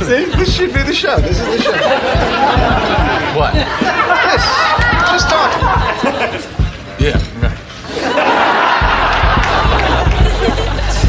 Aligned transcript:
See, 0.00 0.24
this 0.36 0.54
should 0.54 0.72
be 0.72 0.82
the 0.82 0.94
show. 0.94 1.18
This 1.20 1.38
is 1.38 1.46
the 1.46 1.62
show. 1.62 1.72
What? 3.36 3.52
This. 3.54 4.44
Just 5.10 5.28
talking. 5.28 5.62
Yeah, 6.98 7.18
right. 7.40 7.58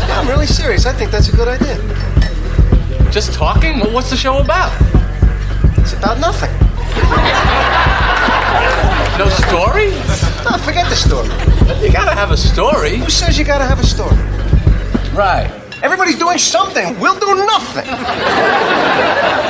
Yeah, 0.07 0.19
I'm 0.19 0.27
really 0.27 0.45
serious. 0.45 0.85
I 0.85 0.93
think 0.93 1.09
that's 1.09 1.29
a 1.29 1.35
good 1.35 1.47
idea. 1.47 1.77
Just 3.11 3.33
talking? 3.33 3.79
Well, 3.79 3.93
what's 3.93 4.09
the 4.09 4.17
show 4.17 4.37
about? 4.39 4.71
It's 5.77 5.93
about 5.93 6.19
nothing. 6.19 6.51
No 9.17 9.29
story? 9.29 9.91
No, 10.43 10.57
forget 10.57 10.89
the 10.89 10.95
story. 10.95 11.29
You 11.83 11.91
gotta 11.91 12.15
have 12.15 12.31
a 12.31 12.37
story. 12.37 12.97
Who 12.97 13.09
says 13.09 13.37
you 13.37 13.45
gotta 13.45 13.65
have 13.65 13.79
a 13.79 13.85
story? 13.85 14.17
Right. 15.13 15.60
Everybody's 15.83 16.17
doing 16.17 16.37
something. 16.37 16.99
We'll 16.99 17.19
do 17.19 17.35
nothing. 17.35 17.85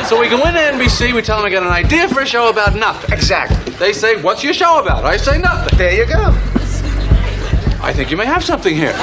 So 0.05 0.20
we 0.20 0.29
go 0.29 0.38
into 0.46 0.59
NBC, 0.59 1.14
we 1.14 1.21
tell 1.21 1.38
them 1.38 1.46
I 1.46 1.50
got 1.50 1.64
an 1.64 1.69
idea 1.69 2.07
for 2.07 2.21
a 2.21 2.25
show 2.25 2.50
about 2.50 2.75
nothing. 2.75 3.14
Exactly. 3.14 3.74
They 3.74 3.93
say, 3.93 4.21
What's 4.21 4.43
your 4.43 4.54
show 4.54 4.79
about? 4.82 5.05
I 5.05 5.18
say 5.18 5.38
nothing. 5.38 5.78
There 5.78 5.93
you 5.93 6.05
go. 6.05 6.36
I 7.83 7.93
think 7.93 8.11
you 8.11 8.18
may 8.18 8.25
have 8.25 8.43
something 8.43 8.75
here. 8.75 8.93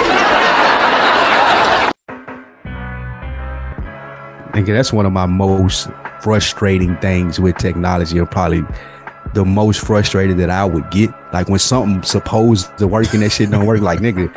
Nigga, 4.52 4.66
that's 4.66 4.92
one 4.92 5.06
of 5.06 5.12
my 5.12 5.26
most 5.26 5.88
frustrating 6.20 6.96
things 6.98 7.38
with 7.38 7.56
technology, 7.58 8.18
or 8.18 8.26
probably 8.26 8.64
the 9.34 9.44
most 9.44 9.80
frustrated 9.80 10.38
that 10.38 10.50
I 10.50 10.64
would 10.64 10.90
get. 10.90 11.10
Like 11.32 11.48
when 11.48 11.58
something 11.58 12.02
supposed 12.02 12.76
to 12.78 12.86
work 12.86 13.12
and 13.12 13.22
that 13.22 13.30
shit 13.30 13.50
don't 13.50 13.66
work. 13.66 13.80
Like 13.80 14.00
nigga, 14.00 14.32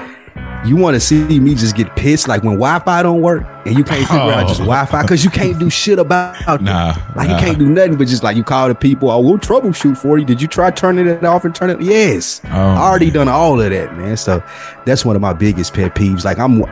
you 0.65 0.75
want 0.75 0.95
to 0.95 0.99
see 0.99 1.39
me 1.39 1.55
just 1.55 1.75
get 1.75 1.95
pissed? 1.95 2.27
Like 2.27 2.43
when 2.43 2.53
Wi-Fi 2.55 3.03
don't 3.03 3.21
work 3.21 3.43
and 3.65 3.77
you 3.77 3.83
can't 3.83 4.07
figure 4.07 4.21
out 4.21 4.47
just 4.47 4.61
Oh. 4.61 4.65
Wi-Fi 4.65 5.01
because 5.01 5.23
you 5.23 5.31
can't 5.31 5.57
do 5.59 5.70
shit 5.70 5.97
about 5.99 6.35
it. 6.47 6.61
Nah, 6.61 6.95
Like 7.15 7.29
nah. 7.29 7.35
you 7.37 7.43
can't 7.45 7.57
do 7.59 7.67
nothing 7.70 7.95
but 7.95 8.07
just 8.07 8.23
like 8.23 8.37
you 8.37 8.43
call 8.43 8.67
the 8.67 8.75
people. 8.75 9.09
Oh, 9.09 9.20
we'll 9.21 9.37
troubleshoot 9.39 9.98
for 9.98 10.17
you. 10.17 10.26
Did 10.26 10.41
you 10.41 10.48
try 10.48 10.70
turning 10.71 11.07
it 11.07 11.23
off 11.23 11.45
and 11.45 11.55
turn 11.55 11.70
it? 11.70 11.82
Yes, 11.82 12.41
Oh, 12.45 12.49
I 12.49 12.77
already 12.77 13.09
done 13.12 13.27
all 13.27 13.59
of 13.59 13.70
that, 13.70 13.98
man. 13.98 14.17
So 14.17 14.43
that's 14.85 15.04
one 15.04 15.15
of 15.15 15.21
my 15.21 15.34
biggest 15.34 15.73
pet 15.73 15.95
peeves. 15.95 16.23
Like 16.26 16.37
I'm 16.37 16.63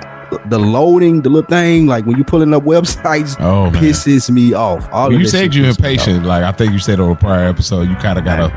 the 0.46 0.60
loading, 0.60 1.24
the 1.24 1.30
little 1.30 1.50
thing. 1.50 1.88
Like 1.88 2.06
when 2.06 2.16
you 2.18 2.24
pulling 2.24 2.54
up 2.54 2.64
websites, 2.64 3.36
Oh, 3.40 3.72
man. 3.72 3.82
pisses 3.84 4.30
me 4.30 4.54
off. 4.54 4.88
All 4.92 5.12
you 5.12 5.26
said 5.28 5.56
you're 5.56 5.66
pisses 5.66 5.80
me 5.82 5.88
off. 5.88 5.98
impatient. 5.98 6.26
Like 6.26 6.44
I 6.44 6.52
think 6.52 6.72
you 6.74 6.80
said 6.80 7.00
on 7.00 7.12
a 7.12 7.16
prior 7.16 7.48
episode, 7.50 7.90
you 7.90 7.96
kind 7.96 8.20
of 8.20 8.26
gotta. 8.26 8.50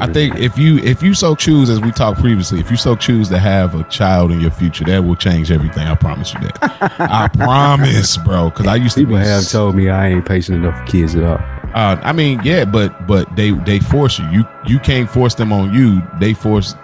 I 0.00 0.12
think 0.12 0.36
if 0.36 0.56
you 0.56 0.78
if 0.78 1.02
you 1.02 1.14
so 1.14 1.34
choose, 1.34 1.68
as 1.68 1.80
we 1.80 1.90
talked 1.90 2.20
previously, 2.20 2.60
if 2.60 2.70
you 2.70 2.76
so 2.76 2.96
choose 2.96 3.28
to 3.28 3.38
have 3.38 3.74
a 3.74 3.84
child 3.84 4.32
in 4.32 4.40
your 4.40 4.50
future, 4.50 4.84
that 4.84 5.04
will 5.04 5.16
change 5.16 5.50
everything. 5.50 5.86
I 5.86 5.94
promise 5.94 6.32
you 6.34 6.40
that. 6.40 6.58
I 6.98 7.28
promise, 7.28 8.16
bro. 8.18 8.50
Because 8.50 8.66
I 8.66 8.76
used 8.76 8.94
to 8.96 9.02
People 9.02 9.16
have 9.16 9.48
told 9.48 9.74
me 9.74 9.88
I 9.88 10.08
ain't 10.08 10.24
patient 10.24 10.64
enough 10.64 10.78
for 10.78 10.86
kids 10.86 11.14
at 11.16 11.24
all. 11.24 11.38
Uh, 11.74 11.98
I 12.02 12.12
mean, 12.12 12.40
yeah, 12.44 12.64
but 12.64 13.06
but 13.06 13.34
they 13.36 13.50
they 13.50 13.80
force 13.80 14.18
you. 14.18 14.28
You 14.30 14.44
you 14.66 14.78
can't 14.78 15.10
force 15.10 15.34
them 15.34 15.52
on 15.52 15.72
you. 15.74 16.02
They 16.20 16.34
force 16.34 16.74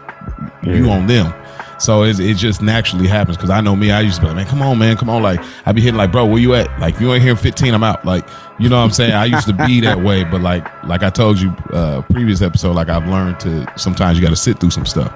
you 0.62 0.90
on 0.90 1.06
them. 1.06 1.32
So 1.78 2.02
it, 2.02 2.18
it 2.20 2.36
just 2.36 2.60
naturally 2.60 3.06
happens. 3.06 3.36
Because 3.36 3.50
I 3.50 3.60
know 3.60 3.76
me, 3.76 3.90
I 3.90 4.00
used 4.00 4.16
to 4.16 4.22
be 4.22 4.26
like, 4.26 4.36
man, 4.36 4.46
come 4.46 4.62
on, 4.62 4.78
man, 4.78 4.96
come 4.96 5.10
on. 5.10 5.22
Like 5.22 5.40
I 5.66 5.72
be 5.72 5.80
hitting 5.80 5.96
like, 5.96 6.12
bro, 6.12 6.26
where 6.26 6.38
you 6.38 6.54
at? 6.54 6.80
Like 6.80 6.98
you 7.00 7.12
ain't 7.12 7.22
here 7.22 7.32
in 7.32 7.36
15, 7.36 7.74
I'm 7.74 7.84
out. 7.84 8.04
Like 8.04 8.28
you 8.58 8.68
know 8.68 8.78
what 8.78 8.84
I'm 8.84 8.90
saying? 8.90 9.12
I 9.12 9.24
used 9.24 9.46
to 9.46 9.52
be 9.52 9.80
that 9.80 10.00
way, 10.02 10.24
but 10.24 10.40
like 10.40 10.66
like 10.84 11.02
I 11.02 11.10
told 11.10 11.40
you 11.40 11.50
uh 11.72 12.02
previous 12.02 12.42
episode, 12.42 12.74
like 12.74 12.88
I've 12.88 13.06
learned 13.06 13.40
to 13.40 13.66
sometimes 13.76 14.18
you 14.18 14.22
got 14.24 14.30
to 14.30 14.36
sit 14.36 14.58
through 14.58 14.70
some 14.70 14.86
stuff. 14.86 15.12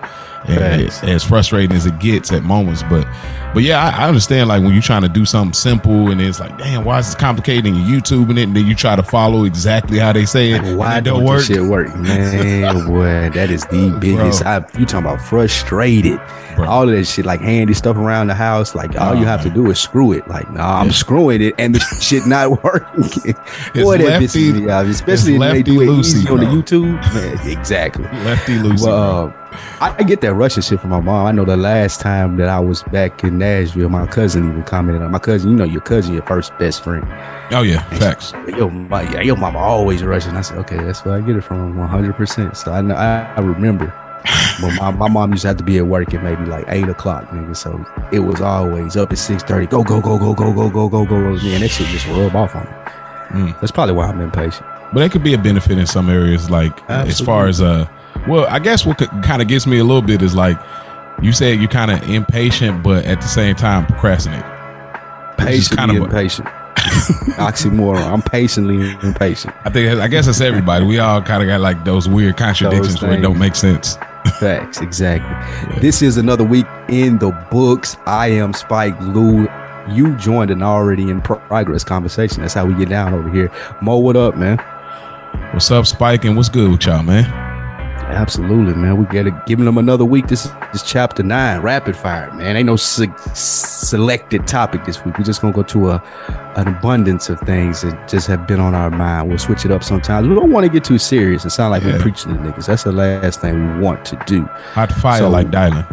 And 0.48 0.58
Facts. 0.88 1.02
as 1.04 1.22
frustrating 1.24 1.76
as 1.76 1.86
it 1.86 1.98
gets 2.00 2.32
at 2.32 2.42
moments, 2.42 2.82
but 2.84 3.06
but 3.54 3.62
yeah, 3.62 3.80
I, 3.80 4.04
I 4.04 4.08
understand 4.08 4.48
like 4.48 4.62
when 4.62 4.72
you're 4.72 4.82
trying 4.82 5.02
to 5.02 5.08
do 5.08 5.24
something 5.24 5.52
simple 5.52 6.10
and 6.10 6.20
it's 6.20 6.40
like, 6.40 6.56
damn, 6.58 6.84
why 6.84 6.98
is 6.98 7.06
this 7.06 7.14
complicated? 7.14 7.66
And 7.66 7.76
you 7.76 8.00
YouTubing 8.00 8.38
it, 8.38 8.44
and 8.44 8.56
then 8.56 8.66
you 8.66 8.74
try 8.74 8.96
to 8.96 9.02
follow 9.02 9.44
exactly 9.44 9.98
how 9.98 10.12
they 10.12 10.24
say 10.24 10.52
it. 10.52 10.76
Why 10.76 10.98
it 10.98 11.04
don't 11.04 11.18
don't 11.20 11.24
work? 11.28 11.38
this 11.38 11.46
shit 11.48 11.62
work, 11.62 11.94
man? 11.96 12.86
boy, 12.86 13.30
that 13.34 13.50
is 13.50 13.64
the 13.66 13.96
biggest. 14.00 14.44
I, 14.44 14.56
you 14.78 14.86
talking 14.86 15.06
about 15.06 15.20
frustrated? 15.20 16.20
Bro. 16.56 16.66
All 16.68 16.88
of 16.88 16.94
that 16.94 17.04
shit, 17.06 17.24
like 17.24 17.40
handy 17.40 17.72
stuff 17.74 17.96
around 17.96 18.26
the 18.26 18.34
house. 18.34 18.74
Like 18.74 18.98
all 19.00 19.14
you 19.14 19.22
Oh, 19.22 19.26
have 19.26 19.42
to 19.44 19.50
do 19.50 19.70
is 19.70 19.78
screw 19.78 20.12
it. 20.12 20.26
Like, 20.28 20.50
nah, 20.52 20.80
I'm 20.80 20.90
screwing 20.90 21.40
it, 21.42 21.54
and 21.58 21.74
the 21.74 21.80
shit 22.00 22.26
not 22.26 22.62
working. 22.64 23.34
Boy, 23.74 23.98
that 23.98 24.20
lefty- 24.20 24.26
pisses 24.52 24.62
me 24.64 24.70
off. 24.70 24.86
Especially 24.86 25.34
it's 25.34 25.40
when 25.40 25.52
they 25.54 25.62
do 25.62 25.80
it 25.82 25.86
loosey, 25.86 25.98
easy 26.16 26.28
on 26.28 26.38
the. 26.40 26.46
YouTube. 26.46 26.92
Man, 27.14 27.48
exactly. 27.50 28.04
Lefty 28.24 28.54
loosey. 28.58 28.84
Well, 28.86 29.26
uh, 29.28 29.41
I, 29.80 29.94
I 29.98 30.02
get 30.02 30.20
that 30.22 30.34
Russian 30.34 30.62
shit 30.62 30.80
from 30.80 30.90
my 30.90 31.00
mom. 31.00 31.26
I 31.26 31.32
know 31.32 31.44
the 31.44 31.56
last 31.56 32.00
time 32.00 32.36
that 32.36 32.48
I 32.48 32.60
was 32.60 32.82
back 32.84 33.24
in 33.24 33.38
Nashville, 33.38 33.88
my 33.88 34.06
cousin 34.06 34.48
even 34.48 34.62
commented 34.64 35.02
on 35.02 35.10
my 35.10 35.18
cousin. 35.18 35.50
You 35.50 35.56
know, 35.56 35.64
your 35.64 35.80
cousin, 35.80 36.14
your 36.14 36.22
first 36.24 36.56
best 36.58 36.82
friend. 36.84 37.04
oh 37.52 37.62
yeah, 37.62 37.82
facts. 37.98 38.32
Yo, 38.48 38.70
my, 38.70 39.02
yeah, 39.12 39.20
your 39.20 39.36
mama 39.36 39.58
always 39.58 40.02
Russian. 40.02 40.36
I 40.36 40.40
said, 40.42 40.58
okay, 40.58 40.76
that's 40.76 41.04
where 41.04 41.14
I 41.14 41.20
get 41.20 41.36
it 41.36 41.42
from, 41.42 41.76
one 41.76 41.88
hundred 41.88 42.14
percent. 42.16 42.56
So 42.56 42.72
I 42.72 42.80
know, 42.80 42.94
I, 42.94 43.24
I 43.36 43.40
remember. 43.40 43.92
But 44.60 44.74
my, 44.76 44.90
my 44.92 45.08
mom 45.08 45.32
used 45.32 45.42
to 45.42 45.48
have 45.48 45.56
to 45.56 45.64
be 45.64 45.78
at 45.78 45.86
work 45.86 46.14
at 46.14 46.22
maybe 46.22 46.44
like 46.44 46.64
eight 46.68 46.88
o'clock, 46.88 47.28
nigga. 47.30 47.56
So 47.56 47.84
it 48.12 48.20
was 48.20 48.40
always 48.40 48.96
up 48.96 49.10
at 49.10 49.18
six 49.18 49.42
thirty. 49.42 49.66
Go, 49.66 49.82
go, 49.82 50.00
go, 50.00 50.18
go, 50.18 50.34
go, 50.34 50.52
go, 50.52 50.70
go, 50.70 50.88
go, 50.88 51.04
go. 51.04 51.16
Man, 51.16 51.60
that 51.60 51.68
shit 51.68 51.88
just 51.88 52.06
rub 52.06 52.36
off 52.36 52.54
on 52.54 52.64
me. 52.64 53.50
Mm. 53.50 53.60
That's 53.60 53.72
probably 53.72 53.94
why 53.94 54.06
I'm 54.06 54.20
impatient. 54.20 54.66
But 54.92 55.00
that 55.00 55.10
could 55.10 55.24
be 55.24 55.32
a 55.32 55.38
benefit 55.38 55.78
in 55.78 55.86
some 55.86 56.10
areas, 56.10 56.50
like 56.50 56.78
as 56.90 57.18
far 57.20 57.48
as 57.48 57.62
uh, 57.62 57.88
well, 58.26 58.46
I 58.48 58.58
guess 58.58 58.86
what 58.86 58.98
kind 59.22 59.42
of 59.42 59.48
gets 59.48 59.66
me 59.66 59.78
a 59.78 59.84
little 59.84 60.02
bit 60.02 60.22
is 60.22 60.34
like 60.34 60.58
you 61.20 61.32
said 61.32 61.58
you're 61.58 61.68
kind 61.68 61.90
of 61.90 62.02
impatient, 62.08 62.82
but 62.82 63.04
at 63.04 63.20
the 63.20 63.28
same 63.28 63.54
time 63.54 63.86
procrastinate. 63.86 64.44
Patiently 65.38 65.76
kind 65.76 65.90
of 65.90 65.96
impatient. 66.04 66.48
Oxymoron. 67.36 68.02
I'm 68.12 68.22
patiently 68.22 68.92
impatient. 69.06 69.54
I 69.64 69.70
think 69.70 70.00
I 70.00 70.08
guess 70.08 70.26
it's 70.26 70.40
everybody. 70.40 70.84
We 70.84 70.98
all 70.98 71.22
kind 71.22 71.42
of 71.42 71.48
got 71.48 71.60
like 71.60 71.84
those 71.84 72.08
weird 72.08 72.36
contradictions 72.36 73.02
where 73.02 73.12
it 73.12 73.20
don't 73.20 73.38
make 73.38 73.54
sense. 73.54 73.96
Facts, 74.38 74.80
exactly. 74.80 75.80
This 75.80 76.00
is 76.00 76.16
another 76.16 76.44
week 76.44 76.66
in 76.88 77.18
the 77.18 77.30
books. 77.50 77.96
I 78.06 78.28
am 78.28 78.52
Spike 78.52 78.98
Lou. 79.00 79.48
You 79.88 80.14
joined 80.16 80.52
an 80.52 80.62
already 80.62 81.10
in 81.10 81.20
progress 81.20 81.82
conversation. 81.82 82.42
That's 82.42 82.54
how 82.54 82.66
we 82.66 82.74
get 82.74 82.88
down 82.88 83.14
over 83.14 83.28
here. 83.30 83.50
Mo, 83.80 83.98
what 83.98 84.16
up, 84.16 84.36
man? 84.36 84.58
What's 85.52 85.70
up, 85.72 85.86
Spike? 85.86 86.24
And 86.24 86.36
what's 86.36 86.48
good 86.48 86.70
with 86.70 86.86
y'all, 86.86 87.02
man? 87.02 87.41
Absolutely, 88.12 88.74
man. 88.74 88.98
We 88.98 89.04
got 89.06 89.22
to 89.24 89.42
giving 89.46 89.64
them 89.64 89.78
another 89.78 90.04
week. 90.04 90.26
This 90.28 90.46
is 90.74 90.82
chapter 90.82 91.22
nine, 91.22 91.60
rapid 91.62 91.96
fire, 91.96 92.30
man. 92.34 92.56
Ain't 92.56 92.66
no 92.66 92.76
se- 92.76 93.10
selected 93.34 94.46
topic 94.46 94.84
this 94.84 95.02
week. 95.04 95.16
We're 95.18 95.24
just 95.24 95.40
gonna 95.40 95.54
go 95.54 95.62
to 95.62 95.90
a 95.92 96.04
an 96.56 96.68
abundance 96.68 97.30
of 97.30 97.40
things 97.40 97.80
that 97.80 98.08
just 98.08 98.26
have 98.26 98.46
been 98.46 98.60
on 98.60 98.74
our 98.74 98.90
mind. 98.90 99.28
We'll 99.30 99.38
switch 99.38 99.64
it 99.64 99.70
up 99.70 99.82
sometimes. 99.82 100.28
We 100.28 100.34
don't 100.34 100.50
want 100.52 100.64
to 100.66 100.70
get 100.70 100.84
too 100.84 100.98
serious 100.98 101.42
and 101.42 101.50
sound 101.50 101.70
like 101.70 101.82
Yeah. 101.82 101.92
we're 101.94 102.00
preaching 102.00 102.34
to 102.34 102.38
niggas. 102.38 102.66
That's 102.66 102.82
the 102.82 102.92
last 102.92 103.40
thing 103.40 103.76
we 103.78 103.82
want 103.82 104.04
to 104.06 104.22
do. 104.26 104.42
Hot 104.74 104.92
fire 104.92 105.18
So- 105.20 105.30
like 105.30 105.50
Dylan. 105.50 105.86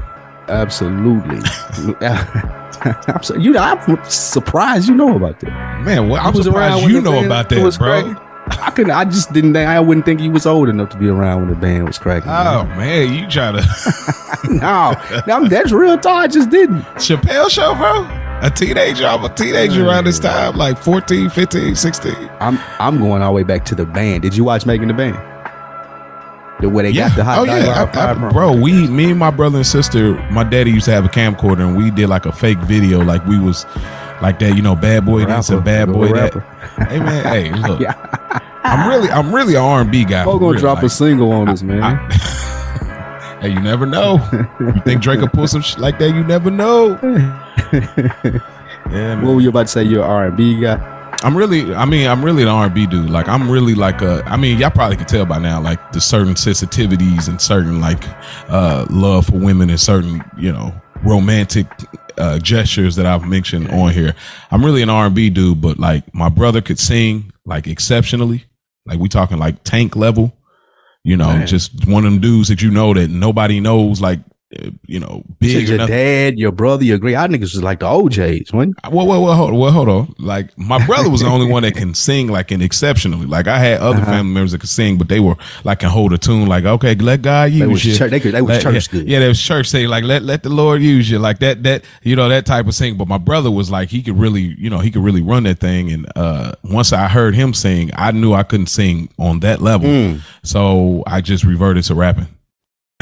Absolutely. 0.49 1.37
I'm 2.81 3.23
so, 3.23 3.35
you 3.35 3.51
know, 3.51 3.61
I'm 3.61 4.03
surprised 4.05 4.87
you 4.87 4.95
know 4.95 5.15
about 5.15 5.39
that. 5.41 5.81
Man, 5.83 6.09
well, 6.09 6.25
I'm 6.25 6.33
was 6.33 6.45
surprised 6.45 6.87
you 6.87 7.01
know 7.01 7.23
about 7.25 7.49
that, 7.49 7.77
bro. 7.77 8.15
I 8.51 8.71
couldn't. 8.71 8.91
I 8.91 9.05
just 9.05 9.31
didn't. 9.33 9.53
think 9.53 9.67
I 9.67 9.79
wouldn't 9.79 10.05
think 10.05 10.19
he 10.19 10.29
was 10.29 10.45
old 10.45 10.69
enough 10.69 10.89
to 10.89 10.97
be 10.97 11.07
around 11.07 11.41
when 11.41 11.49
the 11.49 11.55
band 11.55 11.85
was 11.87 11.97
cracking. 11.97 12.29
Oh 12.29 12.65
man, 12.77 13.13
you 13.13 13.27
try 13.27 13.51
to 13.51 13.61
no, 15.27 15.47
that's 15.47 15.71
real 15.71 15.97
talk. 15.97 16.23
I 16.23 16.27
just 16.27 16.49
didn't. 16.49 16.81
Chappelle 16.95 17.49
show, 17.49 17.75
bro? 17.75 18.07
A 18.41 18.49
teenager, 18.49 19.05
I'm 19.05 19.23
a 19.25 19.29
teenager 19.29 19.85
around 19.85 20.05
this 20.05 20.17
time, 20.17 20.55
like 20.55 20.77
14, 20.77 21.29
15, 21.29 21.75
16. 21.75 22.13
I'm 22.39 22.57
I'm 22.79 22.97
going 22.99 23.21
all 23.21 23.31
the 23.31 23.35
way 23.35 23.43
back 23.43 23.65
to 23.65 23.75
the 23.75 23.85
band. 23.85 24.21
Did 24.23 24.35
you 24.35 24.43
watch 24.45 24.65
Making 24.65 24.87
the 24.87 24.93
Band? 24.93 25.17
The 26.61 26.69
way 26.69 26.83
they 26.83 26.93
got 26.93 27.15
the 27.15 27.23
hot 27.23 27.39
oh 27.39 27.45
dog 27.45 27.63
yeah, 27.65 27.89
I- 27.93 28.11
I- 28.11 28.31
bro. 28.31 28.53
We, 28.53 28.87
me 28.87 29.11
and 29.11 29.19
my 29.19 29.31
brother 29.31 29.57
and 29.57 29.65
sister, 29.67 30.13
my 30.31 30.43
daddy 30.43 30.71
used 30.71 30.85
to 30.85 30.91
have 30.91 31.05
a 31.05 31.09
camcorder, 31.09 31.61
and 31.61 31.77
we 31.77 31.89
did 31.91 32.07
like 32.09 32.25
a 32.25 32.31
fake 32.33 32.57
video, 32.59 32.99
like 33.01 33.25
we 33.25 33.39
was 33.39 33.65
like 34.21 34.39
that, 34.39 34.55
you 34.55 34.61
know, 34.61 34.75
bad 34.75 35.05
boy 35.05 35.25
this 35.25 35.49
and 35.49 35.63
bad 35.63 35.91
boy 35.91 36.11
rapper. 36.11 36.45
that. 36.77 36.87
Hey 36.89 36.99
man, 36.99 37.23
hey, 37.25 37.51
look, 37.67 37.79
Yeah. 37.79 37.93
I'm 38.63 38.87
really, 38.89 39.09
I'm 39.09 39.33
really 39.33 39.55
an 39.55 39.61
R&B 39.61 40.05
guy. 40.05 40.25
For 40.25 40.37
gonna 40.39 40.51
real, 40.51 40.59
drop 40.59 40.83
a 40.83 40.89
single 40.89 41.31
on 41.31 41.47
us, 41.49 41.63
man. 41.63 41.81
I- 41.81 43.37
hey, 43.41 43.49
you 43.49 43.59
never 43.61 43.85
know. 43.85 44.19
you 44.59 44.73
think 44.83 45.01
Drake 45.01 45.21
will 45.21 45.29
pull 45.29 45.47
some 45.47 45.61
shit 45.61 45.79
like 45.79 45.97
that? 45.99 46.09
You 46.09 46.23
never 46.23 46.51
know. 46.51 46.99
Yeah, 48.91 49.15
man. 49.15 49.21
what 49.25 49.35
were 49.35 49.41
you 49.41 49.49
about 49.49 49.63
to 49.63 49.67
say? 49.67 49.83
You're 49.83 50.03
R 50.03 50.25
and 50.25 50.35
B 50.37 50.59
guy. 50.59 50.95
I'm 51.21 51.37
really, 51.37 51.73
I 51.75 51.85
mean, 51.85 52.07
I'm 52.07 52.23
really 52.25 52.41
an 52.43 52.49
R&B 52.49 52.87
dude. 52.87 53.09
Like, 53.09 53.27
I'm 53.27 53.51
really 53.51 53.75
like 53.75 54.01
a, 54.01 54.23
I 54.25 54.35
mean, 54.35 54.57
y'all 54.57 54.71
probably 54.71 54.95
can 54.97 55.05
tell 55.05 55.25
by 55.25 55.37
now, 55.37 55.61
like 55.61 55.91
the 55.91 56.01
certain 56.01 56.33
sensitivities 56.33 57.27
and 57.27 57.39
certain 57.39 57.79
like 57.81 58.01
uh 58.49 58.87
love 58.89 59.27
for 59.27 59.37
women 59.37 59.69
and 59.69 59.79
certain, 59.79 60.23
you 60.37 60.51
know, 60.51 60.73
romantic 61.03 61.67
uh 62.17 62.37
gestures 62.39 62.95
that 62.97 63.05
I've 63.05 63.25
mentioned 63.27 63.69
on 63.71 63.91
here. 63.91 64.15
I'm 64.51 64.63
really 64.63 64.81
an 64.81 64.89
R&B 64.89 65.29
dude, 65.29 65.61
but 65.61 65.79
like 65.79 66.13
my 66.13 66.29
brother 66.29 66.61
could 66.61 66.79
sing 66.79 67.31
like 67.45 67.67
exceptionally. 67.67 68.45
Like 68.85 68.99
we 68.99 69.09
talking 69.09 69.37
like 69.37 69.63
tank 69.63 69.95
level. 69.95 70.35
You 71.03 71.15
know, 71.15 71.45
just 71.45 71.87
one 71.87 72.05
of 72.05 72.11
them 72.11 72.19
dudes 72.21 72.49
that 72.49 72.61
you 72.61 72.69
know 72.69 72.93
that 72.93 73.09
nobody 73.09 73.59
knows 73.61 74.01
like 74.01 74.19
you 74.87 74.99
know, 74.99 75.23
big 75.37 75.67
your 75.69 75.77
dad, 75.85 76.39
your 76.39 76.51
brother, 76.51 76.83
your 76.83 76.97
great. 76.97 77.15
I 77.15 77.27
niggas 77.27 77.41
was 77.53 77.61
like 77.61 77.79
the 77.81 77.85
OJs, 77.85 78.51
when 78.51 78.73
Well, 78.91 79.05
well, 79.05 79.21
well, 79.21 79.35
hold, 79.35 79.53
well, 79.53 79.71
hold 79.71 79.87
on. 79.89 80.15
Like 80.17 80.57
my 80.57 80.83
brother 80.87 81.07
was 81.09 81.21
the 81.21 81.27
only 81.27 81.45
one 81.47 81.61
that 81.63 81.75
can 81.75 81.93
sing 81.93 82.29
like 82.29 82.49
and 82.49 82.63
exceptionally. 82.63 83.27
Like 83.27 83.47
I 83.47 83.59
had 83.59 83.79
other 83.79 83.97
Uh-huh. 83.99 84.05
family 84.11 84.33
members 84.33 84.51
that 84.53 84.61
could 84.61 84.69
sing, 84.69 84.97
but 84.97 85.07
they 85.07 85.19
were 85.19 85.35
like 85.63 85.79
can 85.79 85.89
hold 85.89 86.13
a 86.13 86.17
tune. 86.17 86.47
Like 86.47 86.65
okay, 86.65 86.95
let 86.95 87.21
God 87.21 87.51
use 87.51 87.67
was 87.67 87.85
you. 87.85 87.95
church- 87.95 88.09
they 88.09 88.19
could- 88.19 88.33
they 88.33 88.41
was 88.41 88.49
Let- 88.49 88.61
church 88.63 88.87
yeah, 88.91 88.99
good. 88.99 89.07
Yeah, 89.07 89.19
they 89.19 89.27
was 89.27 89.39
church 89.41 89.67
say 89.69 89.85
like 89.85 90.03
let 90.03 90.23
let 90.23 90.41
the 90.41 90.49
Lord 90.49 90.81
use 90.81 91.09
you. 91.11 91.19
Like 91.19 91.39
that 91.39 91.61
that 91.63 91.83
you 92.01 92.15
know 92.15 92.27
that 92.29 92.47
type 92.47 92.65
of 92.67 92.73
thing. 92.75 92.97
But 92.97 93.07
my 93.07 93.19
brother 93.19 93.51
was 93.51 93.69
like 93.69 93.89
he 93.89 94.01
could 94.01 94.17
really 94.17 94.55
you 94.57 94.69
know 94.71 94.79
he 94.79 94.89
could 94.89 95.03
really 95.03 95.21
run 95.21 95.43
that 95.43 95.59
thing. 95.59 95.91
And 95.91 96.11
uh 96.15 96.53
once 96.63 96.91
I 96.91 97.07
heard 97.07 97.35
him 97.35 97.53
sing, 97.53 97.91
I 97.95 98.11
knew 98.11 98.33
I 98.33 98.41
couldn't 98.41 98.67
sing 98.67 99.09
on 99.19 99.41
that 99.41 99.61
level. 99.61 99.87
Mm. 99.89 100.21
So 100.43 101.03
I 101.05 101.21
just 101.21 101.43
reverted 101.43 101.83
to 101.83 101.93
rapping. 101.93 102.27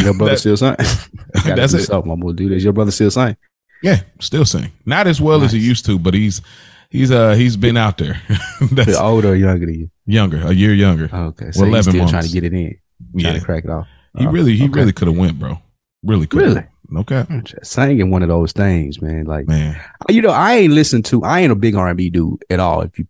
Your 0.01 0.13
brother 0.13 0.31
That- 0.33 0.39
still 0.39 0.57
sing. 0.57 0.75
That's 1.45 1.73
it. 1.73 1.83
something. 1.85 2.11
I'm 2.11 2.19
gonna 2.19 2.33
do 2.33 2.49
this. 2.49 2.63
Your 2.63 2.73
brother 2.73 2.91
still 2.91 3.11
sing. 3.11 3.35
Yeah, 3.83 4.01
still 4.19 4.45
sing. 4.45 4.71
Not 4.85 5.07
as 5.07 5.21
well 5.21 5.44
as 5.44 5.51
he 5.51 5.59
used 5.59 5.85
to, 5.85 5.99
but 5.99 6.13
he's 6.13 6.41
he's 6.89 7.11
uh 7.11 7.33
he's 7.33 7.55
been 7.57 7.77
out 7.77 7.97
there. 7.97 8.19
That's 8.71 8.89
He 8.91 8.95
older 8.95 9.29
or 9.29 9.35
younger 9.35 9.65
than 9.65 9.75
you? 9.75 9.91
younger, 10.05 10.38
a 10.45 10.51
year 10.53 10.73
younger. 10.73 11.09
Okay, 11.13 11.51
so 11.51 11.61
Well, 11.61 11.73
he's 11.73 11.85
11 11.88 11.94
still 11.94 12.09
trying 12.09 12.23
to 12.23 12.29
get 12.29 12.44
it 12.44 12.53
in, 12.53 12.59
trying 12.69 12.79
Yeah, 13.13 13.33
to 13.39 13.45
crack 13.45 13.65
it 13.65 13.69
off. 13.69 13.88
he 14.17 14.25
Oh, 14.25 14.31
really 14.31 14.55
he 14.55 14.65
okay. 14.65 14.73
really 14.79 14.94
could 14.94 15.07
have 15.07 15.17
went, 15.17 15.38
bro. 15.39 15.59
Really 16.03 16.25
could. 16.27 16.41
Really? 16.41 16.63
Okay, 16.95 17.25
Singing 17.63 18.11
one 18.11 18.23
of 18.23 18.29
those 18.29 18.53
things, 18.53 19.01
man. 19.01 19.25
Like 19.25 19.45
man. 19.47 19.79
you 20.09 20.21
know, 20.21 20.29
I 20.29 20.53
ain't 20.55 20.73
listen 20.73 21.03
to. 21.03 21.21
I 21.23 21.41
ain't 21.41 21.51
a 21.51 21.55
big 21.55 21.75
R 21.75 21.89
and 21.89 21.97
B 21.97 22.09
dude 22.09 22.44
at 22.49 22.59
all. 22.61 22.81
If 22.81 22.97
you 22.97 23.05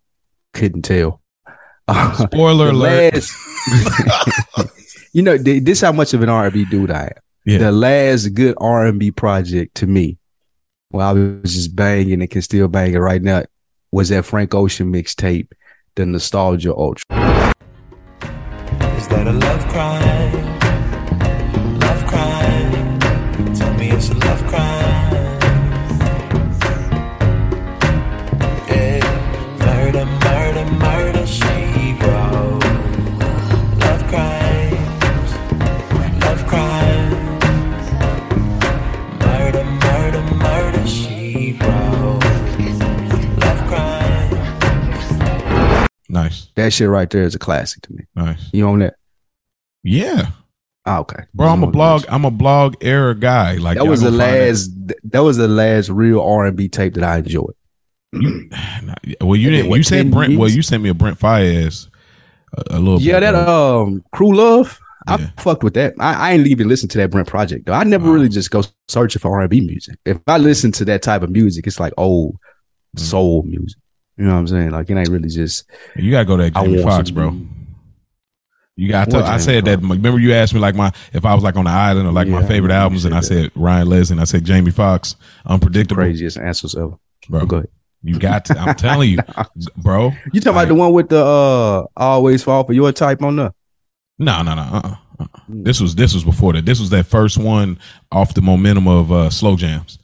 couldn't 0.52 0.82
tell. 0.82 1.20
Spoiler 2.16 2.68
alert. 2.70 3.14
last- 3.14 3.32
you 5.12 5.22
know, 5.22 5.36
th- 5.38 5.64
this 5.64 5.80
how 5.80 5.92
much 5.92 6.14
of 6.14 6.22
an 6.22 6.28
R 6.28 6.44
and 6.46 6.52
B 6.52 6.64
dude 6.64 6.90
I 6.90 7.04
am. 7.04 7.22
Yeah. 7.44 7.58
The 7.58 7.72
last 7.72 8.28
good 8.34 8.54
R 8.58 8.86
and 8.86 8.98
B 8.98 9.10
project 9.10 9.76
to 9.76 9.86
me, 9.86 10.18
well, 10.90 11.08
I 11.08 11.12
was 11.12 11.54
just 11.54 11.74
banging 11.74 12.20
and 12.20 12.30
can 12.30 12.42
still 12.42 12.68
bang 12.68 12.94
it 12.94 12.98
right 12.98 13.22
now, 13.22 13.44
was 13.90 14.10
that 14.10 14.24
Frank 14.24 14.54
Ocean 14.54 14.92
mixtape, 14.92 15.48
the 15.94 16.06
Nostalgia 16.06 16.74
Ultra. 16.74 17.04
Is 18.96 19.08
that 19.08 19.26
a 19.26 19.32
love 19.32 19.66
crime? 19.68 20.58
Love 21.80 22.06
crime. 22.06 23.54
Tell 23.54 23.74
me 23.74 23.90
it's 23.90 24.10
a 24.10 24.14
love 24.14 24.46
crime. 24.46 24.77
Nice, 46.24 46.48
That 46.56 46.72
shit 46.72 46.88
right 46.88 47.08
there 47.10 47.22
is 47.22 47.34
a 47.34 47.38
classic 47.38 47.82
to 47.82 47.92
me. 47.92 48.04
nice. 48.16 48.48
You 48.52 48.66
own 48.66 48.80
that? 48.80 48.94
Yeah, 49.82 50.30
Oh, 50.86 51.00
okay. 51.00 51.24
bro. 51.34 51.48
I'm 51.48 51.62
a 51.62 51.66
blog. 51.70 52.04
I'm 52.08 52.24
a 52.24 52.30
blog 52.30 52.76
era 52.80 53.14
guy. 53.14 53.56
Like 53.56 53.76
That 53.76 53.86
was 53.86 54.00
the 54.00 54.10
last. 54.10 54.70
That 55.04 55.20
was 55.20 55.36
the 55.36 55.46
last 55.48 55.90
real 55.90 56.20
R 56.20 56.46
and 56.46 56.56
B 56.56 56.68
tape 56.68 56.94
that 56.94 57.04
I 57.04 57.18
enjoyed. 57.18 57.54
that- 58.12 58.98
Well, 59.20 59.36
you 59.36 59.50
did, 59.50 59.56
didn't. 59.58 59.70
what, 59.70 59.76
You 59.76 59.82
said 59.82 59.96
10 60.04 60.10
Brent. 60.10 60.38
Well, 60.38 60.48
you 60.48 60.62
sent 60.62 60.82
me 60.82 60.88
a 60.88 60.94
Brent 60.94 61.18
Faiyaz. 61.18 61.88
A, 62.56 62.76
a 62.76 62.78
little. 62.78 63.00
Yeah, 63.02 63.20
that 63.20 63.34
um 63.34 64.02
Crew 64.12 64.34
Love. 64.34 64.78
I 65.06 65.16
fucked 65.38 65.62
with 65.62 65.72
that. 65.74 65.94
I, 65.98 66.14
I 66.14 66.32
ain't 66.32 66.46
even 66.46 66.68
listen 66.68 66.88
to 66.90 66.98
that 66.98 67.10
Brent 67.10 67.28
project 67.28 67.66
though. 67.66 67.72
I 67.74 67.84
never 67.84 68.06
Wow. 68.08 68.12
really 68.14 68.28
just 68.28 68.50
go 68.50 68.62
searching 68.88 69.20
for 69.20 69.32
R 69.34 69.40
and 69.42 69.50
B 69.50 69.60
music. 69.60 69.98
If 70.04 70.18
I 70.26 70.36
listen 70.38 70.70
to 70.72 70.84
that 70.86 71.02
type 71.02 71.22
of 71.22 71.30
music, 71.30 71.66
it's 71.66 71.80
like 71.80 71.92
old 71.96 72.36
Mm. 72.96 73.00
soul 73.00 73.42
music. 73.42 73.78
You 74.18 74.24
know 74.24 74.32
what 74.32 74.40
I'm 74.40 74.46
saying? 74.48 74.70
Like 74.70 74.90
it 74.90 74.96
ain't 74.96 75.08
really 75.08 75.28
just. 75.28 75.64
You 75.94 76.10
gotta 76.10 76.24
go 76.24 76.36
to 76.36 76.42
that 76.44 76.56
I 76.56 76.64
Jamie 76.64 76.82
Foxx, 76.82 77.10
bro. 77.10 77.38
You 78.74 78.88
got. 78.88 79.14
I 79.14 79.20
Jamie 79.22 79.38
said 79.38 79.64
that. 79.66 79.80
Remember, 79.80 80.18
you 80.18 80.32
asked 80.34 80.52
me 80.52 80.60
like 80.60 80.74
my 80.74 80.92
if 81.12 81.24
I 81.24 81.34
was 81.34 81.44
like 81.44 81.56
on 81.56 81.64
the 81.64 81.70
island 81.70 82.08
or 82.08 82.12
like 82.12 82.26
my 82.26 82.44
favorite 82.44 82.72
albums, 82.72 83.04
and 83.04 83.14
I 83.14 83.20
said 83.20 83.52
Ryan 83.54 83.88
Leslie, 83.88 84.14
and 84.14 84.20
I 84.20 84.24
said 84.24 84.44
Jamie 84.44 84.72
Foxx, 84.72 85.14
unpredictable, 85.46 86.02
Craziest 86.02 86.36
answers 86.36 86.74
ever. 86.74 86.98
bro. 87.28 87.46
Go 87.46 87.56
ahead. 87.58 87.68
You 88.02 88.18
got 88.18 88.44
to. 88.46 88.58
I'm 88.58 88.74
telling 88.74 89.10
you, 89.10 89.18
bro. 89.76 90.12
You 90.32 90.40
talking 90.40 90.56
about 90.56 90.68
the 90.68 90.74
one 90.74 90.92
with 90.92 91.08
the 91.08 91.24
uh 91.24 91.86
always 91.96 92.42
fall 92.42 92.64
for 92.64 92.72
your 92.72 92.90
type 92.92 93.22
on 93.22 93.36
the 93.36 93.54
No, 94.18 94.42
no, 94.42 94.54
no. 94.54 94.62
Uh-uh, 94.62 94.96
uh-uh. 95.20 95.26
This 95.48 95.80
was 95.80 95.94
this 95.94 96.14
was 96.14 96.24
before 96.24 96.52
that. 96.54 96.64
This 96.64 96.80
was 96.80 96.90
that 96.90 97.06
first 97.06 97.38
one 97.38 97.78
off 98.10 98.34
the 98.34 98.42
momentum 98.42 98.88
of 98.88 99.12
uh, 99.12 99.30
slow 99.30 99.56
jams. 99.56 99.98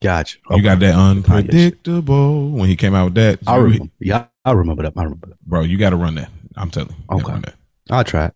Gotcha. 0.00 0.38
You 0.50 0.62
got 0.62 0.78
that 0.78 0.94
unpredictable 0.94 2.50
when 2.50 2.68
he 2.68 2.76
came 2.76 2.94
out 2.94 3.06
with 3.06 3.14
that. 3.14 3.40
I 3.46 3.56
remember. 3.56 3.92
Yeah, 3.98 4.26
I 4.44 4.52
remember 4.52 4.84
that. 4.84 4.92
I 4.96 5.02
remember 5.02 5.28
that. 5.28 5.44
bro. 5.44 5.62
You 5.62 5.76
got 5.76 5.90
to 5.90 5.96
run 5.96 6.14
that. 6.14 6.30
I'm 6.56 6.70
telling 6.70 6.90
you. 6.90 6.96
you. 7.10 7.16
Okay. 7.16 7.32
run 7.32 7.42
that. 7.42 7.54
I'll 7.90 8.04
try 8.04 8.26
it. 8.26 8.34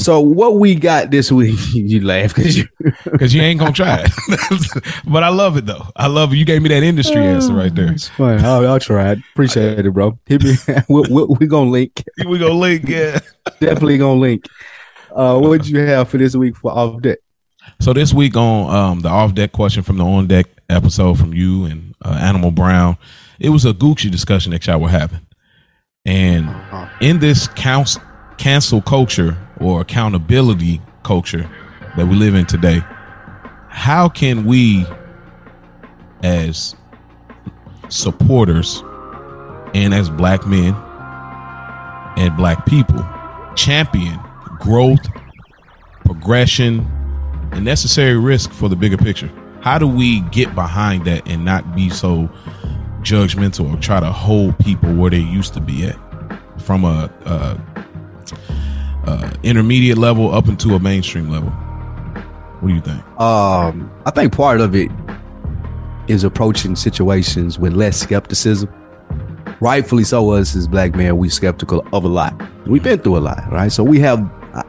So 0.00 0.18
what 0.18 0.56
we 0.56 0.74
got 0.74 1.10
this 1.10 1.30
week? 1.30 1.58
you 1.74 2.00
laugh 2.00 2.34
because 2.34 2.56
you 2.56 2.66
because 3.04 3.34
you 3.34 3.42
ain't 3.42 3.60
gonna 3.60 3.72
try 3.72 4.06
it. 4.06 5.02
but 5.06 5.22
I 5.22 5.28
love 5.28 5.56
it 5.58 5.66
though. 5.66 5.86
I 5.94 6.06
love 6.06 6.32
it. 6.32 6.36
You 6.36 6.46
gave 6.46 6.62
me 6.62 6.70
that 6.70 6.82
industry 6.82 7.22
answer 7.22 7.52
right 7.52 7.74
there. 7.74 7.92
It's 7.92 8.08
fun. 8.08 8.42
I'll, 8.44 8.66
I'll 8.66 8.80
try 8.80 9.12
it. 9.12 9.18
Appreciate 9.32 9.84
it, 9.84 9.90
bro. 9.90 10.18
Hit 10.24 10.42
me. 10.42 10.54
we'll, 10.88 11.04
we'll, 11.10 11.26
we 11.38 11.46
gonna 11.46 11.70
link. 11.70 12.02
We 12.26 12.38
go 12.38 12.56
link, 12.56 12.88
yeah. 12.88 13.20
Definitely 13.60 13.98
gonna 13.98 14.18
link. 14.18 14.46
Uh, 15.14 15.38
what 15.38 15.68
you 15.68 15.80
have 15.80 16.08
for 16.08 16.16
this 16.16 16.34
week 16.34 16.56
for 16.56 16.72
off 16.72 17.02
deck? 17.02 17.18
So 17.80 17.94
this 17.94 18.12
week 18.12 18.36
on 18.36 18.74
um, 18.74 19.00
the 19.00 19.08
off 19.08 19.34
deck 19.34 19.52
question 19.52 19.82
from 19.82 19.96
the 19.96 20.04
on 20.04 20.26
deck 20.26 20.46
episode 20.68 21.18
from 21.18 21.32
you 21.32 21.64
and 21.64 21.94
uh, 22.04 22.10
Animal 22.20 22.50
Brown, 22.50 22.98
it 23.38 23.48
was 23.48 23.64
a 23.64 23.72
Gucci 23.72 24.10
discussion 24.10 24.52
that 24.52 24.66
y'all 24.66 24.78
were 24.78 24.90
having, 24.90 25.26
and 26.04 26.54
in 27.00 27.20
this 27.20 27.48
council 27.48 28.02
cancel 28.36 28.82
culture 28.82 29.34
or 29.60 29.80
accountability 29.80 30.78
culture 31.04 31.50
that 31.96 32.06
we 32.06 32.16
live 32.16 32.34
in 32.34 32.44
today, 32.44 32.82
how 33.68 34.10
can 34.10 34.44
we, 34.44 34.84
as 36.22 36.76
supporters 37.88 38.82
and 39.72 39.94
as 39.94 40.10
black 40.10 40.46
men 40.46 40.74
and 42.18 42.36
black 42.36 42.66
people, 42.66 43.02
champion 43.56 44.20
growth, 44.58 45.00
progression, 46.04 46.86
and 47.52 47.64
necessary 47.64 48.16
risk 48.16 48.52
for 48.52 48.68
the 48.68 48.76
bigger 48.76 48.96
picture? 48.96 49.30
How 49.60 49.78
do 49.78 49.86
we 49.86 50.20
get 50.30 50.54
behind 50.54 51.04
that 51.04 51.28
and 51.28 51.44
not 51.44 51.74
be 51.74 51.90
so 51.90 52.28
judgmental 53.02 53.72
or 53.72 53.80
try 53.80 54.00
to 54.00 54.10
hold 54.12 54.58
people 54.58 54.94
where 54.94 55.10
they 55.10 55.18
used 55.18 55.54
to 55.54 55.60
be 55.60 55.86
at 55.86 55.98
from 56.60 56.84
a, 56.84 57.10
a 57.24 57.60
uh, 59.06 59.30
intermediate 59.42 59.98
level 59.98 60.32
up 60.34 60.48
into 60.48 60.74
a 60.74 60.78
mainstream 60.80 61.30
level. 61.30 61.50
What 61.50 62.68
do 62.68 62.74
you 62.74 62.80
think? 62.80 63.04
Um, 63.20 63.90
I 64.04 64.10
think 64.10 64.34
part 64.34 64.60
of 64.60 64.74
it 64.74 64.90
is 66.08 66.24
approaching 66.24 66.76
situations 66.76 67.58
with 67.58 67.72
less 67.72 67.98
skepticism. 67.98 68.68
Rightfully 69.60 70.04
so, 70.04 70.30
us 70.30 70.54
as 70.56 70.68
black 70.68 70.94
men, 70.94 71.16
we 71.16 71.28
skeptical 71.28 71.86
of 71.92 72.04
a 72.04 72.08
lot. 72.08 72.34
We've 72.66 72.82
been 72.82 72.98
through 72.98 73.18
a 73.18 73.20
lot, 73.20 73.50
right? 73.50 73.70
So 73.70 73.84
we 73.84 74.00
have, 74.00 74.18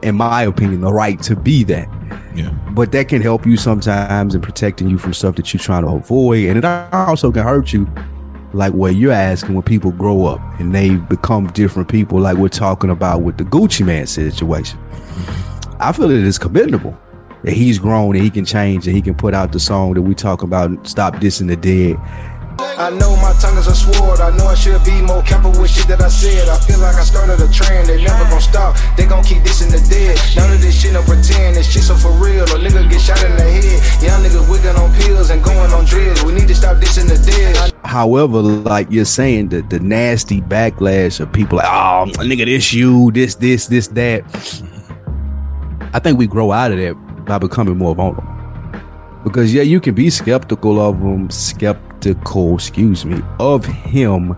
in 0.02 0.16
my 0.16 0.42
opinion, 0.42 0.82
the 0.82 0.92
right 0.92 1.20
to 1.22 1.36
be 1.36 1.64
that. 1.64 1.88
But 2.72 2.92
that 2.92 3.08
can 3.08 3.22
help 3.22 3.46
you 3.46 3.56
sometimes 3.56 4.34
in 4.34 4.40
protecting 4.40 4.88
you 4.88 4.98
from 4.98 5.14
stuff 5.14 5.36
that 5.36 5.52
you're 5.52 5.60
trying 5.60 5.84
to 5.84 5.90
avoid, 5.90 6.46
and 6.46 6.58
it 6.58 6.64
also 6.64 7.30
can 7.30 7.42
hurt 7.42 7.72
you. 7.72 7.88
Like 8.54 8.74
what 8.74 8.96
you're 8.96 9.12
asking 9.12 9.54
when 9.54 9.62
people 9.62 9.92
grow 9.92 10.26
up 10.26 10.40
and 10.60 10.74
they 10.74 10.96
become 10.96 11.46
different 11.48 11.88
people, 11.88 12.20
like 12.20 12.36
we're 12.36 12.48
talking 12.48 12.90
about 12.90 13.22
with 13.22 13.38
the 13.38 13.44
Gucci 13.44 13.84
Mane 13.84 14.06
situation. 14.06 14.78
I 15.80 15.90
feel 15.92 16.10
it 16.10 16.22
is 16.22 16.38
commendable 16.38 16.94
that 17.44 17.52
he's 17.52 17.78
grown 17.78 18.14
and 18.14 18.22
he 18.22 18.30
can 18.30 18.44
change 18.44 18.86
and 18.86 18.94
he 18.94 19.02
can 19.02 19.14
put 19.14 19.32
out 19.32 19.52
the 19.52 19.60
song 19.60 19.94
that 19.94 20.02
we 20.02 20.14
talk 20.14 20.42
about, 20.42 20.86
stop 20.86 21.14
dissing 21.14 21.48
the 21.48 21.56
dead. 21.56 21.96
I 22.58 22.90
know 22.90 23.16
my 23.16 23.32
tongue 23.40 23.56
is 23.58 23.66
a 23.66 23.74
sword. 23.74 24.20
I 24.20 24.34
know 24.36 24.46
I 24.46 24.54
should 24.54 24.82
be 24.84 25.00
more 25.02 25.22
careful 25.22 25.52
with 25.52 25.70
shit 25.70 25.86
that 25.88 26.00
I 26.00 26.08
said. 26.08 26.48
I 26.48 26.58
feel 26.58 26.80
like 26.80 26.96
I 26.96 27.04
started 27.04 27.40
a 27.40 27.50
trend. 27.52 27.88
They 27.88 28.02
never 28.02 28.24
gonna 28.24 28.40
stop. 28.40 28.76
They 28.96 29.06
gon' 29.06 29.22
keep 29.24 29.38
in 29.38 29.70
the 29.70 29.84
dead. 29.88 30.18
None 30.36 30.52
of 30.52 30.60
this 30.60 30.80
shit 30.80 30.92
no 30.92 31.02
pretend. 31.02 31.56
This 31.56 31.70
shit 31.70 31.82
so 31.82 31.94
for 31.94 32.12
real. 32.12 32.44
A 32.44 32.58
nigga 32.58 32.88
get 32.90 33.00
shot 33.00 33.22
in 33.24 33.36
the 33.36 33.42
head. 33.42 34.02
Young 34.02 34.22
niggas 34.22 34.50
wigging 34.50 34.76
on 34.76 34.92
pills 35.00 35.30
and 35.30 35.42
going 35.42 35.70
on 35.72 35.84
drills. 35.84 36.22
We 36.24 36.32
need 36.32 36.48
to 36.48 36.54
stop 36.54 36.78
this 36.78 36.98
in 36.98 37.06
the 37.06 37.18
dead. 37.18 37.72
However, 37.84 38.40
like 38.40 38.90
you're 38.90 39.04
saying, 39.04 39.50
the, 39.50 39.62
the 39.62 39.80
nasty 39.80 40.40
backlash 40.40 41.20
of 41.20 41.32
people 41.32 41.58
like, 41.58 41.66
oh, 41.66 42.10
nigga, 42.18 42.46
this 42.46 42.72
you, 42.72 43.10
this, 43.12 43.34
this, 43.34 43.66
this, 43.66 43.88
that. 43.88 44.24
I 45.94 45.98
think 45.98 46.18
we 46.18 46.26
grow 46.26 46.52
out 46.52 46.72
of 46.72 46.78
that 46.78 46.94
by 47.26 47.38
becoming 47.38 47.76
more 47.76 47.94
vulnerable. 47.94 48.28
Because 49.24 49.52
yeah, 49.52 49.62
you 49.62 49.78
can 49.78 49.94
be 49.94 50.10
skeptical 50.10 50.80
of 50.80 50.98
him, 51.00 51.30
skeptical, 52.02 52.54
excuse 52.54 53.04
me, 53.04 53.22
of 53.38 53.64
him, 53.64 54.36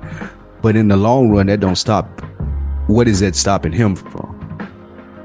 but 0.62 0.76
in 0.76 0.88
the 0.88 0.97
long 0.97 1.30
run, 1.30 1.47
that 1.47 1.61
don't 1.61 1.76
stop. 1.76 2.21
What 2.87 3.09
is 3.09 3.21
that 3.21 3.35
stopping 3.35 3.73
him 3.73 3.97
from? 3.97 4.33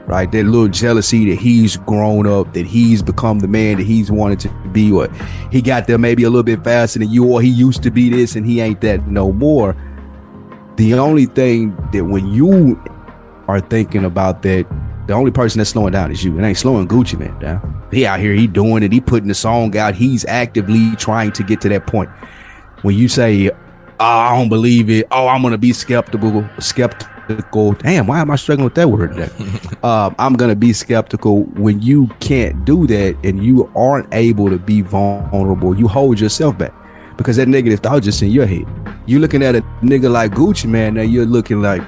right? 0.06 0.32
That 0.32 0.46
little 0.46 0.68
jealousy 0.68 1.30
that 1.30 1.40
he's 1.40 1.78
grown 1.78 2.26
up, 2.26 2.54
that 2.54 2.66
he's 2.66 3.04
become 3.04 3.42
the 3.42 3.48
man 3.48 3.78
that 3.78 3.86
he's 3.86 4.10
wanted 4.10 4.40
to 4.40 4.50
be, 4.72 4.92
or 4.92 5.08
he 5.52 5.62
got 5.62 5.86
there 5.86 6.00
maybe 6.00 6.24
a 6.24 6.30
little 6.32 6.42
bit 6.42 6.64
faster 6.64 6.98
than 6.98 7.12
you, 7.12 7.32
or 7.32 7.44
he 7.44 7.48
used 7.50 7.84
to 7.84 7.92
be 7.92 8.10
this 8.10 8.36
and 8.36 8.44
he 8.44 8.60
ain't 8.60 8.82
that 8.82 9.08
no 9.08 9.32
more. 9.32 9.76
The 10.78 10.96
only 10.96 11.28
thing 11.28 11.76
that 11.94 12.06
when 12.06 12.26
you 12.26 12.82
are 13.48 13.60
thinking 13.60 14.04
about 14.04 14.42
that, 14.42 14.66
the 15.10 15.16
only 15.16 15.32
person 15.32 15.58
that's 15.58 15.72
slowing 15.72 15.92
down 15.92 16.12
is 16.12 16.24
you. 16.24 16.38
It 16.38 16.44
ain't 16.44 16.56
slowing 16.56 16.88
Gucci 16.88 17.18
Mane 17.18 17.38
down. 17.40 17.84
He 17.92 18.06
out 18.06 18.20
here, 18.20 18.36
he 18.36 18.46
doing 18.46 18.84
it, 18.84 18.92
he 18.92 19.02
putting 19.02 19.28
the 19.28 19.34
song 19.34 19.76
out, 19.76 19.96
he's 19.96 20.24
actively 20.26 20.96
trying 20.98 21.32
to 21.32 21.42
get 21.42 21.62
to 21.62 21.70
that 21.70 21.88
point. 21.88 22.12
When 22.84 22.96
you 22.96 23.08
say, 23.08 23.50
oh, 23.50 23.56
I 24.00 24.38
don't 24.38 24.50
believe 24.50 24.88
it, 24.92 25.08
oh, 25.10 25.28
I'm 25.28 25.42
gonna 25.42 25.58
be 25.58 25.74
skeptical, 25.74 26.48
skeptical. 26.60 27.72
Damn, 27.72 28.06
why 28.06 28.20
am 28.20 28.30
I 28.30 28.36
struggling 28.36 28.66
with 28.66 28.76
that 28.76 28.92
word? 28.92 29.16
There? 29.16 29.32
um, 29.84 30.14
I'm 30.20 30.36
gonna 30.36 30.56
be 30.56 30.74
skeptical 30.74 31.46
when 31.56 31.82
you 31.82 32.06
can't 32.20 32.64
do 32.64 32.86
that 32.86 33.18
and 33.24 33.44
you 33.44 33.68
aren't 33.76 34.14
able 34.14 34.48
to 34.52 34.60
be 34.60 34.82
vulnerable. 34.82 35.76
You 35.76 35.88
hold 35.88 36.20
yourself 36.20 36.56
back 36.56 36.72
because 37.18 37.38
that 37.38 37.48
negative 37.48 37.80
thought 37.80 38.04
just 38.04 38.22
in 38.22 38.30
your 38.30 38.46
head. 38.46 38.68
You 39.08 39.18
looking 39.18 39.42
at 39.42 39.56
a 39.56 39.62
nigga 39.82 40.12
like 40.12 40.34
Gucci 40.34 40.68
man, 40.68 40.94
now 40.94 41.02
you're 41.02 41.26
looking 41.26 41.64
like, 41.64 41.82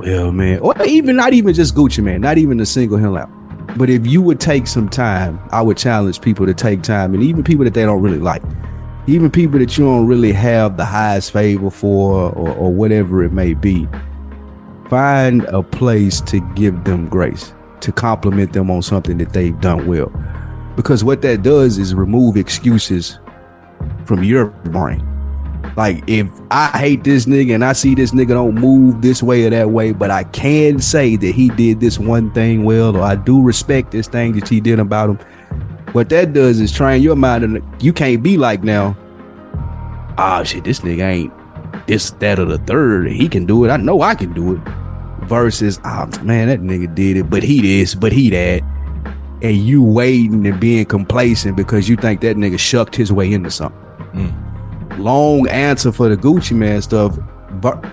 well, 0.00 0.32
man, 0.32 0.58
or 0.60 0.74
even 0.84 1.16
not 1.16 1.32
even 1.32 1.54
just 1.54 1.74
Gucci 1.74 2.02
Mane, 2.02 2.20
not 2.20 2.38
even 2.38 2.58
to 2.58 2.66
single 2.66 2.98
him 2.98 3.16
out. 3.16 3.30
But 3.76 3.88
if 3.88 4.06
you 4.06 4.20
would 4.22 4.40
take 4.40 4.66
some 4.66 4.88
time, 4.88 5.40
I 5.50 5.62
would 5.62 5.76
challenge 5.76 6.20
people 6.20 6.46
to 6.46 6.54
take 6.54 6.82
time, 6.82 7.14
and 7.14 7.22
even 7.22 7.44
people 7.44 7.64
that 7.64 7.74
they 7.74 7.84
don't 7.84 8.02
really 8.02 8.18
like, 8.18 8.42
even 9.06 9.30
people 9.30 9.58
that 9.58 9.76
you 9.78 9.84
don't 9.84 10.06
really 10.06 10.32
have 10.32 10.76
the 10.76 10.84
highest 10.84 11.32
favor 11.32 11.70
for, 11.70 12.30
or, 12.32 12.50
or 12.54 12.72
whatever 12.72 13.22
it 13.22 13.32
may 13.32 13.54
be, 13.54 13.86
find 14.88 15.44
a 15.44 15.62
place 15.62 16.20
to 16.22 16.40
give 16.54 16.84
them 16.84 17.08
grace, 17.08 17.54
to 17.80 17.92
compliment 17.92 18.52
them 18.52 18.70
on 18.70 18.82
something 18.82 19.18
that 19.18 19.32
they've 19.32 19.60
done 19.60 19.86
well. 19.86 20.12
Because 20.76 21.04
what 21.04 21.22
that 21.22 21.42
does 21.42 21.78
is 21.78 21.94
remove 21.94 22.36
excuses 22.36 23.18
from 24.04 24.24
your 24.24 24.46
brain. 24.46 25.06
Like 25.76 26.02
if 26.08 26.28
I 26.50 26.68
hate 26.78 27.04
this 27.04 27.26
nigga 27.26 27.54
and 27.54 27.64
I 27.64 27.72
see 27.72 27.94
this 27.94 28.12
nigga 28.12 28.30
don't 28.30 28.54
move 28.54 29.02
this 29.02 29.22
way 29.22 29.44
or 29.44 29.50
that 29.50 29.70
way, 29.70 29.92
but 29.92 30.10
I 30.10 30.24
can 30.24 30.80
say 30.80 31.16
that 31.16 31.34
he 31.34 31.48
did 31.50 31.80
this 31.80 31.98
one 31.98 32.32
thing 32.32 32.64
well, 32.64 32.96
or 32.96 33.02
I 33.02 33.16
do 33.16 33.42
respect 33.42 33.92
this 33.92 34.08
thing 34.08 34.32
that 34.32 34.48
he 34.48 34.60
did 34.60 34.78
about 34.78 35.10
him. 35.10 35.18
What 35.92 36.08
that 36.10 36.32
does 36.32 36.60
is 36.60 36.72
train 36.72 37.02
your 37.02 37.16
mind, 37.16 37.44
and 37.44 37.82
you 37.82 37.92
can't 37.92 38.22
be 38.22 38.36
like 38.36 38.62
now. 38.62 38.96
Ah, 40.18 40.42
shit, 40.44 40.64
this 40.64 40.80
nigga 40.80 41.02
ain't 41.02 41.32
this, 41.86 42.10
that, 42.12 42.38
or 42.38 42.44
the 42.44 42.58
third. 42.58 43.10
He 43.10 43.28
can 43.28 43.46
do 43.46 43.64
it. 43.64 43.70
I 43.70 43.76
know 43.76 44.02
I 44.02 44.14
can 44.14 44.32
do 44.32 44.56
it. 44.56 44.60
Versus, 45.24 45.80
ah, 45.84 46.08
man, 46.22 46.48
that 46.48 46.60
nigga 46.60 46.92
did 46.94 47.16
it, 47.16 47.30
but 47.30 47.42
he 47.42 47.60
this, 47.60 47.94
but 47.94 48.12
he 48.12 48.30
that. 48.30 48.62
And 49.42 49.56
you 49.56 49.82
waiting 49.82 50.46
and 50.46 50.60
being 50.60 50.84
complacent 50.84 51.56
because 51.56 51.88
you 51.88 51.96
think 51.96 52.20
that 52.20 52.36
nigga 52.36 52.58
shucked 52.58 52.94
his 52.94 53.12
way 53.12 53.32
into 53.32 53.50
something 53.50 54.49
long 55.00 55.48
answer 55.48 55.92
for 55.92 56.08
the 56.08 56.16
Gucci 56.16 56.56
Mane 56.56 56.82
stuff, 56.82 57.18
but 57.60 57.84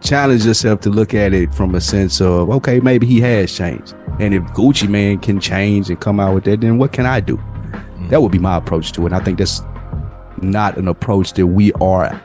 challenge 0.00 0.44
yourself 0.44 0.80
to 0.80 0.90
look 0.90 1.14
at 1.14 1.32
it 1.32 1.54
from 1.54 1.74
a 1.74 1.80
sense 1.80 2.20
of 2.20 2.50
okay, 2.50 2.80
maybe 2.80 3.06
he 3.06 3.20
has 3.20 3.54
changed. 3.54 3.94
And 4.20 4.34
if 4.34 4.42
Gucci 4.54 4.88
Mane 4.88 5.18
can 5.18 5.40
change 5.40 5.88
and 5.88 6.00
come 6.00 6.20
out 6.20 6.34
with 6.34 6.44
that, 6.44 6.60
then 6.60 6.78
what 6.78 6.92
can 6.92 7.06
I 7.06 7.20
do? 7.20 7.36
Mm. 7.36 8.10
That 8.10 8.22
would 8.22 8.32
be 8.32 8.38
my 8.38 8.56
approach 8.56 8.92
to 8.92 9.02
it. 9.02 9.06
And 9.06 9.14
I 9.14 9.20
think 9.20 9.38
that's 9.38 9.62
not 10.40 10.76
an 10.76 10.88
approach 10.88 11.32
that 11.34 11.46
we 11.46 11.72
are 11.74 12.20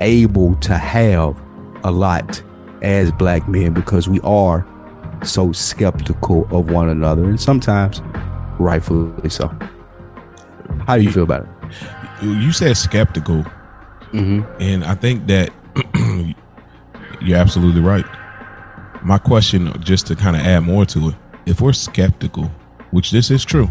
able 0.00 0.56
to 0.56 0.76
have 0.76 1.40
a 1.84 1.90
lot 1.90 2.42
as 2.82 3.12
black 3.12 3.48
men 3.48 3.74
because 3.74 4.08
we 4.08 4.20
are 4.20 4.66
so 5.22 5.52
skeptical 5.52 6.46
of 6.50 6.70
one 6.70 6.88
another 6.88 7.24
and 7.24 7.40
sometimes 7.40 8.00
rightfully 8.58 9.28
so. 9.28 9.48
How 10.86 10.96
do 10.96 11.02
you 11.02 11.10
feel 11.10 11.24
about 11.24 11.42
it? 11.42 11.55
You 12.22 12.52
said 12.52 12.76
skeptical, 12.76 13.44
and 14.58 14.84
I 14.84 14.94
think 14.94 15.26
that 15.26 15.50
you're 17.20 17.36
absolutely 17.38 17.80
right. 17.82 18.04
My 19.02 19.18
question, 19.18 19.72
just 19.82 20.06
to 20.08 20.16
kind 20.16 20.34
of 20.34 20.42
add 20.42 20.60
more 20.60 20.86
to 20.86 21.10
it, 21.10 21.14
if 21.44 21.60
we're 21.60 21.72
skeptical, 21.74 22.44
which 22.90 23.10
this 23.10 23.30
is 23.30 23.44
true, 23.44 23.68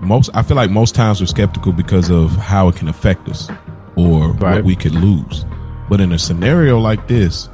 most 0.00 0.30
I 0.34 0.42
feel 0.42 0.56
like 0.56 0.70
most 0.70 0.94
times 0.94 1.20
we're 1.20 1.26
skeptical 1.26 1.72
because 1.72 2.10
of 2.10 2.30
how 2.32 2.68
it 2.68 2.76
can 2.76 2.88
affect 2.88 3.28
us 3.28 3.50
or 3.96 4.32
what 4.34 4.64
we 4.64 4.76
could 4.76 4.94
lose. 4.94 5.44
But 5.88 6.00
in 6.00 6.12
a 6.12 6.18
scenario 6.18 6.78
like 6.78 7.08
this, 7.08 7.46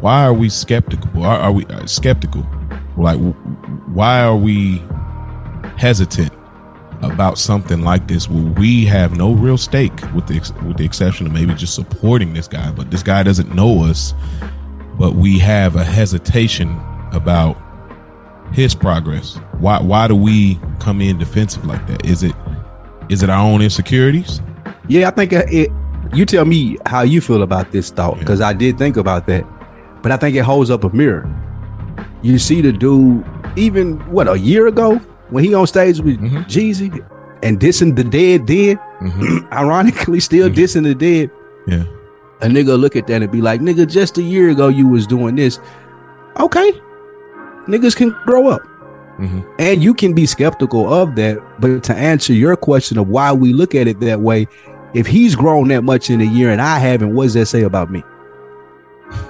why 0.00 0.24
are 0.24 0.34
we 0.34 0.48
skeptical? 0.48 1.24
Are, 1.24 1.38
are 1.38 1.52
we 1.52 1.66
uh, 1.66 1.86
skeptical? 1.86 2.46
Like, 2.96 3.18
why 3.86 4.22
are 4.22 4.36
we 4.36 4.82
hesitant 5.76 6.32
about 7.02 7.38
something 7.38 7.82
like 7.82 8.06
this 8.08 8.28
where 8.28 8.52
we 8.54 8.84
have 8.84 9.16
no 9.16 9.32
real 9.32 9.58
stake 9.58 9.92
with 10.14 10.26
the 10.26 10.34
ex- 10.36 10.52
with 10.64 10.76
the 10.76 10.84
exception 10.84 11.26
of 11.26 11.32
maybe 11.32 11.52
just 11.54 11.74
supporting 11.74 12.32
this 12.32 12.48
guy 12.48 12.70
but 12.72 12.90
this 12.90 13.02
guy 13.02 13.22
doesn't 13.22 13.54
know 13.54 13.84
us 13.84 14.14
but 14.98 15.14
we 15.14 15.38
have 15.38 15.76
a 15.76 15.84
hesitation 15.84 16.78
about 17.12 17.56
his 18.52 18.74
progress 18.74 19.36
why 19.58 19.80
why 19.80 20.06
do 20.06 20.14
we 20.14 20.58
come 20.78 21.00
in 21.00 21.18
defensive 21.18 21.64
like 21.66 21.84
that 21.86 22.04
is 22.06 22.22
it 22.22 22.34
is 23.08 23.22
it 23.22 23.30
our 23.30 23.44
own 23.44 23.60
insecurities 23.60 24.40
Yeah, 24.88 25.08
I 25.08 25.10
think 25.10 25.32
it, 25.32 25.52
it. 25.52 25.70
You 26.14 26.26
tell 26.26 26.44
me 26.44 26.76
how 26.86 27.02
you 27.02 27.20
feel 27.20 27.42
about 27.42 27.72
this 27.72 27.90
thought 27.90 28.18
because 28.18 28.40
I 28.40 28.52
did 28.52 28.76
think 28.78 28.96
about 28.96 29.26
that, 29.26 29.44
but 30.02 30.12
I 30.12 30.16
think 30.16 30.36
it 30.36 30.42
holds 30.42 30.70
up 30.70 30.84
a 30.84 30.90
mirror. 30.90 31.24
You 32.22 32.38
see 32.38 32.60
the 32.60 32.72
dude, 32.72 33.24
even 33.56 33.98
what 34.10 34.28
a 34.28 34.38
year 34.38 34.66
ago 34.66 35.00
when 35.32 35.42
he 35.44 35.54
on 35.54 35.66
stage 35.66 36.00
with 36.00 36.18
Mhm. 36.20 36.44
Jeezy 36.46 37.04
and 37.42 37.58
dissing 37.58 37.96
the 37.96 38.04
dead, 38.04 38.46
then 38.46 38.78
Mhm. 39.00 39.52
ironically 39.52 40.20
still 40.20 40.48
Mhm. 40.48 40.54
dissing 40.54 40.82
the 40.84 40.94
dead. 40.94 41.30
yeah 41.66 41.84
A 42.42 42.46
nigga 42.46 42.76
look 42.78 42.96
at 42.96 43.06
that 43.06 43.22
and 43.22 43.30
be 43.30 43.40
like, 43.40 43.60
"Nigga, 43.60 43.86
just 43.86 44.18
a 44.18 44.22
year 44.22 44.50
ago 44.50 44.66
you 44.66 44.88
was 44.88 45.06
doing 45.06 45.36
this." 45.36 45.60
Okay, 46.40 46.72
niggas 47.68 47.94
can 47.94 48.12
grow 48.26 48.48
up. 48.48 48.62
Mhm. 49.20 49.44
And 49.60 49.82
you 49.84 49.94
can 49.94 50.12
be 50.12 50.26
skeptical 50.26 50.92
of 50.92 51.14
that, 51.14 51.38
but 51.60 51.84
to 51.84 51.94
answer 51.94 52.32
your 52.32 52.56
question 52.56 52.98
of 52.98 53.08
why 53.08 53.32
we 53.32 53.52
look 53.52 53.74
at 53.76 53.86
it 53.86 54.00
that 54.00 54.20
way, 54.22 54.48
if 54.92 55.06
he's 55.06 55.36
grown 55.36 55.68
that 55.68 55.84
much 55.84 56.10
in 56.10 56.20
a 56.20 56.24
year 56.24 56.50
and 56.50 56.60
I 56.60 56.78
haven't, 56.80 57.14
what 57.14 57.24
does 57.24 57.34
that 57.34 57.46
say 57.46 57.62
about 57.62 57.90
me? 57.92 58.02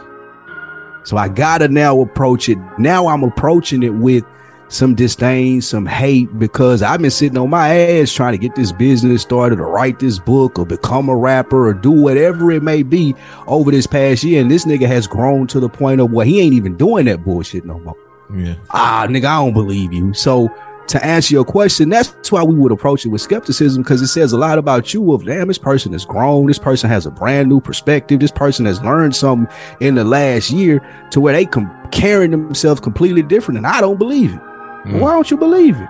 So 1.05 1.17
I 1.17 1.29
gotta 1.29 1.67
now 1.69 2.01
approach 2.01 2.49
it. 2.49 2.59
Now 2.79 3.09
I'm 3.09 3.25
approaching 3.25 3.83
it 3.83 3.95
with 3.95 4.25
some 4.73 4.95
disdain, 4.95 5.61
some 5.61 5.87
hate, 5.87 6.39
because 6.39 6.83
I've 6.83 7.01
been 7.01 7.11
sitting 7.11 7.39
on 7.39 7.51
my 7.51 7.77
ass 7.77 8.13
trying 8.13 8.33
to 8.33 8.39
get 8.39 8.55
this 8.55 8.73
business 8.73 9.23
started 9.23 9.61
or 9.61 9.69
write 9.71 9.99
this 9.99 10.19
book 10.19 10.59
or 10.59 10.67
become 10.67 11.09
a 11.09 11.17
rapper 11.17 11.69
or 11.69 11.75
do 11.75 11.91
whatever 11.91 12.51
it 12.51 12.63
may 12.63 12.83
be 12.83 13.15
over 13.47 13.71
this 13.71 13.87
past 13.87 14.25
year. 14.25 14.41
And 14.41 14.51
this 14.51 14.65
nigga 14.65 14.87
has 14.87 15.07
grown 15.07 15.47
to 15.49 15.61
the 15.61 15.69
point 15.69 16.01
of 16.01 16.11
where 16.11 16.27
he 16.27 16.41
ain't 16.41 16.55
even 16.55 16.77
doing 16.77 17.07
that 17.07 17.25
bullshit 17.25 17.65
no 17.65 17.79
more 17.79 17.97
yeah 18.35 18.55
ah, 18.71 19.07
nigga, 19.09 19.25
I 19.25 19.45
don't 19.45 19.53
believe 19.53 19.93
you. 19.93 20.15
So 20.15 20.49
to 20.89 21.05
answer 21.05 21.35
your 21.35 21.45
question, 21.45 21.89
that's 21.89 22.33
why 22.33 22.43
we 22.43 22.55
would 22.55 22.73
approach 22.73 23.05
it 23.05 23.09
with 23.09 23.21
skepticism 23.21 23.83
because 23.83 24.03
it 24.03 24.09
says 24.09 24.33
a 24.33 24.39
lot 24.39 24.59
about 24.59 24.93
you 24.93 25.13
of 25.13 25.25
damn, 25.25 25.49
this 25.49 25.59
person 25.59 25.93
has 25.93 26.05
grown, 26.05 26.47
this 26.47 26.59
person 26.59 26.91
has 26.91 27.07
a 27.07 27.11
brand 27.11 27.49
new 27.49 27.61
perspective, 27.61 28.21
this 28.21 28.31
person 28.31 28.67
has 28.67 28.83
learned 28.83 29.15
something 29.15 29.55
in 29.81 29.95
the 29.95 30.05
last 30.05 30.51
year 30.51 30.81
to 31.11 31.21
where 31.21 31.35
they 31.35 31.47
com- 31.47 31.71
carrying 31.91 32.31
themselves 32.31 32.81
completely 32.81 33.23
different, 33.23 33.59
and 33.59 33.67
I 33.67 33.81
don't 33.81 33.99
believe 33.99 34.35
it. 34.35 34.41
Mm. 34.85 35.01
Why 35.01 35.13
don't 35.13 35.31
you 35.31 35.37
believe 35.37 35.77
it? 35.77 35.89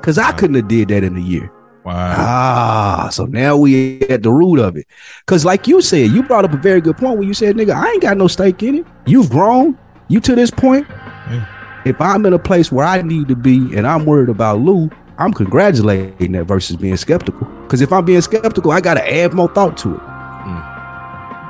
Because 0.00 0.18
I 0.18 0.32
couldn't 0.32 0.56
have 0.56 0.68
did 0.68 0.88
that 0.88 1.02
in 1.02 1.16
a 1.16 1.20
year. 1.20 1.50
wow 1.84 2.14
Ah, 2.16 3.08
so 3.10 3.26
now 3.26 3.56
we 3.56 4.00
at 4.02 4.22
the 4.22 4.30
root 4.30 4.58
of 4.60 4.76
it. 4.76 4.86
Cause 5.26 5.44
like 5.44 5.66
you 5.66 5.80
said, 5.80 6.10
you 6.10 6.22
brought 6.22 6.44
up 6.44 6.52
a 6.52 6.56
very 6.56 6.80
good 6.80 6.96
point 6.96 7.18
when 7.18 7.26
you 7.26 7.34
said, 7.34 7.56
nigga, 7.56 7.74
I 7.74 7.90
ain't 7.90 8.02
got 8.02 8.16
no 8.16 8.28
stake 8.28 8.62
in 8.62 8.76
it. 8.76 8.86
You've 9.06 9.30
grown. 9.30 9.76
You 10.08 10.20
to 10.20 10.34
this 10.34 10.50
point. 10.50 10.86
Yeah. 10.88 11.82
If 11.84 12.00
I'm 12.00 12.24
in 12.26 12.32
a 12.32 12.38
place 12.38 12.72
where 12.72 12.86
I 12.86 13.02
need 13.02 13.28
to 13.28 13.36
be 13.36 13.76
and 13.76 13.86
I'm 13.86 14.06
worried 14.06 14.28
about 14.28 14.60
Lou, 14.60 14.90
I'm 15.18 15.32
congratulating 15.32 16.32
that 16.32 16.44
versus 16.44 16.76
being 16.76 16.96
skeptical. 16.96 17.46
Cause 17.68 17.80
if 17.80 17.92
I'm 17.92 18.04
being 18.04 18.20
skeptical, 18.20 18.70
I 18.70 18.80
gotta 18.80 19.12
add 19.12 19.34
more 19.34 19.48
thought 19.48 19.76
to 19.78 19.96
it. 19.96 20.17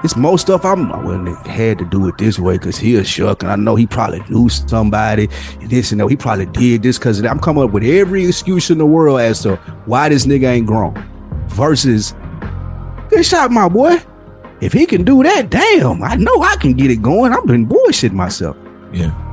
It's 0.05 0.17
most 0.17 0.43
stuff 0.43 0.65
I'm 0.65 0.89
well, 0.89 1.19
nigga 1.19 1.47
had 1.47 1.79
to 1.79 1.85
do 1.85 2.07
it 2.07 2.19
this 2.19 2.39
way 2.39 2.57
because 2.57 2.79
he 2.79 2.95
a 2.97 3.05
shuck, 3.05 3.43
and 3.43 3.51
I 3.51 3.57
know 3.57 3.75
he 3.75 3.87
probably 3.87 4.23
knew 4.29 4.49
somebody 4.49 5.29
and 5.61 5.71
this 5.71 5.91
and 5.91 6.01
that. 6.01 6.09
He 6.09 6.17
probably 6.17 6.47
did 6.47 6.83
this 6.83 6.99
because 6.99 7.21
I'm 7.25 7.41
coming 7.41 7.65
up 7.65 7.73
with 7.73 7.83
every 7.83 8.27
excuse 8.27 8.71
in 8.71 8.79
the 8.79 8.87
world 8.87 9.21
as 9.21 9.43
to 9.43 9.57
why 9.87 10.09
this 10.09 10.27
nigga 10.27 10.45
ain't 10.45 10.67
grown. 10.67 10.95
Versus, 11.49 12.15
good 13.09 13.25
shot, 13.25 13.51
my 13.51 13.69
boy. 13.69 13.99
If 14.61 14.73
he 14.73 14.87
can 14.87 15.05
do 15.05 15.23
that, 15.23 15.51
damn, 15.51 16.03
I 16.03 16.15
know 16.15 16.43
I 16.43 16.57
can 16.57 16.75
get 16.75 16.91
it 16.91 17.03
going. 17.03 17.33
I've 17.33 17.47
been 17.47 17.67
bullshitting 17.67 18.13
myself. 18.13 18.57
yeah 18.93 19.28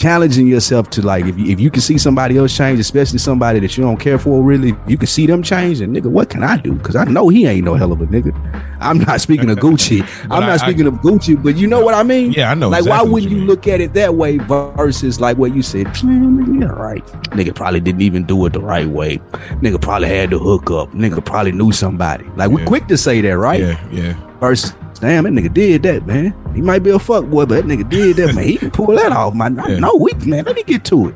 challenging 0.00 0.46
yourself 0.46 0.88
to 0.88 1.02
like 1.02 1.26
if 1.26 1.38
you, 1.38 1.44
if 1.52 1.60
you 1.60 1.70
can 1.70 1.82
see 1.82 1.98
somebody 1.98 2.38
else 2.38 2.56
change, 2.56 2.80
especially 2.80 3.18
somebody 3.18 3.60
that 3.60 3.76
you 3.76 3.84
don't 3.84 3.98
care 3.98 4.18
for, 4.18 4.42
really, 4.42 4.74
you 4.86 4.96
can 4.96 5.06
see 5.06 5.26
them 5.26 5.42
change. 5.42 5.82
And 5.82 5.94
nigga, 5.94 6.06
what 6.06 6.30
can 6.30 6.42
I 6.42 6.56
do? 6.56 6.72
Because 6.72 6.96
I 6.96 7.04
know 7.04 7.28
he 7.28 7.46
ain't 7.46 7.66
no 7.66 7.74
hell 7.74 7.92
of 7.92 8.00
a 8.00 8.06
nigga. 8.06 8.32
I'm 8.80 8.98
not 8.98 9.20
speaking 9.20 9.50
of 9.50 9.58
Gucci. 9.58 10.00
I'm 10.30 10.40
not 10.40 10.48
I- 10.50 10.56
speaking 10.56 10.86
of 10.86 10.94
Gucci, 10.94 11.40
but 11.40 11.56
you 11.56 11.66
know 11.66 11.84
what 11.84 11.92
I 11.92 12.02
mean? 12.02 12.32
Yeah, 12.32 12.50
I 12.50 12.54
know 12.54 12.70
Like, 12.70 12.78
exactly 12.80 13.06
why 13.06 13.12
wouldn't 13.12 13.30
you 13.30 13.38
you 13.40 13.44
look 13.44 13.68
at 13.68 13.80
it 13.82 13.92
that 13.92 14.14
way 14.14 14.38
versus 14.38 15.20
like 15.20 15.36
what 15.36 15.54
you 15.54 15.60
said? 15.62 15.86
Nigga, 15.88 16.62
yeah, 16.62 16.68
right. 16.68 17.04
Nigga 17.36 17.54
probably 17.54 17.80
didn't 17.80 18.00
even 18.02 18.24
do 18.24 18.44
it 18.46 18.54
the 18.54 18.60
right 18.60 18.88
way. 18.88 19.18
Nigga 19.60 19.80
probably 19.80 20.08
had 20.08 20.30
to 20.30 20.38
hook 20.38 20.70
up. 20.70 20.90
Nigga 20.92 21.22
probably 21.22 21.52
knew 21.52 21.72
somebody. 21.72 22.24
Like 22.36 22.50
we're 22.50 22.64
quick 22.64 22.86
to 22.88 22.96
say 22.96 23.20
that, 23.20 23.36
right? 23.36 23.60
Yeah, 23.60 23.88
yeah. 23.92 24.38
Versus, 24.40 24.72
damn, 25.00 25.24
that 25.24 25.32
nigga 25.32 25.52
did 25.52 25.82
that, 25.84 26.06
man. 26.06 26.34
He 26.54 26.60
might 26.62 26.80
be 26.82 26.90
a 26.90 26.98
fuck 26.98 27.24
boy, 27.26 27.46
but 27.46 27.54
that 27.56 27.64
nigga 27.64 27.88
did 27.88 28.16
that, 28.16 28.34
man. 28.34 28.44
He 28.44 28.56
can 28.56 28.70
pull 28.70 28.94
that 28.96 29.12
off, 29.12 29.34
man. 29.34 29.56
Yeah. 29.56 29.78
know 29.78 29.96
we, 29.96 30.12
man. 30.26 30.44
Let 30.44 30.54
me 30.56 30.62
get 30.62 30.84
to 30.86 31.08
it. 31.08 31.14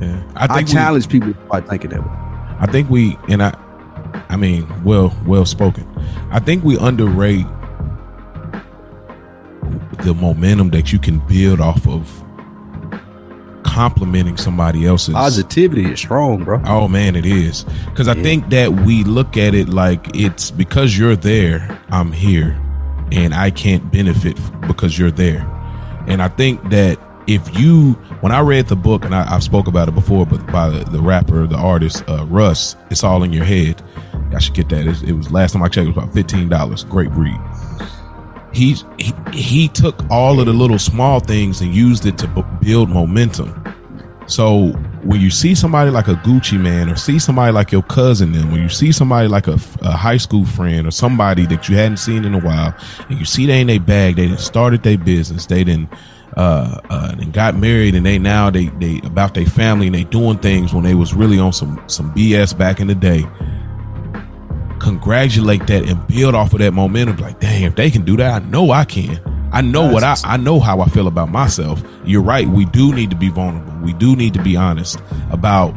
yeah. 0.00 0.22
I 0.36 0.44
I, 0.44 0.46
think 0.56 0.68
we- 0.68 0.74
challenge 0.74 1.08
people 1.08 1.32
to 1.32 1.46
start 1.46 1.68
thinking 1.68 1.90
that 1.90 2.00
way. 2.02 2.12
I 2.58 2.66
think 2.70 2.90
we 2.90 3.16
and 3.28 3.42
I 3.42 3.56
I 4.28 4.36
mean, 4.36 4.66
well 4.84 5.14
well 5.26 5.44
spoken. 5.46 5.86
I 6.30 6.40
think 6.40 6.64
we 6.64 6.76
underrate 6.78 7.46
the 10.04 10.14
momentum 10.14 10.70
that 10.70 10.92
you 10.92 10.98
can 10.98 11.18
build 11.26 11.60
off 11.60 11.86
of 11.86 12.08
complimenting 13.62 14.36
somebody 14.36 14.86
else's 14.86 15.14
Positivity 15.14 15.84
is 15.92 16.00
strong, 16.00 16.42
bro. 16.44 16.60
Oh 16.64 16.88
man, 16.88 17.14
it 17.16 17.24
is. 17.26 17.64
Cuz 17.94 18.08
I 18.08 18.14
Yeah. 18.14 18.22
think 18.22 18.50
that 18.50 18.72
we 18.84 19.04
look 19.04 19.36
at 19.36 19.54
it 19.54 19.68
like 19.68 20.08
it's 20.14 20.50
because 20.50 20.98
you're 20.98 21.16
there, 21.16 21.78
I'm 21.90 22.12
here 22.12 22.56
and 23.12 23.34
I 23.34 23.50
can't 23.50 23.90
benefit 23.90 24.38
because 24.66 24.98
you're 24.98 25.10
there. 25.10 25.40
And 26.06 26.22
I 26.22 26.28
think 26.28 26.70
that 26.70 26.98
if 27.26 27.58
you, 27.58 27.92
when 28.20 28.32
I 28.32 28.40
read 28.40 28.66
the 28.68 28.76
book, 28.76 29.04
and 29.04 29.14
I, 29.14 29.32
I've 29.32 29.42
spoke 29.42 29.68
about 29.68 29.88
it 29.88 29.94
before, 29.94 30.26
but 30.26 30.44
by 30.46 30.68
the, 30.68 30.84
the 30.84 31.00
rapper, 31.00 31.46
the 31.46 31.56
artist, 31.56 32.02
uh, 32.08 32.26
Russ, 32.26 32.74
it's 32.90 33.04
all 33.04 33.22
in 33.22 33.32
your 33.32 33.44
head. 33.44 33.82
I 34.34 34.38
should 34.38 34.54
get 34.54 34.68
that. 34.70 34.86
It, 34.86 35.02
it 35.02 35.12
was 35.12 35.30
last 35.30 35.52
time 35.52 35.62
I 35.62 35.68
checked, 35.68 35.86
it 35.86 35.94
was 35.94 35.96
about 35.96 36.14
fifteen 36.14 36.48
dollars. 36.48 36.84
Great 36.84 37.10
read. 37.12 37.38
He's 38.52 38.84
he, 38.98 39.12
he 39.32 39.68
took 39.68 40.02
all 40.10 40.40
of 40.40 40.46
the 40.46 40.52
little 40.52 40.78
small 40.78 41.20
things 41.20 41.60
and 41.60 41.74
used 41.74 42.06
it 42.06 42.18
to 42.18 42.26
bu- 42.26 42.42
build 42.60 42.88
momentum. 42.88 43.62
So 44.26 44.72
when 45.02 45.20
you 45.20 45.30
see 45.30 45.54
somebody 45.54 45.90
like 45.90 46.08
a 46.08 46.14
Gucci 46.14 46.60
Mane, 46.60 46.90
or 46.90 46.96
see 46.96 47.18
somebody 47.18 47.52
like 47.52 47.72
your 47.72 47.82
cousin, 47.82 48.32
then 48.32 48.50
when 48.50 48.62
you 48.62 48.68
see 48.68 48.92
somebody 48.92 49.28
like 49.28 49.46
a, 49.46 49.58
a 49.80 49.92
high 49.92 50.18
school 50.18 50.44
friend 50.44 50.86
or 50.86 50.90
somebody 50.90 51.46
that 51.46 51.68
you 51.68 51.76
hadn't 51.76 51.96
seen 51.96 52.24
in 52.24 52.34
a 52.34 52.40
while, 52.40 52.74
and 53.08 53.18
you 53.18 53.24
see 53.24 53.46
they 53.46 53.60
in 53.60 53.68
their 53.68 53.80
bag, 53.80 54.16
they 54.16 54.28
done 54.28 54.38
started 54.38 54.82
their 54.82 54.98
business, 54.98 55.46
they 55.46 55.64
didn't 55.64 55.88
uh, 56.36 56.80
uh, 56.90 57.14
got 57.32 57.56
married, 57.56 57.94
and 57.94 58.04
they 58.04 58.18
now 58.18 58.50
they 58.50 58.66
they 58.78 59.00
about 59.04 59.34
their 59.34 59.46
family 59.46 59.86
and 59.86 59.94
they 59.94 60.04
doing 60.04 60.38
things 60.38 60.74
when 60.74 60.84
they 60.84 60.94
was 60.94 61.14
really 61.14 61.38
on 61.38 61.52
some 61.52 61.82
some 61.86 62.12
BS 62.14 62.56
back 62.56 62.80
in 62.80 62.86
the 62.86 62.94
day. 62.94 63.24
Congratulate 64.80 65.66
that 65.66 65.88
and 65.88 66.06
build 66.06 66.34
off 66.34 66.52
of 66.52 66.60
that 66.60 66.72
momentum. 66.72 67.16
Like, 67.16 67.40
damn, 67.40 67.64
if 67.64 67.76
they 67.76 67.90
can 67.90 68.04
do 68.04 68.16
that, 68.16 68.42
I 68.42 68.46
know 68.46 68.70
I 68.70 68.84
can. 68.84 69.18
I 69.52 69.60
know 69.60 69.90
what 69.90 70.04
I 70.04 70.16
I 70.24 70.36
know 70.36 70.60
how 70.60 70.80
I 70.80 70.88
feel 70.88 71.06
about 71.06 71.30
myself. 71.30 71.82
You're 72.04 72.22
right. 72.22 72.46
We 72.46 72.64
do 72.66 72.94
need 72.94 73.10
to 73.10 73.16
be 73.16 73.28
vulnerable. 73.28 73.72
We 73.84 73.92
do 73.92 74.16
need 74.16 74.34
to 74.34 74.42
be 74.42 74.56
honest 74.56 75.00
about 75.30 75.70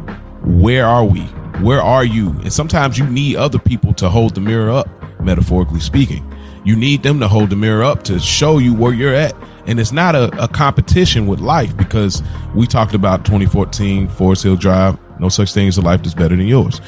where 0.44 0.86
are 0.86 1.06
we? 1.06 1.22
Where 1.62 1.82
are 1.82 2.04
you? 2.04 2.30
And 2.42 2.52
sometimes 2.52 2.98
you 2.98 3.06
need 3.08 3.38
other 3.38 3.60
people 3.60 3.94
to 3.96 4.10
hold 4.10 4.36
the 4.36 4.42
mirror 4.42 4.72
up, 4.72 4.88
metaphorically 5.22 5.80
speaking. 5.80 6.30
You 6.66 6.76
need 6.76 7.04
them 7.04 7.20
to 7.20 7.28
hold 7.28 7.50
the 7.50 7.56
mirror 7.56 7.84
up 7.84 8.04
to 8.04 8.20
show 8.20 8.58
you 8.58 8.74
where 8.74 8.94
you're 8.94 9.14
at. 9.14 9.36
And 9.66 9.80
it's 9.80 9.92
not 9.92 10.16
a, 10.16 10.44
a 10.44 10.48
competition 10.48 11.26
with 11.28 11.40
life 11.40 11.76
because 11.78 12.22
we 12.54 12.68
talked 12.68 12.94
about 12.94 13.26
2014 13.26 14.10
Forest 14.10 14.44
Hill 14.44 14.56
Drive. 14.56 14.98
No 15.20 15.30
such 15.30 15.54
thing 15.54 15.68
as 15.68 15.78
a 15.78 15.82
life 15.82 16.04
that's 16.04 16.16
better 16.16 16.36
than 16.36 16.48
yours. 16.48 16.82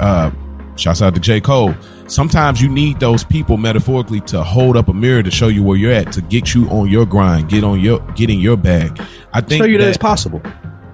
Uh, 0.00 0.30
shouts 0.80 1.02
out 1.02 1.14
to 1.14 1.20
J. 1.20 1.40
Cole. 1.40 1.74
Sometimes 2.06 2.60
you 2.60 2.68
need 2.68 2.98
those 2.98 3.22
people 3.22 3.56
metaphorically 3.56 4.20
to 4.22 4.42
hold 4.42 4.76
up 4.76 4.88
a 4.88 4.92
mirror 4.92 5.22
to 5.22 5.30
show 5.30 5.48
you 5.48 5.62
where 5.62 5.76
you're 5.76 5.92
at, 5.92 6.10
to 6.12 6.20
get 6.22 6.54
you 6.54 6.68
on 6.70 6.88
your 6.88 7.06
grind, 7.06 7.48
get 7.48 7.62
on 7.64 7.80
your 7.80 8.00
get 8.14 8.30
in 8.30 8.40
your 8.40 8.56
bag. 8.56 9.00
I 9.32 9.40
think 9.40 9.62
Show 9.62 9.66
you 9.66 9.78
that, 9.78 9.84
that 9.84 9.88
it's 9.90 9.98
possible. 9.98 10.40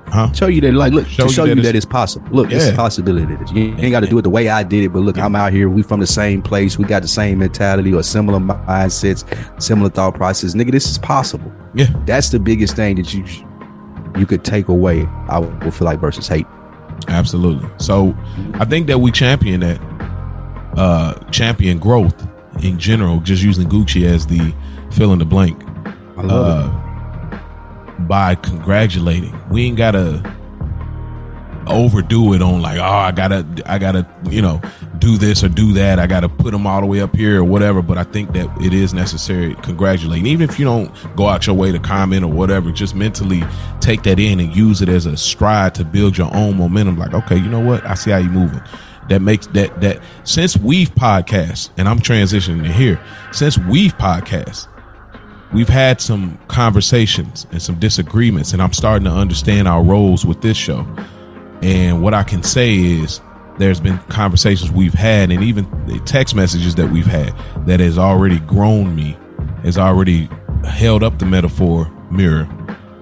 Huh? 0.09 0.33
Show 0.33 0.47
you 0.47 0.61
that, 0.61 0.73
like, 0.73 0.93
look, 0.93 1.07
Show 1.09 1.25
to 1.25 1.28
you 1.28 1.35
show 1.35 1.43
that 1.43 1.49
you 1.49 1.52
it's- 1.55 1.66
that 1.66 1.75
it's 1.76 1.85
possible. 1.85 2.28
Look, 2.31 2.52
it's 2.52 2.69
a 2.69 2.73
possibility. 2.75 3.35
You 3.59 3.75
ain't 3.78 3.90
got 3.90 4.00
to 4.00 4.07
do 4.07 4.19
it 4.19 4.23
the 4.23 4.31
way 4.31 4.49
I 4.49 4.62
did 4.62 4.85
it, 4.85 4.90
but 4.90 5.00
look, 5.00 5.19
I'm 5.19 5.35
out 5.35 5.52
here. 5.52 5.69
We 5.69 5.83
from 5.83 5.99
the 6.00 6.07
same 6.07 6.43
place. 6.43 6.78
We 6.78 6.85
got 6.85 7.02
the 7.02 7.09
same 7.09 7.38
mentality 7.40 7.93
or 7.93 8.02
similar 8.05 8.38
mindsets, 8.38 9.25
similar 9.61 9.90
thought 9.90 10.14
process. 10.14 10.55
Nigga, 10.55 10.71
this 10.71 10.88
is 10.88 10.99
possible. 10.99 11.50
Yeah. 11.75 11.87
That's 12.07 12.31
the 12.31 12.38
biggest 12.38 12.76
thing 12.76 12.97
that 12.97 13.12
you 13.12 13.25
you 14.17 14.25
could 14.26 14.45
take 14.45 14.69
away. 14.69 15.06
I 15.28 15.41
would 15.41 15.75
feel 15.75 15.84
like 15.87 16.00
versus 16.00 16.28
hate. 16.28 16.47
Absolutely. 17.09 17.69
So 17.78 18.17
I 18.54 18.65
think 18.65 18.87
that 18.89 18.99
we 18.99 19.11
champion 19.13 19.61
that 19.61 19.80
uh 20.76 21.15
champion 21.30 21.78
growth 21.78 22.26
in 22.63 22.78
general, 22.78 23.21
just 23.21 23.43
using 23.43 23.69
Gucci 23.69 24.04
as 24.04 24.26
the 24.26 24.54
fill 24.91 25.13
in 25.13 25.19
the 25.19 25.25
blank. 25.25 25.63
I 26.17 26.23
love 26.23 26.67
it. 26.67 26.71
Uh 26.71 26.82
by 28.00 28.35
congratulating. 28.37 29.35
We 29.50 29.65
ain't 29.65 29.76
gotta 29.76 30.35
overdo 31.67 32.33
it 32.35 32.43
on 32.43 32.63
like, 32.63 32.79
oh 32.79 32.83
I 32.83 33.13
gotta 33.13 33.47
I 33.67 33.79
gotta, 33.79 34.07
you 34.31 34.43
know, 34.43 34.61
do 34.99 35.17
this 35.19 35.43
or 35.45 35.49
do 35.49 35.73
that. 35.75 35.99
I 35.99 36.07
gotta 36.07 36.29
put 36.29 36.52
them 36.52 36.67
all 36.67 36.81
the 36.81 36.87
way 36.87 37.00
up 37.00 37.15
here 37.15 37.41
or 37.41 37.45
whatever. 37.45 37.83
But 37.83 37.99
I 37.99 38.05
think 38.05 38.33
that 38.33 38.50
it 38.63 38.73
is 38.73 38.95
necessary 38.95 39.55
congratulating. 39.57 40.26
Even 40.26 40.49
if 40.49 40.59
you 40.59 40.65
don't 40.65 40.93
go 41.17 41.26
out 41.29 41.47
your 41.47 41.57
way 41.57 41.73
to 41.73 41.79
comment 41.79 42.25
or 42.25 42.31
whatever, 42.31 42.71
just 42.73 42.95
mentally 42.95 43.43
take 43.81 44.02
that 44.05 44.19
in 44.19 44.41
and 44.41 44.55
use 44.55 44.83
it 44.83 44.89
as 44.89 45.07
a 45.07 45.17
stride 45.17 45.75
to 45.76 45.85
build 45.85 46.17
your 46.17 46.35
own 46.35 46.57
momentum. 46.57 46.99
Like, 46.99 47.15
okay, 47.15 47.37
you 47.37 47.49
know 47.49 47.61
what? 47.61 47.85
I 47.85 47.95
see 47.95 48.11
how 48.11 48.19
you 48.19 48.31
moving. 48.31 48.63
That 49.09 49.23
makes 49.23 49.47
that 49.49 49.81
that 49.81 50.02
since 50.25 50.57
we've 50.57 50.91
podcast, 50.91 51.71
and 51.76 51.89
I'm 51.89 52.00
transitioning 52.00 52.65
to 52.65 52.73
here, 52.73 53.00
since 53.33 53.57
we've 53.57 53.97
podcast, 53.97 54.67
we've 55.52 55.69
had 55.69 56.00
some 56.00 56.39
conversations 56.49 57.47
and 57.52 57.63
some 57.63 57.79
disagreements, 57.79 58.52
and 58.52 58.61
I'm 58.61 58.73
starting 58.73 59.05
to 59.05 59.13
understand 59.13 59.69
our 59.69 59.83
roles 59.83 60.26
with 60.26 60.41
this 60.41 60.57
show. 60.57 60.85
And 61.62 62.02
what 62.02 62.14
I 62.14 62.23
can 62.23 62.42
say 62.42 62.75
is 62.75 63.21
there's 63.58 63.80
been 63.80 63.99
conversations 64.08 64.71
we've 64.71 64.95
had 64.95 65.30
and 65.30 65.42
even 65.42 65.64
the 65.86 65.99
text 66.00 66.34
messages 66.34 66.75
that 66.75 66.90
we've 66.90 67.06
had 67.06 67.34
that 67.66 67.80
has 67.80 67.99
already 67.99 68.38
grown 68.40 68.95
me, 68.95 69.16
has 69.62 69.78
already 69.78 70.28
held 70.64 71.02
up 71.02 71.19
the 71.19 71.26
metaphor 71.26 71.90
mirror 72.10 72.49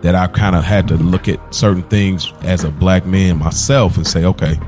that 0.03 0.15
I've 0.15 0.33
kind 0.33 0.55
of 0.55 0.65
had 0.65 0.87
to 0.89 0.97
look 0.97 1.29
at 1.29 1.55
certain 1.55 1.83
things 1.85 2.33
as 2.43 2.63
a 2.63 2.71
black 2.71 3.07
man 3.07 3.39
myself 3.39 3.97
and 3.97 4.07
say, 4.07 4.25
okay, 4.25 4.59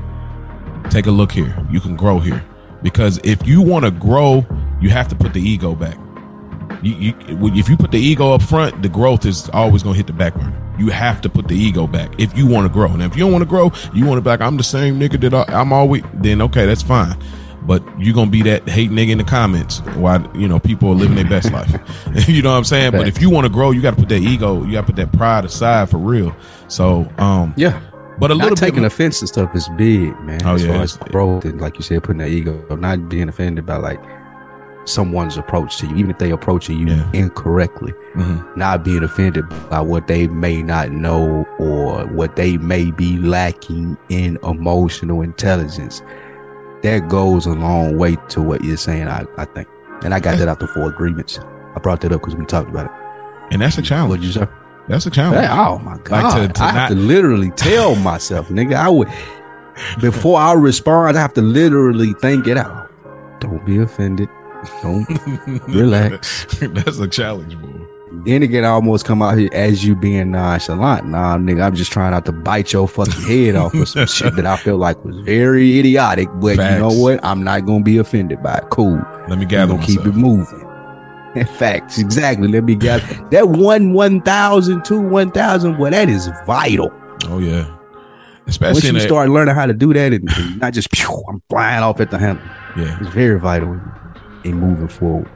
take 0.89 1.05
a 1.05 1.11
look 1.11 1.31
here. 1.31 1.55
You 1.69 1.79
can 1.79 1.95
grow 1.95 2.19
here. 2.19 2.43
Because 2.81 3.19
if 3.23 3.45
you 3.47 3.61
want 3.61 3.85
to 3.85 3.91
grow, 3.91 4.45
you 4.81 4.89
have 4.89 5.07
to 5.09 5.15
put 5.15 5.33
the 5.33 5.41
ego 5.41 5.75
back. 5.75 5.97
You, 6.83 6.93
you, 6.93 7.13
if 7.55 7.69
you 7.69 7.77
put 7.77 7.91
the 7.91 7.99
ego 7.99 8.33
up 8.33 8.41
front, 8.41 8.81
the 8.81 8.89
growth 8.89 9.25
is 9.25 9.49
always 9.49 9.83
going 9.83 9.93
to 9.93 9.97
hit 9.97 10.07
the 10.07 10.13
back 10.13 10.35
burner. 10.35 10.66
You 10.77 10.89
have 10.89 11.21
to 11.21 11.29
put 11.29 11.47
the 11.47 11.55
ego 11.55 11.87
back 11.87 12.11
if 12.19 12.37
you 12.37 12.45
want 12.47 12.67
to 12.67 12.73
grow. 12.73 12.89
And 12.91 13.01
if 13.01 13.15
you 13.15 13.23
don't 13.23 13.31
want 13.31 13.41
to 13.43 13.47
grow, 13.49 13.71
you 13.93 14.05
want 14.05 14.17
to 14.17 14.21
be 14.21 14.29
like, 14.29 14.41
I'm 14.41 14.57
the 14.57 14.63
same 14.63 14.99
nigga 14.99 15.19
that 15.21 15.33
I, 15.33 15.43
I'm 15.59 15.73
always, 15.73 16.03
then 16.13 16.41
okay, 16.43 16.65
that's 16.65 16.83
fine. 16.83 17.17
But 17.63 17.83
you're 17.99 18.13
going 18.13 18.27
to 18.27 18.31
be 18.31 18.41
that 18.43 18.67
hate 18.69 18.91
nigga 18.91 19.09
in 19.09 19.17
the 19.17 19.23
comments 19.25 19.79
while, 19.95 20.25
you 20.37 20.47
know, 20.47 20.57
people 20.59 20.89
are 20.89 20.95
living 20.95 21.15
their 21.15 21.25
best 21.27 21.51
life. 21.51 21.69
you 22.29 22.41
know 22.41 22.51
what 22.51 22.57
I'm 22.57 22.63
saying? 22.63 22.91
But 22.93 23.07
if 23.09 23.21
you 23.21 23.29
want 23.29 23.45
to 23.45 23.51
grow, 23.51 23.71
you 23.71 23.81
got 23.81 23.91
to 23.91 23.97
put 23.97 24.07
that 24.09 24.21
ego, 24.21 24.63
you 24.63 24.71
got 24.73 24.81
to 24.81 24.87
put 24.87 24.95
that 24.97 25.11
pride 25.11 25.43
aside 25.43 25.89
for 25.89 25.97
real. 25.97 26.33
So, 26.69 27.11
um, 27.17 27.53
Yeah. 27.57 27.81
but 28.19 28.31
a 28.31 28.35
Not 28.35 28.43
little 28.43 28.55
taking 28.55 28.83
bit, 28.83 28.87
offense 28.93 29.19
and 29.19 29.27
stuff 29.27 29.53
is 29.53 29.67
big, 29.77 30.17
man. 30.21 30.39
Oh, 30.45 30.53
as 30.55 30.63
yeah, 30.65 30.73
far 30.73 30.81
as 30.83 30.95
growth 30.97 31.43
and 31.43 31.59
like 31.59 31.75
you 31.75 31.81
said, 31.83 32.03
putting 32.03 32.19
that 32.19 32.29
ego, 32.29 32.63
not 32.77 33.09
being 33.09 33.27
offended 33.27 33.65
by 33.65 33.75
like 33.77 33.99
someone's 34.87 35.37
approach 35.37 35.77
to 35.77 35.87
you, 35.87 35.95
even 35.97 36.11
if 36.11 36.17
they 36.17 36.31
approaching 36.31 36.79
you 36.79 36.87
Yeah. 36.95 37.03
incorrectly. 37.13 37.93
Mhm. 38.15 38.57
Not 38.57 38.83
being 38.83 39.03
offended 39.03 39.45
by 39.69 39.81
what 39.81 40.07
they 40.07 40.27
may 40.27 40.63
not 40.63 40.91
know 40.91 41.45
or 41.59 42.05
what 42.07 42.35
they 42.35 42.57
may 42.57 42.91
be 42.91 43.17
lacking 43.17 43.97
in 44.09 44.37
emotional 44.43 45.21
intelligence. 45.21 46.01
That 46.83 47.07
goes 47.09 47.45
a 47.45 47.53
long 47.53 47.97
way 47.97 48.17
to 48.29 48.41
what 48.41 48.63
you're 48.63 48.77
saying, 48.77 49.07
I, 49.07 49.25
I 49.37 49.45
think. 49.45 49.67
And 50.03 50.13
I 50.13 50.19
got 50.19 50.37
that 50.37 50.47
out 50.47 50.59
the 50.59 50.67
four 50.67 50.87
agreements. 50.89 51.39
I 51.75 51.79
brought 51.79 52.01
that 52.01 52.11
up 52.11 52.21
because 52.21 52.35
we 52.35 52.45
talked 52.45 52.69
about 52.69 52.85
it. 52.85 52.91
and 53.51 53.61
that's 53.61 53.77
a 53.77 53.81
challenge. 53.81 54.09
What'd 54.09 54.25
you 54.25 54.31
say? 54.31 54.47
That's 54.89 55.05
a 55.05 55.09
challenge. 55.09 55.45
Hey, 55.45 55.51
oh 55.51 55.79
my 55.79 55.97
god! 56.03 56.23
Like 56.23 56.47
to- 56.47 56.53
to 56.53 56.63
I 56.63 56.71
have 56.71 56.89
to 56.89 56.95
literally 56.95 57.51
tell 57.51 57.95
myself, 57.95 58.49
nigga. 58.49 58.75
I 58.75 58.89
would 58.89 59.07
before 59.99 60.39
I 60.39 60.53
respond. 60.53 61.17
I 61.17 61.21
have 61.21 61.33
to 61.33 61.41
literally 61.41 62.13
think 62.21 62.47
it 62.47 62.57
out. 62.57 62.91
Don't 63.39 63.65
be 63.65 63.79
offended. 63.79 64.29
Don't 64.81 65.07
relax. 65.67 66.45
that's 66.59 66.99
a 66.99 67.07
challenge, 67.07 67.57
boy. 67.59 67.69
Then 68.25 68.41
again, 68.41 68.63
I 68.63 68.69
almost 68.69 69.05
come 69.05 69.21
out 69.21 69.37
here 69.37 69.49
as 69.51 69.85
you 69.85 69.95
being 69.95 70.31
nonchalant. 70.31 71.07
Nah, 71.07 71.37
nigga, 71.37 71.61
I'm 71.61 71.75
just 71.75 71.91
trying 71.91 72.11
not 72.11 72.25
to 72.25 72.31
bite 72.31 72.71
your 72.73 72.87
fucking 72.87 73.21
head 73.23 73.55
off 73.55 73.73
with 73.73 73.89
some 73.89 74.07
shit 74.07 74.35
that 74.37 74.45
I 74.45 74.55
feel 74.57 74.77
like 74.77 75.03
was 75.03 75.17
very 75.19 75.77
idiotic. 75.77 76.29
But 76.35 76.51
you 76.57 76.79
know 76.79 76.89
what? 76.91 77.23
I'm 77.23 77.43
not 77.43 77.65
gonna 77.65 77.83
be 77.83 77.97
offended 77.97 78.41
by 78.41 78.55
it. 78.59 78.69
Cool. 78.71 79.01
Let 79.27 79.37
me 79.37 79.45
gather 79.45 79.73
gonna 79.73 79.85
keep 79.85 80.05
it 80.05 80.15
moving. 80.15 80.63
Facts, 81.57 81.99
exactly. 81.99 82.47
Let 82.47 82.63
me 82.63 82.75
guess. 82.75 83.03
That 83.29 83.49
one, 83.49 83.93
one 83.93 84.21
thousand, 84.21 84.85
two, 84.85 84.99
one 85.01 85.29
thousand. 85.31 85.77
Well, 85.77 85.91
that 85.91 86.09
is 86.09 86.29
vital. 86.47 86.91
Oh 87.25 87.39
yeah, 87.39 87.67
Once 87.67 88.47
especially 88.47 88.89
in 88.89 88.95
you 88.95 89.01
that, 89.01 89.07
start 89.07 89.29
learning 89.29 89.53
how 89.53 89.65
to 89.65 89.73
do 89.73 89.93
that, 89.93 90.13
and 90.13 90.27
and 90.31 90.59
not 90.59 90.73
just 90.73 90.91
pew, 90.91 91.23
I'm 91.29 91.43
flying 91.49 91.83
off 91.83 91.99
at 91.99 92.09
the 92.09 92.17
handle. 92.17 92.43
yeah. 92.77 92.97
It's 93.01 93.09
very 93.09 93.37
vital 93.39 93.79
in 94.47 94.59
moving 94.59 94.87
forward. 94.87 95.29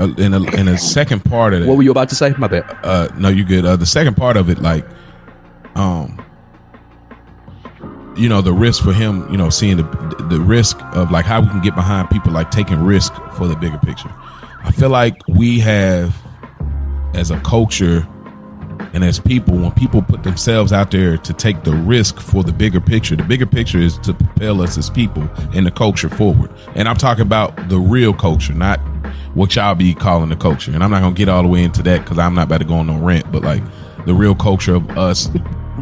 Uh, 0.00 0.08
in 0.18 0.34
a, 0.34 0.42
in 0.56 0.66
a 0.68 0.76
second 0.76 1.24
part 1.24 1.54
of 1.54 1.62
it, 1.62 1.66
What 1.68 1.76
were 1.76 1.82
you 1.84 1.92
about 1.92 2.08
to 2.08 2.14
say? 2.16 2.34
My 2.36 2.48
bad. 2.48 2.64
uh 2.82 3.08
no 3.16 3.28
you 3.28 3.44
good 3.44 3.64
uh 3.64 3.76
the 3.76 3.86
second 3.86 4.16
part 4.16 4.36
of 4.36 4.50
it 4.50 4.58
like 4.60 4.84
um 5.76 6.20
you 8.16 8.28
know 8.28 8.40
the 8.40 8.52
risk 8.52 8.82
for 8.82 8.92
him 8.92 9.30
you 9.30 9.36
know 9.36 9.50
seeing 9.50 9.76
the 9.76 9.84
the 10.30 10.40
risk 10.40 10.78
of 10.94 11.10
like 11.12 11.24
how 11.24 11.40
we 11.40 11.48
can 11.48 11.60
get 11.60 11.74
behind 11.76 12.08
people 12.10 12.32
like 12.32 12.50
taking 12.50 12.82
risk 12.82 13.12
for 13.36 13.46
the 13.46 13.54
bigger 13.56 13.78
picture 13.78 14.10
i 14.64 14.72
feel 14.72 14.88
like 14.88 15.20
we 15.28 15.58
have 15.60 16.14
as 17.14 17.30
a 17.30 17.38
culture 17.40 18.06
and 18.94 19.04
as 19.04 19.18
people 19.18 19.56
when 19.56 19.72
people 19.72 20.00
put 20.00 20.22
themselves 20.22 20.72
out 20.72 20.90
there 20.90 21.18
to 21.18 21.32
take 21.32 21.62
the 21.64 21.72
risk 21.72 22.18
for 22.20 22.42
the 22.42 22.52
bigger 22.52 22.80
picture 22.80 23.16
the 23.16 23.24
bigger 23.24 23.44
picture 23.46 23.78
is 23.78 23.98
to 23.98 24.14
propel 24.14 24.62
us 24.62 24.78
as 24.78 24.88
people 24.88 25.28
and 25.52 25.66
the 25.66 25.70
culture 25.70 26.08
forward 26.08 26.50
and 26.74 26.88
i'm 26.88 26.96
talking 26.96 27.22
about 27.22 27.68
the 27.68 27.78
real 27.78 28.14
culture 28.14 28.54
not 28.54 28.78
what 29.34 29.54
y'all 29.56 29.74
be 29.74 29.92
calling 29.94 30.30
the 30.30 30.36
culture 30.36 30.70
and 30.72 30.82
i'm 30.82 30.90
not 30.90 31.00
gonna 31.00 31.14
get 31.14 31.28
all 31.28 31.42
the 31.42 31.48
way 31.48 31.62
into 31.62 31.82
that 31.82 32.02
because 32.02 32.18
i'm 32.18 32.34
not 32.34 32.44
about 32.44 32.58
to 32.58 32.64
go 32.64 32.74
on 32.74 32.86
no 32.86 32.98
rant 32.98 33.30
but 33.30 33.42
like 33.42 33.62
the 34.06 34.14
real 34.14 34.34
culture 34.34 34.74
of 34.74 34.88
us 34.96 35.28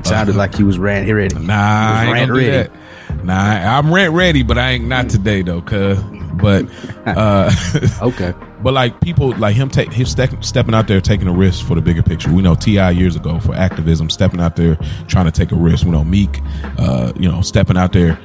Sounded 0.04 0.36
like 0.36 0.54
he 0.54 0.64
was 0.64 0.78
ran 0.78 1.04
here 1.04 1.16
ready. 1.16 1.34
Nah, 1.36 1.54
I 1.54 2.04
ain't 2.04 2.12
rant 2.12 2.32
ready. 2.32 2.50
That. 2.50 3.24
Nah, 3.24 3.34
I'm 3.78 3.92
rent 3.92 4.12
ready, 4.14 4.42
but 4.42 4.58
I 4.58 4.70
ain't 4.70 4.86
not 4.86 5.08
today 5.10 5.42
though, 5.42 5.60
cuz. 5.60 5.98
But 6.34 6.66
uh 7.06 7.50
Okay. 8.02 8.34
But 8.62 8.74
like 8.74 9.00
people 9.00 9.36
like 9.36 9.56
him 9.56 9.68
take 9.68 9.92
him 9.92 10.06
step, 10.06 10.44
stepping 10.44 10.74
out 10.74 10.86
there 10.86 11.00
taking 11.00 11.28
a 11.28 11.32
risk 11.32 11.66
for 11.66 11.74
the 11.74 11.80
bigger 11.80 12.02
picture. 12.02 12.32
We 12.32 12.42
know 12.42 12.54
T.I. 12.54 12.90
years 12.92 13.16
ago 13.16 13.40
for 13.40 13.54
activism, 13.54 14.08
stepping 14.08 14.40
out 14.40 14.56
there 14.56 14.76
trying 15.08 15.26
to 15.26 15.32
take 15.32 15.52
a 15.52 15.56
risk. 15.56 15.84
We 15.84 15.90
know 15.90 16.04
Meek, 16.04 16.40
uh, 16.78 17.12
you 17.18 17.30
know, 17.30 17.42
stepping 17.42 17.76
out 17.76 17.92
there. 17.92 18.18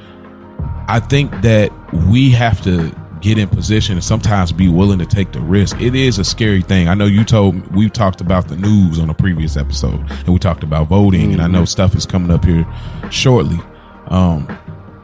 I 0.88 1.00
think 1.00 1.30
that 1.42 1.72
we 2.08 2.30
have 2.30 2.62
to 2.62 2.94
get 3.20 3.36
in 3.36 3.48
position 3.48 3.94
and 3.94 4.04
sometimes 4.04 4.52
be 4.52 4.68
willing 4.68 4.98
to 5.00 5.06
take 5.06 5.32
the 5.32 5.40
risk. 5.40 5.80
It 5.80 5.94
is 5.94 6.18
a 6.18 6.24
scary 6.24 6.62
thing. 6.62 6.88
I 6.88 6.94
know 6.94 7.06
you 7.06 7.24
told 7.24 7.66
we 7.74 7.90
talked 7.90 8.20
about 8.20 8.48
the 8.48 8.56
news 8.56 8.98
on 8.98 9.10
a 9.10 9.14
previous 9.14 9.56
episode 9.56 10.00
and 10.08 10.28
we 10.28 10.38
talked 10.38 10.62
about 10.62 10.88
voting 10.88 11.32
and 11.32 11.42
I 11.42 11.48
know 11.48 11.64
stuff 11.64 11.94
is 11.96 12.06
coming 12.06 12.30
up 12.30 12.44
here 12.44 12.66
shortly. 13.10 13.58
Um 14.06 14.46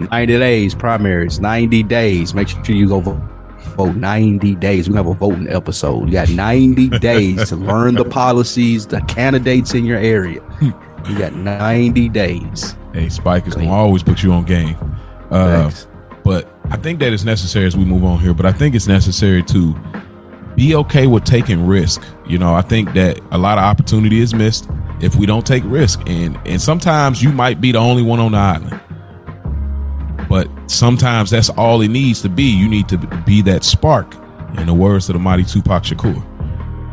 90 0.00 0.38
days, 0.38 0.74
primaries, 0.74 1.40
90 1.40 1.82
days. 1.84 2.34
Make 2.34 2.48
sure 2.48 2.62
you 2.74 2.88
go 2.88 3.00
vote. 3.00 3.33
Vote 3.76 3.96
90 3.96 4.54
days. 4.56 4.88
We 4.88 4.96
have 4.96 5.06
a 5.06 5.14
voting 5.14 5.48
episode. 5.48 6.06
You 6.06 6.12
got 6.12 6.30
90 6.30 6.88
days 7.00 7.48
to 7.48 7.56
learn 7.56 7.94
the 7.94 8.04
policies, 8.04 8.86
the 8.86 9.00
candidates 9.02 9.74
in 9.74 9.84
your 9.84 9.98
area. 9.98 10.40
You 10.60 11.18
got 11.18 11.34
90 11.34 12.08
days. 12.10 12.76
Hey, 12.92 13.08
Spike 13.08 13.46
is 13.46 13.54
gonna 13.54 13.70
always 13.70 14.02
put 14.02 14.22
you 14.22 14.32
on 14.32 14.44
game. 14.44 14.76
Uh, 15.30 15.70
but 16.22 16.48
I 16.70 16.76
think 16.76 17.00
that 17.00 17.12
it's 17.12 17.24
necessary 17.24 17.66
as 17.66 17.76
we 17.76 17.84
move 17.84 18.04
on 18.04 18.18
here. 18.20 18.32
But 18.34 18.46
I 18.46 18.52
think 18.52 18.74
it's 18.74 18.86
necessary 18.86 19.42
to 19.44 19.74
be 20.54 20.74
okay 20.76 21.06
with 21.06 21.24
taking 21.24 21.66
risk. 21.66 22.02
You 22.26 22.38
know, 22.38 22.54
I 22.54 22.62
think 22.62 22.94
that 22.94 23.20
a 23.32 23.38
lot 23.38 23.58
of 23.58 23.64
opportunity 23.64 24.20
is 24.20 24.34
missed 24.34 24.68
if 25.00 25.16
we 25.16 25.26
don't 25.26 25.46
take 25.46 25.62
risk, 25.66 26.00
and 26.08 26.38
and 26.46 26.60
sometimes 26.60 27.22
you 27.22 27.32
might 27.32 27.60
be 27.60 27.72
the 27.72 27.78
only 27.78 28.02
one 28.02 28.20
on 28.20 28.32
the 28.32 28.38
island. 28.38 28.80
But 30.34 30.50
sometimes 30.68 31.30
that's 31.30 31.48
all 31.48 31.80
it 31.80 31.92
needs 31.92 32.20
to 32.22 32.28
be. 32.28 32.42
You 32.42 32.68
need 32.68 32.88
to 32.88 32.98
be 33.24 33.40
that 33.42 33.62
spark, 33.62 34.16
in 34.58 34.66
the 34.66 34.74
words 34.74 35.08
of 35.08 35.12
the 35.12 35.20
mighty 35.20 35.44
Tupac 35.44 35.84
Shakur 35.84 36.20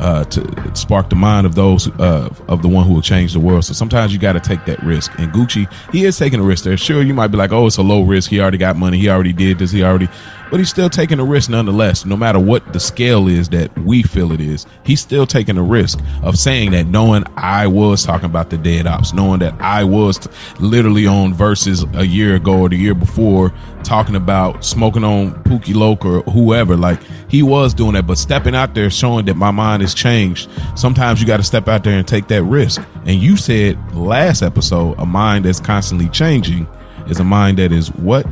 uh, 0.02 0.24
to 0.26 0.76
spark 0.76 1.10
the 1.10 1.16
mind 1.16 1.48
of 1.48 1.56
those 1.56 1.88
uh, 2.00 2.32
of 2.48 2.62
the 2.62 2.68
one 2.68 2.86
who 2.86 2.94
will 2.94 3.02
change 3.02 3.34
the 3.34 3.40
world. 3.40 3.64
So 3.66 3.74
sometimes 3.74 4.12
you 4.12 4.20
got 4.20 4.34
to 4.34 4.40
take 4.40 4.66
that 4.66 4.82
risk. 4.84 5.12
And 5.20 5.32
Gucci, 5.32 5.72
he 5.92 6.06
is 6.06 6.18
taking 6.18 6.40
a 6.40 6.44
risk 6.44 6.66
there. 6.66 6.76
Sure, 6.76 7.02
you 7.02 7.14
might 7.14 7.28
be 7.28 7.38
like, 7.38 7.52
oh, 7.52 7.68
it's 7.68 7.78
a 7.78 7.84
low 7.84 8.04
risk. 8.04 8.30
He 8.30 8.40
already 8.40 8.58
got 8.58 8.78
money. 8.78 9.00
He 9.00 9.10
already 9.10 9.34
did 9.34 9.60
this. 9.60 9.72
He 9.72 9.84
already, 9.84 10.08
but 10.52 10.60
he's 10.60 10.70
still 10.70 10.90
taking 10.90 11.20
a 11.20 11.24
risk 11.24 11.50
nonetheless. 11.50 12.06
No 12.06 12.18
matter 12.18 12.38
what 12.38 12.74
the 12.74 12.80
scale 12.80 13.30
is 13.30 13.50
that 13.50 13.76
we 13.80 14.04
feel 14.04 14.34
it 14.34 14.42
is, 14.42 14.68
he's 14.84 15.00
still 15.00 15.26
taking 15.26 15.58
a 15.58 15.64
risk 15.64 16.00
of 16.22 16.38
saying 16.38 16.72
that, 16.72 16.88
knowing 16.88 17.24
I 17.38 17.68
was 17.68 18.04
talking 18.04 18.26
about 18.26 18.50
the 18.50 18.58
dead 18.58 18.86
ops, 18.86 19.14
knowing 19.14 19.40
that 19.40 19.60
I 19.62 19.86
was 19.86 20.20
t- 20.20 20.30
literally 20.60 21.08
on 21.08 21.34
verses 21.34 21.86
a 21.94 22.06
year 22.06 22.36
ago 22.36 22.60
or 22.60 22.70
the 22.70 22.76
year 22.76 22.94
before 22.94 23.54
talking 23.84 24.16
about 24.16 24.64
smoking 24.64 25.06
on 25.06 25.32
Pookie 25.46 25.74
Loc 25.74 26.06
or 26.06 26.22
whoever. 26.24 26.76
Like 26.76 27.02
he 27.30 27.42
was 27.42 27.74
doing 27.74 27.94
that, 27.94 28.06
but 28.06 28.18
stepping 28.18 28.54
out 28.54 28.76
there 28.76 28.90
showing 28.90 29.26
that 29.26 29.38
my 29.38 29.52
mind 29.52 29.82
has 29.82 29.94
changed. 29.94 30.50
Sometimes 30.76 31.22
you 31.22 31.28
got 31.28 31.38
to 31.38 31.44
step 31.44 31.70
out 31.70 31.86
there 31.86 31.98
and 31.98 32.08
take 32.08 32.28
that 32.28 32.44
risk. 32.44 32.82
And 33.06 33.22
you 33.22 33.38
said 33.38 33.78
last 33.96 34.42
episode, 34.42 35.00
a 35.00 35.06
mind 35.06 35.46
that's 35.46 35.62
constantly 35.62 36.10
changing 36.10 36.68
is 37.08 37.22
a 37.22 37.24
mind 37.24 37.58
that 37.58 37.72
is 37.72 37.88
what? 37.96 38.26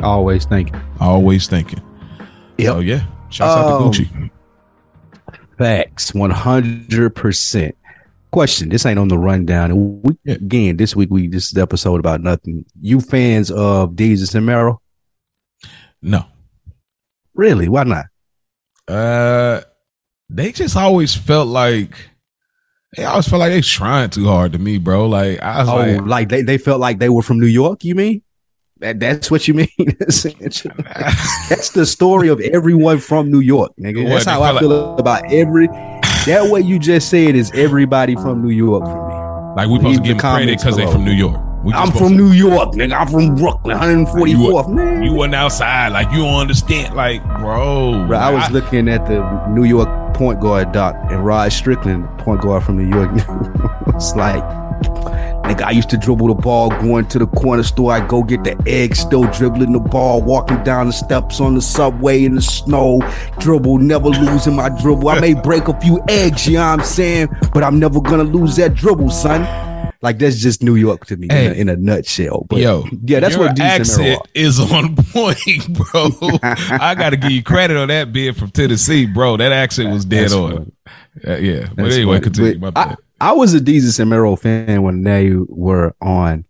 Always 0.00 0.44
thinking. 0.44 0.80
Always 1.00 1.46
thinking. 1.48 1.80
Yep. 2.58 2.72
So 2.72 2.78
yeah, 2.80 3.06
shouts 3.30 3.56
out 3.56 3.82
Um, 3.82 3.92
to 3.92 4.02
Gucci. 4.02 4.30
Facts, 5.58 6.14
one 6.14 6.30
hundred 6.30 7.14
percent. 7.14 7.74
Question: 8.30 8.68
This 8.68 8.84
ain't 8.84 8.98
on 8.98 9.08
the 9.08 9.16
rundown. 9.18 9.70
And 9.70 10.02
we, 10.02 10.18
Yeah. 10.24 10.34
Again, 10.34 10.76
this 10.76 10.94
week 10.94 11.08
we 11.10 11.28
this 11.28 11.44
is 11.46 11.50
the 11.52 11.62
episode 11.62 12.00
about 12.00 12.20
nothing. 12.20 12.64
You 12.80 13.00
fans 13.00 13.50
of 13.50 13.92
Desus 13.92 14.34
and 14.34 14.44
Mero? 14.44 14.80
No. 16.02 16.24
Really? 17.34 17.68
Why 17.68 17.84
not? 17.84 18.06
Uh 18.88 19.62
they 20.28 20.52
just 20.52 20.76
always 20.76 21.14
felt 21.14 21.48
like 21.48 21.94
they 22.96 23.04
always 23.04 23.28
felt 23.28 23.40
like 23.40 23.50
they 23.52 23.60
trying 23.60 24.10
too 24.10 24.26
hard 24.26 24.52
to 24.52 24.58
me, 24.58 24.78
bro. 24.78 25.06
Like 25.08 25.40
I 25.40 25.60
was 25.60 25.68
Oh, 25.68 25.76
like 25.76 26.00
like 26.06 26.28
they, 26.28 26.42
they 26.42 26.58
felt 26.58 26.80
like 26.80 26.98
they 26.98 27.08
were 27.08 27.22
from 27.22 27.40
New 27.40 27.46
York. 27.46 27.84
You 27.84 27.94
mean 27.94 28.22
that? 28.80 29.00
That's 29.00 29.30
what 29.30 29.48
you 29.48 29.54
mean. 29.54 29.68
that's 29.78 30.22
the 31.70 31.86
story 31.86 32.28
of 32.28 32.40
everyone 32.40 32.98
from 32.98 33.30
New 33.30 33.40
York, 33.40 33.72
nigga. 33.78 34.08
That's 34.08 34.24
how 34.24 34.42
I 34.42 34.58
feel 34.58 34.96
about 34.98 35.30
every. 35.32 35.68
That 36.26 36.48
way 36.50 36.60
you 36.60 36.78
just 36.78 37.08
said 37.08 37.36
is 37.36 37.50
everybody 37.54 38.14
from 38.16 38.42
New 38.42 38.50
York 38.50 38.84
for 38.84 39.08
me. 39.08 39.14
like 39.56 39.68
we 39.68 39.76
supposed 39.78 39.98
to 39.98 40.02
give 40.02 40.16
the 40.16 40.22
them 40.22 40.34
credit 40.36 40.58
because 40.58 40.76
they 40.76 40.90
from 40.90 41.04
New 41.04 41.12
York. 41.12 41.40
I'm 41.74 41.90
from 41.90 42.16
New 42.16 42.30
York, 42.30 42.72
nigga. 42.74 42.92
I'm 42.92 43.08
from 43.08 43.34
Brooklyn, 43.34 43.76
144th, 43.76 44.72
man. 44.72 45.02
You 45.02 45.12
wasn't 45.12 45.34
outside, 45.34 45.88
like 45.88 46.10
you 46.12 46.18
don't 46.18 46.34
understand, 46.34 46.94
like 46.94 47.22
bro. 47.40 48.06
Bro, 48.06 48.18
I 48.18 48.30
was 48.30 48.44
I- 48.44 48.50
looking 48.50 48.88
at 48.88 49.06
the 49.06 49.46
New 49.48 49.64
York 49.64 49.88
point 50.14 50.40
guard 50.40 50.72
doc 50.72 50.94
and 51.10 51.24
Rod 51.24 51.52
Strickland, 51.52 52.06
point 52.18 52.40
guard 52.40 52.62
from 52.62 52.76
New 52.78 52.88
York. 52.88 53.10
it's 53.88 54.14
like, 54.14 54.42
nigga, 55.46 55.62
I 55.62 55.70
used 55.70 55.90
to 55.90 55.96
dribble 55.96 56.28
the 56.28 56.34
ball 56.34 56.70
going 56.70 57.06
to 57.08 57.18
the 57.18 57.26
corner 57.26 57.62
store. 57.62 57.92
I 57.92 58.06
go 58.06 58.22
get 58.22 58.44
the 58.44 58.60
egg, 58.66 58.94
still 58.96 59.24
dribbling 59.32 59.72
the 59.72 59.80
ball, 59.80 60.22
walking 60.22 60.62
down 60.64 60.86
the 60.86 60.92
steps 60.92 61.40
on 61.40 61.54
the 61.54 61.62
subway 61.62 62.24
in 62.24 62.34
the 62.34 62.42
snow, 62.42 63.00
dribble, 63.38 63.78
never 63.78 64.08
losing 64.08 64.56
my 64.56 64.68
dribble. 64.68 65.08
I 65.08 65.20
may 65.20 65.34
break 65.34 65.68
a 65.68 65.80
few 65.80 66.02
eggs, 66.08 66.46
you 66.46 66.54
know 66.54 66.60
what 66.60 66.80
I'm 66.80 66.84
saying? 66.84 67.28
But 67.52 67.62
I'm 67.62 67.78
never 67.78 68.00
gonna 68.00 68.24
lose 68.24 68.56
that 68.56 68.74
dribble, 68.74 69.10
son. 69.10 69.66
Like 70.02 70.18
that's 70.18 70.36
just 70.36 70.62
New 70.62 70.76
York 70.76 71.06
to 71.06 71.16
me 71.16 71.28
in, 71.30 71.36
a, 71.36 71.54
in 71.54 71.68
a 71.68 71.76
nutshell. 71.76 72.46
But 72.48 72.58
Yo, 72.58 72.84
yeah, 73.04 73.20
that's 73.20 73.36
what 73.36 73.58
accent 73.58 74.20
is 74.34 74.60
on 74.60 74.94
point, 75.12 75.72
bro. 75.72 76.10
I 76.42 76.94
got 76.94 77.10
to 77.10 77.16
give 77.16 77.30
you 77.30 77.42
credit 77.42 77.76
on 77.76 77.88
that 77.88 78.12
being 78.12 78.34
from 78.34 78.50
Tennessee, 78.50 79.06
bro. 79.06 79.36
That 79.38 79.52
accent 79.52 79.90
was 79.90 80.04
dead 80.04 80.24
That's 80.24 80.34
on. 80.34 80.72
Uh, 81.26 81.36
yeah, 81.36 81.68
but 81.74 81.92
anyway, 81.92 82.16
funny. 82.16 82.20
continue. 82.20 82.58
But 82.58 82.74
My 82.74 82.80
I, 82.80 82.84
bad. 82.88 82.98
I 83.20 83.32
was 83.32 83.54
a 83.54 83.60
Desus 83.60 83.98
and 84.00 84.10
Mero 84.10 84.36
fan 84.36 84.82
when 84.82 85.02
they 85.02 85.32
were 85.34 85.94
on 86.00 86.44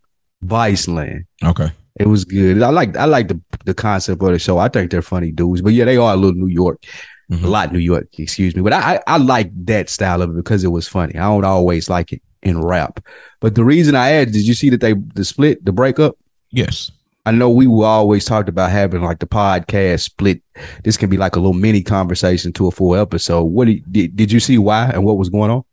Viceland. 0.44 1.24
okay, 1.44 1.70
It 1.98 2.08
was 2.08 2.24
good. 2.24 2.62
I 2.62 2.70
like 2.70 2.96
I 2.96 3.04
like 3.06 3.28
the 3.28 3.40
the 3.64 3.74
concept 3.74 4.22
of 4.22 4.28
the 4.30 4.38
show. 4.38 4.58
I 4.58 4.68
think 4.68 4.90
they're 4.90 5.02
funny 5.02 5.32
dudes. 5.32 5.62
But 5.62 5.72
yeah, 5.72 5.84
they 5.84 5.96
are 5.96 6.12
a 6.12 6.16
little 6.16 6.34
New 6.38 6.48
York, 6.52 6.84
Mhm. 7.30 7.44
a 7.44 7.48
lot 7.48 7.72
New 7.72 7.78
York. 7.78 8.08
Excuse 8.18 8.54
me. 8.54 8.62
But 8.62 8.72
I 8.74 8.96
I, 8.96 9.00
I 9.06 9.16
like 9.18 9.50
that 9.66 9.88
style 9.88 10.22
of 10.22 10.30
it 10.30 10.36
because 10.36 10.62
it 10.64 10.68
was 10.68 10.86
funny. 10.88 11.14
I 11.16 11.24
don't 11.28 11.44
always 11.44 11.88
like 11.88 12.12
it 12.12 12.22
in 12.42 12.60
rap. 12.62 13.00
But 13.40 13.54
the 13.54 13.64
reason 13.64 13.94
I 13.94 14.10
asked, 14.10 14.32
did 14.32 14.46
you 14.46 14.54
see 14.54 14.70
that 14.70 14.80
they 14.80 14.92
the 15.14 15.24
split 15.24 15.64
the 15.64 15.72
breakup? 15.72 16.16
yes, 16.52 16.90
I 17.24 17.32
know 17.32 17.50
we 17.50 17.66
were 17.66 17.86
always 17.86 18.24
talked 18.24 18.48
about 18.48 18.70
having 18.70 19.02
like 19.02 19.18
the 19.18 19.26
podcast 19.26 20.00
split. 20.02 20.42
This 20.84 20.96
can 20.96 21.08
be 21.10 21.16
like 21.16 21.34
a 21.36 21.40
little 21.40 21.54
mini 21.54 21.82
conversation 21.82 22.52
to 22.54 22.66
a 22.68 22.70
full 22.70 22.94
episode. 22.94 23.44
What 23.44 23.66
did 23.66 24.16
did 24.16 24.30
you 24.32 24.40
see 24.40 24.58
why 24.58 24.90
and 24.90 25.04
what 25.04 25.16
was 25.18 25.28
going 25.28 25.50
on? 25.50 25.64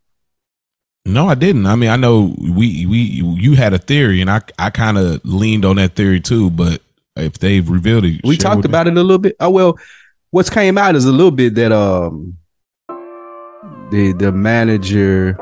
No, 1.04 1.28
I 1.28 1.34
didn't. 1.34 1.66
I 1.66 1.76
mean, 1.76 1.90
I 1.90 1.96
know 1.96 2.34
we 2.38 2.86
we 2.86 2.98
you 2.98 3.54
had 3.54 3.74
a 3.74 3.78
theory, 3.78 4.20
and 4.20 4.30
I 4.30 4.40
I 4.58 4.70
kind 4.70 4.98
of 4.98 5.24
leaned 5.24 5.64
on 5.64 5.76
that 5.76 5.94
theory 5.94 6.20
too. 6.20 6.50
But 6.50 6.82
if 7.16 7.38
they've 7.38 7.68
revealed 7.68 8.04
it, 8.04 8.20
we 8.24 8.36
talked 8.36 8.64
about 8.64 8.86
it 8.86 8.96
a 8.96 9.02
little 9.02 9.18
bit. 9.18 9.36
Oh 9.40 9.50
well, 9.50 9.78
what's 10.30 10.50
came 10.50 10.78
out 10.78 10.96
is 10.96 11.04
a 11.04 11.12
little 11.12 11.30
bit 11.30 11.54
that 11.56 11.72
um 11.72 12.36
the 13.90 14.14
the 14.18 14.32
manager 14.32 15.38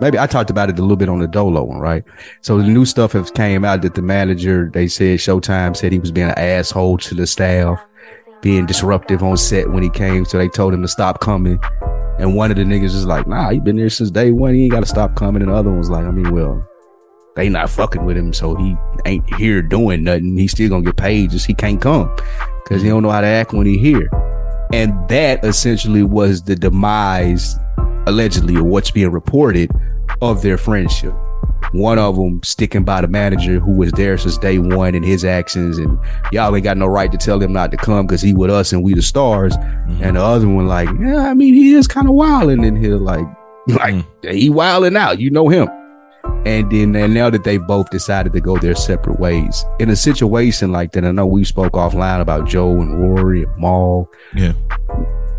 maybe 0.00 0.18
I 0.18 0.26
talked 0.26 0.50
about 0.50 0.68
it 0.68 0.78
a 0.78 0.82
little 0.82 0.96
bit 0.96 1.08
on 1.08 1.18
the 1.20 1.26
Dolo 1.26 1.64
one, 1.64 1.78
right? 1.78 2.04
So 2.42 2.58
the 2.58 2.64
new 2.64 2.84
stuff 2.84 3.12
has 3.12 3.30
came 3.30 3.64
out 3.64 3.82
that 3.82 3.94
the 3.94 4.02
manager 4.02 4.70
they 4.72 4.88
said 4.88 5.18
Showtime 5.18 5.76
said 5.76 5.92
he 5.92 5.98
was 5.98 6.12
being 6.12 6.28
an 6.28 6.38
asshole 6.38 6.98
to 6.98 7.14
the 7.14 7.26
staff 7.26 7.84
being 8.42 8.66
disruptive 8.66 9.22
on 9.22 9.36
set 9.36 9.70
when 9.70 9.82
he 9.82 9.90
came. 9.90 10.24
So 10.24 10.38
they 10.38 10.48
told 10.48 10.74
him 10.74 10.82
to 10.82 10.88
stop 10.88 11.20
coming. 11.20 11.58
And 12.18 12.34
one 12.34 12.50
of 12.50 12.56
the 12.56 12.64
niggas 12.64 12.94
is 12.94 13.04
like, 13.04 13.26
nah, 13.26 13.50
he 13.50 13.60
been 13.60 13.76
there 13.76 13.90
since 13.90 14.10
day 14.10 14.30
one. 14.30 14.54
He 14.54 14.64
ain't 14.64 14.72
got 14.72 14.80
to 14.80 14.86
stop 14.86 15.14
coming. 15.16 15.42
And 15.42 15.50
the 15.50 15.54
other 15.54 15.70
one's 15.70 15.90
like, 15.90 16.06
I 16.06 16.10
mean, 16.10 16.32
well, 16.32 16.66
they 17.34 17.48
not 17.50 17.68
fucking 17.68 18.04
with 18.04 18.16
him. 18.16 18.32
So 18.32 18.54
he 18.54 18.76
ain't 19.04 19.34
here 19.34 19.60
doing 19.62 20.04
nothing. 20.04 20.36
He 20.36 20.48
still 20.48 20.70
gonna 20.70 20.82
get 20.82 20.96
paid. 20.96 21.30
Just 21.30 21.46
he 21.46 21.54
can't 21.54 21.80
come 21.80 22.14
because 22.64 22.82
he 22.82 22.88
don't 22.88 23.02
know 23.02 23.10
how 23.10 23.20
to 23.20 23.26
act 23.26 23.52
when 23.52 23.66
he 23.66 23.78
here. 23.78 24.10
And 24.72 25.08
that 25.08 25.44
essentially 25.44 26.02
was 26.02 26.42
the 26.42 26.56
demise, 26.56 27.56
allegedly, 28.06 28.56
of 28.56 28.64
what's 28.64 28.90
being 28.90 29.10
reported 29.10 29.70
of 30.22 30.42
their 30.42 30.58
friendship. 30.58 31.14
One 31.72 31.98
of 31.98 32.16
them 32.16 32.42
sticking 32.42 32.84
by 32.84 33.00
the 33.00 33.08
manager 33.08 33.58
who 33.58 33.72
was 33.72 33.92
there 33.92 34.16
since 34.18 34.38
day 34.38 34.58
one 34.58 34.94
and 34.94 35.04
his 35.04 35.24
actions, 35.24 35.78
and 35.78 35.98
y'all 36.32 36.54
ain't 36.54 36.64
got 36.64 36.76
no 36.76 36.86
right 36.86 37.10
to 37.10 37.18
tell 37.18 37.40
him 37.40 37.52
not 37.52 37.70
to 37.72 37.76
come 37.76 38.06
because 38.06 38.22
he 38.22 38.32
with 38.32 38.50
us 38.50 38.72
and 38.72 38.82
we 38.82 38.94
the 38.94 39.02
stars. 39.02 39.56
Mm-hmm. 39.56 40.04
And 40.04 40.16
the 40.16 40.22
other 40.22 40.48
one 40.48 40.66
like, 40.66 40.88
yeah, 41.00 41.28
I 41.28 41.34
mean, 41.34 41.54
he 41.54 41.74
is 41.74 41.86
kind 41.86 42.08
of 42.08 42.14
wilding 42.14 42.64
in 42.64 42.76
here, 42.76 42.96
like, 42.96 43.26
like 43.68 43.94
mm-hmm. 43.94 44.30
he 44.30 44.50
wilding 44.50 44.96
out. 44.96 45.18
You 45.18 45.30
know 45.30 45.48
him. 45.48 45.68
And 46.44 46.70
then 46.70 46.94
and 46.94 47.12
now 47.12 47.28
that 47.30 47.42
they 47.42 47.58
both 47.58 47.90
decided 47.90 48.32
to 48.32 48.40
go 48.40 48.56
their 48.56 48.76
separate 48.76 49.18
ways 49.18 49.64
in 49.80 49.90
a 49.90 49.96
situation 49.96 50.70
like 50.70 50.92
that, 50.92 51.04
I 51.04 51.10
know 51.10 51.26
we 51.26 51.44
spoke 51.44 51.72
offline 51.72 52.20
about 52.20 52.46
Joe 52.46 52.80
and 52.80 53.00
Rory 53.00 53.42
and 53.42 53.56
Mal. 53.58 54.08
Yeah. 54.34 54.52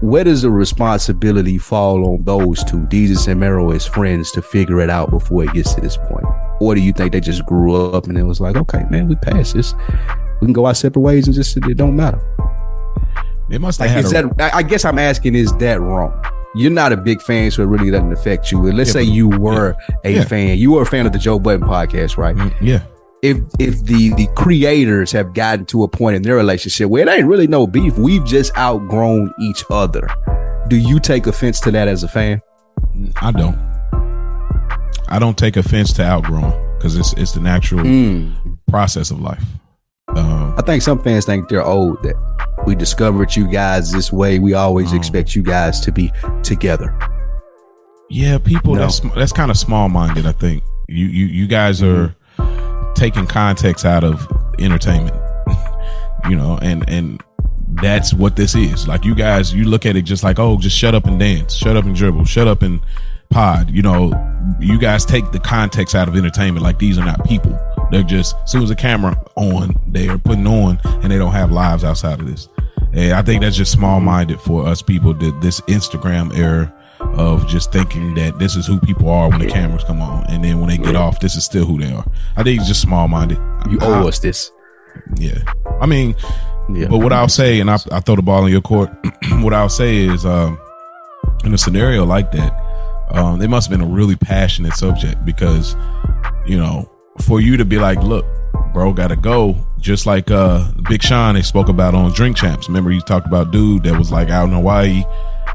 Where 0.01 0.23
does 0.23 0.43
the 0.43 0.51
responsibility 0.51 1.57
fall 1.57 2.05
on 2.13 2.23
those 2.23 2.63
two, 2.63 2.81
Desus 2.81 3.27
and 3.27 3.39
Mero, 3.39 3.71
as 3.71 3.85
friends, 3.85 4.31
to 4.33 4.41
figure 4.43 4.79
it 4.79 4.89
out 4.91 5.09
before 5.09 5.43
it 5.43 5.53
gets 5.53 5.73
to 5.73 5.81
this 5.81 5.97
point? 5.97 6.25
Or 6.59 6.75
do 6.75 6.81
you 6.81 6.93
think 6.93 7.13
they 7.13 7.19
just 7.19 7.45
grew 7.45 7.75
up 7.91 8.05
and 8.05 8.17
it 8.17 8.23
was 8.23 8.39
like, 8.39 8.55
okay, 8.57 8.83
man, 8.91 9.07
we 9.07 9.15
passed 9.15 9.55
this. 9.55 9.73
We 10.39 10.45
can 10.45 10.53
go 10.53 10.65
our 10.65 10.75
separate 10.75 11.01
ways 11.01 11.25
and 11.25 11.33
just 11.35 11.57
it 11.57 11.77
don't 11.77 11.95
matter. 11.95 12.21
They 13.49 13.57
must 13.57 13.79
have 13.79 13.89
Like, 13.95 14.05
is 14.05 14.11
a, 14.13 14.29
that? 14.37 14.53
I 14.53 14.61
guess 14.61 14.85
I'm 14.85 14.99
asking, 14.99 15.33
is 15.35 15.51
that 15.57 15.79
wrong? 15.81 16.13
You're 16.53 16.71
not 16.71 16.91
a 16.91 16.97
big 16.97 17.21
fan, 17.21 17.49
so 17.51 17.63
it 17.63 17.67
really 17.67 17.89
doesn't 17.91 18.11
affect 18.11 18.51
you. 18.51 18.67
And 18.67 18.77
let's 18.77 18.89
Yeah, 18.89 18.93
say 18.93 19.03
you 19.03 19.29
were 19.29 19.75
a 20.03 20.11
Yeah. 20.11 20.23
fan. 20.25 20.57
You 20.57 20.73
were 20.73 20.81
a 20.83 20.85
fan 20.85 21.05
of 21.07 21.11
the 21.13 21.19
Joe 21.19 21.39
Budden 21.39 21.67
podcast, 21.67 22.17
right? 22.17 22.35
Mm, 22.35 22.53
yeah. 22.61 22.81
If 23.23 23.37
if 23.59 23.83
the 23.83 24.13
the 24.13 24.27
creators 24.35 25.11
have 25.11 25.33
gotten 25.33 25.65
to 25.67 25.83
a 25.83 25.87
point 25.87 26.15
in 26.15 26.21
their 26.21 26.35
relationship 26.35 26.89
where 26.89 27.01
it 27.07 27.09
ain't 27.09 27.25
really 27.27 27.47
no 27.47 27.65
beef, 27.67 27.97
we've 27.97 28.25
just 28.25 28.55
outgrown 28.57 29.33
each 29.39 29.63
other. 29.69 30.07
Do 30.67 30.75
you 30.77 30.99
take 30.99 31.27
offense 31.27 31.59
to 31.61 31.71
that 31.71 31.87
as 31.87 32.03
a 32.03 32.07
fan? 32.07 32.41
I 33.21 33.31
don't. 33.31 33.57
I 35.09 35.19
don't 35.19 35.37
take 35.37 35.55
offense 35.57 35.93
to 35.93 36.03
outgrowing 36.03 36.53
because 36.77 36.95
it's 36.97 37.13
it's 37.13 37.31
the 37.31 37.39
natural 37.41 37.83
Mm. 37.85 38.33
process 38.67 39.09
of 39.11 39.21
life. 39.21 39.43
Um, 40.09 40.53
I 40.57 40.61
think 40.61 40.81
some 40.81 40.99
fans 41.01 41.25
think 41.25 41.47
they're 41.49 41.63
old 41.65 42.01
that 42.03 42.15
we 42.65 42.75
discovered 42.75 43.35
you 43.35 43.47
guys 43.47 43.91
this 43.91 44.11
way. 44.11 44.39
We 44.39 44.53
always 44.53 44.93
Oh. 44.93 44.95
expect 44.95 45.35
you 45.35 45.43
guys 45.43 45.79
to 45.81 45.91
be 45.91 46.11
together. 46.43 46.97
yeah, 48.09 48.37
people 48.37 48.73
No. 48.75 48.81
that's 48.81 48.99
that's 49.15 49.31
kind 49.33 49.51
of 49.51 49.57
small 49.57 49.89
minded. 49.89 50.25
I 50.25 50.31
think 50.33 50.63
you 50.87 51.05
you 51.07 51.25
you 51.25 51.47
guys 51.47 51.81
are 51.83 52.13
taking 52.97 53.27
context 53.27 53.85
out 53.85 54.03
of 54.03 54.27
entertainment, 54.59 55.15
you 56.29 56.35
know, 56.35 56.57
and 56.61 56.87
and 56.89 57.23
that's 57.81 58.13
what 58.13 58.35
this 58.35 58.55
is. 58.55 58.87
Like 58.87 59.05
you 59.05 59.15
guys, 59.15 59.53
you 59.53 59.65
look 59.65 59.85
at 59.85 59.95
it 59.95 60.01
just 60.01 60.23
like, 60.23 60.39
oh, 60.39 60.57
just 60.57 60.75
shut 60.75 60.95
up 60.95 61.05
and 61.05 61.19
dance, 61.19 61.55
shut 61.55 61.77
up 61.77 61.85
and 61.85 61.95
dribble, 61.95 62.25
shut 62.25 62.47
up 62.47 62.61
and 62.61 62.81
pod. 63.29 63.69
You 63.69 63.81
know, 63.83 64.11
you 64.59 64.77
guys 64.79 65.05
take 65.05 65.31
the 65.31 65.39
context 65.39 65.95
out 65.95 66.07
of 66.07 66.15
entertainment. 66.15 66.63
Like 66.63 66.79
these 66.79 66.97
are 66.97 67.05
not 67.05 67.23
people. 67.25 67.57
They're 67.91 68.03
just 68.03 68.35
as 68.43 68.51
soon 68.51 68.63
as 68.63 68.69
the 68.69 68.75
camera 68.75 69.15
on, 69.35 69.75
they 69.87 70.09
are 70.09 70.17
putting 70.17 70.47
on, 70.47 70.79
and 70.83 71.11
they 71.11 71.17
don't 71.17 71.33
have 71.33 71.51
lives 71.51 71.83
outside 71.83 72.19
of 72.19 72.27
this. 72.27 72.49
And 72.93 73.13
I 73.13 73.21
think 73.21 73.41
that's 73.41 73.55
just 73.55 73.71
small 73.71 73.99
minded 73.99 74.41
for 74.41 74.65
us 74.65 74.81
people. 74.81 75.13
That 75.13 75.39
this 75.41 75.61
Instagram 75.61 76.35
era 76.35 76.73
of 77.17 77.47
just 77.47 77.71
thinking 77.71 78.13
that 78.15 78.37
this 78.39 78.55
is 78.55 78.65
who 78.67 78.79
people 78.79 79.09
are 79.09 79.29
when 79.29 79.39
the 79.39 79.47
cameras 79.47 79.83
come 79.83 80.01
on, 80.01 80.25
and 80.27 80.43
then 80.43 80.59
when 80.59 80.69
they 80.69 80.77
get 80.77 80.95
off, 80.95 81.19
this 81.19 81.35
is 81.35 81.43
still 81.45 81.65
who 81.65 81.79
they 81.79 81.91
are. 81.91 82.05
I 82.35 82.43
think 82.43 82.59
it's 82.59 82.67
just 82.67 82.81
small 82.81 83.07
minded. 83.07 83.37
You 83.69 83.79
owe 83.81 84.07
us 84.07 84.19
this. 84.19 84.51
Yeah. 85.17 85.39
I 85.81 85.85
mean, 85.85 86.15
Yeah. 86.69 86.87
but 86.89 86.99
what 86.99 87.13
I'll 87.13 87.29
say, 87.29 87.59
and 87.59 87.69
I, 87.71 87.75
I 87.91 87.99
throw 87.99 88.15
the 88.15 88.21
ball 88.21 88.45
in 88.45 88.51
your 88.51 88.61
court, 88.61 88.89
what 89.41 89.53
I'll 89.53 89.69
say 89.69 89.97
is, 89.97 90.25
um, 90.25 90.59
in 91.43 91.53
a 91.53 91.57
scenario 91.57 92.05
like 92.05 92.31
that, 92.31 92.51
um, 93.11 93.39
they 93.39 93.47
must 93.47 93.69
have 93.69 93.79
been 93.79 93.87
a 93.87 93.91
really 93.91 94.15
passionate 94.15 94.73
subject 94.73 95.23
because, 95.25 95.75
you 96.45 96.57
know, 96.57 96.89
for 97.21 97.39
you 97.41 97.57
to 97.57 97.65
be 97.65 97.77
like, 97.77 98.01
look, 98.03 98.25
bro, 98.73 98.91
gotta 98.93 99.15
go. 99.15 99.55
Just 99.79 100.05
like 100.07 100.29
uh 100.31 100.69
Big 100.89 101.01
Sean 101.03 101.35
they 101.35 101.41
spoke 101.43 101.69
about 101.69 101.93
on 101.93 102.11
Drink 102.11 102.35
Champs. 102.35 102.67
Remember 102.67 102.89
he 102.89 102.99
talked 103.01 103.27
about 103.27 103.51
dude 103.51 103.83
that 103.83 103.97
was 103.97 104.11
like 104.11 104.29
out 104.29 104.45
in 104.49 104.53
Hawaii 104.55 105.03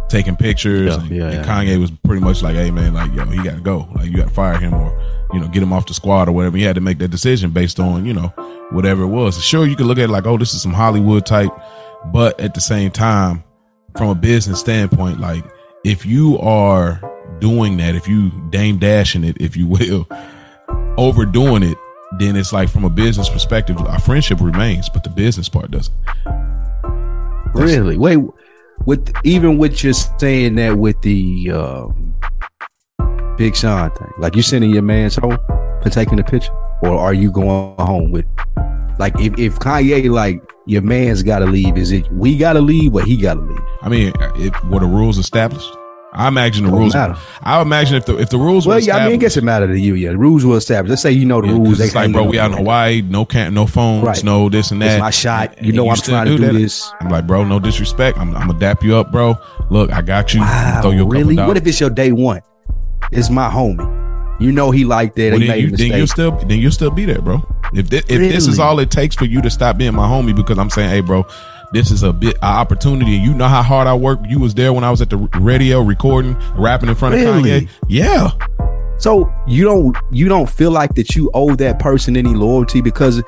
taking 0.09 0.37
pictures 0.37 0.95
Yeah, 0.95 1.01
and, 1.01 1.11
yeah, 1.11 1.25
and 1.25 1.35
yeah. 1.35 1.45
Kanye 1.45 1.81
was 1.81 1.91
pretty 2.05 2.23
much 2.23 2.43
like, 2.43 2.55
hey 2.55 2.71
man, 2.71 2.95
like 2.95 3.13
yo, 3.13 3.25
he 3.27 3.43
gotta 3.43 3.61
go. 3.61 3.89
Like 3.95 4.11
you 4.11 4.17
gotta 4.17 4.31
fire 4.31 4.59
him 4.59 4.75
or, 4.75 5.29
you 5.33 5.41
know, 5.41 5.49
get 5.49 5.63
him 5.63 5.73
off 5.73 5.87
the 5.87 5.95
squad 5.95 6.29
or 6.29 6.33
whatever. 6.33 6.57
He 6.57 6.63
had 6.63 6.75
to 6.75 6.81
make 6.81 6.99
that 6.99 7.09
decision 7.09 7.51
based 7.51 7.81
on, 7.81 8.05
you 8.05 8.13
know, 8.13 8.29
whatever 8.71 9.03
it 9.03 9.09
was. 9.09 9.43
Sure, 9.43 9.67
you 9.67 9.77
could 9.77 9.87
look 9.87 9.99
at 9.99 10.05
it 10.05 10.13
like, 10.13 10.27
oh, 10.27 10.39
this 10.39 10.55
is 10.55 10.63
some 10.63 10.73
Hollywood 10.73 11.27
type, 11.27 11.51
but 12.07 12.39
at 12.41 12.55
the 12.55 12.61
same 12.61 12.91
time, 12.91 13.43
from 13.97 14.09
a 14.09 14.15
business 14.15 14.61
standpoint, 14.61 15.21
like 15.21 15.45
if 15.85 16.07
you 16.07 16.39
are 16.39 17.01
doing 17.41 17.77
that, 17.79 17.95
if 17.95 18.09
you 18.09 18.31
dame 18.51 18.79
dashing 18.79 19.25
it, 19.25 19.37
if 19.41 19.57
you 19.57 19.67
will, 19.67 20.07
overdoing 20.97 21.63
it, 21.63 21.79
then 22.19 22.37
it's 22.37 22.53
like 22.53 22.69
from 22.69 22.85
a 22.85 22.91
business 22.91 23.29
perspective, 23.29 23.79
our 23.79 23.99
friendship 23.99 24.41
remains, 24.41 24.89
but 24.89 25.03
the 25.03 25.11
business 25.11 25.49
part 25.49 25.71
doesn't. 25.71 25.95
Really? 27.55 27.97
Wait, 27.97 28.19
with 28.87 29.13
even 29.25 29.59
with 29.59 29.75
just 29.77 30.19
saying 30.19 30.57
that 30.57 30.79
with 30.79 31.01
the 31.03 31.51
um, 31.51 32.15
Big 33.37 33.57
Sean 33.57 33.91
thing, 33.93 34.13
like 34.19 34.37
you 34.37 34.43
sending 34.43 34.71
your 34.71 34.83
man's 34.83 35.17
home 35.17 35.39
for 35.83 35.91
taking 35.91 36.19
a 36.19 36.25
picture, 36.25 36.53
or 36.83 36.99
are 36.99 37.15
you 37.15 37.31
going 37.31 37.77
home 37.79 38.11
with? 38.11 38.27
Like, 38.99 39.19
if 39.19 39.39
if 39.39 39.59
Kanye 39.59 40.11
like 40.11 40.43
your 40.67 40.83
man's 40.83 41.23
got 41.23 41.41
to 41.41 41.47
leave, 41.47 41.77
is 41.77 41.93
it 41.93 42.11
we 42.13 42.37
got 42.37 42.53
to 42.55 42.61
leave 42.61 42.95
or 42.95 43.03
he 43.03 43.17
got 43.17 43.35
to 43.35 43.41
leave? 43.41 43.61
I 43.81 43.89
mean, 43.89 44.13
if 44.37 44.65
were 44.65 44.81
the 44.81 44.87
rules 44.87 45.19
established? 45.19 45.77
I 46.15 46.29
imagine 46.29 46.65
the 46.65 46.71
Don't 46.71 46.81
rules. 46.81 46.95
matter. 46.95 47.17
I 47.43 47.63
imagine 47.63 47.97
if 47.97 48.05
the 48.05 48.19
if 48.19 48.29
the 48.29 48.37
rules 48.37 48.67
Well, 48.67 48.77
were 48.77 48.83
yeah, 48.83 48.97
I 48.99 49.05
mean, 49.07 49.15
it 49.15 49.21
gets 49.21 49.39
it 49.39 49.45
matter 49.45 49.67
to 49.67 49.79
you. 49.81 49.95
Yeah, 49.95 50.11
the 50.11 50.19
rules 50.19 50.45
will 50.45 50.57
establish. 50.57 50.91
Let's 50.91 51.01
say 51.01 51.11
you 51.13 51.25
know 51.25 51.41
the 51.41 51.47
Yeah, 51.49 51.55
rules. 51.55 51.79
They 51.79 51.87
it's 51.87 51.95
like, 51.95 52.13
bro, 52.13 52.25
we 52.25 52.39
out 52.39 52.51
in 52.53 52.59
Hawaii, 52.59 53.01
no 53.01 53.25
cam, 53.25 53.55
no 53.55 53.67
phones, 53.67 54.05
Right. 54.05 54.23
no 54.23 54.51
this 54.51 54.71
and 54.73 54.83
It's 54.83 54.93
that. 54.95 55.01
my 55.01 55.11
shot. 55.11 55.63
You 55.63 55.73
know 55.73 55.89
I'm 55.89 55.97
still 55.97 56.13
trying 56.13 56.27
to 56.27 56.37
do 56.37 56.45
that. 56.47 56.53
this. 56.53 56.93
I'm 57.01 57.09
like, 57.09 57.27
bro, 57.27 57.45
no 57.45 57.59
disrespect. 57.59 58.19
I'm, 58.19 58.37
I'm 58.37 58.49
gonna 58.49 58.59
dap 58.59 58.83
you 58.85 58.95
up, 58.97 59.11
bro. 59.11 59.37
Look, 59.71 59.91
I 59.91 60.03
got 60.03 60.35
you. 60.35 60.41
Wow, 60.41 60.81
Throw 60.83 60.91
you 60.91 61.07
really? 61.07 61.35
What 61.37 61.57
if 61.57 61.67
it's 61.67 61.81
your 61.81 61.91
day 61.91 62.13
one? 62.13 62.43
It's 63.11 63.31
my 63.31 63.49
homie. 63.49 64.01
You 64.41 64.53
know 64.53 64.71
he 64.71 64.85
liked 64.85 65.17
that. 65.17 65.31
Well, 65.33 65.41
he 65.41 65.47
then, 65.47 65.57
made 65.57 65.71
you, 65.71 65.77
then 65.77 65.99
you'll 65.99 66.07
still 66.09 66.33
then 66.33 66.59
you'll 66.59 66.73
still 66.73 66.91
be 66.91 67.05
there, 67.07 67.23
bro. 67.23 67.41
If 67.73 67.91
if 67.93 68.07
this 68.07 68.47
is 68.47 68.59
all 68.59 68.79
it 68.81 68.91
takes 68.91 69.15
for 69.17 69.25
you 69.25 69.41
to 69.41 69.49
stop 69.51 69.79
being 69.79 69.95
my 69.95 70.07
homie, 70.07 70.37
because 70.37 70.59
I'm 70.59 70.69
saying, 70.69 70.91
hey, 70.91 71.01
bro, 71.01 71.25
this 71.73 71.91
is 71.91 72.03
a 72.03 72.13
bit 72.13 72.35
an 72.37 72.43
opportunity. 72.43 73.13
You 73.13 73.35
know 73.35 73.49
how 73.49 73.63
hard 73.63 73.87
I 73.87 73.95
work. 73.95 74.21
You 74.29 74.39
was 74.39 74.55
there 74.55 74.73
when 74.73 74.85
I 74.85 74.91
was 74.91 75.01
at 75.01 75.11
the 75.11 75.17
radio 75.41 75.81
recording, 75.81 76.37
rapping 76.55 76.89
in 76.89 76.95
front 76.95 77.15
of 77.15 77.21
Really? 77.21 77.63
Kanye. 77.63 77.69
Yeah, 77.89 78.31
So 78.99 79.33
you 79.47 79.65
don't 79.65 79.97
you 80.11 80.29
don't 80.29 80.49
feel 80.49 80.71
like 80.71 80.95
that 80.95 81.15
you 81.17 81.31
owe 81.35 81.55
that 81.57 81.79
person 81.79 82.17
any 82.17 82.35
loyalty 82.35 82.81
because 82.81 83.23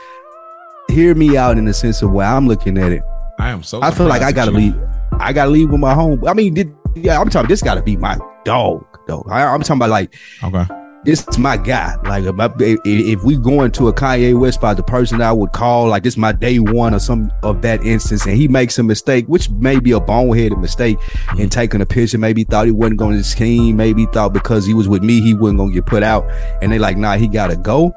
hear 0.89 1.15
me 1.15 1.37
out 1.37 1.57
in 1.59 1.65
the 1.65 1.75
sense 1.75 2.03
of 2.03 2.13
where 2.13 2.27
I'm 2.27 2.47
looking 2.47 2.79
at 2.79 2.93
it. 2.93 3.03
I 3.39 3.51
am 3.51 3.63
so. 3.63 3.83
I 3.83 3.91
feel 3.91 4.07
like 4.07 4.23
I 4.23 4.33
gotta 4.33 4.53
you. 4.53 4.59
leave. 4.59 4.77
I 5.19 5.33
gotta 5.33 5.51
leave 5.51 5.71
with 5.71 5.81
my 5.81 5.95
home. 5.95 6.25
I 6.27 6.35
mean, 6.35 6.55
did, 6.55 6.75
yeah, 6.95 7.21
I'm 7.21 7.29
talking. 7.31 7.49
This 7.49 7.63
gotta 7.63 7.83
be 7.83 7.97
my 7.97 8.17
dog, 8.45 8.85
though. 9.07 9.25
I, 9.29 9.43
I'm 9.43 9.61
talking 9.63 9.77
about 9.79 9.91
like 9.91 10.15
Okay. 10.43 10.65
This 11.05 11.27
is 11.29 11.39
my 11.39 11.57
guy. 11.57 11.97
Like 12.05 12.25
if, 12.25 12.39
I- 12.39 12.53
if- 12.59 13.23
we 13.25 13.37
go 13.37 13.63
into 13.63 13.89
a 13.89 13.93
Kanye 13.93 14.39
West 14.39 14.59
spot, 14.59 14.77
the 14.77 14.83
person 14.83 15.21
I 15.21 15.33
would 15.33 15.53
call 15.53 15.89
like 15.89 16.03
this 16.03 16.15
is 16.15 16.19
my 16.19 16.33
day 16.33 16.59
one 16.59 16.95
or 16.95 16.99
some 16.99 17.31
of 17.43 17.63
that 17.63 17.85
instance, 17.85 18.27
and 18.27 18.37
he 18.37 18.49
makes 18.49 18.79
a 18.79 18.83
mistake, 18.83 19.27
which 19.27 19.49
may 19.51 19.79
be 19.81 19.93
a 19.93 20.01
boneheaded 20.01 20.61
mistake, 20.61 20.99
in 21.39 21.49
taking 21.51 21.81
a 21.81 21.87
picture. 21.87 22.19
Maybe 22.19 22.45
thought 22.45 22.67
he 22.67 22.73
wasn't 22.73 22.99
going 22.99 23.17
to 23.17 23.25
scheme. 23.25 23.77
Maybe 23.77 24.07
thought 24.07 24.33
because 24.33 24.67
he 24.67 24.75
was 24.75 24.89
with 24.89 25.03
me, 25.03 25.21
he 25.21 25.35
wasn't 25.35 25.59
going 25.59 25.71
to 25.71 25.75
get 25.75 25.87
put 25.87 26.03
out. 26.03 26.25
And 26.63 26.71
they 26.73 26.79
like, 26.79 26.97
nah, 26.97 27.17
he 27.17 27.29
gotta 27.29 27.57
go. 27.57 27.95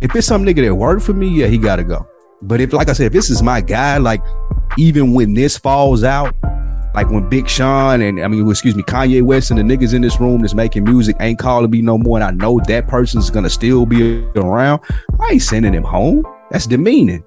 If 0.00 0.14
it's 0.14 0.26
some 0.26 0.44
nigga 0.44 0.66
that 0.66 0.74
worked 0.74 1.02
for 1.02 1.14
me, 1.14 1.28
yeah, 1.28 1.46
he 1.46 1.58
gotta 1.58 1.84
go. 1.84 2.06
But 2.42 2.60
if, 2.60 2.72
like 2.72 2.88
I 2.88 2.92
said, 2.92 3.06
if 3.06 3.12
this 3.12 3.30
is 3.30 3.42
my 3.42 3.60
guy, 3.60 3.96
like 3.98 4.22
even 4.76 5.14
when 5.14 5.32
this 5.34 5.56
falls 5.56 6.04
out, 6.04 6.34
like 6.96 7.10
when 7.10 7.28
Big 7.28 7.46
Sean 7.46 8.00
and 8.00 8.18
I 8.20 8.26
mean, 8.26 8.48
excuse 8.50 8.74
me, 8.74 8.82
Kanye 8.82 9.22
West 9.22 9.50
and 9.50 9.60
the 9.60 9.62
niggas 9.62 9.92
in 9.92 10.00
this 10.00 10.18
room 10.18 10.40
that's 10.40 10.54
making 10.54 10.84
music 10.84 11.14
ain't 11.20 11.38
calling 11.38 11.70
me 11.70 11.82
no 11.82 11.98
more, 11.98 12.18
and 12.18 12.24
I 12.24 12.30
know 12.30 12.58
that 12.66 12.88
person's 12.88 13.28
gonna 13.28 13.50
still 13.50 13.84
be 13.84 14.24
around. 14.34 14.80
I 15.20 15.32
ain't 15.32 15.42
sending 15.42 15.74
him 15.74 15.84
home. 15.84 16.24
That's 16.50 16.66
demeaning. 16.66 17.22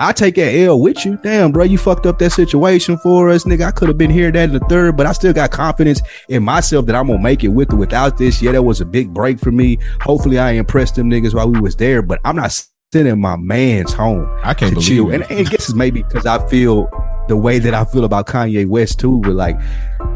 I 0.00 0.12
take 0.12 0.36
that 0.36 0.54
L 0.54 0.80
with 0.80 1.04
you. 1.04 1.18
Damn, 1.24 1.50
bro, 1.50 1.64
you 1.64 1.76
fucked 1.76 2.06
up 2.06 2.20
that 2.20 2.30
situation 2.30 2.96
for 2.98 3.30
us, 3.30 3.42
nigga. 3.42 3.66
I 3.66 3.72
could 3.72 3.88
have 3.88 3.98
been 3.98 4.10
here, 4.10 4.30
that, 4.30 4.50
and 4.50 4.54
the 4.54 4.64
third, 4.68 4.96
but 4.96 5.06
I 5.06 5.12
still 5.12 5.32
got 5.32 5.50
confidence 5.50 6.00
in 6.28 6.44
myself 6.44 6.86
that 6.86 6.94
I'm 6.94 7.08
gonna 7.08 7.18
make 7.18 7.42
it 7.42 7.48
with 7.48 7.72
or 7.72 7.76
without 7.76 8.16
this. 8.18 8.40
Yeah, 8.40 8.52
that 8.52 8.62
was 8.62 8.80
a 8.80 8.86
big 8.86 9.12
break 9.12 9.40
for 9.40 9.50
me. 9.50 9.78
Hopefully, 10.00 10.38
I 10.38 10.52
impressed 10.52 10.94
them 10.94 11.10
niggas 11.10 11.34
while 11.34 11.50
we 11.50 11.60
was 11.60 11.74
there, 11.74 12.02
but 12.02 12.20
I'm 12.24 12.36
not 12.36 12.52
sending 12.92 13.20
my 13.20 13.36
man's 13.36 13.92
home 13.92 14.30
I 14.44 14.54
can't 14.54 14.70
to 14.70 14.74
believe 14.76 14.88
chill. 14.88 15.10
it. 15.10 15.14
And, 15.14 15.24
and 15.24 15.48
I 15.48 15.50
guess 15.50 15.68
it's 15.68 15.74
maybe 15.74 16.04
because 16.04 16.24
I 16.24 16.46
feel 16.48 16.88
the 17.28 17.36
way 17.36 17.58
that 17.58 17.74
I 17.74 17.84
feel 17.84 18.04
about 18.04 18.26
Kanye 18.26 18.66
West 18.66 18.98
too. 18.98 19.20
But 19.20 19.32
like, 19.32 19.58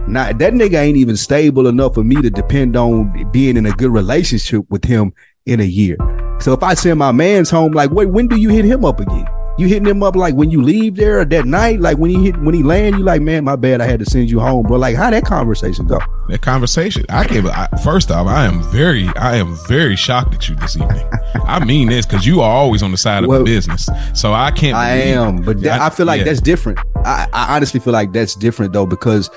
not 0.09 0.39
that 0.39 0.53
nigga 0.53 0.75
ain't 0.75 0.97
even 0.97 1.17
stable 1.17 1.67
enough 1.67 1.95
for 1.95 2.05
me 2.05 2.21
to 2.23 2.31
depend 2.31 2.77
on 2.77 3.31
being 3.31 3.57
in 3.57 3.67
a 3.67 3.73
good 3.73 3.93
relationship 3.93 4.65
with 4.69 4.85
him 4.85 5.13
in 5.47 5.61
a 5.61 5.65
year. 5.65 5.97
So 6.41 6.53
if 6.53 6.63
I 6.63 6.75
send 6.75 6.99
my 6.99 7.13
man's 7.13 7.51
home, 7.51 7.73
like, 7.73 7.91
wait, 7.91 8.07
when 8.07 8.27
do 8.27 8.37
you 8.37 8.49
hit 8.49 8.65
him 8.65 8.85
up 8.85 9.01
again? 9.01 9.27
You 9.59 9.69
hitting 9.69 9.87
him 9.87 10.03
up 10.03 10.17
like 10.17 10.35
when 10.35 10.51
you 10.51 10.63
leave 10.63 10.97
there 10.97 11.25
that 11.25 11.45
night, 11.45 11.81
like 11.81 11.99
when 11.99 12.11
he 12.11 12.25
hit 12.25 12.39
when 12.39 12.55
he 12.55 12.63
land, 12.63 12.97
you 12.97 13.05
like, 13.05 13.21
man, 13.21 13.45
my 13.45 13.57
bad, 13.57 13.81
I 13.81 13.87
had 13.87 14.01
to 14.01 14.07
send 14.07 14.31
you 14.31 14.41
home, 14.41 14.67
bro. 14.67 14.79
Like, 14.79 14.97
how 14.97 15.11
that 15.11 15.25
conversation 15.25 15.87
go? 15.87 15.99
That 16.29 16.41
conversation, 16.41 17.05
I 17.11 17.27
gave. 17.27 17.45
I, 17.47 17.69
first 17.85 18.11
off, 18.11 18.27
I 18.27 18.47
am 18.47 18.63
very, 18.71 19.09
I 19.09 19.37
am 19.37 19.57
very 19.69 19.95
shocked 19.95 20.35
at 20.35 20.49
you 20.49 20.55
this 20.57 20.77
evening. 20.77 21.07
I 21.47 21.65
mean 21.65 21.89
this 21.89 22.07
because 22.07 22.27
you 22.27 22.41
are 22.41 22.51
always 22.51 22.83
on 22.83 22.93
the 22.93 22.97
side 22.97 23.25
of 23.25 23.29
Well, 23.29 23.41
the 23.41 23.45
business, 23.45 23.91
so 24.15 24.33
I 24.33 24.51
can't. 24.53 24.77
I 24.77 24.91
am, 24.91 25.43
but 25.43 25.61
that, 25.63 25.81
I, 25.81 25.91
feel 25.91 26.07
like 26.07 26.21
yeah. 26.21 26.25
that's 26.25 26.41
different. 26.41 26.79
I, 27.05 27.29
I 27.33 27.57
honestly 27.57 27.81
feel 27.81 27.93
like 27.93 28.13
that's 28.13 28.35
different 28.35 28.73
though 28.73 28.87
because 28.87 29.31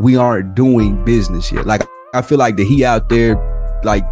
we 0.00 0.16
aren't 0.16 0.54
doing 0.54 1.04
business 1.04 1.52
yet. 1.52 1.66
Like 1.66 1.82
I 2.14 2.22
feel 2.22 2.38
like 2.38 2.56
that 2.56 2.64
he 2.64 2.84
out 2.84 3.08
there, 3.08 3.36
like 3.84 4.04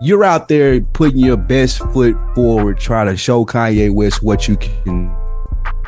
you're 0.00 0.24
out 0.24 0.48
there 0.48 0.80
putting 0.80 1.18
your 1.18 1.36
best 1.36 1.78
foot 1.92 2.16
forward, 2.34 2.78
trying 2.78 3.06
to 3.06 3.16
show 3.16 3.44
Kanye 3.44 3.92
West 3.92 4.22
what 4.22 4.48
you 4.48 4.56
can 4.56 5.14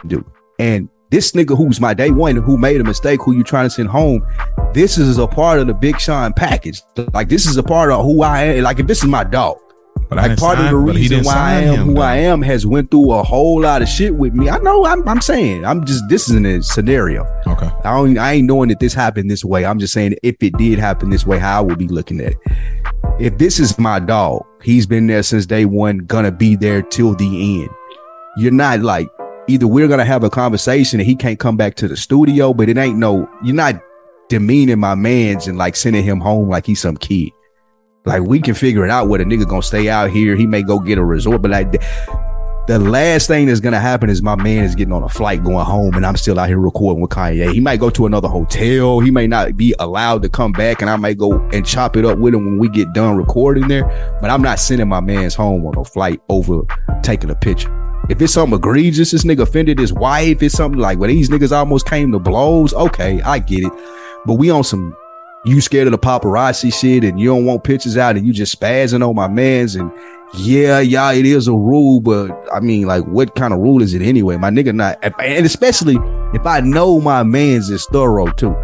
do. 0.06 0.24
And 0.58 0.88
this 1.10 1.32
nigga 1.32 1.56
who's 1.56 1.80
my 1.80 1.94
day 1.94 2.10
one, 2.10 2.36
who 2.36 2.58
made 2.58 2.80
a 2.80 2.84
mistake, 2.84 3.20
who 3.22 3.34
you 3.34 3.42
trying 3.42 3.66
to 3.66 3.70
send 3.70 3.88
home, 3.88 4.26
this 4.72 4.98
is 4.98 5.18
a 5.18 5.26
part 5.26 5.58
of 5.58 5.66
the 5.66 5.74
Big 5.74 5.98
Sean 6.00 6.32
package. 6.32 6.82
Like 7.12 7.28
this 7.28 7.46
is 7.46 7.56
a 7.56 7.62
part 7.62 7.90
of 7.90 8.04
who 8.04 8.22
I 8.22 8.42
am. 8.42 8.64
Like 8.64 8.78
if 8.78 8.86
this 8.86 9.02
is 9.02 9.08
my 9.08 9.24
dog, 9.24 9.58
But 10.08 10.16
like 10.16 10.38
part 10.38 10.58
of 10.58 10.70
the 10.70 10.76
reason 10.76 11.22
why 11.22 11.34
I 11.34 11.52
am 11.60 11.74
him, 11.74 11.86
who 11.88 11.94
though. 11.94 12.00
I 12.00 12.16
am 12.16 12.40
has 12.42 12.64
went 12.64 12.90
through 12.90 13.12
a 13.12 13.22
whole 13.22 13.60
lot 13.60 13.82
of 13.82 13.88
shit 13.88 14.14
with 14.14 14.32
me. 14.32 14.48
I 14.48 14.56
know 14.58 14.86
I'm, 14.86 15.06
I'm 15.06 15.20
saying 15.20 15.66
I'm 15.66 15.84
just 15.84 16.08
this 16.08 16.30
isn't 16.30 16.46
a 16.46 16.62
scenario. 16.62 17.24
Okay. 17.46 17.70
I 17.84 17.94
don't 17.94 18.16
I 18.16 18.32
ain't 18.32 18.46
knowing 18.46 18.70
that 18.70 18.80
this 18.80 18.94
happened 18.94 19.30
this 19.30 19.44
way. 19.44 19.66
I'm 19.66 19.78
just 19.78 19.92
saying 19.92 20.14
if 20.22 20.36
it 20.42 20.56
did 20.56 20.78
happen 20.78 21.10
this 21.10 21.26
way, 21.26 21.38
how 21.38 21.58
I 21.58 21.60
would 21.60 21.78
be 21.78 21.88
looking 21.88 22.20
at 22.20 22.32
it. 22.32 22.38
If 23.20 23.36
this 23.36 23.60
is 23.60 23.78
my 23.78 23.98
dog, 23.98 24.46
he's 24.62 24.86
been 24.86 25.08
there 25.08 25.22
since 25.22 25.44
day 25.44 25.66
one, 25.66 25.98
gonna 25.98 26.32
be 26.32 26.56
there 26.56 26.80
till 26.80 27.14
the 27.14 27.62
end. 27.62 27.70
You're 28.38 28.52
not 28.52 28.80
like 28.80 29.10
either 29.46 29.66
we're 29.66 29.88
gonna 29.88 30.06
have 30.06 30.24
a 30.24 30.30
conversation 30.30 31.00
and 31.00 31.06
he 31.06 31.16
can't 31.16 31.38
come 31.38 31.58
back 31.58 31.74
to 31.76 31.88
the 31.88 31.96
studio, 31.96 32.54
but 32.54 32.70
it 32.70 32.78
ain't 32.78 32.96
no 32.96 33.28
you're 33.44 33.54
not 33.54 33.82
demeaning 34.28 34.78
my 34.78 34.94
man's 34.94 35.48
and 35.48 35.58
like 35.58 35.76
sending 35.76 36.04
him 36.04 36.20
home 36.20 36.48
like 36.48 36.64
he's 36.64 36.80
some 36.80 36.96
kid. 36.96 37.30
Like 38.08 38.22
we 38.22 38.40
can 38.40 38.54
figure 38.54 38.86
it 38.86 38.90
out 38.90 39.08
where 39.08 39.18
the 39.18 39.26
nigga 39.26 39.46
gonna 39.46 39.62
stay 39.62 39.90
out 39.90 40.10
here. 40.10 40.34
He 40.34 40.46
may 40.46 40.62
go 40.62 40.78
get 40.78 40.96
a 40.96 41.04
resort, 41.04 41.42
but 41.42 41.50
like 41.50 41.72
the, 42.66 42.78
last 42.78 43.26
thing 43.26 43.48
that's 43.48 43.60
gonna 43.60 43.78
happen 43.78 44.08
is 44.08 44.22
my 44.22 44.34
man 44.34 44.64
is 44.64 44.74
getting 44.74 44.94
on 44.94 45.02
a 45.02 45.10
flight 45.10 45.44
going 45.44 45.66
home, 45.66 45.94
and 45.94 46.06
I'm 46.06 46.16
still 46.16 46.40
out 46.40 46.48
here 46.48 46.58
recording 46.58 47.02
with 47.02 47.10
Kanye. 47.10 47.52
He 47.52 47.60
might 47.60 47.80
go 47.80 47.90
to 47.90 48.06
another 48.06 48.28
hotel. 48.28 49.00
He 49.00 49.10
may 49.10 49.26
not 49.26 49.58
be 49.58 49.74
allowed 49.78 50.22
to 50.22 50.30
come 50.30 50.52
back, 50.52 50.80
and 50.80 50.88
I 50.88 50.96
might 50.96 51.18
go 51.18 51.38
and 51.52 51.66
chop 51.66 51.98
it 51.98 52.06
up 52.06 52.18
with 52.18 52.32
him 52.32 52.46
when 52.46 52.58
we 52.58 52.70
get 52.70 52.94
done 52.94 53.14
recording 53.18 53.68
there. 53.68 53.84
But 54.22 54.30
I'm 54.30 54.40
not 54.40 54.58
sending 54.58 54.88
my 54.88 55.00
man's 55.00 55.34
home 55.34 55.66
on 55.66 55.76
a 55.76 55.84
flight 55.84 56.18
over 56.30 56.62
taking 57.02 57.28
a 57.28 57.34
picture. 57.34 57.70
If 58.08 58.22
it's 58.22 58.32
something 58.32 58.56
egregious, 58.56 59.10
this 59.10 59.24
nigga 59.24 59.40
offended 59.40 59.78
his 59.78 59.92
wife, 59.92 60.42
it's 60.42 60.54
something 60.54 60.80
like 60.80 60.98
where 60.98 61.08
these 61.08 61.28
niggas 61.28 61.52
almost 61.52 61.86
came 61.86 62.10
to 62.12 62.18
blows. 62.18 62.72
Okay, 62.72 63.20
I 63.20 63.38
get 63.38 63.64
it. 63.64 63.72
But 64.24 64.34
we 64.34 64.48
on 64.48 64.64
some 64.64 64.96
you 65.44 65.60
scared 65.60 65.86
of 65.86 65.92
the 65.92 65.98
paparazzi 65.98 66.72
shit 66.72 67.04
and 67.04 67.20
you 67.20 67.28
don't 67.28 67.44
want 67.44 67.64
pictures 67.64 67.96
out 67.96 68.16
and 68.16 68.26
you 68.26 68.32
just 68.32 68.58
spazzing 68.58 69.06
on 69.06 69.14
my 69.14 69.28
mans 69.28 69.76
and 69.76 69.90
yeah, 70.34 70.80
yeah, 70.80 71.10
it 71.12 71.24
is 71.24 71.48
a 71.48 71.54
rule, 71.54 72.00
but 72.00 72.30
I 72.52 72.60
mean, 72.60 72.86
like, 72.86 73.04
what 73.04 73.34
kind 73.34 73.54
of 73.54 73.60
rule 73.60 73.80
is 73.80 73.94
it 73.94 74.02
anyway? 74.02 74.36
My 74.36 74.50
nigga 74.50 74.74
not, 74.74 74.98
and 75.02 75.46
especially 75.46 75.96
if 76.34 76.46
I 76.46 76.60
know 76.60 77.00
my 77.00 77.22
man's 77.22 77.70
is 77.70 77.86
thorough 77.86 78.30
too. 78.32 78.54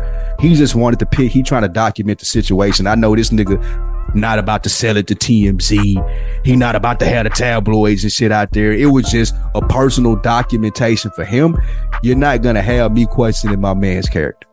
He 0.41 0.55
just 0.55 0.75
wanted 0.75 0.99
to 0.99 1.07
pick, 1.07 1.33
he 1.33 1.43
trying 1.43 1.63
to 1.63 1.69
document 1.69 2.19
the 2.19 2.27
situation. 2.27 2.87
I 2.87 2.97
know 2.97 3.17
this 3.17 3.31
nigga 3.31 4.15
not 4.15 4.39
about 4.39 4.63
to 4.65 4.69
sell 4.69 4.97
it 4.97 5.07
to 5.07 5.15
TMZ. 5.15 6.45
He 6.45 6.57
not 6.57 6.77
about 6.77 7.01
to 7.01 7.07
have 7.07 7.25
the 7.25 7.31
tabloids 7.31 8.03
and 8.03 8.13
shit 8.13 8.31
out 8.31 8.53
there. 8.53 8.73
It 8.73 8.87
was 8.87 9.11
just 9.11 9.35
a 9.55 9.63
personal 9.63 10.17
documentation 10.17 11.11
for 11.13 11.25
him. 11.25 11.57
You're 12.03 12.17
not 12.17 12.43
gonna 12.43 12.63
have 12.63 12.93
me 12.93 13.07
questioning 13.07 13.61
my 13.61 13.75
man's 13.75 14.09
character 14.09 14.47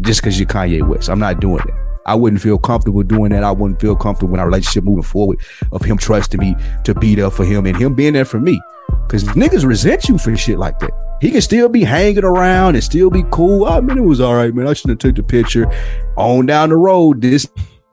just 0.00 0.20
because 0.20 0.38
you're 0.38 0.48
Kanye 0.48 0.86
West. 0.86 1.08
I'm 1.08 1.18
not 1.18 1.40
doing 1.40 1.62
that. 1.66 1.88
I 2.06 2.14
wouldn't 2.14 2.40
feel 2.40 2.58
comfortable 2.58 3.02
doing 3.02 3.32
that. 3.32 3.44
I 3.44 3.50
wouldn't 3.50 3.80
feel 3.80 3.94
comfortable 3.94 4.34
in 4.34 4.40
our 4.40 4.46
relationship 4.46 4.84
moving 4.84 5.02
forward 5.02 5.40
of 5.72 5.82
him 5.82 5.98
trusting 5.98 6.40
me 6.40 6.56
to 6.84 6.94
be 6.94 7.14
there 7.14 7.30
for 7.30 7.44
him 7.44 7.66
and 7.66 7.76
him 7.76 7.94
being 7.94 8.14
there 8.14 8.24
for 8.24 8.40
me. 8.40 8.60
Cause 9.08 9.24
niggas 9.24 9.66
resent 9.66 10.08
you 10.08 10.16
for 10.16 10.34
shit 10.36 10.58
like 10.58 10.78
that. 10.78 10.90
He 11.20 11.30
can 11.30 11.42
still 11.42 11.68
be 11.68 11.84
hanging 11.84 12.24
around 12.24 12.76
and 12.76 12.84
still 12.84 13.10
be 13.10 13.24
cool. 13.30 13.66
I 13.66 13.80
mean, 13.80 13.98
it 13.98 14.02
was 14.02 14.20
all 14.20 14.34
right, 14.34 14.54
man. 14.54 14.66
I 14.66 14.72
shouldn't 14.72 15.02
have 15.02 15.14
took 15.14 15.16
the 15.16 15.22
picture. 15.22 15.70
On 16.16 16.46
down 16.46 16.70
the 16.70 16.76
road, 16.76 17.20
this 17.20 17.46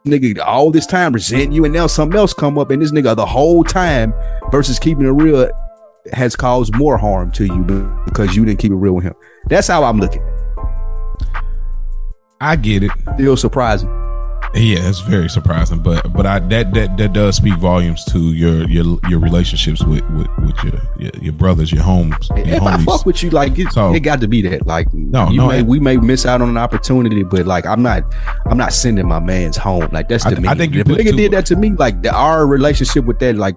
nigga 0.05 0.39
all 0.45 0.71
this 0.71 0.85
time 0.85 1.11
resenting 1.11 1.51
you, 1.51 1.65
and 1.65 1.73
now 1.73 1.87
something 1.87 2.17
else 2.17 2.33
come 2.33 2.57
up, 2.57 2.71
and 2.71 2.81
this 2.81 2.91
nigga 2.91 3.15
the 3.15 3.25
whole 3.25 3.63
time 3.63 4.13
versus 4.51 4.77
keeping 4.79 5.05
it 5.05 5.09
real 5.09 5.49
has 6.13 6.35
caused 6.35 6.75
more 6.75 6.97
harm 6.97 7.31
to 7.31 7.45
you 7.45 7.63
because 8.05 8.35
you 8.35 8.45
didn't 8.45 8.59
keep 8.59 8.71
it 8.71 8.75
real 8.75 8.93
with 8.93 9.05
him. 9.05 9.15
That's 9.47 9.67
how 9.67 9.83
I'm 9.83 9.99
looking. 9.99 10.21
I 12.45 12.55
get 12.55 12.83
it. 12.83 12.91
Still 13.15 13.37
surprising. 13.37 13.89
Yeah, 14.53 14.87
it's 14.87 15.01
very 15.01 15.27
surprising, 15.29 15.79
but 15.79 16.13
but 16.13 16.25
I 16.25 16.39
that 16.39 16.73
that 16.75 16.95
that 16.95 17.11
does 17.11 17.35
speak 17.35 17.55
volumes 17.57 18.05
to 18.05 18.19
your 18.33 18.65
your 18.69 18.85
your 19.09 19.19
relationships 19.19 19.83
with 19.83 20.01
with, 20.11 20.29
with 20.39 20.55
your, 20.63 20.81
your 20.97 21.11
your 21.21 21.33
brothers, 21.33 21.73
your 21.73 21.83
homes, 21.83 22.29
your 22.37 22.47
if 22.47 22.61
I 22.61 22.77
fuck 22.85 23.05
with 23.05 23.21
you, 23.21 23.31
like 23.31 23.59
it, 23.59 23.69
So- 23.73 23.93
it 23.93 23.99
got 23.99 24.21
to 24.21 24.29
be 24.29 24.41
that. 24.43 24.65
Like, 24.65 24.93
No, 24.93 25.29
you 25.29 25.37
no, 25.39 25.47
may, 25.49 25.59
it- 25.59 25.65
we 25.65 25.81
may 25.81 25.97
miss 25.97 26.25
out 26.25 26.41
on 26.41 26.47
an 26.47 26.57
opportunity, 26.57 27.23
but 27.23 27.45
like, 27.45 27.65
I'm 27.65 27.81
not, 27.83 28.03
I'm 28.45 28.57
not 28.57 28.71
sending 28.71 29.05
my 29.07 29.19
man's 29.19 29.57
home. 29.57 29.89
Like, 29.91 30.07
that's 30.07 30.25
I- 30.25 30.33
the 30.35 30.39
me. 30.41 30.47
I 30.47 30.55
think 30.55 30.73
you 30.73 30.79
if 30.81 30.87
nigga 30.87 31.09
too- 31.09 31.17
did 31.17 31.31
that 31.33 31.45
to 31.47 31.57
me, 31.57 31.71
like 31.71 32.01
the, 32.03 32.13
our 32.13 32.47
relationship 32.47 33.03
with 33.03 33.19
that, 33.19 33.35
like, 33.35 33.55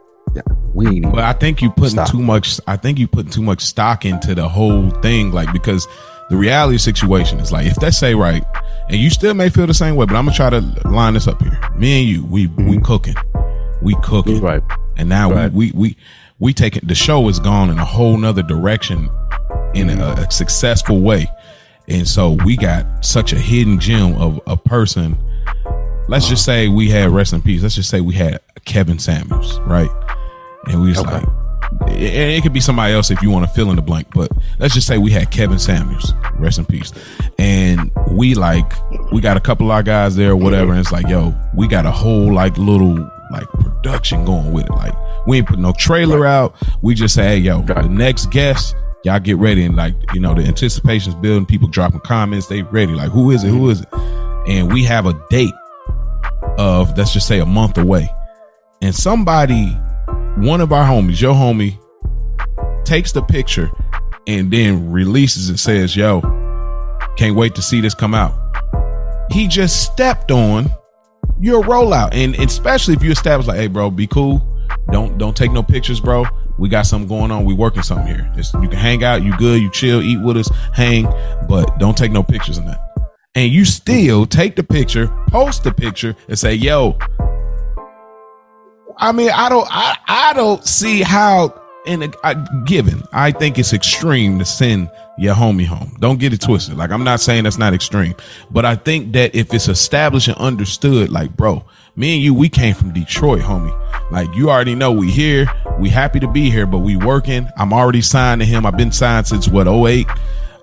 we 0.75 0.87
ain't 0.87 0.97
even. 0.97 1.11
But 1.13 1.25
I 1.25 1.33
think 1.33 1.63
you 1.63 1.71
putting 1.71 1.91
Stop. 1.91 2.11
too 2.11 2.21
much. 2.21 2.61
I 2.67 2.77
think 2.77 2.99
you 2.99 3.07
putting 3.07 3.31
too 3.31 3.43
much 3.43 3.63
stock 3.63 4.05
into 4.05 4.35
the 4.35 4.49
whole 4.49 4.91
thing, 5.01 5.31
like 5.33 5.53
because 5.53 5.87
the 6.31 6.37
reality 6.37 6.75
of 6.75 6.79
the 6.81 6.83
situation 6.85 7.41
is 7.41 7.51
like 7.53 7.67
if 7.67 7.77
they 7.77 7.91
say 7.91 8.15
right, 8.15 8.45
and 8.89 8.97
you 8.97 9.11
still 9.11 9.35
may 9.35 9.49
feel 9.51 9.67
the 9.67 9.75
same 9.75 9.97
way, 9.97 10.07
but 10.07 10.17
I'm 10.17 10.25
gonna 10.27 10.37
try 10.37 10.51
to 10.51 10.61
line 10.89 11.15
this 11.15 11.27
up 11.29 11.41
here. 11.43 11.59
Me 11.77 12.01
and 12.01 12.09
you, 12.09 12.25
we 12.27 12.47
we 12.49 12.79
cooking, 12.81 13.15
we 13.83 13.95
cooking, 14.03 14.37
Mm-hmm. 14.37 14.45
Right. 14.45 14.63
and 14.97 15.09
now 15.09 15.31
Right. 15.33 15.53
we, 15.53 15.71
we 15.73 15.81
we 15.81 15.97
we 16.41 16.53
taking 16.53 16.87
the 16.87 16.95
show 16.95 17.29
is 17.29 17.39
gone 17.41 17.71
in 17.71 17.79
a 17.79 17.85
whole 17.85 18.17
nother 18.17 18.43
direction 18.43 19.09
in 19.75 19.91
a, 19.91 20.03
a 20.27 20.31
successful 20.31 21.01
way, 21.01 21.27
and 21.89 22.07
so 22.07 22.31
we 22.45 22.57
got 22.57 23.05
such 23.05 23.33
a 23.33 23.39
hidden 23.39 23.79
gem 23.79 24.15
of 24.17 24.41
a 24.47 24.57
person. 24.57 25.17
Let's 26.09 26.27
just 26.29 26.45
say 26.45 26.69
we 26.69 26.89
had 26.89 27.11
rest 27.11 27.33
in 27.35 27.43
peace. 27.43 27.63
Let's 27.63 27.75
just 27.75 27.91
say 27.91 28.01
we 28.01 28.15
had 28.15 28.41
Kevin 28.65 28.99
Samuels, 28.99 29.59
right? 29.61 29.91
And 30.67 30.81
we 30.81 30.89
was 30.89 30.99
Okay. 30.99 31.11
like, 31.11 31.29
it, 31.89 32.39
it 32.39 32.43
could 32.43 32.53
be 32.53 32.61
somebody 32.61 32.95
else 32.95 33.11
if 33.11 33.23
you 33.23 33.31
want 33.31 33.47
to 33.47 33.53
fill 33.55 33.71
in 33.71 33.77
the 33.77 33.83
blank, 33.83 34.09
but 34.15 34.31
let's 34.59 34.75
just 34.75 34.87
say 34.87 34.99
we 34.99 35.11
had 35.11 35.31
Kevin 35.31 35.59
Samuels, 35.59 36.13
rest 36.35 36.59
in 36.59 36.65
peace. 36.65 36.93
And 37.39 37.91
we 38.11 38.35
like, 38.35 38.73
we 39.13 39.21
got 39.21 39.37
a 39.37 39.41
couple 39.41 39.67
of 39.67 39.73
our 39.73 39.83
guys 39.83 40.17
there 40.17 40.33
or 40.33 40.37
whatever. 40.37 40.73
And 40.73 40.81
it's 40.81 40.93
like, 40.93 41.09
yo, 41.09 41.35
we 41.55 41.69
got 41.69 41.87
a 41.87 41.91
whole 41.91 42.33
like 42.33 42.57
little 42.59 42.97
like 43.31 43.49
production 43.61 44.25
going 44.25 44.53
with 44.53 44.65
it. 44.65 44.71
Like 44.71 44.95
we 45.27 45.39
ain't 45.39 45.47
put 45.47 45.59
no 45.59 45.73
trailer 45.73 46.27
out. 46.27 46.55
We 46.83 46.95
just 46.95 47.15
say, 47.15 47.25
hey, 47.25 47.37
yo, 47.39 47.63
the 47.63 47.89
next 47.89 48.31
guest, 48.31 48.75
y'all 49.05 49.21
get 49.21 49.37
ready. 49.37 49.65
And 49.65 49.77
like, 49.77 49.95
you 50.15 50.21
know, 50.21 50.35
the 50.35 50.43
anticipation's 50.43 51.15
building, 51.17 51.47
people 51.47 51.69
dropping 51.69 52.01
comments, 52.01 52.47
they 52.47 52.63
ready. 52.63 52.93
Like, 52.93 53.11
who 53.11 53.31
is 53.31 53.45
it? 53.45 53.49
Who 53.49 53.71
is 53.71 53.81
it? 53.81 53.89
And 54.49 54.73
we 54.73 54.85
have 54.85 55.07
a 55.07 55.21
date 55.31 55.55
of, 56.57 56.97
let's 56.97 57.13
just 57.13 57.27
say 57.27 57.39
a 57.39 57.47
month 57.47 57.77
away. 57.77 58.09
And 58.81 58.95
somebody 58.95 59.77
one 60.41 60.61
of 60.61 60.73
our 60.73 60.85
homies, 60.85 61.21
your 61.21 61.35
homie, 61.35 61.79
takes 62.85 63.13
the 63.13 63.23
picture 63.23 63.71
and 64.27 64.51
then 64.51 64.91
releases 64.91 65.51
it, 65.51 65.59
says, 65.59 65.97
Yo, 65.97 66.21
can't 67.17 67.35
wait 67.37 67.55
to 67.57 67.63
see 67.63 67.81
this 67.81 67.95
come 67.95 68.15
out. 68.15 68.35
He 69.31 69.49
just 69.49 69.85
stepped 69.85 70.31
on 70.31 70.71
your 71.41 71.63
rollout. 71.63 72.11
And 72.13 72.35
especially 72.37 72.95
if 72.95 73.03
you 73.03 73.11
establish 73.11 73.47
like, 73.47 73.59
hey 73.59 73.67
bro, 73.67 73.91
be 73.91 74.07
cool. 74.07 74.43
Don't 74.91 75.19
don't 75.19 75.37
take 75.37 75.53
no 75.53 75.63
pictures, 75.63 76.01
bro. 76.01 76.25
We 76.59 76.69
got 76.69 76.87
something 76.87 77.09
going 77.09 77.31
on. 77.31 77.45
We 77.45 77.55
working 77.55 77.83
something 77.83 78.07
here. 78.07 78.33
It's, 78.37 78.53
you 78.55 78.69
can 78.69 78.79
hang 78.79 79.05
out, 79.05 79.23
you 79.23 79.37
good, 79.37 79.61
you 79.63 79.71
chill, 79.71 80.03
eat 80.03 80.21
with 80.21 80.37
us, 80.37 80.49
hang, 80.73 81.05
but 81.49 81.79
don't 81.79 81.97
take 81.97 82.11
no 82.11 82.23
pictures 82.23 82.59
in 82.59 82.67
that. 82.67 82.81
And 83.35 83.53
you 83.53 83.65
still 83.65 84.27
take 84.27 84.57
the 84.57 84.65
picture, 84.65 85.07
post 85.29 85.63
the 85.63 85.73
picture, 85.73 86.17
and 86.29 86.37
say, 86.37 86.55
yo, 86.55 86.99
I 88.99 89.13
mean, 89.13 89.31
I 89.31 89.49
don't, 89.49 89.67
I, 89.71 89.97
I 90.07 90.33
don't 90.35 90.65
see 90.67 91.03
how. 91.03 91.55
In 91.87 92.03
a 92.03 92.63
given, 92.67 93.03
I 93.15 93.33
think 93.33 93.59
it's 93.59 93.73
extreme 93.73 94.39
to 94.41 94.45
send 94.45 94.91
your 95.17 95.35
homie 95.35 95.65
home. 95.65 95.97
Don't 96.01 96.21
get 96.21 96.35
it 96.35 96.43
twisted. 96.43 96.77
Like 96.77 96.91
I'm 96.91 97.03
not 97.03 97.19
saying 97.19 97.45
that's 97.45 97.57
not 97.57 97.73
extreme, 97.73 98.15
but 98.51 98.67
I 98.67 98.77
think 98.77 99.15
that 99.15 99.35
if 99.35 99.55
it's 99.55 99.69
established 99.69 100.29
and 100.29 100.37
understood, 100.37 101.09
like 101.11 101.35
bro, 101.35 101.65
me 101.97 102.17
and 102.17 102.23
you, 102.23 102.35
we 102.35 102.51
came 102.51 102.75
from 102.75 102.93
Detroit, 102.93 103.41
homie. 103.41 103.73
Like 104.11 104.29
you 104.35 104.51
already 104.51 104.75
know, 104.75 104.93
we 104.93 105.11
here, 105.11 105.47
we 105.79 105.89
happy 105.89 106.21
to 106.21 106.29
be 106.29 106.51
here, 106.51 106.67
but 106.67 106.79
we 106.79 106.97
working. 106.97 107.49
I'm 107.57 107.73
already 107.73 108.03
signed 108.03 108.43
to 108.43 108.47
him. 108.47 108.67
I've 108.67 108.77
been 108.77 108.93
signed 108.93 109.27
since 109.27 109.49
what 109.49 109.67
08. 109.67 110.07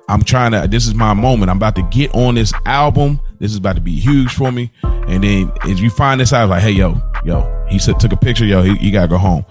I'm 0.08 0.22
trying 0.22 0.52
to. 0.52 0.68
This 0.68 0.86
is 0.86 0.94
my 0.94 1.14
moment. 1.14 1.50
I'm 1.50 1.58
about 1.58 1.76
to 1.76 1.84
get 1.84 2.14
on 2.14 2.36
this 2.36 2.54
album. 2.66 3.20
This 3.40 3.52
is 3.52 3.58
about 3.58 3.76
to 3.76 3.82
be 3.82 4.00
huge 4.00 4.34
for 4.34 4.52
me. 4.52 4.72
And 4.84 5.24
then 5.24 5.52
as 5.64 5.82
you 5.82 5.90
find 5.90 6.22
this 6.22 6.32
out, 6.32 6.50
like, 6.50 6.62
hey, 6.62 6.72
yo, 6.72 7.02
yo, 7.26 7.66
he 7.68 7.80
said 7.80 8.00
took 8.00 8.14
a 8.14 8.18
picture. 8.18 8.46
Yo, 8.46 8.62
he, 8.62 8.76
he 8.76 8.92
gotta 8.92 9.08
go 9.08 9.18
home. 9.18 9.46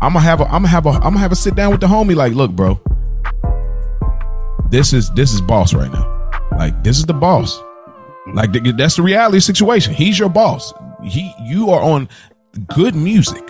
I'm 0.00 0.14
gonna 0.14 0.20
have 0.20 0.40
a. 0.40 0.44
I'm 0.44 0.62
gonna 0.62 0.68
have 0.68 0.86
a. 0.86 0.90
I'm 0.90 1.00
gonna 1.00 1.18
have 1.18 1.32
a 1.32 1.36
sit 1.36 1.54
down 1.54 1.70
with 1.70 1.80
the 1.80 1.86
homie. 1.86 2.16
Like, 2.16 2.32
look, 2.32 2.52
bro. 2.52 2.80
This 4.70 4.92
is 4.92 5.10
this 5.12 5.32
is 5.32 5.40
boss 5.40 5.74
right 5.74 5.92
now. 5.92 6.40
Like, 6.56 6.82
this 6.82 6.98
is 6.98 7.06
the 7.06 7.14
boss. 7.14 7.60
Like 8.34 8.52
th- 8.52 8.76
that's 8.76 8.96
the 8.96 9.02
reality 9.02 9.40
situation. 9.40 9.94
He's 9.94 10.18
your 10.18 10.28
boss. 10.28 10.72
He 11.04 11.32
you 11.42 11.70
are 11.70 11.82
on 11.82 12.08
G.O.O.D. 12.74 12.98
Music. 12.98 13.42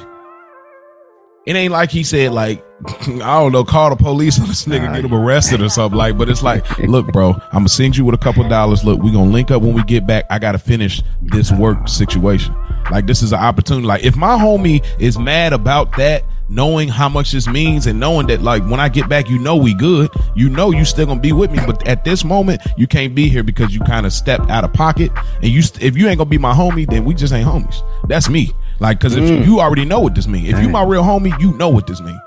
It 1.47 1.57
ain't 1.57 1.73
like 1.73 1.91
he 1.91 2.05
said 2.05 2.33
like 2.33 2.65
I 3.03 3.41
don't 3.41 3.53
know, 3.53 3.65
call 3.65 3.91
the 3.91 3.97
police 3.97 4.41
on 4.41 4.49
this 4.49 4.65
nigga, 4.65 4.95
get 4.95 5.05
him 5.05 5.15
arrested 5.15 5.61
or 5.61 5.69
something 5.69 5.99
like. 5.99 6.17
But 6.17 6.31
it's 6.31 6.43
like, 6.43 6.79
look, 6.79 7.13
bro, 7.13 7.33
I'm 7.33 7.61
gonna 7.61 7.69
send 7.69 7.97
you 7.97 8.05
with 8.05 8.15
a 8.15 8.19
couple 8.19 8.49
dollars. 8.49 8.85
Look, 8.85 9.03
we 9.03 9.13
gonna 9.13 9.31
link 9.31 9.51
up 9.51 9.61
when 9.63 9.75
we 9.75 9.83
get 9.85 10.07
back. 10.07 10.25
I 10.31 10.39
gotta 10.39 10.59
finish 10.59 11.03
this 11.21 11.53
work 11.53 11.89
situation. 11.89 12.55
Like 12.91 13.07
this 13.07 13.23
is 13.23 13.33
an 13.33 13.39
opportunity. 13.41 13.87
Like 13.87 14.05
if 14.05 14.17
my 14.17 14.37
homie 14.37 14.85
is 14.99 15.19
mad 15.19 15.53
about 15.53 15.97
that, 15.97 16.25
knowing 16.49 16.89
how 16.89 17.09
much 17.09 17.31
this 17.31 17.47
means 17.47 17.87
and 17.87 18.01
knowing 18.01 18.27
that 18.27 18.43
like 18.43 18.63
when 18.69 18.81
I 18.81 18.89
get 18.89 19.09
back, 19.09 19.29
you 19.31 19.39
know 19.39 19.55
we 19.57 19.73
good. 19.75 20.11
You 20.35 20.49
know 20.49 20.73
you 20.73 20.85
still 20.85 21.07
gonna 21.07 21.21
be 21.21 21.33
with 21.33 21.51
me. 21.53 21.59
But 21.65 21.87
at 21.87 22.05
this 22.05 22.25
moment, 22.25 22.61
you 22.77 22.87
can't 22.89 23.15
be 23.15 23.29
here 23.29 23.43
because 23.45 23.73
you 23.73 23.81
kind 23.81 24.05
of 24.07 24.13
stepped 24.13 24.51
out 24.51 24.65
of 24.65 24.73
pocket. 24.73 25.13
And 25.37 25.47
you, 25.47 25.63
st- 25.63 25.83
if 25.85 25.97
you 25.97 26.09
ain't 26.09 26.19
gonna 26.19 26.29
be 26.31 26.39
my 26.39 26.53
homie, 26.53 26.89
then 26.91 27.05
we 27.05 27.15
just 27.15 27.33
ain't 27.33 27.47
homies. 27.49 27.83
That's 28.09 28.29
me. 28.29 28.53
Like, 28.81 28.99
cause 28.99 29.15
if 29.15 29.23
Mm. 29.25 29.45
you 29.47 29.61
already 29.61 29.85
know 29.85 30.01
what 30.01 30.15
this 30.15 30.27
means, 30.27 30.49
If 30.49 30.59
you 30.61 30.69
my 30.71 30.83
real 30.83 31.03
homie, 31.05 31.39
you 31.41 31.53
know 31.53 31.69
what 31.69 31.87
this 31.87 32.01
mean. 32.01 32.19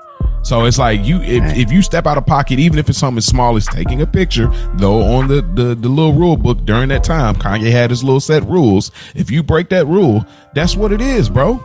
So 0.44 0.66
it's 0.66 0.78
like 0.78 1.04
you 1.04 1.20
if, 1.22 1.56
if 1.56 1.72
you 1.72 1.80
step 1.82 2.06
out 2.06 2.18
of 2.18 2.26
pocket, 2.26 2.58
even 2.58 2.78
if 2.78 2.90
it's 2.90 2.98
something 2.98 3.18
as 3.18 3.26
small 3.26 3.56
as 3.56 3.66
taking 3.66 4.02
a 4.02 4.06
picture, 4.06 4.48
though 4.74 5.02
on 5.02 5.26
the, 5.26 5.40
the 5.40 5.74
the 5.74 5.88
little 5.88 6.12
rule 6.12 6.36
book 6.36 6.64
during 6.64 6.90
that 6.90 7.02
time, 7.02 7.34
Kanye 7.34 7.70
had 7.70 7.90
his 7.90 8.04
little 8.04 8.20
set 8.20 8.44
rules. 8.44 8.90
If 9.14 9.30
you 9.30 9.42
break 9.42 9.70
that 9.70 9.86
rule, 9.86 10.24
that's 10.54 10.76
what 10.76 10.92
it 10.92 11.00
is, 11.00 11.30
bro. 11.30 11.64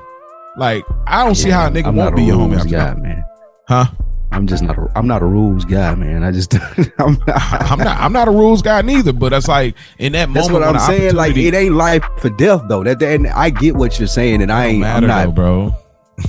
Like 0.58 0.86
I 1.06 1.26
don't 1.26 1.36
see 1.36 1.50
how 1.50 1.68
a 1.68 1.70
nigga 1.70 1.88
I'm 1.88 1.96
won't 1.98 2.12
not 2.12 2.16
be 2.16 2.24
a 2.24 2.28
your 2.28 2.38
homie 2.38 2.52
rules 2.52 2.62
after 2.62 2.70
guy, 2.70 2.94
man. 2.96 3.26
Huh? 3.68 3.86
I'm 4.32 4.48
just 4.48 4.64
not. 4.64 4.78
A, 4.78 4.92
I'm 4.96 5.08
not 5.08 5.22
a 5.22 5.26
rules 5.26 5.66
guy, 5.66 5.96
man. 5.96 6.24
I 6.24 6.32
just. 6.32 6.54
I'm 7.00 7.18
not, 7.28 7.28
I'm 7.72 7.80
not 7.80 8.00
I'm 8.00 8.14
not 8.14 8.28
a 8.28 8.32
rules 8.32 8.62
guy 8.62 8.82
neither, 8.82 9.12
but 9.12 9.30
that's 9.30 9.48
like 9.48 9.76
in 9.98 10.14
that 10.14 10.32
That's 10.34 10.48
moment 10.50 10.66
what 10.66 10.76
I'm 10.76 10.88
saying. 10.88 11.16
Like 11.16 11.36
it 11.36 11.54
ain't 11.54 11.76
life 11.76 12.06
for 12.20 12.30
death 12.30 12.62
though. 12.70 12.84
That, 12.84 13.00
that 13.00 13.14
and 13.14 13.28
I 13.28 13.50
get 13.50 13.76
what 13.76 14.00
you're 14.00 14.08
saying, 14.08 14.42
and 14.42 14.52
I 14.52 14.68
ain't. 14.68 14.80
matter 14.80 15.06
I'm 15.06 15.08
not. 15.08 15.26
though, 15.26 15.32
bro. 15.32 15.76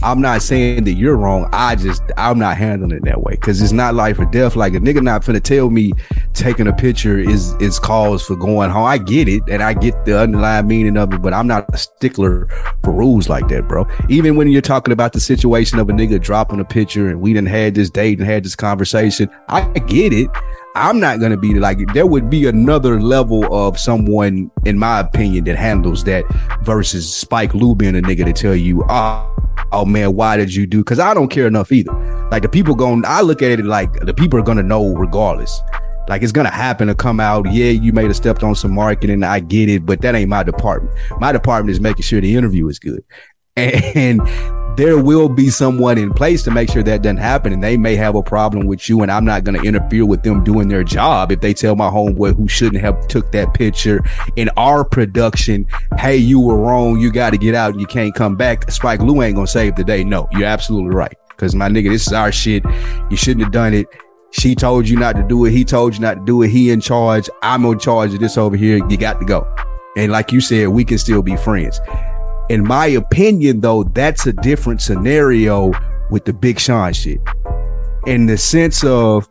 I'm 0.03 0.21
not 0.21 0.43
saying 0.43 0.85
that 0.85 0.93
you're 0.93 1.17
wrong. 1.17 1.49
I 1.53 1.77
just 1.77 2.03
I'm 2.17 2.39
not 2.39 2.57
handling 2.57 2.93
it 2.93 3.05
that 3.05 3.23
way 3.23 3.33
because 3.33 3.61
it's 3.61 3.73
not 3.73 3.95
life 3.95 4.19
or 4.19 4.25
death. 4.27 4.57
Like 4.57 4.75
a 4.75 4.79
nigga 4.79 5.03
not 5.03 5.23
finna 5.23 5.43
tell 5.43 5.71
me 5.71 5.93
taking 6.35 6.67
a 6.67 6.73
picture 6.73 7.19
is 7.19 7.55
is 7.55 7.79
cause 7.79 8.25
for 8.25 8.37
going 8.37 8.71
home. 8.71 8.87
I 8.87 8.99
get 8.99 9.29
it 9.29 9.43
and 9.49 9.63
I 9.63 9.75
get 9.75 10.05
the 10.05 10.19
underlying 10.19 10.67
meaning 10.67 10.97
of 10.97 11.13
it, 11.13 11.23
but 11.23 11.33
I'm 11.33 11.47
not 11.47 11.67
a 11.75 11.79
stickler 11.79 12.47
for 12.83 12.93
rules 12.93 13.29
like 13.29 13.49
that, 13.49 13.69
bro. 13.69 13.87
Even 14.09 14.37
when 14.37 14.49
you're 14.49 14.63
talking 14.63 14.93
about 14.93 15.13
the 15.13 15.21
situation 15.21 15.79
of 15.79 15.89
a 15.89 15.93
nigga 15.93 16.21
dropping 16.21 16.61
a 16.61 16.65
picture 16.65 17.09
and 17.09 17.21
we 17.21 17.33
didn't 17.33 17.49
had 17.49 17.75
this 17.75 17.91
date 17.91 18.19
and 18.19 18.27
had 18.27 18.45
this 18.45 18.57
conversation, 18.57 19.29
I 19.49 19.63
get 19.81 20.13
it. 20.13 20.29
I'm 20.77 21.01
not 21.01 21.19
gonna 21.19 21.37
be 21.37 21.55
like 21.55 21.79
there 21.95 22.07
would 22.07 22.31
be 22.31 22.47
another 22.47 23.01
level 23.01 23.53
of 23.53 23.79
someone, 23.79 24.51
in 24.65 24.79
my 24.79 25.01
opinion, 25.01 25.45
that 25.45 25.57
handles 25.57 26.05
that 26.05 26.25
versus 26.63 27.13
Spike 27.13 27.55
Lou 27.55 27.75
being 27.75 27.97
a 27.97 28.01
nigga 28.01 28.25
to 28.25 28.33
tell 28.33 28.55
you, 28.55 28.85
ah, 28.89 29.29
oh 29.73 29.85
man, 29.85 30.15
why 30.15 30.37
did 30.37 30.55
you 30.55 30.67
do? 30.67 30.79
Because 30.79 31.01
I 31.01 31.13
don't 31.13 31.29
care 31.29 31.47
enough 31.47 31.73
either. 31.73 31.93
Like 32.31 32.43
the 32.43 32.49
people 32.49 32.75
going, 32.77 33.05
I 33.05 33.21
look 33.21 33.43
at 33.43 33.51
it 33.51 33.65
like 33.65 33.93
the 34.01 34.15
people 34.15 34.39
are 34.39 34.43
gonna 34.43 34.63
know 34.63 34.95
regardless. 34.95 35.61
Like 36.09 36.23
it's 36.23 36.33
gonna 36.33 36.51
happen 36.51 36.87
to 36.89 36.95
come 36.95 37.19
out. 37.19 37.53
Yeah, 37.53 37.71
you 37.71 37.93
may 37.93 38.05
have 38.05 38.17
stepped 38.17 38.43
on 38.43 38.55
some 38.55 38.73
marketing. 38.73 39.25
I 39.25 39.41
get 39.41 39.69
it, 39.69 39.85
but 39.85 40.01
that 40.03 40.15
ain't 40.15 40.29
my 40.29 40.45
department. 40.45 40.97
My 41.19 41.33
department 41.33 41.73
is 41.73 41.81
making 41.81 42.03
sure 42.03 42.21
the 42.21 42.37
interview 42.37 42.69
is 42.69 42.79
good. 42.79 43.05
And 43.57 44.21
there 44.77 45.03
will 45.03 45.29
be 45.29 45.51
someone 45.51 45.99
in 45.99 46.13
place 46.13 46.43
to 46.45 46.51
make 46.51 46.71
sure 46.71 46.83
that 46.83 47.03
doesn't 47.03 47.19
happen. 47.19 47.53
And 47.53 47.63
they 47.63 47.77
may 47.77 47.97
have 47.97 48.15
a 48.15 48.23
problem 48.23 48.67
with 48.67 48.89
you. 48.89 49.03
And 49.03 49.11
I'm 49.11 49.25
not 49.25 49.45
going 49.45 49.61
to 49.61 49.67
interfere 49.67 50.07
with 50.07 50.23
them 50.23 50.43
doing 50.45 50.69
their 50.69 50.85
job. 50.85 51.33
If 51.33 51.41
they 51.41 51.55
tell 51.55 51.77
my 51.77 51.91
homeboy 51.91 52.37
who 52.37 52.49
shouldn't 52.49 52.83
have 52.83 53.07
took 53.09 53.33
that 53.33 53.55
picture 53.55 54.03
in 54.37 54.51
our 54.57 54.85
production, 54.85 55.67
Hey, 55.99 56.17
you 56.17 56.41
were 56.41 56.57
wrong. 56.57 56.99
You 57.01 57.13
got 57.13 57.31
to 57.31 57.39
get 57.39 57.55
out. 57.55 57.79
You 57.79 57.87
can't 57.87 58.15
come 58.15 58.37
back. 58.37 58.71
Spike 58.71 59.01
Lou 59.01 59.23
ain't 59.23 59.35
going 59.35 59.47
to 59.47 59.53
save 59.53 59.77
the 59.77 59.85
day. 59.85 60.05
No, 60.05 60.29
you're 60.33 60.45
absolutely 60.45 60.95
right. 60.95 61.15
Cause 61.37 61.55
my 61.55 61.69
nigga, 61.69 61.89
this 61.89 62.07
is 62.07 62.13
our 62.13 62.31
shit. 62.31 62.63
You 63.11 63.17
shouldn't 63.17 63.45
have 63.45 63.53
done 63.53 63.73
it. 63.73 63.87
She 64.31 64.55
told 64.55 64.87
you 64.87 64.99
not 64.99 65.17
to 65.17 65.23
do 65.23 65.47
it. 65.47 65.53
He 65.53 65.65
told 65.65 65.95
you 65.95 66.01
not 66.01 66.15
to 66.15 66.25
do 66.25 66.43
it. 66.43 66.49
He 66.49 66.71
in 66.71 66.83
charge. 66.83 67.31
I'm 67.43 67.65
in 67.65 67.79
charge 67.79 68.13
of 68.13 68.21
this 68.21 68.37
over 68.37 68.57
here. 68.57 68.87
You 68.89 68.97
got 68.99 69.21
to 69.21 69.27
go. 69.27 69.51
And 69.97 70.13
like 70.13 70.33
you 70.33 70.41
said, 70.41 70.69
we 70.69 70.85
can 70.85 70.99
still 70.99 71.23
be 71.23 71.37
friends 71.37 71.81
in 72.51 72.67
my 72.67 72.87
opinion, 72.87 73.61
though, 73.61 73.85
that's 73.85 74.27
a 74.27 74.33
different 74.33 74.83
scenario 74.83 75.71
with 76.11 76.25
the 76.25 76.33
Big 76.33 76.59
Sean 76.59 76.93
shit. 76.93 77.21
In 78.07 78.27
the 78.27 78.37
sense 78.37 78.83
of 78.83 79.29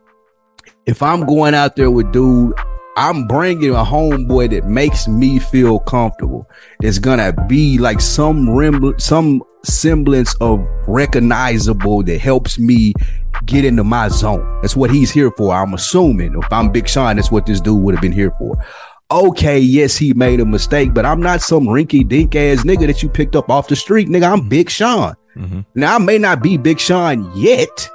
if 0.85 1.03
I'm 1.03 1.25
going 1.25 1.53
out 1.53 1.75
there 1.75 1.91
with 1.91 2.13
dude, 2.13 2.53
I'm 2.95 3.27
bringing 3.27 3.71
a 3.71 3.83
homeboy 3.83 4.51
that 4.51 4.69
makes 4.69 5.09
me 5.09 5.37
feel 5.37 5.79
comfortable. 5.79 6.49
It's 6.81 6.97
gonna 6.97 7.33
be 7.47 7.77
like 7.77 7.99
some 7.99 8.47
rembl- 8.47 9.01
some 9.01 9.43
semblance 9.65 10.33
of 10.35 10.65
recognizable 10.87 12.03
that 12.03 12.19
helps 12.19 12.57
me 12.57 12.93
get 13.45 13.65
into 13.65 13.83
my 13.83 14.07
zone. 14.07 14.61
That's 14.61 14.77
what 14.77 14.91
he's 14.91 15.11
here 15.11 15.31
for. 15.31 15.53
I'm 15.53 15.73
assuming 15.73 16.35
if 16.41 16.53
I'm 16.53 16.71
Big 16.71 16.87
Sean, 16.87 17.17
that's 17.17 17.31
what 17.31 17.45
this 17.45 17.59
dude 17.59 17.83
would 17.83 17.95
have 17.95 18.01
been 18.01 18.13
here 18.13 18.31
for 18.39 18.57
okay, 19.11 19.59
yes, 19.59 19.97
he 19.97 20.13
made 20.13 20.39
a 20.39 20.45
mistake, 20.45 20.93
but 20.93 21.05
I'm 21.05 21.21
not 21.21 21.41
some 21.41 21.65
rinky 21.65 22.07
dink 22.07 22.35
ass 22.35 22.63
nigga 22.63 22.87
that 22.87 23.01
you 23.01 23.09
picked 23.09 23.35
up 23.35 23.49
off 23.49 23.67
the 23.67 23.75
street. 23.75 24.07
Nigga, 24.07 24.31
I'm 24.31 24.47
Big 24.47 24.69
Sean. 24.69 25.15
Mhm. 25.37 25.65
Now, 25.75 25.95
I 25.95 25.97
may 25.99 26.17
not 26.17 26.43
be 26.43 26.57
Big 26.57 26.79
Sean 26.79 27.29
yet. 27.35 27.89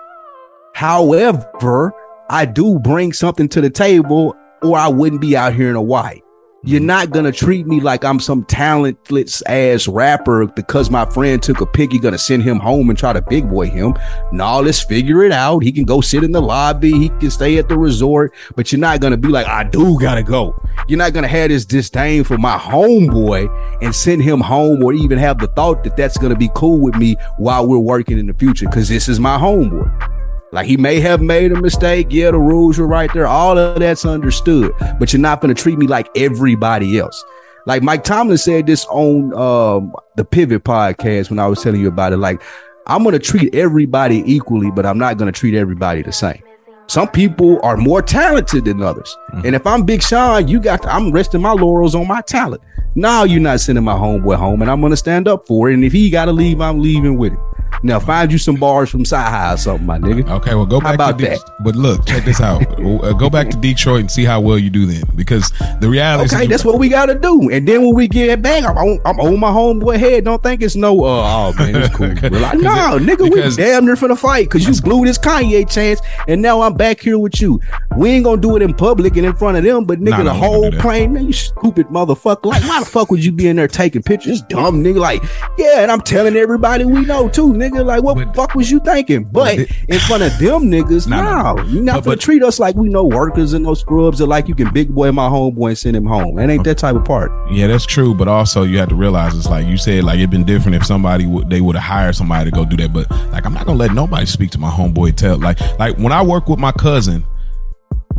However, 0.75 1.93
I 2.31 2.47
do 2.47 2.79
bring 2.81 3.12
something 3.12 3.49
to 3.51 3.61
the 3.61 3.71
table 3.71 4.35
or 4.62 4.77
I 4.77 4.89
wouldn't 4.89 5.21
be 5.21 5.37
out 5.37 5.55
here 5.55 5.71
in 5.71 5.77
a 5.77 5.83
white. 5.83 6.24
You're 6.67 6.81
not 6.81 7.11
gonna 7.11 7.31
treat 7.31 7.67
me 7.67 7.81
like 7.81 8.07
I'm 8.07 8.19
some 8.19 8.43
talentless 8.45 9.43
ass 9.43 9.87
rapper 9.87 10.47
because 10.47 10.89
my 10.89 11.05
friend 11.05 11.43
took 11.43 11.61
a 11.61 11.67
pic. 11.67 11.93
You're 11.93 12.01
gonna 12.01 12.17
send 12.17 12.43
him 12.43 12.59
home 12.59 12.89
and 12.89 12.99
try 12.99 13.12
to 13.12 13.21
big 13.21 13.51
boy 13.51 13.69
him. 13.69 13.95
No, 14.33 14.61
let's 14.61 14.83
figure 14.83 15.23
it 15.25 15.33
out. 15.33 15.59
He 15.59 15.71
can 15.71 15.85
go 15.85 16.01
sit 16.01 16.25
in 16.25 16.33
the 16.33 16.41
lobby. 16.41 16.93
He 16.93 17.11
can 17.11 17.31
stay 17.31 17.59
at 17.59 17.69
the 17.69 17.77
resort, 17.77 18.33
but 18.57 18.73
you're 18.73 18.81
not 18.81 19.01
gonna 19.01 19.19
be 19.19 19.29
like, 19.29 19.47
I 19.47 19.65
do 19.65 19.99
gotta 20.01 20.23
go. 20.23 20.59
You're 20.89 20.97
not 20.97 21.12
gonna 21.12 21.29
have 21.29 21.51
this 21.51 21.67
disdain 21.67 22.25
for 22.25 22.39
my 22.39 22.57
homeboy 22.57 23.83
and 23.83 23.95
send 23.95 24.23
him 24.23 24.41
home, 24.41 24.83
or 24.83 24.95
even 24.95 25.19
have 25.19 25.41
the 25.41 25.49
thought 25.49 25.85
that 25.85 25.99
that's 25.99 26.17
gonna 26.17 26.35
be 26.35 26.49
cool 26.55 26.81
with 26.81 26.95
me 26.95 27.17
while 27.37 27.69
we're 27.69 27.79
working 27.79 28.19
in 28.19 28.27
the 28.27 28.35
future 28.35 28.67
because 28.67 28.89
this 28.89 29.07
is 29.07 29.21
my 29.21 29.37
homeboy. 29.37 30.14
Like 30.55 30.67
he 30.67 30.77
may 30.77 31.01
have 31.01 31.21
made 31.21 31.51
a 31.51 31.61
mistake. 31.61 32.07
Yeah, 32.11 32.31
the 32.31 32.39
rules 32.39 32.79
were 32.79 32.87
right 32.87 33.13
there. 33.13 33.27
All 33.27 33.59
of 33.59 33.81
that's 33.81 34.07
understood, 34.07 34.73
but 35.01 35.13
you're 35.13 35.21
not 35.21 35.41
going 35.41 35.53
to 35.53 35.61
treat 35.61 35.77
me 35.77 35.89
like 35.89 36.09
everybody 36.17 36.97
else. 36.97 37.25
Like 37.67 37.83
Mike 37.83 38.05
Tomlin 38.05 38.39
said 38.39 38.67
this 38.67 38.87
on 38.87 39.35
um, 39.35 39.93
the 40.17 40.25
Pivot 40.25 40.63
podcast 40.63 41.29
when 41.29 41.41
I 41.41 41.49
was 41.49 41.61
telling 41.61 41.81
you 41.81 41.89
about 41.89 42.13
it. 42.13 42.19
Like 42.19 42.41
I'm 42.87 43.03
going 43.03 43.15
to 43.15 43.19
treat 43.19 43.53
everybody 43.53 44.23
equally, 44.33 44.71
but 44.71 44.87
I'm 44.87 44.97
not 44.97 45.19
going 45.19 45.31
to 45.31 45.37
treat 45.37 45.57
everybody 45.57 46.03
the 46.03 46.13
same. 46.13 46.41
Some 46.87 47.09
people 47.09 47.59
are 47.65 47.77
more 47.77 48.03
talented 48.03 48.67
than 48.67 48.81
others. 48.81 49.17
And 49.45 49.57
if 49.57 49.67
I'm 49.67 49.85
Big 49.85 50.03
Sean, 50.03 50.47
you 50.47 50.61
got 50.61 50.83
to, 50.83 50.95
I'm 50.95 51.11
resting 51.11 51.43
my 51.43 51.53
laurels 51.53 51.97
on 51.97 52.07
my 52.07 52.21
talent. 52.21 52.63
Now 52.95 53.25
you're 53.25 53.41
not 53.41 53.59
sending 53.59 53.83
my 53.83 53.95
homeboy 53.95 54.37
home, 54.37 54.63
and 54.63 54.71
I'm 54.71 54.81
going 54.81 54.91
to 54.93 54.97
stand 54.97 55.27
up 55.27 55.49
for 55.49 55.71
it. 55.71 55.75
And 55.75 55.83
if 55.83 55.93
he 55.93 56.11
got 56.11 56.27
to 56.27 56.33
leave, 56.33 56.61
I'm 56.61 56.81
leaving 56.81 57.19
with 57.19 57.33
him. 57.33 57.54
Now 57.83 57.99
find 58.01 58.31
you 58.33 58.39
some 58.39 58.57
bars 58.57 58.89
from 58.91 59.03
Sci 59.03 59.16
High 59.16 59.53
or 59.55 59.57
something, 59.57 59.87
my 59.87 59.99
nigga. 59.99 60.29
Okay, 60.31 60.55
well, 60.55 60.64
go 60.66 60.81
How 60.81 60.89
back 60.89 60.95
about 60.95 61.18
to 61.18 61.25
De- 61.25 61.31
that? 61.31 61.51
But 61.61 61.77
look, 61.77 62.07
check 62.07 62.25
this 62.25 62.41
out. 62.41 62.62
Uh, 63.05 63.12
go 63.12 63.29
back 63.29 63.51
to 63.51 63.57
Detroit 63.57 64.01
and 64.01 64.11
see 64.11 64.25
how 64.25 64.41
well 64.41 64.59
you 64.59 64.70
do 64.70 64.87
then, 64.87 65.03
because 65.16 65.51
the 65.81 65.89
reality. 65.89 66.35
Okay, 66.35 66.45
is, 66.45 66.49
that's 66.51 66.64
what 66.64 66.79
we 66.79 66.89
gotta 66.89 67.14
do. 67.14 67.51
And 67.51 67.66
then 67.66 67.83
when 67.83 67.95
we 67.95 68.09
get 68.09 68.41
back, 68.41 68.64
I'm 68.64 68.77
on, 68.77 68.99
I'm 69.05 69.18
on 69.20 69.39
my 69.41 69.51
homeboy 69.51 69.99
head. 69.99 70.25
Don't 70.25 70.43
think 70.43 70.62
it's 70.62 70.77
no, 70.77 71.03
uh, 71.05 71.51
oh 71.51 71.53
man, 71.59 71.75
it's 71.77 71.95
cool. 71.97 72.09
Relax. 72.09 72.57
no, 72.59 72.99
nigga, 72.99 73.25
because- 73.31 73.57
we 73.57 73.62
damn 73.64 73.85
near 73.85 73.97
for 73.97 74.09
the 74.09 74.16
fight 74.16 74.47
because 74.47 74.66
you 74.66 74.81
blew 74.81 75.05
this 75.05 75.18
Kanye 75.18 75.68
chance, 75.70 76.01
and 76.29 76.41
now 76.41 76.61
I'm 76.62 76.75
back 76.75 77.01
here 77.01 77.18
with 77.18 77.41
you. 77.41 77.61
We 77.97 78.11
ain't 78.11 78.25
gonna 78.25 78.41
do 78.41 78.57
it 78.57 78.62
in 78.62 78.75
public 78.75 79.16
and 79.16 79.27
in 79.27 79.35
front 79.35 79.57
of 79.57 79.64
them, 79.64 79.85
but 79.85 79.99
nigga, 80.01 80.11
Nah, 80.11 80.16
the 80.18 80.25
nah, 80.25 80.35
we 80.35 80.41
gonna 80.41 80.47
whole 80.47 80.72
plane, 80.72 81.12
man, 81.14 81.27
you 81.27 81.33
stupid 81.33 81.89
motherfucker. 81.89 82.47
Like, 82.47 82.62
why 82.64 82.81
the 82.81 82.87
fuck 82.87 83.11
would 83.11 83.25
you 83.25 83.33
be 83.33 83.49
in 83.49 83.57
there 83.57 83.68
taking 83.68 84.03
pictures? 84.03 84.43
Dumb 84.43 84.83
nigga. 84.85 84.99
Like, 85.01 85.22
yeah, 85.59 85.81
and 85.81 85.91
I'm 85.91 86.01
telling 86.01 86.37
everybody 86.37 86.85
we 86.85 87.05
know 87.05 87.29
too, 87.29 87.53
nigga. 87.53 87.64
Like, 87.73 88.03
what 88.03 88.17
But- 88.17 88.29
the 88.29 88.33
fuck 88.35 88.55
was 88.55 88.71
you 88.71 88.81
thinking? 88.81 89.25
But 89.31 89.59
in 89.89 89.99
front 90.01 90.23
of 90.23 90.39
them 90.39 90.65
niggas, 90.71 91.07
Nah, 91.09 91.55
no, 91.55 91.62
you 91.65 91.81
not 91.83 91.97
But- 91.97 92.05
gonna 92.05 92.17
treat 92.17 92.43
us 92.43 92.59
like 92.59 92.75
we 92.77 92.89
know 92.89 93.05
workers 93.05 93.53
and 93.53 93.65
no 93.65 93.75
scrubs, 93.75 94.21
or 94.21 94.27
like 94.27 94.49
you 94.49 94.55
can 94.55 94.73
big 94.73 94.95
boy 94.95 95.12
my 95.12 95.29
homeboy 95.29 95.69
and 95.69 95.79
send 95.79 95.97
him 95.97 96.07
home. 96.07 96.37
That 96.37 96.51
ain't 96.51 96.65
that 96.65 96.79
type 96.79 96.97
of 96.97 97.05
part. 97.05 97.33
Yeah, 97.51 97.67
that's 97.67 97.87
true. 97.87 98.15
But 98.15 98.29
also, 98.29 98.62
you 98.65 98.79
have 98.79 98.89
to 98.91 98.95
realize 98.95 99.35
it's 99.37 99.49
like 99.49 99.67
you 99.67 99.77
said, 99.77 100.05
like 100.05 100.19
it'd 100.19 100.31
been 100.31 100.45
different 100.45 100.77
if 100.77 100.85
somebody 100.85 101.27
would 101.27 101.49
they 101.51 101.61
would 101.61 101.77
have 101.77 101.85
hired 101.85 102.17
somebody 102.17 102.51
to 102.51 102.55
go 102.57 102.65
do 102.65 102.77
that. 102.79 102.93
But 102.93 103.11
like, 103.33 103.47
I'm 103.47 103.55
not 103.55 103.67
gonna 103.67 103.79
let 103.79 103.93
nobody 103.93 104.27
speak 104.27 104.51
to 104.53 104.59
my 104.61 104.71
homeboy. 104.71 105.15
Tell 105.17 105.39
like 105.39 105.59
like 105.79 105.97
when 105.99 106.12
I 106.12 106.23
work 106.23 106.49
with 106.49 106.59
my 106.59 106.73
cousin, 106.73 107.25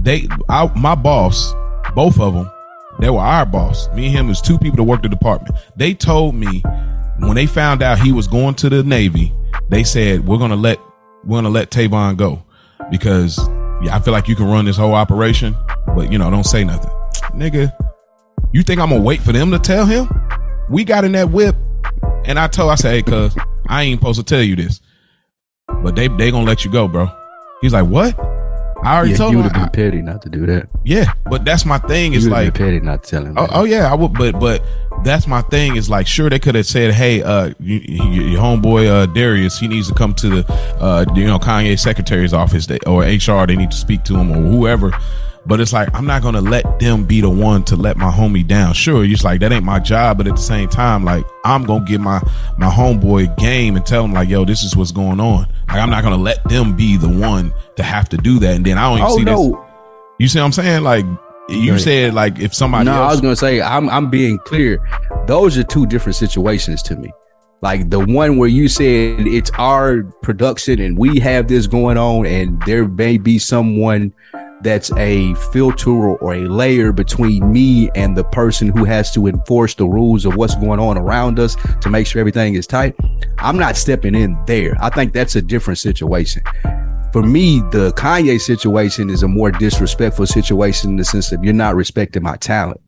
they, 0.02 0.28
I, 0.50 0.70
my 0.76 0.96
boss, 0.96 1.54
both 1.96 2.20
of 2.20 2.34
them, 2.34 2.50
they 3.00 3.10
were 3.10 3.20
our 3.20 3.46
boss. 3.46 3.90
Me 3.96 4.06
and 4.08 4.16
him 4.16 4.28
was 4.28 4.40
two 4.42 4.58
people 4.58 4.78
that 4.78 4.84
worked 4.84 5.04
the 5.04 5.10
department. 5.10 5.56
They 5.76 5.94
told 5.94 6.36
me 6.36 6.64
when 7.20 7.36
they 7.36 7.46
found 7.46 7.82
out 7.82 8.00
he 8.00 8.12
was 8.12 8.28
going 8.28 8.56
to 8.56 8.70
the 8.70 8.84
Navy, 8.84 9.34
they 9.70 9.84
said 9.84 10.28
we're 10.28 10.38
gonna 10.38 10.56
let 10.56 10.80
we're 11.24 11.38
gonna 11.38 11.50
let 11.50 11.72
Tavon 11.72 12.18
go 12.18 12.44
because 12.92 13.38
yeah, 13.82 13.96
I 13.96 14.00
feel 14.00 14.14
like 14.14 14.28
you 14.28 14.36
can 14.36 14.48
run 14.48 14.66
this 14.66 14.78
whole 14.78 14.94
operation, 14.94 15.56
but 15.96 16.12
you 16.12 16.18
know, 16.18 16.30
don't 16.32 16.46
say 16.46 16.64
nothing, 16.64 16.92
nigga. 17.34 17.72
You 18.54 18.64
think 18.64 18.80
I'm 18.80 18.90
gonna 18.90 19.02
wait 19.02 19.22
for 19.22 19.32
them 19.32 19.52
to 19.52 19.60
tell 19.60 19.86
him? 19.86 20.08
We 20.70 20.84
got 20.84 21.04
in 21.04 21.12
that 21.14 21.30
whip, 21.30 21.56
and 22.26 22.40
I 22.40 22.48
told 22.48 22.72
I 22.72 22.76
said, 22.76 22.92
hey, 22.92 23.02
cuz 23.02 23.36
I 23.68 23.84
ain't 23.84 24.00
supposed 24.00 24.20
to 24.20 24.26
tell 24.26 24.42
you 24.44 24.56
this, 24.56 24.82
but 25.84 25.96
they 25.96 26.08
they 26.08 26.32
gonna 26.32 26.46
let 26.46 26.64
you 26.66 26.72
go, 26.72 26.88
bro. 26.88 27.10
He's 27.62 27.74
like, 27.74 27.86
what? 27.86 28.18
I 28.84 28.96
already 28.98 29.12
Yeah, 29.12 29.18
told 29.18 29.32
you 29.32 29.38
would 29.38 29.52
have 29.52 29.54
been 29.54 29.70
petty 29.70 30.02
not 30.02 30.22
to 30.24 30.30
do 30.30 30.46
that. 30.46 30.68
yeah, 30.84 31.12
but 31.30 31.44
that's 31.44 31.66
my 31.66 31.80
thing. 31.80 32.12
You 32.14 32.20
Is 32.20 32.26
would 32.26 32.34
have 32.36 32.46
like, 32.46 32.54
been 32.54 32.66
petty 32.66 32.80
not 32.82 33.04
to 33.04 33.10
tell 33.10 33.26
him. 33.26 33.36
oh, 33.38 33.48
oh 33.52 33.64
yeah, 33.64 33.92
I 33.92 33.96
would, 33.96 34.14
but 34.14 34.40
but 34.40 34.64
that's 35.04 35.28
my 35.28 35.42
thing. 35.44 35.76
Is 35.76 35.90
like, 35.90 36.08
sure 36.08 36.30
they 36.30 36.40
could 36.40 36.56
have 36.56 36.66
said, 36.66 36.94
hey, 36.94 37.22
uh, 37.22 37.54
you, 37.60 37.80
you, 37.84 38.22
your 38.24 38.42
homeboy 38.42 38.88
uh 38.88 39.06
Darius, 39.08 39.60
he 39.60 39.68
needs 39.68 39.88
to 39.90 39.94
come 39.94 40.14
to 40.16 40.30
the 40.30 40.54
uh 40.80 41.06
you 41.16 41.26
know 41.26 41.40
Kanye 41.40 41.80
secretary's 41.80 42.34
office 42.34 42.68
they, 42.68 42.80
or 42.88 43.02
HR. 43.02 43.46
They 43.46 43.56
need 43.56 43.72
to 43.72 43.78
speak 43.78 44.04
to 44.06 44.16
him 44.16 44.32
or 44.32 44.42
whoever. 44.42 44.92
But 45.48 45.60
it's 45.60 45.74
like 45.74 45.90
I'm 45.94 46.06
not 46.06 46.24
gonna 46.24 46.42
let 46.42 46.80
them 46.80 47.06
be 47.06 47.22
the 47.22 47.30
one 47.30 47.64
to 47.66 47.76
let 47.76 47.98
my 47.98 48.12
homie 48.12 48.46
down. 48.46 48.74
Sure, 48.74 49.06
it's 49.06 49.24
like 49.24 49.42
that 49.42 49.52
ain't 49.52 49.64
my 49.64 49.80
job, 49.80 50.18
but 50.18 50.28
at 50.28 50.36
the 50.36 50.42
same 50.42 50.68
time, 50.68 51.06
like 51.06 51.26
I'm 51.44 51.64
gonna 51.66 51.86
give 51.86 52.02
my 52.02 52.20
my 52.58 52.70
homeboy 52.70 53.38
game 53.38 53.76
and 53.76 53.86
tell 53.86 54.04
him 54.04 54.14
like, 54.14 54.28
yo, 54.28 54.44
this 54.44 54.64
is 54.64 54.76
what's 54.76 54.92
going 54.92 55.20
on. 55.20 55.48
Like 55.68 55.78
I'm 55.78 55.92
not 55.92 56.04
gonna 56.04 56.18
let 56.18 56.44
them 56.46 56.76
be 56.76 56.98
the 56.98 57.10
one 57.10 57.54
to 57.76 57.84
have 57.84 58.10
to 58.10 58.18
do 58.18 58.40
that, 58.40 58.56
and 58.56 58.66
then 58.66 58.80
I 58.80 58.90
don't 58.90 58.98
even 58.98 59.08
Oh 59.08 59.18
see 59.18 59.24
this. 59.24 59.66
You 60.18 60.28
see 60.30 60.40
what 60.40 60.46
I'm 60.46 60.52
saying? 60.52 60.84
Like 60.84 61.06
you 61.50 61.74
Right. 61.74 61.82
said, 61.82 62.14
like 62.14 62.40
if 62.40 62.54
somebody 62.54 62.86
no, 62.86 63.04
I 63.04 63.12
was 63.12 63.22
gonna 63.22 63.36
say 63.36 63.62
I'm 63.62 63.90
I'm 63.90 64.10
being 64.10 64.38
clear. 64.46 64.80
Those 65.28 65.58
are 65.58 65.64
two 65.64 65.86
different 65.86 66.16
situations 66.16 66.82
to 66.84 66.96
me. 66.96 67.12
Like 67.62 67.90
the 67.90 68.00
one 68.00 68.38
where 68.38 68.50
you 68.50 68.68
said 68.68 69.26
it's 69.28 69.50
our 69.58 70.04
production 70.22 70.80
and 70.80 70.98
we 70.98 71.20
have 71.20 71.48
this 71.48 71.68
going 71.68 71.98
on, 71.98 72.26
and 72.26 72.62
there 72.66 72.88
may 72.88 73.18
be 73.18 73.40
someone 73.40 74.14
that's 74.62 74.92
a 74.94 75.34
filter 75.52 75.92
or 75.92 76.34
a 76.34 76.48
layer 76.48 76.92
between 76.92 77.52
me 77.52 77.90
and 77.94 78.18
the 78.18 78.24
person 78.24 78.70
who 78.70 78.84
has 78.84 79.12
to 79.14 79.28
enforce 79.28 79.76
the 79.76 79.86
rules 79.86 80.26
of 80.26 80.36
what's 80.36 80.56
going 80.56 80.80
on 80.80 80.98
around 80.98 81.40
us 81.40 81.56
to 81.82 81.90
make 81.90 82.08
sure 82.08 82.20
everything 82.20 82.56
is 82.56 82.66
tight. 82.66 82.96
I'm 83.38 83.58
not 83.58 83.76
stepping 83.78 84.16
in 84.16 84.38
there. 84.48 84.76
I 84.80 84.90
think 84.90 85.14
that's 85.14 85.36
a 85.36 85.42
different 85.42 85.78
situation. 85.78 86.42
For 87.16 87.24
me, 87.24 87.62
the 87.72 87.94
Kanye 87.94 88.42
situation 88.42 89.10
is 89.10 89.24
a 89.24 89.28
more 89.30 89.50
disrespectful 89.50 90.28
situation 90.28 90.90
in 90.90 90.96
the 90.98 91.06
sense 91.06 91.32
of 91.32 91.42
you're 91.46 91.54
not 91.54 91.74
respecting 91.74 92.22
my 92.24 92.36
talent. 92.36 92.82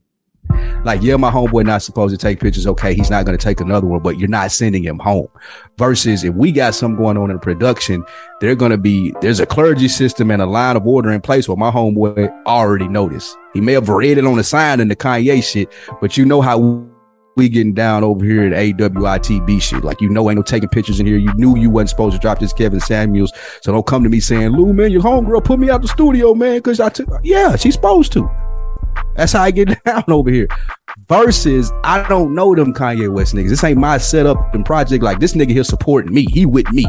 Like, 0.84 1.01
yeah, 1.01 1.15
my 1.15 1.32
homeboy 1.32 1.65
not 1.65 1.82
supposed 1.82 2.13
to 2.13 2.17
take 2.17 2.41
pictures. 2.41 2.67
Okay, 2.67 2.93
he's 2.93 3.09
not 3.09 3.25
going 3.25 3.38
to 3.38 3.41
take 3.41 3.61
another 3.61 3.88
one, 3.88 4.01
but 4.01 4.19
you're 4.19 4.28
not 4.28 4.51
sending 4.51 4.84
him 4.84 4.99
home. 4.99 5.30
Versus 5.78 6.25
if 6.25 6.34
we 6.34 6.51
got 6.51 6.75
something 6.75 7.01
going 7.01 7.15
on 7.15 7.32
in 7.32 7.39
production, 7.39 8.03
they're 8.41 8.53
going 8.53 8.71
to 8.71 8.78
be 8.78 9.13
there's 9.21 9.39
a 9.39 9.45
clergy 9.45 9.88
system 9.88 10.30
and 10.30 10.41
a 10.41 10.45
line 10.45 10.75
of 10.75 10.86
order 10.86 11.09
in 11.09 11.21
place 11.21 11.47
where 11.47 11.55
my 11.55 11.71
homeboy 11.71 12.30
already 12.45 12.89
noticed. 12.89 13.34
He 13.53 13.61
may 13.61 13.71
have 13.71 13.88
read 13.88 14.17
it 14.17 14.25
on 14.25 14.36
the 14.36 14.43
sign 14.43 14.82
in 14.82 14.89
the 14.89 14.95
Kanye 14.97 15.41
shit, 15.41 15.71
but 16.01 16.17
you 16.17 16.25
know 16.25 16.41
how 16.41 16.86
we 17.38 17.48
getting 17.48 17.74
down 17.74 18.04
over 18.04 18.26
here 18.26 18.44
at 18.44 18.52
AWITB 18.52 19.62
shit. 19.62 19.84
Like, 19.84 20.02
you 20.02 20.10
know, 20.10 20.30
ain't 20.30 20.38
no 20.38 20.44
taking 20.44 20.68
pictures 20.68 21.00
in 21.00 21.06
here. 21.06 21.18
You 21.18 21.34
knew 21.36 21.56
you 21.56 21.70
wasn't 21.70 21.92
supposed 21.92 22.16
to 22.16 22.20
drop 22.20 22.40
this 22.40 22.52
Kevin 22.52 22.80
Samuels. 22.80 23.32
So 23.62 23.72
don't 23.72 23.86
come 23.86 24.04
to 24.04 24.10
me 24.10 24.20
saying, 24.20 24.50
Lou, 24.50 24.74
man, 24.74 24.92
your 24.92 25.02
homegirl 25.02 25.46
put 25.46 25.60
me 25.60 25.70
out 25.70 25.82
the 25.82 25.88
studio, 25.88 26.34
man, 26.34 26.58
because 26.58 26.80
I 26.80 26.90
took, 26.90 27.08
yeah, 27.24 27.56
she's 27.56 27.76
supposed 27.76 28.12
to. 28.14 28.30
That's 29.16 29.34
how 29.34 29.44
I 29.44 29.52
get 29.52 29.84
down 29.86 30.04
over 30.08 30.30
here. 30.30 30.48
Versus, 31.08 31.72
I 31.84 32.08
don't 32.10 32.34
know 32.34 32.54
them 32.56 32.74
Kanye 32.74 33.12
West 33.12 33.34
niggas. 33.34 33.50
This 33.50 33.64
ain't 33.64 33.80
my 33.80 33.98
setup 33.98 34.54
and 34.54 34.66
project. 34.66 35.04
Like, 35.04 35.20
this 35.20 35.34
nigga 35.34 35.52
here 35.52 35.64
supporting 35.64 36.14
me. 36.14 36.26
He 36.26 36.46
with 36.46 36.70
me. 36.72 36.86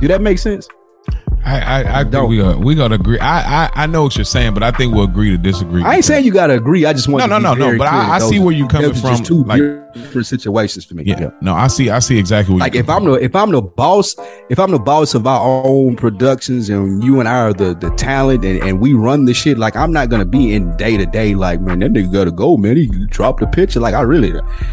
Do 0.00 0.08
that 0.08 0.20
make 0.20 0.38
sense? 0.38 0.68
I 1.44 1.58
I, 1.60 1.78
I 1.80 2.02
think 2.02 2.12
Don't. 2.12 2.28
we 2.28 2.36
got 2.38 2.58
we 2.58 2.74
gotta 2.74 2.94
agree. 2.96 3.18
I, 3.18 3.64
I 3.66 3.70
I 3.74 3.86
know 3.86 4.02
what 4.02 4.16
you're 4.16 4.24
saying, 4.24 4.52
but 4.54 4.62
I 4.62 4.70
think 4.72 4.94
we'll 4.94 5.04
agree 5.04 5.30
to 5.30 5.38
disagree. 5.38 5.82
I 5.82 5.96
ain't 5.96 6.04
saying 6.04 6.24
you 6.24 6.32
gotta 6.32 6.54
agree. 6.54 6.84
I 6.84 6.92
just 6.92 7.08
want 7.08 7.28
No, 7.28 7.36
to 7.38 7.42
no, 7.42 7.54
no, 7.54 7.70
no, 7.72 7.78
but 7.78 7.86
I- 7.88 8.16
I 8.16 8.18
see 8.18 8.38
where 8.38 8.52
you 8.54 8.68
coming 8.68 8.90
are 8.90 8.94
from, 8.94 9.44
like- 9.46 9.62
different 9.94 10.26
situations 10.26 10.84
for 10.84 10.94
me. 10.94 11.04
yeah, 11.06 11.30
no, 11.40 11.54
I 11.54 11.66
see 11.68 11.90
I 11.90 11.98
see 11.98 12.18
exactly 12.18 12.54
what 12.54 12.60
Like 12.60 12.74
if 12.74 12.88
I'm 12.88 13.04
the 13.04 13.14
if 13.14 13.34
I'm 13.34 13.50
the 13.50 13.62
boss, 13.62 14.14
if 14.48 14.58
I'm 14.58 14.70
the 14.70 14.78
boss 14.78 15.14
of 15.14 15.26
our 15.26 15.40
own 15.64 15.96
productions 15.96 16.68
and 16.70 17.02
you 17.02 17.20
and 17.20 17.28
I 17.28 17.38
are 17.40 17.52
the 17.52 17.74
the 17.74 17.90
talent 17.96 18.44
and, 18.44 18.62
and 18.62 18.80
we 18.80 18.94
run 18.94 19.24
the 19.24 19.34
shit, 19.34 19.58
like 19.58 19.76
I'm 19.76 19.92
not 19.92 20.08
gonna 20.08 20.24
be 20.24 20.54
in 20.54 20.76
day 20.76 20.96
to 20.96 21.06
day 21.06 21.34
like 21.34 21.60
man, 21.60 21.78
that 21.80 21.92
nigga 21.92 22.12
gotta 22.12 22.30
go, 22.30 22.56
man. 22.56 22.76
He 22.76 22.86
dropped 23.06 23.40
the 23.40 23.46
picture. 23.46 23.80
Like 23.80 23.94
I 23.94 24.02
really 24.02 24.30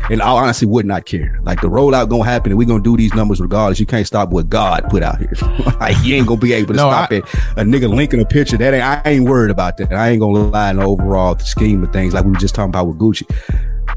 and 0.09 0.21
I 0.21 0.29
honestly 0.29 0.67
would 0.67 0.85
not 0.85 1.05
care. 1.05 1.39
Like 1.43 1.61
the 1.61 1.67
rollout 1.67 2.09
gonna 2.09 2.23
happen 2.25 2.51
and 2.51 2.57
we 2.59 2.65
gonna 2.65 2.83
do 2.83 2.95
these 2.97 3.13
numbers 3.13 3.39
regardless. 3.41 3.79
You 3.79 3.85
can't 3.85 4.05
stop 4.07 4.29
what 4.29 4.49
God 4.49 4.85
put 4.89 5.03
out 5.03 5.19
here. 5.19 5.33
like 5.79 5.95
you 6.03 6.15
ain't 6.15 6.27
gonna 6.27 6.39
be 6.39 6.53
able 6.53 6.73
to 6.73 6.77
No, 6.77 6.89
stop 6.89 7.11
I- 7.11 7.15
it. 7.15 7.23
A 7.57 7.63
nigga 7.63 7.93
linking 7.93 8.21
a 8.21 8.25
picture. 8.25 8.57
That 8.57 8.73
ain't 8.73 8.83
I 8.83 9.01
ain't 9.05 9.27
worried 9.29 9.51
about 9.51 9.77
that. 9.77 9.91
I 9.93 10.09
ain't 10.09 10.19
gonna 10.19 10.39
lie 10.49 10.69
in 10.71 10.77
the 10.77 10.83
overall 10.83 11.37
scheme 11.39 11.83
of 11.83 11.91
things 11.91 12.13
like 12.13 12.23
we 12.25 12.31
were 12.31 12.37
just 12.37 12.55
talking 12.55 12.69
about 12.69 12.85
with 12.87 12.97
Gucci. 12.97 13.23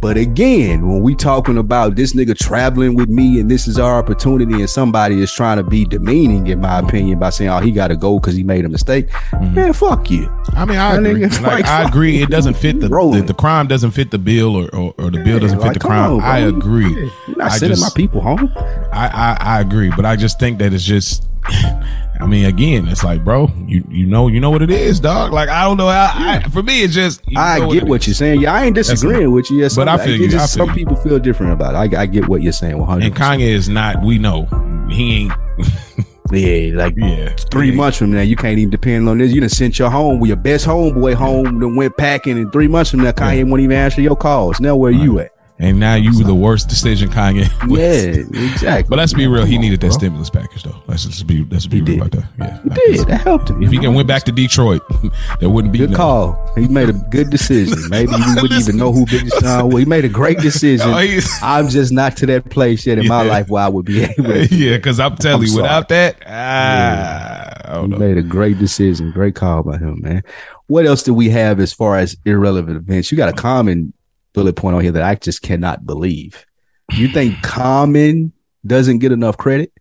But 0.00 0.16
again, 0.16 0.88
when 0.88 1.02
we 1.02 1.14
talking 1.14 1.58
about 1.58 1.94
this 1.94 2.14
nigga 2.14 2.34
traveling 2.36 2.94
with 2.94 3.10
me 3.10 3.38
and 3.38 3.50
this 3.50 3.68
is 3.68 3.78
our 3.78 3.98
opportunity, 3.98 4.54
and 4.54 4.68
somebody 4.70 5.20
is 5.20 5.30
trying 5.30 5.58
to 5.58 5.62
be 5.62 5.84
demeaning, 5.84 6.46
in 6.46 6.60
my 6.62 6.78
opinion, 6.78 7.18
by 7.18 7.28
saying, 7.28 7.50
"Oh, 7.50 7.58
he 7.60 7.70
got 7.70 7.88
to 7.88 7.96
go 7.96 8.18
because 8.18 8.34
he 8.34 8.42
made 8.42 8.64
a 8.64 8.68
mistake," 8.70 9.08
mm-hmm. 9.10 9.54
man, 9.54 9.72
fuck 9.74 10.10
you. 10.10 10.32
I 10.54 10.64
mean, 10.64 10.78
I 10.78 10.96
That 10.96 11.04
agree. 11.04 11.20
nigga's 11.22 11.40
Like, 11.42 11.52
like, 11.52 11.64
I 11.66 11.82
fuck 11.82 11.90
agree. 11.92 12.22
It 12.22 12.30
doesn't 12.30 12.54
fit 12.54 12.80
the, 12.80 12.88
the 12.88 13.24
the 13.26 13.34
crime 13.34 13.66
doesn't 13.66 13.90
fit 13.90 14.10
the 14.10 14.18
bill, 14.18 14.56
or 14.56 14.74
or, 14.74 14.94
or 14.96 15.10
the 15.10 15.22
bill 15.22 15.38
doesn't 15.38 15.58
fit 15.58 15.66
like, 15.66 15.74
the 15.74 15.80
crime. 15.80 16.14
on. 16.14 16.20
I 16.22 16.38
agree. 16.38 16.88
You're 17.28 17.36
not 17.36 17.52
I 17.52 17.58
sending 17.58 17.76
just- 17.76 17.82
my 17.94 18.00
people 18.00 18.22
home. 18.22 18.50
I, 18.92 19.08
I 19.08 19.36
I 19.56 19.60
agree, 19.60 19.90
but 19.94 20.06
I 20.06 20.16
just 20.16 20.40
think 20.40 20.58
that 20.60 20.72
it's 20.72 20.84
just. 20.84 21.26
I 21.44 22.26
mean, 22.26 22.44
again, 22.44 22.86
it's 22.88 23.02
like, 23.02 23.24
bro, 23.24 23.50
you 23.66 23.82
you 23.88 24.06
know 24.06 24.28
you 24.28 24.40
know 24.40 24.50
what 24.50 24.60
it 24.60 24.70
is, 24.70 25.00
dog. 25.00 25.32
Like 25.32 25.48
I 25.48 25.64
don't 25.64 25.78
know 25.78 25.88
how. 25.88 26.12
I, 26.14 26.42
for 26.50 26.62
me, 26.62 26.82
it's 26.82 26.92
just. 26.94 27.22
I 27.36 27.66
get 27.72 27.84
what 27.84 28.06
you're 28.06 28.14
saying. 28.14 28.42
Yeah, 28.42 28.52
I 28.52 28.64
ain't 28.64 28.74
disagreeing 28.74 29.32
with 29.32 29.50
you. 29.50 29.62
Yeah, 29.62 29.68
But 29.74 29.88
I 29.88 29.96
feel 29.96 30.14
it's 30.14 30.20
you. 30.24 30.28
just 30.28 30.54
I 30.54 30.58
feel 30.58 30.66
some 30.66 30.76
you. 30.78 30.84
people 30.84 30.96
feel 30.96 31.18
different 31.18 31.52
about 31.52 31.74
it. 31.74 31.96
I, 31.96 32.02
I 32.02 32.06
get 32.06 32.28
what 32.28 32.42
you're 32.42 32.52
saying. 32.52 32.76
100. 32.78 33.04
And 33.06 33.14
Kanye 33.16 33.40
is 33.48 33.68
not. 33.70 34.02
We 34.02 34.18
know 34.18 34.44
he 34.90 35.22
ain't. 35.22 35.32
yeah, 36.30 36.74
like 36.76 36.94
Yeah, 36.98 37.30
three 37.50 37.70
Yeah. 37.70 37.74
months 37.76 37.96
from 37.98 38.10
now, 38.12 38.20
you 38.20 38.36
can't 38.36 38.58
even 38.58 38.70
depend 38.70 39.08
on 39.08 39.16
this. 39.18 39.32
You 39.32 39.40
done 39.40 39.48
sent 39.48 39.78
your 39.78 39.88
home 39.90 40.20
with 40.20 40.28
your 40.28 40.36
best 40.36 40.66
homeboy 40.66 41.14
home, 41.14 41.58
then 41.58 41.74
went 41.74 41.96
packing, 41.96 42.36
and 42.36 42.52
three 42.52 42.68
months 42.68 42.90
from 42.90 43.00
now, 43.00 43.12
Kanye 43.12 43.48
won't 43.48 43.62
even 43.62 43.76
answer 43.76 44.02
your 44.02 44.16
calls. 44.16 44.60
Now 44.60 44.76
where 44.76 44.92
you 44.92 45.20
at? 45.20 45.30
And 45.62 45.78
now 45.78 45.94
you 45.94 46.16
were 46.16 46.24
the 46.24 46.34
worst 46.34 46.68
decision, 46.70 47.10
Kanye. 47.10 47.46
was. 47.68 47.78
Yeah, 47.78 48.44
exactly. 48.50 48.88
But 48.88 48.98
let's 48.98 49.12
be 49.12 49.26
real. 49.26 49.44
He 49.44 49.58
needed 49.58 49.80
that 49.82 49.92
stimulus 49.92 50.30
package, 50.30 50.62
though. 50.62 50.74
Let's 50.86 51.04
just 51.04 51.26
be 51.26 51.44
let's 51.50 51.66
be 51.66 51.76
He 51.76 51.82
real 51.82 52.04
did. 52.08 52.14
about 52.14 52.22
that. 52.38 52.38
Yeah, 52.38 52.62
He 52.62 52.96
did. 52.96 53.06
That 53.08 53.20
helped 53.20 53.50
him. 53.50 53.62
If 53.62 53.70
he 53.70 53.78
can 53.78 53.92
went 53.92 54.08
back 54.08 54.22
to 54.24 54.32
Detroit, 54.32 54.80
there 55.40 55.50
wouldn't 55.50 55.72
be 55.72 55.80
Good 55.80 55.90
no- 55.90 55.96
call. 55.98 56.52
He 56.56 56.66
made 56.66 56.88
a 56.88 56.94
good 56.94 57.28
decision. 57.28 57.76
Maybe 57.90 58.10
we 58.12 58.40
wouldn't 58.40 58.60
even 58.60 58.78
know 58.78 58.90
who 58.90 59.04
Big 59.04 59.28
Sean 59.40 59.68
was. 59.70 59.78
He 59.80 59.84
made 59.84 60.06
a 60.06 60.08
great 60.08 60.38
decision. 60.38 60.90
He's- 60.96 61.38
I'm 61.42 61.68
just 61.68 61.92
not 61.92 62.16
to 62.18 62.26
that 62.26 62.48
place 62.48 62.86
yet 62.86 62.98
in 62.98 63.06
my 63.06 63.20
life 63.22 63.50
where 63.50 63.62
I 63.62 63.68
would 63.68 63.84
be 63.84 64.02
able 64.04 64.24
to. 64.24 64.46
yeah, 64.46 64.76
because 64.78 64.98
I'm 64.98 65.16
telling 65.16 65.36
I'm 65.36 65.42
you, 65.42 65.48
sorry. 65.48 65.62
without 65.62 65.88
that, 65.90 66.16
ah, 66.26 67.72
don't 67.74 67.84
He 67.84 67.88
know. 67.90 67.98
made 67.98 68.16
a 68.18 68.22
great 68.22 68.58
decision. 68.58 69.10
Great 69.10 69.34
call 69.34 69.62
by 69.62 69.76
him, 69.78 70.00
man. 70.00 70.22
What 70.68 70.86
else 70.86 71.02
do 71.02 71.12
we 71.12 71.28
have 71.30 71.60
as 71.60 71.72
far 71.72 71.98
as 71.98 72.16
irrelevant 72.24 72.76
events? 72.76 73.10
You 73.12 73.16
got 73.18 73.28
a 73.28 73.32
common 73.34 73.92
bullet 74.32 74.54
point 74.56 74.76
on 74.76 74.82
here 74.82 74.92
that 74.92 75.02
I 75.02 75.14
just 75.16 75.42
cannot 75.42 75.84
believe. 75.86 76.44
You 76.92 77.08
think 77.08 77.40
Common 77.42 78.32
doesn't 78.66 78.98
get 78.98 79.12
enough 79.12 79.36
credit? 79.36 79.72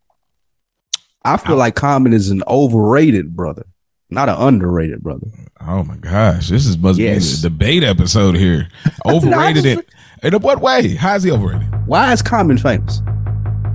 I 1.25 1.37
feel 1.37 1.57
like 1.57 1.75
Common 1.75 2.13
is 2.13 2.29
an 2.29 2.41
overrated 2.47 3.35
brother, 3.35 3.65
not 4.09 4.29
an 4.29 4.35
underrated 4.35 5.01
brother. 5.03 5.27
Oh 5.61 5.83
my 5.83 5.97
gosh, 5.97 6.49
this 6.49 6.65
is 6.65 6.77
must 6.77 6.97
Yes. 6.97 7.41
be 7.41 7.47
a 7.47 7.49
debate 7.49 7.83
episode 7.83 8.35
here. 8.35 8.69
Overrated 9.05 9.63
just- 9.63 9.85
in, 10.23 10.33
in 10.33 10.41
what 10.41 10.61
way? 10.61 10.95
How 10.95 11.15
is 11.15 11.23
he 11.23 11.31
overrated? 11.31 11.67
Why 11.87 12.13
is 12.13 12.21
Common 12.21 12.57
famous? 12.57 13.01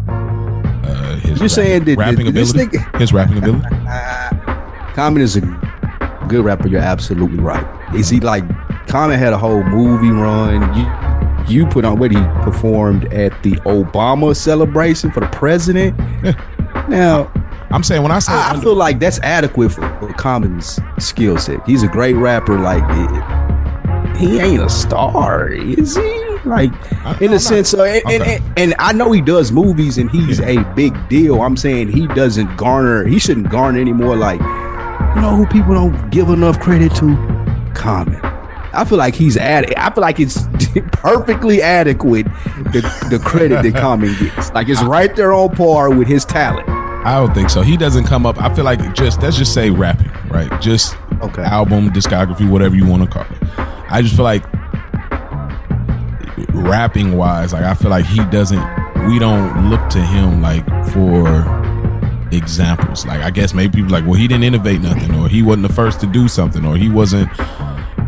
Uh, 0.08 1.16
his 1.22 1.38
You're 1.40 1.48
saying 1.50 1.84
that- 1.84 1.98
rapping 1.98 2.24
that 2.24 2.30
ability, 2.30 2.58
nigga- 2.78 2.98
his 2.98 3.12
rapping 3.12 3.38
ability. 3.38 3.66
Common 4.94 5.20
is 5.22 5.36
a 5.36 5.40
good 6.28 6.44
rapper. 6.44 6.68
You're 6.68 6.80
absolutely 6.80 7.38
right. 7.38 7.66
Is 7.94 8.08
he 8.08 8.20
like 8.20 8.44
Common 8.86 9.18
had 9.18 9.32
a 9.32 9.38
whole 9.38 9.62
movie 9.64 10.10
run? 10.10 10.62
You 10.78 10.86
you 11.46 11.66
put 11.66 11.84
on 11.84 11.98
what 11.98 12.10
he 12.10 12.16
performed 12.42 13.12
at 13.12 13.30
the 13.42 13.52
Obama 13.66 14.34
celebration 14.34 15.10
for 15.12 15.20
the 15.20 15.26
president. 15.28 15.96
now 16.88 17.30
I'm 17.70 17.82
saying 17.82 18.02
when 18.02 18.12
I 18.12 18.18
say 18.18 18.32
I, 18.32 18.52
I 18.52 18.60
feel 18.60 18.74
like 18.74 18.98
that's 18.98 19.18
adequate 19.20 19.70
for, 19.70 19.82
for 19.98 20.12
Common's 20.14 20.78
skill 20.98 21.36
set. 21.38 21.64
He's 21.66 21.82
a 21.82 21.88
great 21.88 22.14
rapper. 22.14 22.58
Like 22.58 22.82
it- 22.88 23.44
he 24.16 24.38
ain't 24.38 24.62
a 24.62 24.68
star, 24.68 25.48
is 25.48 25.96
he? 25.96 26.20
Like 26.44 26.70
in 27.20 27.32
a 27.32 27.38
sense, 27.40 27.70
so, 27.70 27.82
and, 27.82 28.04
Okay. 28.06 28.36
and, 28.36 28.58
and 28.58 28.74
I 28.78 28.92
know 28.92 29.10
he 29.10 29.20
does 29.20 29.50
movies 29.50 29.98
and 29.98 30.08
he's 30.10 30.40
a 30.40 30.62
big 30.76 30.94
deal. 31.08 31.42
I'm 31.42 31.56
saying 31.56 31.88
he 31.88 32.06
doesn't 32.08 32.54
garner, 32.56 33.04
he 33.04 33.18
shouldn't 33.18 33.50
garner 33.50 33.80
any 33.80 33.92
more 33.92 34.14
like 34.14 34.40
You 34.40 35.20
know 35.20 35.34
who 35.34 35.46
people 35.46 35.74
don't 35.74 36.10
give 36.10 36.28
enough 36.28 36.60
credit 36.60 36.94
to? 36.96 37.16
Common. 37.74 38.20
I 38.74 38.84
feel 38.84 38.98
like 38.98 39.14
he's 39.14 39.36
ad. 39.36 39.72
I 39.74 39.90
feel 39.92 40.02
like 40.02 40.20
it's 40.20 40.38
perfectly 40.92 41.62
adequate 41.62 42.24
the, 42.72 42.80
the 43.10 43.18
credit 43.24 43.62
that 43.62 43.74
Common 43.80 44.14
gets. 44.18 44.50
Like 44.52 44.68
it's 44.68 44.82
right 44.82 45.14
there 45.16 45.32
on 45.32 45.54
par 45.54 45.90
with 45.90 46.08
his 46.08 46.24
talent. 46.24 46.68
I 46.68 47.14
don't 47.18 47.34
think 47.34 47.50
so. 47.50 47.60
He 47.62 47.76
doesn't 47.76 48.04
come 48.04 48.24
up. 48.26 48.40
I 48.40 48.54
feel 48.54 48.64
like 48.64 48.94
just 48.94 49.20
let's 49.22 49.36
just 49.36 49.52
say 49.54 49.70
rapping, 49.70 50.10
right? 50.30 50.50
Just 50.60 50.96
Okay. 51.22 51.42
album, 51.42 51.90
discography, 51.90 52.48
whatever 52.48 52.74
you 52.74 52.86
want 52.86 53.02
to 53.04 53.08
call 53.08 53.22
it. 53.30 53.38
I 53.90 54.00
just 54.02 54.16
feel 54.16 54.24
like 54.24 54.42
rapping 56.52 57.16
wise, 57.16 57.52
like 57.52 57.64
I 57.64 57.74
feel 57.74 57.90
like 57.90 58.04
he 58.06 58.24
doesn't. 58.26 58.62
We 59.08 59.18
don't 59.18 59.68
look 59.70 59.86
to 59.90 60.00
him 60.00 60.40
like 60.40 60.64
for 60.92 61.26
examples. 62.32 63.04
Like 63.06 63.20
I 63.20 63.30
guess 63.30 63.54
maybe 63.54 63.76
people 63.76 63.90
like, 63.92 64.04
well, 64.04 64.14
he 64.14 64.26
didn't 64.26 64.44
innovate 64.44 64.80
nothing, 64.80 65.14
or 65.14 65.28
he 65.28 65.42
wasn't 65.42 65.68
the 65.68 65.74
first 65.74 66.00
to 66.00 66.06
do 66.06 66.26
something, 66.28 66.64
or 66.64 66.76
he 66.76 66.88
wasn't. 66.88 67.28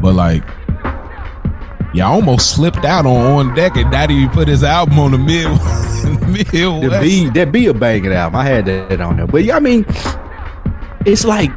But 0.00 0.14
like, 0.14 0.44
yeah, 1.94 2.06
I 2.06 2.10
almost 2.10 2.54
slipped 2.54 2.84
out 2.84 3.06
on 3.06 3.48
on 3.48 3.54
deck 3.54 3.76
and 3.76 3.90
not 3.90 4.10
even 4.10 4.28
put 4.30 4.48
his 4.48 4.62
album 4.62 4.98
on 4.98 5.12
the 5.12 5.18
mid 5.18 5.46
mid. 6.28 6.46
There 6.90 7.00
be 7.00 7.30
there 7.30 7.46
be 7.46 7.66
a 7.66 7.74
banging 7.74 8.12
album. 8.12 8.38
I 8.38 8.44
had 8.44 8.66
that 8.66 9.00
on 9.00 9.16
there, 9.16 9.26
but 9.26 9.44
yeah, 9.44 9.56
I 9.56 9.60
mean, 9.60 9.84
it's 11.06 11.24
like 11.24 11.50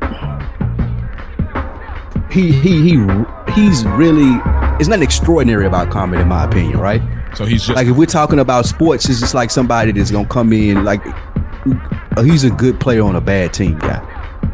he 2.32 2.52
he 2.52 2.82
he 2.82 3.06
he's 3.54 3.86
really. 3.86 4.40
It's 4.80 4.88
nothing 4.88 5.04
extraordinary 5.04 5.66
about 5.66 5.90
Common, 5.90 6.22
in 6.22 6.30
my 6.30 6.46
opinion, 6.46 6.80
right? 6.80 7.02
So 7.36 7.46
he's 7.46 7.66
just 7.66 7.76
Like 7.76 7.88
if 7.88 7.98
we're 7.98 8.06
talking 8.06 8.40
about 8.40 8.66
sports, 8.66 9.10
it's 9.10 9.20
just 9.20 9.34
like 9.34 9.52
somebody 9.52 9.92
that's 9.92 10.10
gonna 10.10 10.28
come 10.28 10.54
in 10.54 10.86
like 10.86 11.04
he's 12.24 12.44
a 12.44 12.50
good 12.50 12.80
player 12.80 13.04
on 13.04 13.16
a 13.16 13.22
bad 13.22 13.54
team 13.54 13.78
guy. 13.80 14.02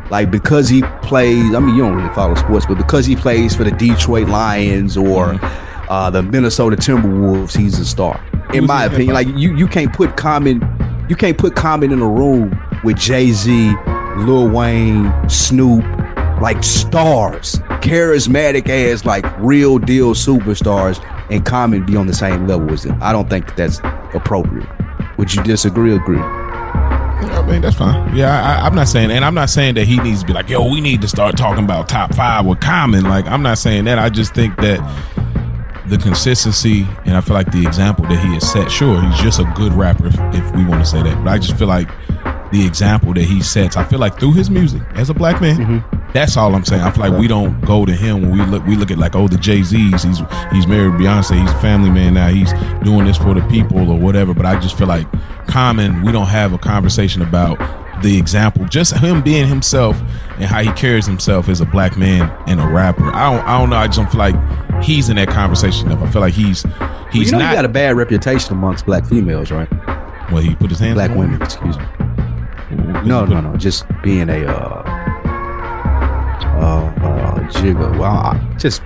Like 0.10 0.30
because 0.30 0.70
he 0.70 0.84
plays, 1.02 1.56
I 1.56 1.60
mean 1.60 1.76
you 1.76 1.82
don't 1.84 1.96
really 1.96 2.14
follow 2.14 2.36
sports, 2.36 2.66
but 2.66 2.78
because 2.78 3.06
he 3.06 3.16
plays 3.16 3.56
for 3.56 3.64
the 3.64 3.72
Detroit 3.72 4.28
Lions 4.28 4.98
or 4.98 5.40
uh, 5.90 6.10
the 6.10 6.22
Minnesota 6.22 6.76
Timberwolves, 6.76 7.58
he's 7.58 7.80
a 7.80 7.86
star. 7.86 8.24
In 8.54 8.62
Who's 8.62 8.68
my 8.68 8.86
opinion, 8.86 9.14
like 9.14 9.28
you 9.28 9.56
you 9.56 9.68
can't 9.68 9.94
put 9.94 10.16
Common, 10.16 10.62
you 11.10 11.16
can't 11.16 11.38
put 11.38 11.56
Common 11.56 11.92
in 11.92 12.02
a 12.02 12.08
room 12.08 12.58
with 12.84 12.98
Jay 12.98 13.32
Z, 13.32 13.74
Lil 14.18 14.50
Wayne, 14.50 15.12
Snoop, 15.28 15.84
like 16.40 16.64
stars, 16.64 17.56
charismatic 17.82 18.70
as 18.70 19.06
like 19.06 19.26
real 19.40 19.80
deal 19.80 20.14
superstars, 20.14 21.04
and 21.32 21.46
Common 21.46 21.86
be 21.86 21.96
on 21.96 22.08
the 22.08 22.14
same 22.14 22.48
level 22.48 22.72
as 22.72 22.84
them. 22.84 22.98
I 23.02 23.12
don't 23.12 23.30
think 23.30 23.56
that's 23.56 23.80
appropriate. 24.14 24.68
Would 25.18 25.34
you 25.34 25.42
disagree 25.44 25.94
or 25.94 25.96
agree? 25.96 26.45
I 27.18 27.45
mean, 27.45 27.61
that's 27.61 27.76
fine. 27.76 28.16
Yeah, 28.16 28.41
I, 28.41 28.66
I'm 28.66 28.76
not 28.76 28.88
saying, 28.88 29.11
and 29.11 29.24
I'm 29.24 29.36
not 29.36 29.49
saying 29.49 29.76
that 29.76 29.86
he 29.86 29.99
needs 29.99 30.22
to 30.22 30.26
be 30.26 30.34
like, 30.34 30.49
yo, 30.49 30.70
we 30.70 30.82
need 30.82 31.01
to 31.01 31.07
start 31.07 31.38
talking 31.38 31.63
about 31.63 31.88
top 31.89 32.13
five 32.13 32.45
with 32.45 32.59
Common. 32.59 33.03
Like, 33.03 33.26
I'm 33.28 33.41
not 33.41 33.57
saying 33.57 33.86
that. 33.86 33.99
I 33.99 34.09
just 34.09 34.34
think 34.34 34.55
that 34.57 34.80
the 35.88 35.97
consistency, 35.97 36.86
and 37.05 37.16
I 37.16 37.22
feel 37.22 37.36
like 37.36 37.51
the 37.51 37.66
example 37.66 38.05
that 38.05 38.20
he 38.20 38.34
has 38.34 38.51
set. 38.51 38.72
Sure, 38.72 39.01
he's 39.01 39.20
just 39.20 39.39
a 39.39 39.51
good 39.55 39.74
rapper, 39.74 40.07
if, 40.07 40.16
if 40.34 40.55
we 40.55 40.66
want 40.66 40.84
to 40.84 40.89
say 40.89 41.01
that. 41.03 41.24
But 41.24 41.32
I 41.32 41.38
just 41.38 41.57
feel 41.57 41.68
like 41.68 41.89
the 42.52 42.66
example 42.66 43.14
that 43.14 43.24
he 43.24 43.41
sets. 43.41 43.76
I 43.76 43.84
feel 43.84 44.00
like 44.00 44.20
through 44.20 44.34
his 44.34 44.50
music, 44.50 44.82
as 44.93 45.10
a 45.10 45.14
black 45.14 45.41
man, 45.41 45.58
mm-hmm. 45.58 46.12
that's 46.14 46.38
all 46.38 46.56
I'm 46.56 46.66
saying. 46.66 46.82
I 46.82 46.91
feel 46.91 47.10
like 47.10 47.20
we 47.20 47.28
don't 47.28 47.60
go 47.62 47.86
to 47.86 47.93
him 47.93 48.22
when 48.22 48.32
we 48.32 48.46
look. 48.46 48.66
We 48.66 48.76
look 48.76 48.91
at 48.91 48.98
like, 48.98 49.16
oh, 49.16 49.28
the 49.28 49.38
Jay 49.38 49.64
Z's. 49.64 50.04
He's 50.04 50.20
he's 50.52 50.68
married 50.68 50.93
Beyonce. 50.93 51.39
He's 51.39 51.52
a 51.52 51.60
family 51.60 51.89
man 51.89 52.14
now. 52.14 52.30
He's 52.30 52.54
doing 52.84 53.06
this 53.06 53.18
for 53.18 53.34
the 53.34 53.46
people 53.50 53.91
or 53.91 54.00
whatever. 54.00 54.34
But 54.34 54.46
I 54.46 54.60
just 54.60 54.78
feel 54.78 54.88
like 54.88 55.08
Common. 55.48 56.02
We 56.02 56.12
don't 56.12 56.28
have 56.28 56.54
a 56.54 56.58
conversation 56.58 57.22
about 57.22 57.58
the 58.02 58.18
example. 58.18 58.66
Just 58.66 58.96
him 58.98 59.22
being 59.22 59.48
himself 59.48 60.00
and 60.38 60.46
how 60.46 60.62
he 60.62 60.72
carries 60.74 61.06
himself 61.06 61.50
as 61.50 61.62
a 61.62 61.66
black 61.66 61.98
man 61.98 62.30
and 62.48 62.60
a 62.60 62.68
rapper. 62.68 63.06
I 63.14 63.32
don't. 63.32 63.48
I 63.48 63.60
don't 63.60 63.70
know. 63.70 63.78
I 63.78 63.88
just 63.88 64.00
don't 64.00 64.12
feel 64.12 64.20
like 64.20 64.84
he's 64.84 65.10
in 65.10 65.16
that 65.18 65.30
conversation 65.30 65.89
enough. 65.89 66.02
I 66.02 66.12
feel 66.12 66.22
like 66.22 66.34
he's 66.34 66.66
he's 67.12 67.28
you 67.28 67.32
know 67.34 67.39
not. 67.39 67.50
he 67.52 67.56
got 67.56 67.66
a 67.66 67.70
bad 67.70 67.96
reputation 67.96 68.54
amongst 68.54 68.86
black 68.86 69.06
females, 69.06 69.52
right? 69.52 69.70
well, 70.32 70.41
he 70.41 70.56
put 70.56 70.70
his 70.70 70.80
hands. 70.80 70.96
Black 70.96 71.16
women, 71.16 71.41
excuse 71.41 71.78
me. 71.78 71.86
No, 73.04 73.26
no, 73.26 73.41
no. 73.41 73.58
Just 73.58 73.86
being 74.04 74.30
a 74.30 74.46
uh, 74.46 74.84
uh, 76.58 76.93
uh 77.02 77.52
jigger. 77.52 77.91
Well, 77.91 78.04
I, 78.04 78.56
just 78.58 78.82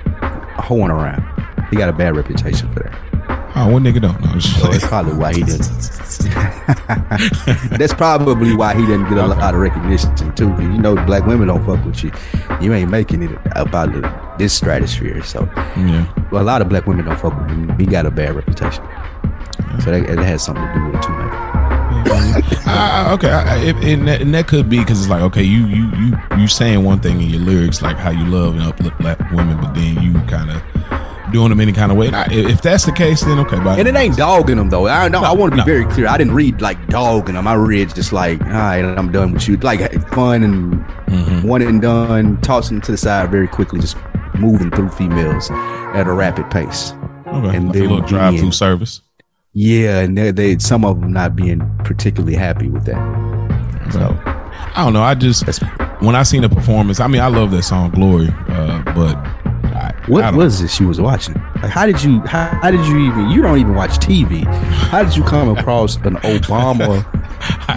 hoeing 0.57 0.91
around. 0.91 1.23
He 1.69 1.75
got 1.75 1.89
a 1.89 1.93
bad 1.93 2.15
reputation 2.15 2.71
for 2.73 2.79
that. 2.79 3.09
Oh, 3.55 3.73
what 3.73 3.83
nigga 3.83 4.01
don't 4.01 4.19
know? 4.21 4.31
It's 4.35 4.61
So 4.61 4.71
it's 4.71 4.87
probably 4.87 5.13
why 5.13 5.33
he 5.33 5.43
didn't. 5.43 5.67
That's 7.77 7.93
probably 7.93 8.55
why 8.55 8.75
he 8.75 8.85
didn't 8.85 9.09
get 9.09 9.17
a 9.17 9.27
lot 9.27 9.53
of 9.53 9.59
recognition 9.59 10.33
too. 10.35 10.49
You 10.59 10.77
know, 10.77 10.95
black 11.05 11.25
women 11.25 11.47
don't 11.47 11.65
fuck 11.65 11.83
with 11.83 12.03
you. 12.03 12.11
You 12.61 12.73
ain't 12.73 12.91
making 12.91 13.23
it 13.23 13.31
about 13.51 13.91
the, 13.91 14.35
this 14.37 14.53
stratosphere. 14.53 15.23
So 15.23 15.49
yeah. 15.55 16.05
well, 16.31 16.41
a 16.41 16.45
lot 16.45 16.61
of 16.61 16.69
black 16.69 16.85
women 16.85 17.05
don't 17.05 17.19
fuck 17.19 17.37
with 17.39 17.49
him. 17.49 17.77
He 17.77 17.85
got 17.85 18.05
a 18.05 18.11
bad 18.11 18.35
reputation. 18.35 18.83
So 19.83 19.91
that, 19.91 20.09
it 20.09 20.19
has 20.19 20.43
something 20.43 20.65
to 20.65 20.73
do 20.73 20.85
with 20.85 20.95
it 20.95 21.01
too, 21.01 21.17
maybe. 21.17 21.48
Uh, 22.05 23.11
okay, 23.13 23.29
I, 23.31 23.55
I- 23.55 23.59
it, 23.59 23.75
and, 23.77 24.07
that, 24.07 24.21
and 24.21 24.33
that 24.33 24.47
could 24.47 24.69
be 24.69 24.79
because 24.79 24.99
it's 25.01 25.09
like 25.09 25.21
okay, 25.23 25.43
you 25.43 25.65
you 25.67 25.89
you 25.97 26.17
you 26.37 26.47
saying 26.47 26.83
one 26.83 26.99
thing 26.99 27.21
in 27.21 27.29
your 27.29 27.41
lyrics 27.41 27.81
like 27.81 27.97
how 27.97 28.09
you 28.11 28.25
love 28.25 28.53
and 28.55 28.63
uplift 28.63 28.97
black 28.99 29.19
women, 29.31 29.57
but 29.59 29.73
then 29.73 30.01
you 30.01 30.13
kind 30.27 30.49
of 30.51 30.61
doing 31.31 31.49
them 31.49 31.59
any 31.61 31.71
kind 31.71 31.91
of 31.91 31.97
way. 31.97 32.07
And 32.07 32.15
I, 32.15 32.25
if 32.31 32.61
that's 32.61 32.85
the 32.85 32.91
case, 32.91 33.21
then 33.21 33.37
okay, 33.39 33.59
but 33.59 33.77
And 33.79 33.87
it 33.87 33.95
ain't 33.95 34.17
dogging 34.17 34.57
them 34.57 34.69
though. 34.69 34.87
I 34.87 35.07
know. 35.09 35.21
I 35.23 35.31
want 35.31 35.51
to 35.51 35.55
be 35.55 35.59
no. 35.59 35.65
very 35.65 35.85
clear. 35.85 36.07
I 36.07 36.17
didn't 36.17 36.33
read 36.33 36.61
like 36.61 36.87
dogging 36.87 37.35
them. 37.35 37.47
I 37.47 37.53
read 37.53 37.93
just 37.93 38.11
like, 38.13 38.41
all 38.41 38.47
right, 38.49 38.81
I'm 38.83 39.11
done 39.11 39.33
with 39.33 39.47
you. 39.47 39.57
Like 39.57 39.91
fun 40.09 40.43
and 40.43 40.85
Mm-hmm. 41.09 41.47
one 41.47 41.63
and 41.63 41.81
done, 41.81 42.39
tossing 42.41 42.81
to 42.81 42.91
the 42.91 42.97
side 42.97 43.31
very 43.31 43.47
quickly, 43.47 43.79
just 43.79 43.97
moving 44.37 44.69
through 44.69 44.89
females 44.89 45.49
at 45.49 46.05
a 46.05 46.13
rapid 46.13 46.51
pace. 46.51 46.91
okay, 47.25 47.55
and 47.57 47.67
like 47.69 47.75
a 47.75 47.79
then 47.79 47.89
little 47.89 48.01
drive 48.01 48.37
through 48.39 48.51
service. 48.51 49.01
Yeah, 49.61 49.99
and 49.99 50.17
they, 50.17 50.31
they 50.31 50.57
some 50.59 50.85
of 50.85 51.01
them 51.01 51.11
not 51.11 51.35
being 51.35 51.59
particularly 51.79 52.35
happy 52.35 52.69
with 52.69 52.85
that. 52.85 52.95
So 53.91 54.17
I 54.75 54.83
don't 54.85 54.93
know. 54.93 55.03
I 55.03 55.15
just 55.15 55.43
when 56.01 56.15
I 56.15 56.23
seen 56.23 56.43
the 56.43 56.49
performance, 56.49 57.01
I 57.01 57.07
mean, 57.07 57.19
I 57.21 57.27
love 57.27 57.51
that 57.51 57.63
song 57.63 57.91
"Glory," 57.91 58.29
uh, 58.47 58.81
but 58.95 59.17
I, 59.75 59.93
I 59.93 60.05
what 60.07 60.21
don't- 60.21 60.37
was 60.37 60.61
this 60.61 60.79
you 60.79 60.87
was 60.87 61.01
watching? 61.01 61.35
Like, 61.61 61.71
how 61.71 61.85
did 61.85 62.01
you? 62.01 62.21
How, 62.21 62.45
how 62.61 62.71
did 62.71 62.85
you 62.85 62.99
even? 62.99 63.31
You 63.31 63.41
don't 63.41 63.59
even 63.59 63.75
watch 63.75 63.97
TV. 63.99 64.45
How 64.45 65.03
did 65.03 65.17
you 65.17 65.23
come 65.25 65.49
across 65.57 65.97
an 65.97 66.15
Obama 66.17 67.03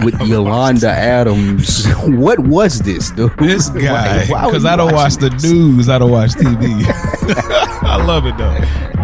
with 0.05 0.17
Yolanda 0.21 0.89
Adams? 0.89 1.85
What 2.03 2.39
was 2.39 2.79
this, 2.79 3.11
dude? 3.11 3.35
This 3.39 3.67
guy, 3.69 4.19
Why- 4.19 4.25
why 4.29 4.45
were 4.45 4.51
because 4.51 4.63
I 4.65 4.77
don't 4.77 4.93
watch 4.93 5.15
watching 5.21 5.37
the 5.37 5.47
news. 5.53 5.89
I 5.89 5.99
don't 5.99 6.11
watch 6.11 6.31
TV. 6.31 6.85
I 7.83 7.97
love 8.05 8.25
it 8.25 8.37
though. 8.37 8.57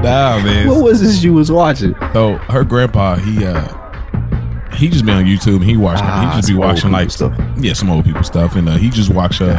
Nah, 0.04 0.42
man. 0.44 0.68
What 0.68 0.84
was 0.84 1.02
this 1.02 1.24
you 1.24 1.34
was 1.34 1.52
watching? 1.52 1.94
So 2.14 2.36
her 2.50 2.64
grandpa, 2.64 3.16
he 3.18 3.46
uh 3.46 3.76
he 4.76 4.88
just 4.88 5.06
be 5.06 5.12
on 5.12 5.26
YouTube 5.26 5.56
and 5.58 5.64
he 5.66 5.76
watch 5.78 6.00
Ah, 6.02 6.30
he 6.32 6.38
just 6.38 6.48
be 6.48 6.56
watching 6.56 6.92
like 6.92 7.12
stuff. 7.12 7.34
yeah 7.58 7.74
some 7.74 7.90
old 7.90 8.06
people 8.06 8.24
stuff 8.24 8.56
and 8.56 8.70
uh, 8.70 8.78
he 8.78 8.90
just 8.90 9.14
watch 9.14 9.42
uh 9.42 9.58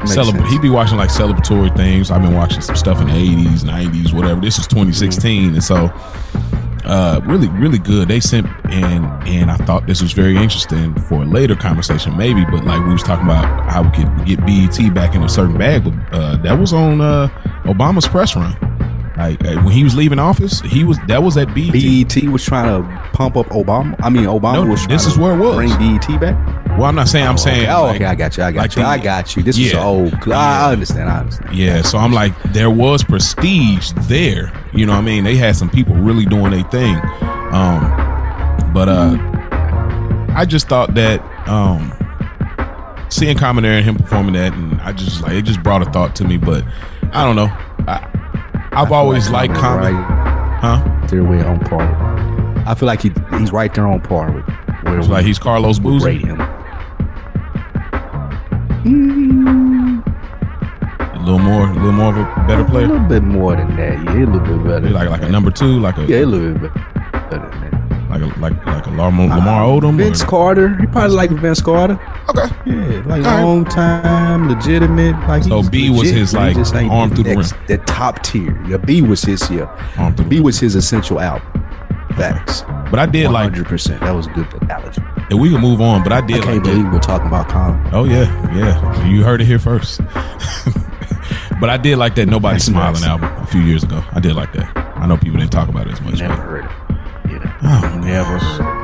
Makes 0.00 0.16
celebra- 0.16 0.32
sense. 0.38 0.50
he 0.50 0.58
be 0.58 0.70
watching 0.70 0.96
like 0.96 1.10
celebratory 1.10 1.76
things. 1.76 2.10
I've 2.10 2.22
been 2.22 2.34
watching 2.34 2.62
some 2.62 2.76
stuff 2.76 3.00
in 3.00 3.08
the 3.08 3.14
eighties, 3.14 3.64
nineties, 3.64 4.12
whatever. 4.14 4.40
This 4.40 4.58
is 4.58 4.66
2016 4.66 5.52
and 5.54 5.62
so 5.62 5.90
uh 6.84 7.20
really 7.24 7.48
really 7.48 7.78
good. 7.78 8.08
They 8.08 8.18
sent 8.20 8.46
and 8.70 9.04
and 9.28 9.50
I 9.50 9.56
thought 9.58 9.86
this 9.86 10.00
was 10.00 10.12
very 10.12 10.36
interesting 10.36 10.94
for 11.02 11.22
a 11.22 11.26
later 11.26 11.54
conversation 11.54 12.16
maybe, 12.16 12.44
but 12.46 12.64
like 12.64 12.82
we 12.86 12.92
was 12.92 13.02
talking 13.02 13.26
about 13.26 13.70
how 13.70 13.82
we 13.82 13.90
could 13.90 14.24
get 14.26 14.40
BET 14.46 14.94
back 14.94 15.14
in 15.14 15.22
a 15.22 15.28
certain 15.28 15.58
bag, 15.58 15.84
but 15.84 15.92
uh 16.16 16.36
that 16.38 16.58
was 16.58 16.72
on 16.72 17.00
uh 17.02 17.28
Obama's 17.64 18.08
press 18.08 18.34
run. 18.34 18.56
Like 19.16 19.42
when 19.42 19.70
he 19.70 19.84
was 19.84 19.94
leaving 19.94 20.18
office, 20.18 20.60
he 20.62 20.84
was 20.84 20.98
that 21.06 21.22
was 21.22 21.36
at 21.36 21.54
BET. 21.54 21.72
BET 21.72 22.24
was 22.30 22.42
trying 22.44 22.66
to 22.82 22.88
pump 23.12 23.36
up 23.36 23.46
Obama. 23.48 23.94
I 24.02 24.08
mean, 24.08 24.24
Obama 24.24 24.64
No, 24.64 24.70
was. 24.70 24.86
this 24.86 25.06
is 25.06 25.14
to 25.14 25.20
where 25.20 25.34
it 25.34 25.38
was. 25.38 25.54
Bring 25.56 25.68
BET 25.98 26.20
back. 26.20 26.68
Well, 26.78 26.84
I'm 26.84 26.94
not 26.94 27.08
saying. 27.08 27.26
I'm 27.26 27.36
saying. 27.36 27.64
Okay. 27.64 27.70
Oh, 27.72 27.82
like- 27.84 27.96
okay. 27.96 28.04
I 28.06 28.14
got 28.14 28.36
you. 28.38 28.42
I 28.44 28.52
got 28.52 28.60
like 28.62 28.76
you. 28.76 28.82
the- 28.82 28.88
I 28.88 28.98
got 28.98 29.36
you. 29.36 29.42
This 29.42 29.58
was 29.58 29.72
Yeah. 29.72 29.84
old. 29.84 30.14
I, 30.14 30.26
Yeah. 30.26 30.38
I 30.66 30.72
understand. 30.72 31.10
I 31.10 31.18
understand. 31.18 31.54
Yeah, 31.54 31.82
so 31.82 31.98
I'm 31.98 32.12
like, 32.12 32.32
there 32.54 32.70
was 32.70 33.04
prestige 33.04 33.92
there. 34.08 34.50
You 34.72 34.86
know 34.86 34.92
what 34.92 35.00
I 35.00 35.02
mean? 35.02 35.24
They 35.24 35.36
had 35.36 35.56
some 35.56 35.68
people 35.68 35.94
really 35.94 36.24
doing 36.24 36.52
their 36.52 36.62
thing. 36.70 36.96
Um, 37.52 38.70
but 38.72 38.88
uh, 38.88 39.18
I 40.34 40.46
just 40.48 40.68
thought 40.68 40.94
that 40.94 41.20
um, 41.46 41.92
seeing 43.10 43.36
Common 43.36 43.64
Air 43.66 43.74
and 43.76 43.84
him 43.84 43.96
performing 43.96 44.32
that, 44.34 44.54
and 44.54 44.80
I 44.80 44.92
just 44.92 45.20
like 45.20 45.32
it 45.32 45.42
just 45.42 45.62
brought 45.62 45.82
a 45.86 45.90
thought 45.90 46.16
to 46.16 46.24
me. 46.24 46.38
But 46.38 46.64
I 47.12 47.24
don't 47.24 47.36
know. 47.36 47.50
I, 47.86 48.08
I've 48.74 48.90
always 48.92 49.28
liked 49.30 49.54
Common, 49.54 49.94
Right 49.94 50.04
huh? 50.60 51.06
there, 51.08 51.22
we're 51.24 51.44
on 51.44 51.60
par. 51.60 51.82
I 52.66 52.74
feel 52.74 52.86
like 52.86 53.02
he 53.02 53.12
he's 53.38 53.52
right 53.52 53.72
there 53.74 53.86
on 53.86 54.00
par 54.00 54.30
with 54.32 54.46
where 54.84 54.98
It's 54.98 55.08
we 55.08 55.14
like 55.14 55.24
he's 55.26 55.38
Carlos 55.38 55.78
would 55.80 55.82
Boozer. 56.00 56.06
rate 56.06 56.20
him. 56.22 56.40
A 59.94 61.18
little 61.24 61.38
more, 61.38 61.68
a 61.68 61.72
little 61.74 61.92
more 61.92 62.10
of 62.10 62.18
a 62.18 62.44
better 62.48 62.64
player. 62.64 62.86
A 62.86 62.88
little 62.88 63.08
bit 63.08 63.22
more 63.22 63.54
than 63.56 63.76
that. 63.76 64.02
Yeah, 64.04 64.24
a 64.24 64.26
little 64.26 64.40
bit 64.40 64.64
better. 64.66 64.90
Like 64.90 65.08
like 65.10 65.22
a 65.22 65.28
number 65.28 65.50
two, 65.50 65.78
like 65.78 65.98
a 65.98 66.04
Yeah, 66.06 66.24
a 66.24 66.26
little 66.26 66.58
bit 66.58 66.72
better 66.74 67.48
than 67.50 67.60
that. 67.60 67.71
Like 68.12 68.20
a 68.22 68.40
like 68.40 68.66
like 68.66 68.86
a 68.86 68.90
Lamar, 68.90 69.26
Lamar 69.28 69.64
uh, 69.64 69.68
Odom. 69.80 69.96
Vince 69.96 70.22
or- 70.22 70.26
Carter. 70.26 70.76
He 70.78 70.86
probably 70.86 71.16
like 71.16 71.30
Vince 71.30 71.62
Carter. 71.62 71.98
Okay. 72.28 72.44
Yeah, 72.66 73.02
like 73.06 73.24
All 73.24 73.32
right. 73.36 73.42
long 73.42 73.64
time, 73.64 74.48
legitimate. 74.48 75.18
Like 75.26 75.44
So 75.44 75.58
he's 75.62 75.70
B 75.70 75.88
was 75.90 76.10
his, 76.10 76.32
but 76.34 76.40
like, 76.40 76.56
just 76.56 76.74
ain't 76.74 76.92
arm 76.92 77.10
through 77.14 77.24
the 77.24 77.34
next- 77.36 77.54
The 77.68 77.78
top 77.78 78.22
tier. 78.22 78.62
Yeah, 78.68 78.76
B 78.76 79.00
was 79.00 79.22
his. 79.22 79.50
Yeah, 79.50 79.64
Arm 79.98 80.14
through 80.14 80.26
B 80.26 80.40
was 80.40 80.58
his 80.60 80.74
essential 80.74 81.20
album. 81.20 81.48
Facts. 82.16 82.62
But 82.90 82.98
I 82.98 83.06
did 83.06 83.24
One 83.24 83.32
like 83.32 83.42
hundred 83.44 83.66
percent. 83.66 84.00
That 84.02 84.14
was 84.14 84.26
a 84.26 84.30
good 84.30 84.46
analogy. 84.62 85.00
and 85.30 85.40
we 85.40 85.48
can 85.50 85.62
move 85.62 85.80
on. 85.80 86.02
But 86.02 86.12
I 86.12 86.18
I 86.18 86.20
did 86.20 86.42
can't 86.42 86.56
like 86.56 86.62
believe 86.64 86.84
that. 86.84 86.92
we're 86.92 86.98
talking 87.00 87.26
about 87.26 87.48
comedy. 87.48 87.88
Oh 87.96 88.04
yeah, 88.04 88.24
yeah. 88.54 89.06
You 89.08 89.22
heard 89.24 89.40
it 89.40 89.46
here 89.46 89.58
first. 89.58 90.02
but 91.60 91.70
I 91.70 91.78
did 91.78 91.96
like 91.96 92.14
that 92.16 92.26
Nobody 92.26 92.54
That's 92.56 92.66
Smiling 92.66 93.00
nice. 93.00 93.04
album 93.04 93.30
a 93.42 93.46
few 93.46 93.62
years 93.62 93.82
ago. 93.82 94.04
I 94.12 94.20
did 94.20 94.34
like 94.34 94.52
that. 94.52 94.76
I 94.96 95.06
know 95.06 95.16
people 95.16 95.38
didn't 95.38 95.52
talk 95.52 95.68
about 95.70 95.86
it 95.86 95.92
as 95.94 96.00
much. 96.02 96.18
Never 96.18 96.51
Oh, 97.64 98.00
Never. 98.04 98.38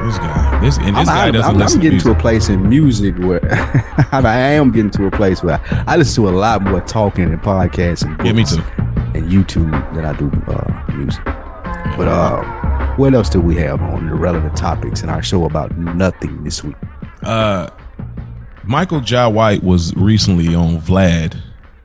This 0.07 0.18
guy, 0.18 0.61
this 0.61 0.79
and 0.79 0.97
this 0.97 0.97
I'm, 0.97 1.05
guy 1.07 1.24
I'm- 1.24 1.33
doesn't 1.33 1.61
I'm- 1.61 1.68
I'm 1.74 1.81
getting 1.81 1.99
to 1.99 2.05
to 2.07 2.11
a 2.12 2.14
place 2.14 2.49
in 2.49 2.68
music 2.68 3.18
where 3.18 3.41
I 4.12 4.39
am 4.53 4.70
getting 4.70 4.91
to 4.93 5.07
a 5.07 5.11
place 5.11 5.43
where 5.43 5.61
I 5.87 5.97
listen 5.97 6.22
to 6.24 6.31
a 6.31 6.37
lot 6.39 6.62
more 6.62 6.81
talking 6.81 7.24
and 7.24 7.41
podcasts 7.43 8.05
and 8.05 8.24
Yeah, 8.24 8.33
me 8.33 8.45
too. 8.45 8.62
and 9.18 9.31
YouTube 9.31 9.70
than 9.95 10.05
I 10.05 10.12
do 10.16 10.31
uh, 10.47 10.93
music. 10.97 11.24
But 11.97 12.07
uh, 12.09 12.43
what 12.97 13.12
else 13.14 13.29
do 13.29 13.41
we 13.41 13.57
have 13.57 13.83
on 13.83 14.07
the 14.07 14.14
relevant 14.14 14.57
topics 14.57 15.03
in 15.03 15.09
our 15.09 15.22
show 15.22 15.45
about 15.45 15.76
nothing 15.76 16.45
this 16.45 16.62
week? 16.62 16.76
Uh, 17.24 17.68
Michael 18.64 19.01
Jai 19.01 19.26
White 19.26 19.64
was 19.64 19.93
recently 19.97 20.55
on 20.55 20.81
Vlad, 20.81 21.37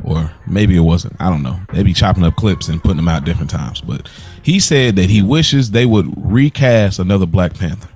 or 0.04 0.32
maybe 0.54 0.76
it 0.76 0.82
wasn't. 0.82 1.16
I 1.20 1.30
don't 1.30 1.44
know. 1.44 1.60
They 1.74 1.84
be 1.84 1.94
chopping 1.94 2.24
up 2.24 2.36
clips 2.36 2.68
and 2.68 2.82
putting 2.82 2.98
them 2.98 3.08
out 3.08 3.26
different 3.26 3.50
times. 3.50 3.82
But 3.82 4.10
he 4.44 4.60
said 4.60 4.96
that 4.96 5.10
he 5.10 5.22
wishes 5.22 5.72
they 5.72 5.86
would 5.86 6.14
recast 6.18 7.00
another 7.00 7.26
Black 7.26 7.54
Panther. 7.56 7.90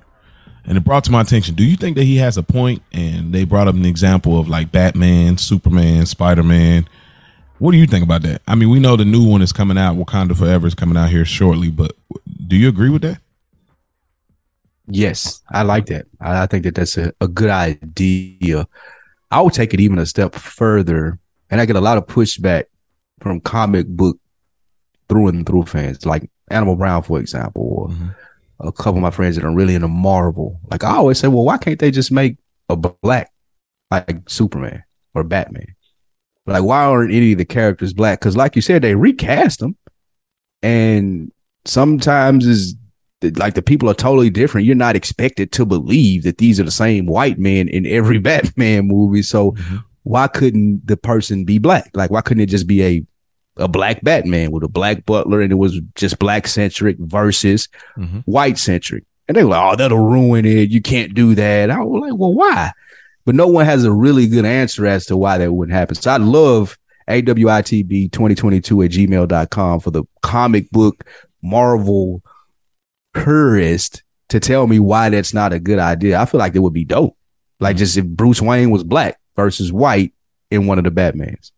And 0.64 0.76
it 0.76 0.84
brought 0.84 1.04
to 1.04 1.10
my 1.10 1.22
attention. 1.22 1.54
Do 1.54 1.64
you 1.64 1.76
think 1.76 1.96
that 1.96 2.04
he 2.04 2.16
has 2.16 2.36
a 2.36 2.42
point? 2.42 2.82
And 2.92 3.32
they 3.32 3.44
brought 3.44 3.68
up 3.68 3.74
an 3.74 3.86
example 3.86 4.38
of 4.38 4.48
like 4.48 4.70
Batman, 4.70 5.38
Superman, 5.38 6.04
Spider 6.04 6.42
Man. 6.42 6.86
What 7.58 7.72
do 7.72 7.78
you 7.78 7.86
think 7.86 8.04
about 8.04 8.22
that? 8.22 8.42
I 8.46 8.54
mean, 8.54 8.68
we 8.68 8.78
know 8.78 8.94
the 8.94 9.04
new 9.04 9.26
one 9.26 9.40
is 9.40 9.52
coming 9.52 9.78
out. 9.78 9.96
Wakanda 9.96 10.36
Forever 10.36 10.66
is 10.66 10.74
coming 10.74 10.96
out 10.96 11.08
here 11.08 11.24
shortly. 11.24 11.70
But 11.70 11.92
do 12.46 12.56
you 12.56 12.68
agree 12.68 12.90
with 12.90 13.02
that? 13.02 13.18
Yes, 14.90 15.42
I 15.50 15.62
like 15.62 15.86
that. 15.86 16.06
I, 16.20 16.46
think 16.46 16.64
that 16.64 16.74
that's 16.74 16.96
a, 16.96 17.12
a 17.20 17.28
good 17.28 17.50
idea. 17.50 18.66
I 19.30 19.40
would 19.42 19.52
take 19.52 19.74
it 19.74 19.80
even 19.80 19.98
a 19.98 20.06
step 20.06 20.34
further, 20.34 21.18
and 21.50 21.60
I 21.60 21.66
get 21.66 21.76
a 21.76 21.80
lot 21.80 21.98
of 21.98 22.06
pushback 22.06 22.64
from 23.20 23.40
comic 23.40 23.86
book 23.88 24.18
through 25.08 25.28
and 25.28 25.46
through 25.46 25.64
fans, 25.64 26.04
like 26.06 26.30
Animal 26.50 26.76
Brown, 26.76 27.02
for 27.02 27.18
example, 27.18 27.62
or 27.62 27.88
Mhm. 27.88 28.14
a 28.60 28.72
couple 28.72 28.96
of 28.96 29.02
my 29.02 29.10
friends 29.10 29.36
that 29.36 29.44
are 29.44 29.54
really 29.54 29.74
into 29.74 29.88
Marvel. 29.88 30.60
Like 30.70 30.84
I 30.84 30.96
always 30.96 31.18
say, 31.18 31.28
well, 31.28 31.44
why 31.44 31.58
can't 31.58 31.78
they 31.78 31.90
just 31.90 32.12
make 32.12 32.36
a 32.68 32.76
black 32.76 33.30
like 33.90 34.28
Superman 34.28 34.82
or 35.14 35.24
Batman? 35.24 35.66
Like, 36.46 36.62
why 36.62 36.84
aren't 36.84 37.12
any 37.12 37.32
of 37.32 37.38
the 37.38 37.44
characters 37.44 37.92
black? 37.92 38.20
Because, 38.20 38.36
like 38.36 38.56
you 38.56 38.62
said, 38.62 38.80
they 38.82 38.94
recast 38.94 39.60
them, 39.60 39.76
and 40.62 41.30
sometimes 41.64 42.46
is 42.46 42.74
like 43.36 43.54
the 43.54 43.62
people 43.62 43.90
are 43.90 43.94
totally 43.94 44.30
different. 44.30 44.66
You're 44.66 44.76
not 44.76 44.96
expected 44.96 45.50
to 45.52 45.66
believe 45.66 46.22
that 46.22 46.38
these 46.38 46.60
are 46.60 46.64
the 46.64 46.70
same 46.70 47.06
white 47.06 47.38
men 47.38 47.68
in 47.68 47.84
every 47.86 48.18
Batman 48.30 48.86
movie. 48.88 49.22
So 49.22 49.52
Mhm. 49.52 49.84
Why 50.08 50.26
couldn't 50.26 50.86
the 50.86 50.96
person 50.96 51.44
be 51.44 51.58
black? 51.58 51.90
Like, 51.94 52.10
why 52.10 52.22
couldn't 52.22 52.42
it 52.42 52.46
just 52.48 52.66
be 52.66 52.82
a 52.82 53.04
a 53.60 53.66
black 53.68 54.02
Batman 54.04 54.52
with 54.52 54.62
a 54.62 54.68
black 54.68 55.04
butler 55.04 55.40
and 55.40 55.50
it 55.50 55.56
was 55.56 55.80
just 55.96 56.18
black 56.20 56.46
centric 56.46 56.96
versus 56.98 57.68
Mhm. 57.98 58.22
white 58.24 58.56
centric? 58.56 59.04
And 59.26 59.36
they 59.36 59.44
were 59.44 59.50
like, 59.50 59.72
oh, 59.72 59.76
that'll 59.76 59.98
ruin 59.98 60.44
it. 60.46 60.70
You 60.70 60.80
can't 60.80 61.12
do 61.12 61.34
that. 61.34 61.68
I 61.70 61.80
was 61.82 62.00
like, 62.08 62.18
well, 62.18 62.32
why? 62.32 62.72
But 63.26 63.34
no 63.34 63.46
one 63.48 63.66
has 63.66 63.84
a 63.84 63.92
really 63.92 64.26
good 64.28 64.44
answer 64.46 64.86
as 64.86 65.04
to 65.06 65.16
why 65.16 65.36
that 65.38 65.52
wouldn't 65.52 65.76
happen. 65.76 65.96
So 65.96 66.10
I 66.10 66.16
love 66.18 66.78
AWITB2022 67.10 68.84
at 68.84 68.90
gmail.com 68.92 69.80
for 69.80 69.90
the 69.90 70.04
comic 70.22 70.70
book 70.70 71.04
Marvel 71.42 72.22
purist 73.14 74.02
to 74.28 74.40
tell 74.40 74.66
me 74.66 74.78
why 74.78 75.08
that's 75.10 75.34
not 75.34 75.52
a 75.52 75.58
good 75.58 75.78
idea. 75.78 76.20
I 76.20 76.24
feel 76.26 76.38
like 76.38 76.54
it 76.54 76.60
would 76.60 76.72
be 76.72 76.84
dope. 76.84 77.16
Like 77.60 77.76
just 77.76 77.96
if 77.96 78.06
Bruce 78.06 78.40
Wayne 78.40 78.70
was 78.70 78.84
black 78.84 79.18
versus 79.38 79.72
white 79.72 80.12
in 80.50 80.66
one 80.66 80.78
of 80.78 80.84
the 80.84 80.90
Batmans. 80.90 81.52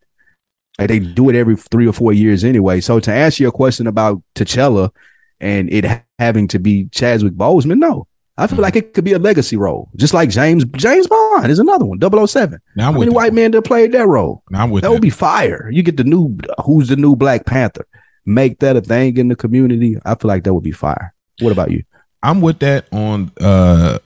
Like 0.77 0.87
they 0.89 0.99
do 0.99 1.29
it 1.29 1.35
every 1.35 1.55
three 1.55 1.87
or 1.87 1.93
four 1.93 2.13
years 2.13 2.43
anyway. 2.43 2.79
So 2.79 2.99
to 2.99 3.11
answer 3.11 3.41
your 3.43 3.51
question 3.51 3.87
about 3.87 4.21
T'Challa 4.35 4.91
and 5.39 5.71
it 5.73 5.83
ha- 5.83 6.03
having 6.19 6.47
to 6.49 6.59
be 6.59 6.87
Chadwick 6.91 7.33
Boseman, 7.33 7.79
no. 7.79 8.07
I 8.37 8.47
feel 8.47 8.59
like 8.59 8.75
it 8.75 8.93
could 8.93 9.03
be 9.03 9.13
a 9.13 9.19
legacy 9.19 9.57
role, 9.57 9.89
just 9.97 10.13
like 10.13 10.29
James 10.29 10.63
James 10.75 11.05
Bond 11.07 11.51
is 11.51 11.59
another 11.59 11.85
one, 11.85 11.99
007. 11.99 12.59
Now 12.75 12.87
I'm 12.87 12.93
How 12.93 12.99
many 12.99 13.11
white 13.11 13.33
men 13.33 13.51
that 13.51 13.61
played 13.63 13.91
that 13.91 14.07
role? 14.07 14.41
Now 14.49 14.63
I'm 14.63 14.69
with 14.71 14.83
That 14.83 14.87
that. 14.87 14.93
would 14.93 15.01
be 15.01 15.09
fire. 15.09 15.69
You 15.71 15.83
get 15.83 15.97
the 15.97 16.03
new 16.03 16.37
who's 16.63 16.87
the 16.87 16.95
new 16.95 17.15
Black 17.15 17.45
Panther. 17.45 17.85
Make 18.25 18.59
that 18.59 18.77
a 18.77 18.81
thing 18.81 19.17
in 19.17 19.27
the 19.27 19.35
community. 19.35 19.97
I 20.05 20.15
feel 20.15 20.29
like 20.29 20.43
that 20.45 20.53
would 20.53 20.63
be 20.63 20.71
fire. 20.71 21.13
What 21.41 21.51
about 21.51 21.71
you? 21.71 21.83
I'm 22.23 22.39
with 22.41 22.59
that 22.59 22.85
on 22.91 23.31
uh 23.41 23.99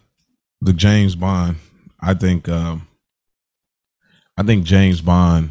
the 0.62 0.74
James 0.74 1.16
Bond. 1.16 1.58
I 2.02 2.14
think 2.14 2.50
um 2.50 2.85
I 4.38 4.44
think 4.44 4.66
James 4.66 5.02
Bond 5.02 5.50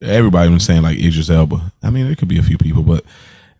everybody 0.00 0.50
was 0.52 0.64
saying 0.64 0.82
like 0.82 0.98
Idris 0.98 1.30
Elba. 1.30 1.72
I 1.82 1.90
mean, 1.90 2.06
it 2.06 2.18
could 2.18 2.28
be 2.28 2.38
a 2.38 2.42
few 2.42 2.58
people, 2.58 2.82
but 2.82 3.04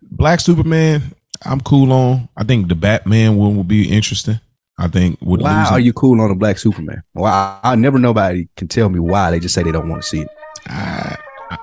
Black 0.02 0.40
Superman, 0.40 1.02
I'm 1.44 1.60
cool 1.60 1.92
on. 1.92 2.28
I 2.36 2.44
think 2.44 2.68
the 2.68 2.74
Batman 2.74 3.36
one 3.36 3.56
will 3.56 3.64
be 3.64 3.90
interesting. 3.90 4.40
I 4.78 4.88
think 4.88 5.18
with 5.20 5.40
Why 5.42 5.60
losing, 5.60 5.74
are 5.74 5.80
you 5.80 5.92
cool 5.92 6.20
on 6.20 6.30
a 6.30 6.34
black 6.34 6.58
Superman? 6.58 7.02
Well, 7.14 7.32
I, 7.32 7.72
I 7.72 7.74
never 7.76 7.98
nobody 7.98 8.48
can 8.56 8.68
tell 8.68 8.88
me 8.88 8.98
why. 8.98 9.30
They 9.30 9.38
just 9.38 9.54
say 9.54 9.62
they 9.62 9.70
don't 9.72 9.88
want 9.88 10.02
to 10.02 10.08
see 10.08 10.20
it. 10.22 10.28
I, 10.66 11.16
I- 11.50 11.58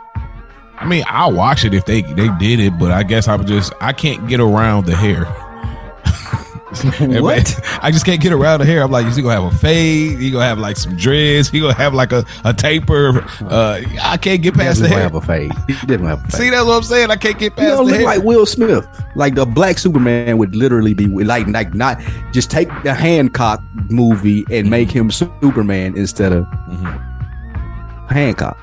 I 0.81 0.85
mean, 0.87 1.03
I'll 1.07 1.33
watch 1.33 1.65
it 1.65 1.73
if 1.73 1.83
they 1.85 2.01
they 2.03 2.29
did 2.37 2.61
it, 2.61 2.79
but 2.79 2.89
I 2.91 3.03
guess 3.03 3.27
I'm 3.27 3.45
just 3.45 3.73
I 3.81 3.91
can't 3.91 4.29
get 4.29 4.39
around 4.39 4.85
the 4.85 4.95
hair. 4.95 5.25
What? 7.21 7.59
I 7.83 7.89
just 7.91 8.05
can't 8.05 8.21
get 8.21 8.31
around 8.31 8.59
the 8.59 8.65
hair. 8.65 8.83
I'm 8.83 8.91
like, 8.91 9.05
is 9.07 9.15
he 9.15 9.21
gonna 9.23 9.41
have 9.41 9.53
a 9.53 9.57
fade? 9.57 10.19
He 10.19 10.29
gonna 10.31 10.45
have 10.45 10.59
like 10.59 10.77
some 10.77 10.95
dreads? 10.95 11.49
He 11.49 11.59
gonna 11.59 11.73
have 11.73 11.93
like 11.93 12.11
a, 12.11 12.23
a 12.45 12.53
taper? 12.53 13.25
Uh, 13.41 13.81
I 14.03 14.17
can't 14.17 14.41
get 14.41 14.53
past 14.53 14.79
doesn't 14.79 14.83
the 14.83 14.89
hair. 14.89 15.01
have 15.01 15.15
a 15.15 15.21
fade. 15.21 15.51
He 15.67 15.73
didn't 15.87 16.05
have 16.05 16.19
a 16.19 16.23
fade. 16.29 16.33
See, 16.33 16.49
that's 16.51 16.65
what 16.65 16.73
I'm 16.77 16.83
saying. 16.83 17.09
I 17.11 17.15
can't 17.15 17.39
get 17.39 17.45
you 17.53 17.63
past 17.63 17.67
don't 17.77 17.85
the 17.85 17.91
look 17.91 18.01
hair. 18.01 18.05
like 18.05 18.23
Will 18.23 18.45
Smith. 18.45 18.87
Like 19.15 19.35
the 19.35 19.45
black 19.45 19.79
Superman 19.79 20.37
would 20.37 20.55
literally 20.55 20.93
be 20.93 21.07
like, 21.07 21.47
like 21.47 21.73
not 21.73 21.99
just 22.33 22.51
take 22.51 22.69
the 22.83 22.93
Hancock 22.93 23.61
movie 23.89 24.45
and 24.51 24.69
make 24.69 24.91
him 24.91 25.09
Superman 25.11 25.97
instead 25.97 26.31
of 26.33 26.45
Mhm. 26.45 28.09
Hancock. 28.11 28.57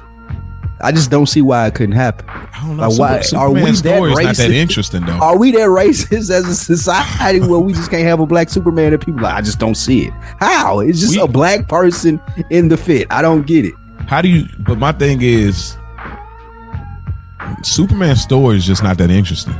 I 0.80 0.92
just 0.92 1.10
don't 1.10 1.26
see 1.26 1.40
why 1.40 1.66
it 1.66 1.74
couldn't 1.74 1.94
happen. 1.94 2.28
I 2.28 2.60
don't 2.66 2.76
know. 2.76 2.88
Like, 2.90 2.98
why- 3.32 3.38
are 3.38 3.50
we 3.50 3.60
that 3.62 3.68
is 3.70 3.82
not 3.84 4.02
that 4.04 4.10
racist? 4.26 4.50
interesting 4.52 5.06
though. 5.06 5.14
Are 5.14 5.36
we 5.38 5.50
that 5.52 5.68
racist 5.68 6.30
as 6.30 6.30
a 6.46 6.54
society 6.54 7.40
where 7.40 7.58
we 7.60 7.72
just 7.72 7.90
can't 7.90 8.04
have 8.04 8.20
a 8.20 8.26
black 8.26 8.50
Superman 8.50 8.92
and 8.92 9.00
people 9.02 9.22
like 9.22 9.34
I 9.34 9.40
just 9.40 9.58
don't 9.58 9.74
see 9.76 10.06
it? 10.08 10.12
How? 10.38 10.80
It's 10.80 11.00
just 11.00 11.16
We- 11.16 11.22
a 11.22 11.26
black 11.26 11.66
person 11.68 12.20
in 12.50 12.68
the 12.68 12.76
fit. 12.76 13.06
I 13.10 13.22
don't 13.22 13.46
get 13.46 13.64
it. 13.64 13.74
How 14.06 14.20
do 14.20 14.28
you? 14.28 14.46
But 14.60 14.78
my 14.78 14.92
thing 14.92 15.20
is, 15.22 15.76
Superman's 17.62 18.20
story 18.20 18.56
is 18.56 18.66
just 18.66 18.82
not 18.82 18.98
that 18.98 19.10
interesting. 19.10 19.54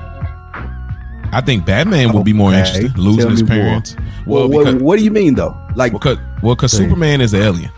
I 1.33 1.41
think 1.45 1.67
Batman 1.67 2.13
would 2.13 2.25
be 2.25 2.33
more 2.33 2.51
Okay. 2.51 2.59
interesting, 2.61 2.93
losing 3.03 3.31
his 3.31 3.43
me 3.43 3.49
more. 3.49 3.59
parents. 3.59 3.97
Well, 4.27 4.49
Well, 4.49 4.49
what, 4.49 4.65
because 4.67 4.83
what 4.83 4.99
do 4.99 5.05
you 5.05 5.11
mean 5.11 5.35
though? 5.35 5.57
Like 5.75 5.93
well, 5.93 6.01
cause, 6.01 6.19
well, 6.43 6.57
'cause 6.57 6.73
Superman 6.73 7.21
is 7.21 7.35
an 7.35 7.43
alien. 7.43 7.71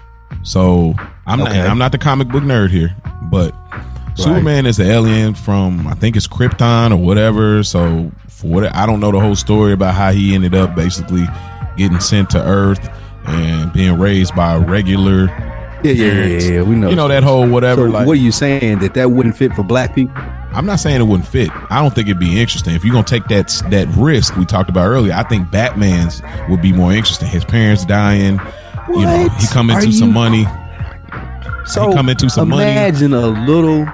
So 0.43 0.95
I'm 1.27 1.41
Okay. 1.41 1.59
not. 1.59 1.67
I'm 1.69 1.79
not 1.79 1.93
the 1.93 1.99
comic 1.99 2.29
book 2.29 2.43
nerd 2.45 2.71
here, 2.71 2.95
but 3.23 3.55
Superman 4.15 4.67
is 4.67 4.79
an 4.81 4.87
alien 4.89 5.35
from 5.35 5.87
I 5.87 5.95
think 5.95 6.17
it's 6.17 6.27
Krypton 6.27 6.91
or 6.93 6.97
whatever. 6.97 7.63
So 7.63 8.11
for 8.29 8.47
what 8.49 8.75
I 8.77 8.87
don't 8.87 9.01
know 9.01 9.13
the 9.13 9.21
whole 9.21 9.37
story 9.37 9.73
about 9.73 9.95
how 9.95 10.11
he 10.13 10.35
ended 10.35 10.55
up 10.55 10.75
basically 10.75 11.25
getting 11.77 12.01
sent 12.01 12.31
to 12.31 12.43
Earth 12.43 12.89
and 13.27 13.73
being 13.73 13.99
raised 13.99 14.35
by 14.35 14.55
a 14.55 14.61
regular. 14.61 15.27
yeah, 15.27 15.83
yeah, 15.85 15.93
yeah, 15.93 16.11
parents. 16.13 16.47
yeah, 16.47 16.53
yeah, 16.55 16.63
we 16.63 16.75
know. 16.75 16.91
You 16.91 16.97
know 16.97 17.09
that 17.09 17.23
whole 17.23 17.45
So 17.45 17.53
whatever. 17.53 17.89
like 17.89 18.07
what 18.07 18.15
are 18.15 18.21
you 18.21 18.33
saying 18.33 18.81
that 18.81 18.95
that 18.95 19.11
wouldn't 19.13 19.37
fit 19.37 19.53
for 19.55 19.63
black 19.63 19.95
people? 19.95 20.15
I'm 20.53 20.65
not 20.67 20.81
saying 20.81 21.01
it 21.01 21.05
wouldn't 21.05 21.29
fit. 21.29 21.51
I 21.71 21.81
don't 21.83 21.95
think 21.95 22.09
it'd 22.09 22.19
be 22.19 22.41
interesting. 22.41 22.75
If 22.75 22.83
you're 22.85 22.93
gonna 22.95 23.05
take 23.05 23.27
that 23.27 23.49
that 23.71 23.87
risk 23.97 24.35
we 24.37 24.45
talked 24.47 24.71
about 24.71 24.87
earlier, 24.89 25.13
I 25.13 25.23
think 25.25 25.51
Batman's 25.51 26.23
would 26.49 26.63
be 26.63 26.73
more 26.73 26.93
interesting. 26.93 27.29
His 27.29 27.45
parents 27.45 27.85
dying, 27.85 28.41
you 28.89 29.03
know, 29.03 29.29
he 29.39 29.47
come 29.49 29.71
into 29.71 29.93
some 29.93 30.13
money. 30.13 30.47
So 31.69 31.93
come 31.93 32.09
into 32.09 32.29
some 32.31 32.49
money. 32.49 32.71
imagine 32.73 33.13
a 33.13 33.27
little 33.27 33.87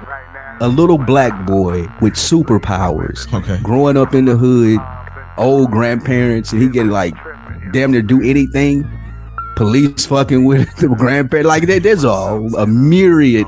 a 0.61 0.69
little 0.69 0.99
black 0.99 1.47
boy 1.47 1.83
with 2.01 2.15
superpowers 2.15 3.33
Okay. 3.35 3.59
growing 3.63 3.97
up 3.97 4.15
in 4.15 4.25
the 4.27 4.37
hood, 4.37 4.79
old 5.37 5.71
grandparents, 5.71 6.53
and 6.53 6.63
he 6.63 6.69
can 6.71 6.91
like 6.91 7.15
damn 7.73 7.91
near 7.93 8.03
do 8.03 8.23
anything. 8.23 8.89
Police 9.57 10.07
fucking 10.07 10.45
with 10.45 10.75
the 10.79 10.89
grandparents, 10.89 11.47
like 11.49 11.67
there, 11.67 11.79
there's 11.81 12.03
a, 12.05 12.09
a 12.11 12.67
myriad 12.67 13.47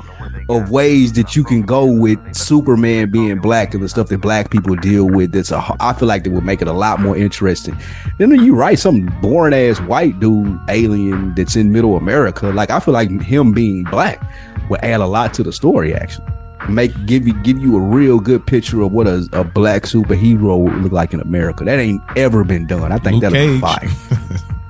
of 0.49 0.71
ways 0.71 1.13
that 1.13 1.35
you 1.35 1.43
can 1.43 1.61
go 1.61 1.85
with 1.85 2.19
Superman 2.35 3.11
being 3.11 3.39
black 3.39 3.73
and 3.73 3.83
the 3.83 3.89
stuff 3.89 4.07
that 4.09 4.19
black 4.19 4.49
people 4.49 4.75
deal 4.75 5.05
with. 5.05 5.31
That's 5.31 5.51
a, 5.51 5.61
I 5.79 5.93
feel 5.93 6.07
like 6.07 6.23
that 6.23 6.31
would 6.31 6.45
make 6.45 6.61
it 6.61 6.67
a 6.67 6.73
lot 6.73 6.99
more 6.99 7.17
interesting. 7.17 7.77
Then 8.17 8.31
you 8.31 8.55
write 8.55 8.79
some 8.79 9.05
boring 9.21 9.53
ass 9.53 9.79
white 9.81 10.19
dude 10.19 10.59
alien 10.69 11.35
that's 11.35 11.55
in 11.55 11.71
Middle 11.71 11.97
America. 11.97 12.47
Like 12.47 12.69
I 12.69 12.79
feel 12.79 12.93
like 12.93 13.09
him 13.21 13.51
being 13.51 13.83
black 13.85 14.21
would 14.69 14.79
add 14.83 15.01
a 15.01 15.07
lot 15.07 15.33
to 15.35 15.43
the 15.43 15.51
story. 15.51 15.93
Actually, 15.93 16.27
make 16.69 16.91
give 17.05 17.27
you 17.27 17.33
give 17.43 17.59
you 17.59 17.77
a 17.77 17.81
real 17.81 18.19
good 18.19 18.45
picture 18.45 18.81
of 18.81 18.91
what 18.91 19.07
a, 19.07 19.27
a 19.33 19.43
black 19.43 19.83
superhero 19.83 20.57
would 20.59 20.75
look 20.81 20.91
like 20.91 21.13
in 21.13 21.19
America. 21.19 21.63
That 21.63 21.79
ain't 21.79 22.01
ever 22.15 22.43
been 22.43 22.67
done. 22.67 22.91
I 22.91 22.97
think 22.97 23.21
Luke 23.21 23.31
that'll 23.33 23.47
be 23.47 23.59
Cage. 23.59 23.61
fire. 23.61 23.89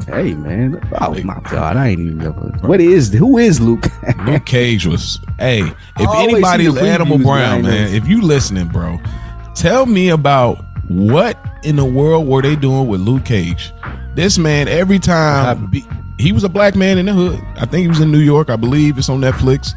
hey 0.08 0.34
man, 0.36 0.82
oh 1.00 1.14
my 1.24 1.40
god, 1.50 1.78
I 1.78 1.90
ain't 1.90 2.00
even 2.00 2.18
never. 2.18 2.40
What 2.68 2.80
is 2.82 3.14
who 3.14 3.38
is 3.38 3.60
Luke? 3.62 3.86
Luke 4.26 4.46
Cage 4.46 4.86
was. 4.86 5.20
Hey, 5.40 5.62
if 5.62 6.10
anybody's 6.16 6.76
Animal 6.78 7.18
Brown, 7.20 7.62
man. 7.64 7.64
man, 7.64 7.94
if 7.94 8.08
you 8.08 8.22
listening, 8.22 8.68
bro, 8.68 9.00
tell 9.56 9.86
me 9.86 10.10
about 10.10 10.64
what 10.88 11.38
in 11.64 11.76
the 11.76 11.86
world 11.86 12.28
were 12.28 12.42
they 12.42 12.56
doing 12.56 12.88
with 12.88 13.02
Luke 13.02 13.26
Cage? 13.26 13.72
This 14.16 14.38
man, 14.38 14.68
every 14.68 15.00
time 15.00 15.68
be, 15.68 15.86
he 16.18 16.32
was 16.32 16.44
a 16.44 16.50
black 16.50 16.76
man 16.76 16.98
in 16.98 17.06
the 17.06 17.14
hood. 17.14 17.40
I 17.56 17.66
think 17.66 17.84
he 17.84 17.88
was 17.88 18.00
in 18.00 18.12
New 18.12 18.20
York. 18.20 18.50
I 18.50 18.56
believe 18.56 18.98
it's 18.98 19.10
on 19.10 19.20
Netflix. 19.22 19.74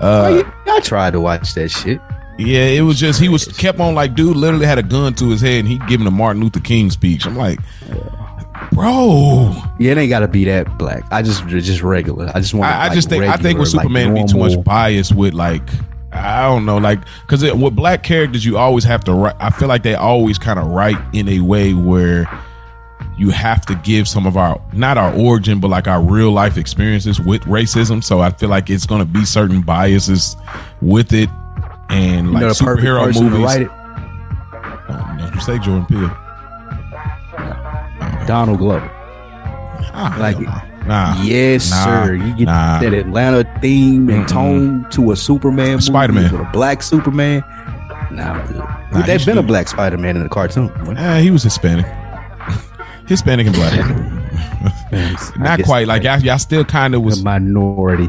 Uh, 0.00 0.42
Oh, 0.44 0.52
I 0.68 0.80
tried 0.80 1.12
to 1.12 1.20
watch 1.20 1.54
that 1.54 1.68
shit. 1.70 2.00
yeah, 2.38 2.64
it 2.66 2.82
was 2.82 2.98
just 2.98 3.18
he 3.20 3.28
was 3.30 3.46
kept 3.46 3.78
on 3.80 3.94
like 3.94 4.14
dude 4.14 4.36
literally 4.36 4.66
had 4.66 4.78
a 4.78 4.82
gun 4.82 5.14
to 5.14 5.30
his 5.30 5.40
head 5.40 5.60
and 5.60 5.68
he 5.68 5.78
giving 5.88 6.06
a 6.06 6.10
Martin 6.10 6.42
Luther 6.42 6.60
King 6.60 6.90
speech. 6.90 7.24
I'm 7.26 7.36
like, 7.36 7.60
bro. 8.72 9.52
Yeah, 9.78 9.92
it 9.92 9.98
ain't 9.98 10.10
got 10.10 10.20
to 10.20 10.28
be 10.28 10.44
that 10.44 10.78
black. 10.78 11.04
I 11.10 11.22
just 11.22 11.46
just 11.46 11.82
regular. 11.82 12.30
I 12.34 12.40
just 12.40 12.54
want. 12.54 12.72
I, 12.72 12.86
I 12.86 12.94
just 12.94 13.08
think 13.08 13.24
I 13.24 13.36
think 13.36 13.58
with 13.58 13.68
Superman 13.68 14.14
be 14.14 14.24
too 14.24 14.38
much 14.38 14.62
bias 14.64 15.12
with 15.12 15.34
like 15.34 15.62
I 16.12 16.42
don't 16.42 16.64
know 16.64 16.78
like 16.78 17.00
because 17.22 17.42
with 17.52 17.76
black 17.76 18.02
characters 18.02 18.44
you 18.44 18.58
always 18.58 18.84
have 18.84 19.04
to 19.04 19.12
write. 19.12 19.36
I 19.38 19.50
feel 19.50 19.68
like 19.68 19.82
they 19.82 19.94
always 19.94 20.38
kind 20.38 20.58
of 20.58 20.66
write 20.66 20.98
in 21.12 21.28
a 21.28 21.40
way 21.40 21.74
where 21.74 22.26
you 23.18 23.30
have 23.30 23.64
to 23.66 23.74
give 23.76 24.06
some 24.06 24.26
of 24.26 24.36
our 24.36 24.60
not 24.72 24.98
our 24.98 25.14
origin 25.14 25.58
but 25.58 25.68
like 25.68 25.88
our 25.88 26.02
real 26.02 26.32
life 26.32 26.56
experiences 26.56 27.20
with 27.20 27.42
racism. 27.42 28.02
So 28.02 28.20
I 28.20 28.30
feel 28.30 28.48
like 28.48 28.70
it's 28.70 28.86
going 28.86 29.00
to 29.00 29.06
be 29.06 29.24
certain 29.24 29.62
biases 29.62 30.36
with 30.80 31.12
it 31.12 31.28
and 31.88 32.28
You 32.28 32.32
like 32.32 32.42
superhero 32.44 33.06
movies. 33.20 33.68
Oh, 34.88 35.16
don't 35.18 35.34
you 35.34 35.40
say 35.40 35.58
Jordan 35.58 35.86
Peele? 35.86 36.25
Donald 38.26 38.58
Glover. 38.58 38.90
Ah, 39.94 40.16
Like, 40.18 40.38
nah. 40.40 40.60
Nah. 40.86 41.22
yes, 41.22 41.70
Nah. 41.70 41.84
sir. 41.84 42.14
You 42.14 42.34
get 42.36 42.44
Nah. 42.46 42.78
that 42.80 42.92
Atlanta 42.94 43.44
theme 43.60 44.08
and 44.08 44.24
Mm-mm. 44.24 44.28
tone 44.28 44.86
to 44.90 45.10
a 45.12 45.16
Superman 45.16 45.70
movie 45.72 45.82
Spider-Man. 45.82 46.30
with 46.32 46.40
a 46.40 46.48
black 46.52 46.82
Superman. 46.82 47.42
Nah, 48.10 48.32
I'm 48.34 48.46
good. 48.46 48.56
Nah, 48.92 49.02
There's 49.06 49.26
been 49.26 49.38
a 49.38 49.42
black 49.42 49.68
Spider 49.68 49.98
Man 49.98 50.16
in 50.16 50.22
the 50.22 50.28
cartoon. 50.28 50.70
Eh, 50.96 51.20
he 51.20 51.30
was 51.30 51.42
Hispanic. 51.42 51.86
Hispanic 53.08 53.46
and 53.48 53.56
black. 53.56 53.72
Not 55.38 55.62
quite. 55.64 55.86
Like 55.88 56.02
y'all, 56.04 56.20
y'all 56.20 56.38
still 56.38 56.64
kind 56.64 56.94
of 56.94 57.02
was 57.02 57.20
a 57.20 57.24
minority. 57.24 58.08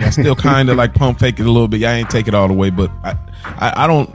Y'all 0.00 0.10
still 0.10 0.34
kind 0.36 0.68
of 0.68 0.76
like 0.76 0.94
pump 0.94 1.18
fake 1.20 1.38
it 1.38 1.46
a 1.46 1.50
little 1.50 1.68
bit. 1.68 1.80
Y'all 1.80 1.90
ain't 1.90 2.10
take 2.10 2.28
it 2.28 2.34
all 2.34 2.48
the 2.48 2.54
way, 2.54 2.70
but 2.70 2.90
I, 3.04 3.16
I, 3.44 3.84
I 3.84 3.86
don't. 3.86 4.12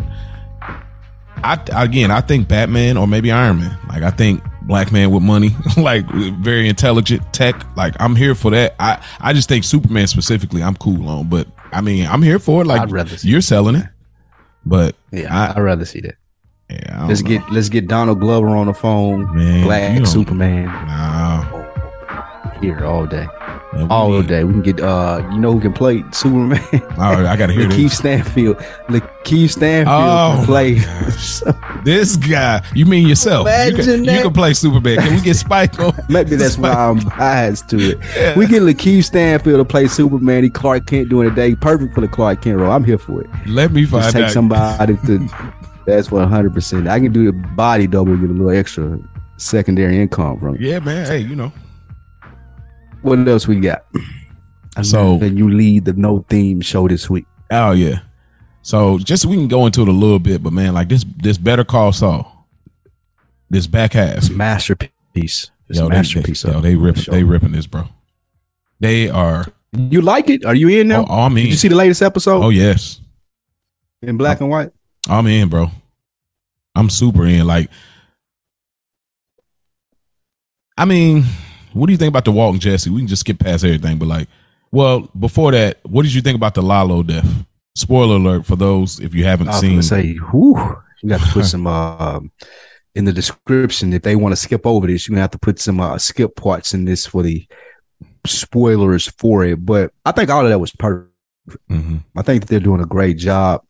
I 1.43 1.59
again, 1.71 2.11
I 2.11 2.21
think 2.21 2.47
Batman 2.47 2.97
or 2.97 3.07
maybe 3.07 3.31
Iron 3.31 3.59
Man. 3.59 3.77
Like 3.89 4.03
I 4.03 4.11
think 4.11 4.43
black 4.71 4.89
man 4.89 5.11
with 5.11 5.21
money, 5.21 5.49
like 5.77 6.05
very 6.39 6.69
intelligent 6.69 7.21
tech. 7.33 7.55
Like 7.75 7.93
I'm 7.99 8.15
here 8.15 8.33
for 8.35 8.51
that. 8.51 8.73
I, 8.79 9.03
I 9.19 9.33
just 9.33 9.49
think 9.49 9.65
Superman 9.65 10.07
specifically, 10.07 10.63
I'm 10.63 10.75
cool 10.77 11.09
on. 11.09 11.27
But 11.27 11.47
I 11.73 11.81
mean, 11.81 12.07
I'm 12.07 12.21
here 12.21 12.39
for 12.39 12.61
it. 12.61 12.65
Like 12.67 12.79
I'd 12.79 12.91
rather 12.91 13.15
you're 13.21 13.41
selling 13.41 13.75
it, 13.75 13.85
but 14.65 14.95
Yeah, 15.11 15.27
I- 15.37 15.51
I'd 15.57 15.61
rather 15.61 15.83
see 15.83 15.99
that. 16.01 16.15
yeah, 16.69 17.05
Let's 17.05 17.21
know. 17.21 17.27
get 17.27 17.51
let's 17.51 17.67
get 17.67 17.89
Donald 17.89 18.21
Glover 18.21 18.47
on 18.47 18.67
the 18.67 18.73
phone. 18.73 19.35
Man, 19.35 19.63
black 19.65 20.05
Superman 20.07 20.65
Nah, 20.67 21.43
here 22.61 22.85
all 22.85 23.05
day, 23.05 23.27
man, 23.73 23.87
all 23.89 24.09
need- 24.11 24.27
day. 24.27 24.43
We 24.43 24.53
can 24.53 24.61
get 24.61 24.79
uh, 24.79 25.27
you 25.31 25.39
know 25.39 25.53
who 25.53 25.59
can 25.61 25.73
play 25.73 26.03
Superman? 26.11 26.61
All 26.97 27.13
right, 27.15 27.25
I 27.25 27.35
gotta 27.35 27.53
hear 27.53 27.63
Lakeith 27.69 27.75
this. 27.89 27.97
Stanfield. 27.97 28.57
Lakeith 28.87 29.49
Stanfield 29.51 29.87
Oh, 29.87 30.33
can 30.37 30.45
play. 30.45 30.79
This 31.83 32.15
guy, 32.15 32.63
you 32.75 32.85
mean 32.85 33.07
yourself? 33.07 33.47
You 33.47 33.53
Imagine 33.53 34.05
can, 34.05 34.15
you 34.15 34.21
can 34.21 34.33
play 34.33 34.53
Superman. 34.53 34.97
Can 34.97 35.15
we 35.15 35.21
get 35.21 35.35
Spike 35.35 35.79
on? 35.79 35.93
Maybe 36.09 36.35
that's 36.35 36.57
why 36.57 36.69
I'm 36.71 36.99
biased 36.99 37.69
to 37.69 37.77
it. 37.77 38.37
We 38.37 38.45
get 38.45 38.61
Lakeith 38.61 39.05
Stanfield 39.05 39.59
to 39.59 39.65
play 39.65 39.87
Superman. 39.87 40.43
He 40.43 40.49
Clark 40.51 40.85
Kent 40.85 41.09
doing 41.09 41.27
a 41.27 41.33
day. 41.33 41.55
Perfect 41.55 41.95
for 41.95 42.01
the 42.01 42.07
Clark 42.07 42.43
Kent 42.43 42.59
role. 42.59 42.71
I'm 42.71 42.83
here 42.83 42.99
for 42.99 43.21
it. 43.23 43.29
Let 43.47 43.71
me 43.71 43.85
Just 43.85 44.11
take 44.13 44.25
out. 44.25 44.31
somebody 44.31 44.95
to. 45.07 45.27
That's 45.87 46.11
100. 46.11 46.53
percent 46.53 46.87
I 46.87 46.99
can 46.99 47.11
do 47.11 47.25
the 47.25 47.31
body 47.33 47.87
double, 47.87 48.15
get 48.15 48.29
a 48.29 48.33
little 48.33 48.51
extra 48.51 48.99
secondary 49.37 49.99
income 49.99 50.39
from 50.39 50.55
it. 50.55 50.61
Yeah, 50.61 50.77
man. 50.79 51.07
Hey, 51.07 51.19
you 51.19 51.35
know. 51.35 51.51
What 53.01 53.27
else 53.27 53.47
we 53.47 53.59
got? 53.59 53.85
So- 54.83 55.17
then 55.17 55.37
you 55.37 55.49
lead 55.49 55.85
the 55.85 55.93
no 55.93 56.25
theme 56.29 56.61
show 56.61 56.87
this 56.87 57.09
week. 57.09 57.25
Oh 57.51 57.71
yeah. 57.71 57.99
So 58.61 58.97
just 58.99 59.25
we 59.25 59.35
can 59.35 59.47
go 59.47 59.65
into 59.65 59.81
it 59.81 59.87
a 59.87 59.91
little 59.91 60.19
bit, 60.19 60.41
but 60.43 60.53
man, 60.53 60.73
like 60.73 60.87
this 60.87 61.03
this 61.17 61.37
Better 61.37 61.63
Call 61.63 61.91
Saul, 61.91 62.47
this 63.49 63.65
back 63.67 63.93
half, 63.93 64.17
It's 64.17 64.29
masterpiece. 64.29 65.51
It's 65.67 65.79
yo, 65.79 65.87
a 65.87 65.89
they, 65.89 65.95
masterpiece. 65.95 66.41
they, 66.43 66.51
yo, 66.51 66.61
they 66.61 66.73
a 66.73 66.77
ripping 66.77 67.01
show. 67.03 67.11
they 67.11 67.23
ripping 67.23 67.51
this, 67.53 67.65
bro. 67.67 67.85
They 68.79 69.09
are. 69.09 69.45
You 69.73 70.01
like 70.01 70.29
it? 70.29 70.45
Are 70.45 70.53
you 70.55 70.67
in 70.69 70.87
now? 70.89 71.05
Oh, 71.09 71.21
I'm 71.21 71.35
in. 71.37 71.43
Did 71.43 71.51
you 71.51 71.55
see 71.57 71.67
the 71.69 71.75
latest 71.75 72.01
episode 72.01 72.43
Oh 72.43 72.49
yes, 72.49 72.99
in 74.01 74.15
black 74.17 74.41
and 74.41 74.49
white? 74.49 74.71
I'm 75.09 75.25
in, 75.27 75.49
bro. 75.49 75.71
I'm 76.75 76.89
super 76.89 77.25
in. 77.25 77.47
Like, 77.47 77.69
I 80.77 80.85
mean, 80.85 81.25
what 81.73 81.87
do 81.87 81.91
you 81.91 81.97
think 81.97 82.09
about 82.09 82.25
the 82.25 82.31
Walt 82.31 82.53
and 82.53 82.61
Jesse? 82.61 82.89
We 82.89 82.99
can 82.99 83.07
just 83.07 83.21
skip 83.21 83.39
past 83.39 83.63
everything, 83.63 83.97
but 83.97 84.07
like, 84.07 84.27
well, 84.71 85.09
before 85.19 85.51
that, 85.51 85.79
what 85.83 86.03
did 86.03 86.13
you 86.13 86.21
think 86.21 86.35
about 86.35 86.53
the 86.55 86.61
Lalo 86.61 87.03
death? 87.03 87.27
Spoiler 87.75 88.15
alert 88.17 88.45
for 88.45 88.55
those 88.55 88.99
if 88.99 89.13
you 89.13 89.23
haven't 89.23 89.47
I 89.47 89.51
was 89.51 89.59
seen. 89.61 89.69
gonna 89.71 89.83
say, 89.83 90.13
whew, 90.31 90.57
you 91.01 91.09
got 91.09 91.21
to 91.21 91.31
put 91.31 91.45
some 91.45 91.67
uh, 91.67 92.19
in 92.95 93.05
the 93.05 93.13
description 93.13 93.93
if 93.93 94.01
they 94.01 94.15
want 94.15 94.33
to 94.33 94.35
skip 94.35 94.65
over 94.65 94.87
this. 94.87 95.07
You're 95.07 95.13
gonna 95.15 95.21
have 95.21 95.31
to 95.31 95.39
put 95.39 95.59
some 95.59 95.79
uh, 95.79 95.97
skip 95.97 96.35
parts 96.35 96.73
in 96.73 96.85
this 96.85 97.05
for 97.05 97.23
the 97.23 97.45
spoilers 98.25 99.07
for 99.17 99.43
it. 99.45 99.65
But 99.65 99.91
I 100.05 100.11
think 100.11 100.29
all 100.29 100.43
of 100.43 100.49
that 100.49 100.59
was 100.59 100.71
perfect. 100.71 101.09
Mhm. 101.69 102.03
I 102.15 102.21
think 102.21 102.41
that 102.41 102.49
they're 102.49 102.59
doing 102.59 102.81
a 102.81 102.85
great 102.85 103.17
job 103.17 103.61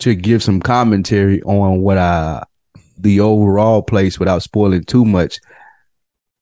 to 0.00 0.14
give 0.14 0.42
some 0.42 0.60
commentary 0.60 1.42
on 1.42 1.80
what 1.82 1.98
I 1.98 2.44
the 2.98 3.20
overall 3.20 3.82
place 3.82 4.18
without 4.18 4.42
spoiling 4.42 4.84
too 4.84 5.04
much. 5.04 5.40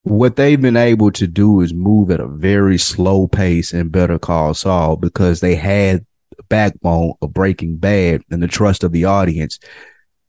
What 0.08 0.36
they've 0.36 0.60
been 0.60 0.76
able 0.76 1.10
to 1.12 1.26
do 1.26 1.60
is 1.60 1.74
move 1.74 2.10
at 2.10 2.20
a 2.20 2.26
very 2.26 2.78
slow 2.78 3.26
pace 3.28 3.72
and 3.72 3.92
Better 3.92 4.18
Call 4.18 4.54
Saul 4.54 4.96
because 4.96 5.40
they 5.40 5.54
had 5.54 6.04
the 6.36 6.42
backbone 6.44 7.12
of 7.20 7.34
Breaking 7.34 7.76
Bad 7.76 8.22
and 8.30 8.42
the 8.42 8.48
trust 8.48 8.84
of 8.84 8.92
the 8.92 9.04
audience 9.04 9.58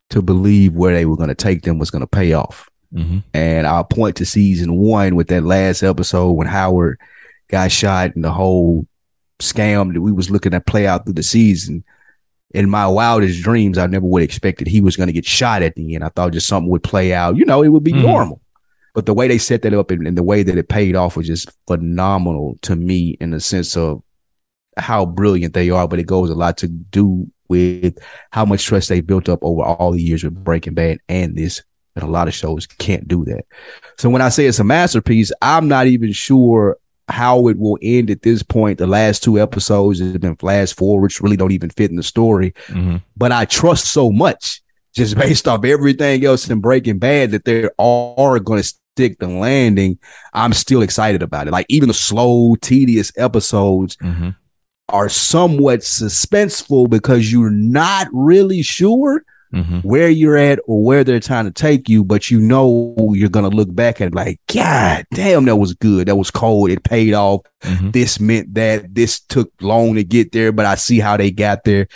to 0.10 0.22
believe 0.22 0.74
where 0.74 0.94
they 0.94 1.06
were 1.06 1.16
going 1.16 1.30
to 1.30 1.36
take 1.36 1.62
them 1.62 1.80
was 1.80 1.92
going 1.92 2.02
to 2.02 2.08
pay 2.08 2.34
off. 2.34 2.70
Mhm. 2.94 3.24
And 3.34 3.68
I'll 3.68 3.84
point 3.84 4.16
to 4.18 4.26
season 4.26 4.76
one 4.76 5.16
with 5.16 5.28
that 5.28 5.44
last 5.44 5.84
episode 5.84 6.32
when 6.34 6.48
Howard 6.48 7.00
got 7.48 7.72
shot 7.72 8.16
and 8.16 8.24
the 8.24 8.32
whole 8.34 8.86
scam 9.40 9.94
that 9.94 10.02
we 10.02 10.12
was 10.12 10.30
looking 10.30 10.54
at 10.54 10.66
play 10.66 10.88
out 10.88 11.06
through 11.06 11.14
the 11.14 11.24
season. 11.24 11.84
In 12.52 12.70
my 12.70 12.88
wildest 12.88 13.44
dreams, 13.44 13.78
I 13.78 13.86
never 13.86 14.06
would 14.08 14.22
have 14.24 14.28
expected 14.28 14.68
he 14.68 14.82
was 14.82 14.98
going 14.98 15.08
to 15.08 15.14
get 15.14 15.26
shot 15.26 15.62
at 15.62 15.76
the 15.76 15.94
end. 15.96 16.04
I 16.04 16.10
thought 16.10 16.34
just 16.34 16.48
something 16.48 16.70
would 16.70 16.84
play 16.84 17.14
out. 17.14 17.38
You 17.38 17.46
know, 17.46 17.62
it 17.62 17.70
would 17.70 17.84
be 17.84 17.94
Mhm. 17.94 18.02
normal. 18.02 18.42
But 18.94 19.06
the 19.06 19.14
way 19.14 19.28
they 19.28 19.38
set 19.38 19.62
that 19.62 19.74
up 19.74 19.92
and, 19.92 20.08
and 20.08 20.18
the 20.18 20.24
way 20.24 20.44
that 20.44 20.58
it 20.58 20.70
paid 20.70 20.96
off 20.96 21.16
was 21.16 21.28
just 21.28 21.50
phenomenal 21.68 22.58
to 22.64 22.76
me 22.76 23.18
in 23.22 23.32
the 23.32 23.40
sense 23.40 23.78
of 23.78 24.02
how 24.78 25.06
brilliant 25.06 25.54
they 25.54 25.70
are. 25.70 25.88
But 25.88 26.00
it 26.00 26.08
goes 26.08 26.30
a 26.30 26.36
lot 26.36 26.58
to 26.58 26.68
do 26.68 27.30
with 27.48 27.98
how 28.32 28.46
much 28.46 28.66
trust 28.66 28.90
they 28.90 29.02
built 29.02 29.28
up 29.30 29.40
over 29.42 29.64
all 29.64 29.92
the 29.92 30.02
years 30.02 30.24
with 30.24 30.44
Breaking 30.44 30.74
Bad 30.74 31.00
and 31.10 31.36
this. 31.36 31.64
And 31.96 32.04
a 32.04 32.12
lot 32.12 32.28
of 32.28 32.34
shows 32.34 32.66
can't 32.66 33.08
do 33.08 33.26
that. 33.26 33.46
So 33.98 34.10
when 34.10 34.22
I 34.22 34.30
say 34.30 34.46
it's 34.46 34.60
a 34.60 34.64
masterpiece, 34.64 35.32
I'm 35.42 35.68
not 35.68 35.88
even 35.88 36.14
sure 36.14 36.78
how 37.10 37.48
it 37.48 37.58
will 37.58 37.78
end 37.82 38.12
at 38.12 38.22
this 38.22 38.44
point. 38.44 38.78
The 38.78 38.88
last 38.88 39.24
two 39.24 39.40
episodes 39.40 40.00
have 40.00 40.22
been 40.22 40.36
flash 40.36 40.74
forwards, 40.74 41.20
really 41.20 41.36
don't 41.36 41.52
even 41.52 41.72
fit 41.72 41.90
in 41.90 41.98
the 41.98 42.04
story. 42.04 42.54
Mhm. 42.68 43.02
But 43.18 43.32
I 43.32 43.46
trust 43.46 43.86
so 43.92 44.12
much 44.12 44.62
just 44.96 45.16
based 45.18 45.48
off 45.48 45.64
everything 45.66 46.26
else 46.26 46.50
in 46.50 46.60
Breaking 46.60 47.00
Bad 47.00 47.32
that 47.32 47.46
they 47.46 47.70
are 47.80 48.40
going 48.40 48.62
to 48.62 48.68
stick 48.96 49.18
the 49.20 49.28
landing. 49.28 49.98
I'm 50.34 50.54
still 50.54 50.82
excited 50.82 51.22
about 51.24 51.48
it. 51.48 51.52
Like 51.52 51.66
even 51.70 51.88
the 51.88 51.94
slow, 51.94 52.56
tedious 52.62 53.12
episodes 53.18 53.96
Mhm. 53.98 54.36
are 54.90 55.10
somewhat 55.10 55.82
suspenseful 55.82 56.90
because 56.90 57.32
you're 57.32 57.52
not 57.52 58.08
really 58.12 58.62
sure 58.62 59.24
Mhm. 59.54 59.84
where 59.84 60.10
you're 60.10 60.38
at 60.38 60.60
or 60.68 60.84
where 60.84 61.04
they're 61.04 61.20
trying 61.20 61.46
to 61.46 61.52
take 61.52 61.90
you, 61.90 62.04
but 62.04 62.30
you 62.30 62.40
know 62.40 62.96
you're 63.16 63.30
gonna 63.30 63.50
look 63.50 63.74
back 63.74 64.00
at 64.02 64.10
it 64.10 64.16
like, 64.16 64.40
God 64.54 65.06
damn, 65.14 65.46
that 65.46 65.56
was 65.56 65.74
good. 65.74 66.08
That 66.08 66.18
was 66.18 66.30
cold. 66.30 66.70
It 66.70 66.84
paid 66.84 67.14
off. 67.14 67.42
Mhm. 67.64 67.92
This 67.94 68.20
meant 68.20 68.54
that. 68.56 68.94
This 68.94 69.20
took 69.22 69.52
long 69.62 69.96
to 69.96 70.04
get 70.04 70.34
there, 70.34 70.52
but 70.52 70.66
I 70.68 70.76
see 70.76 71.00
how 71.00 71.18
they 71.18 71.32
got 71.32 71.64
there. 71.64 71.88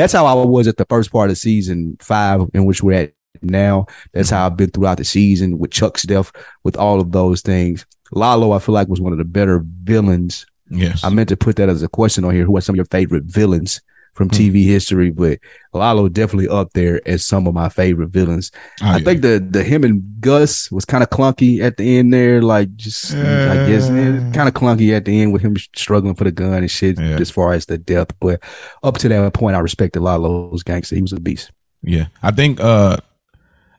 That's 0.00 0.12
how 0.12 0.26
I 0.26 0.34
was 0.44 0.66
at 0.66 0.76
the 0.76 0.86
first 0.86 1.12
part 1.12 1.30
of 1.30 1.38
season 1.38 1.96
five, 2.00 2.42
in 2.54 2.64
which 2.64 2.82
we're 2.82 3.02
at 3.02 3.12
now. 3.42 3.86
That's 4.12 4.30
how 4.30 4.46
I've 4.46 4.56
been 4.56 4.70
throughout 4.70 4.98
the 4.98 5.04
season 5.04 5.58
with 5.58 5.70
Chuck's 5.70 6.02
death, 6.04 6.32
with 6.64 6.76
all 6.76 7.00
of 7.00 7.12
those 7.12 7.42
things. 7.42 7.86
Lalo, 8.12 8.52
I 8.52 8.58
feel 8.58 8.74
like 8.74 8.88
was 8.88 9.00
one 9.00 9.12
of 9.12 9.18
the 9.18 9.24
better 9.24 9.62
villains 9.64 10.46
Yes. 10.70 11.02
I 11.02 11.08
meant 11.10 11.28
to 11.30 11.36
put 11.36 11.56
that 11.56 11.68
as 11.68 11.82
a 11.82 11.88
question 11.88 12.24
on 12.24 12.34
here. 12.34 12.44
Who 12.44 12.56
are 12.56 12.60
some 12.60 12.74
of 12.74 12.76
your 12.76 12.86
favorite 12.86 13.24
villains 13.24 13.80
from 14.14 14.28
Hmm. 14.28 14.34
TV 14.36 14.64
history? 14.64 15.10
But 15.10 15.38
Lalo 15.72 16.08
definitely 16.08 16.48
up 16.48 16.72
there 16.72 17.00
as 17.06 17.24
some 17.24 17.46
of 17.46 17.54
my 17.54 17.68
favorite 17.68 18.08
villains. 18.10 18.50
Oh, 18.82 18.86
I 18.86 18.96
yeah. 18.98 19.04
think 19.04 19.22
the 19.22 19.46
the 19.50 19.62
him 19.62 19.84
and 19.84 20.02
Gus 20.20 20.70
was 20.70 20.84
kind 20.84 21.02
of 21.02 21.10
clunky 21.10 21.60
at 21.62 21.76
the 21.76 21.98
end 21.98 22.12
there. 22.12 22.42
Like 22.42 22.74
just 22.76 23.14
I 23.14 23.66
guess 23.68 23.88
Uh. 23.88 24.30
kind 24.34 24.48
of 24.48 24.54
clunky 24.54 24.94
at 24.96 25.04
the 25.04 25.20
end 25.22 25.32
with 25.32 25.42
him 25.42 25.56
struggling 25.76 26.14
for 26.14 26.24
the 26.24 26.32
gun 26.32 26.54
and 26.54 26.70
shit 26.70 26.98
Yeah. 26.98 27.18
as 27.20 27.30
far 27.30 27.52
as 27.52 27.66
the 27.66 27.78
death. 27.78 28.08
But 28.20 28.42
up 28.82 28.98
to 28.98 29.08
that 29.08 29.32
point, 29.34 29.56
I 29.56 29.60
respected 29.60 30.00
Lalo's 30.00 30.62
gangster. 30.62 30.96
He 30.96 31.02
was 31.02 31.12
a 31.12 31.20
beast. 31.20 31.50
Yeah, 31.82 32.06
I 32.22 32.30
think 32.30 32.60
uh, 32.60 32.98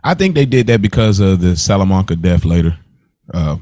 I 0.04 0.14
think 0.16 0.34
they 0.36 0.46
did 0.46 0.66
that 0.68 0.82
because 0.82 1.20
of 1.20 1.42
the 1.42 1.56
Salamanca 1.56 2.16
death 2.16 2.46
later. 2.46 2.76
Uh, 3.34 3.58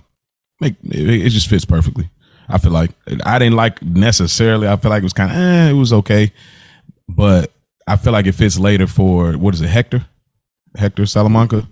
make 0.61 0.75
it, 0.85 1.25
it 1.25 1.29
just 1.29 1.47
fits 1.49 1.65
perfectly. 1.65 2.09
I 2.47 2.57
feel 2.57 2.71
like 2.71 2.91
I 3.25 3.37
didn't 3.37 3.57
like 3.57 3.81
necessarily. 3.83 4.67
I 4.67 4.75
feel 4.77 4.89
like 4.89 5.01
it 5.01 5.03
was 5.03 5.13
kind 5.13 5.29
of 5.31 5.37
eh, 5.37 5.69
it 5.69 5.73
was 5.73 5.91
okay, 5.93 6.31
but 7.15 7.51
I 7.87 7.97
feel 7.97 8.13
like 8.13 8.27
it 8.27 8.33
fits 8.33 8.59
later 8.59 8.87
for 8.87 9.33
what 9.33 9.53
is 9.53 9.61
it, 9.61 9.67
Hector, 9.67 10.05
Hector 10.77 11.05
Salamanca, 11.05 11.67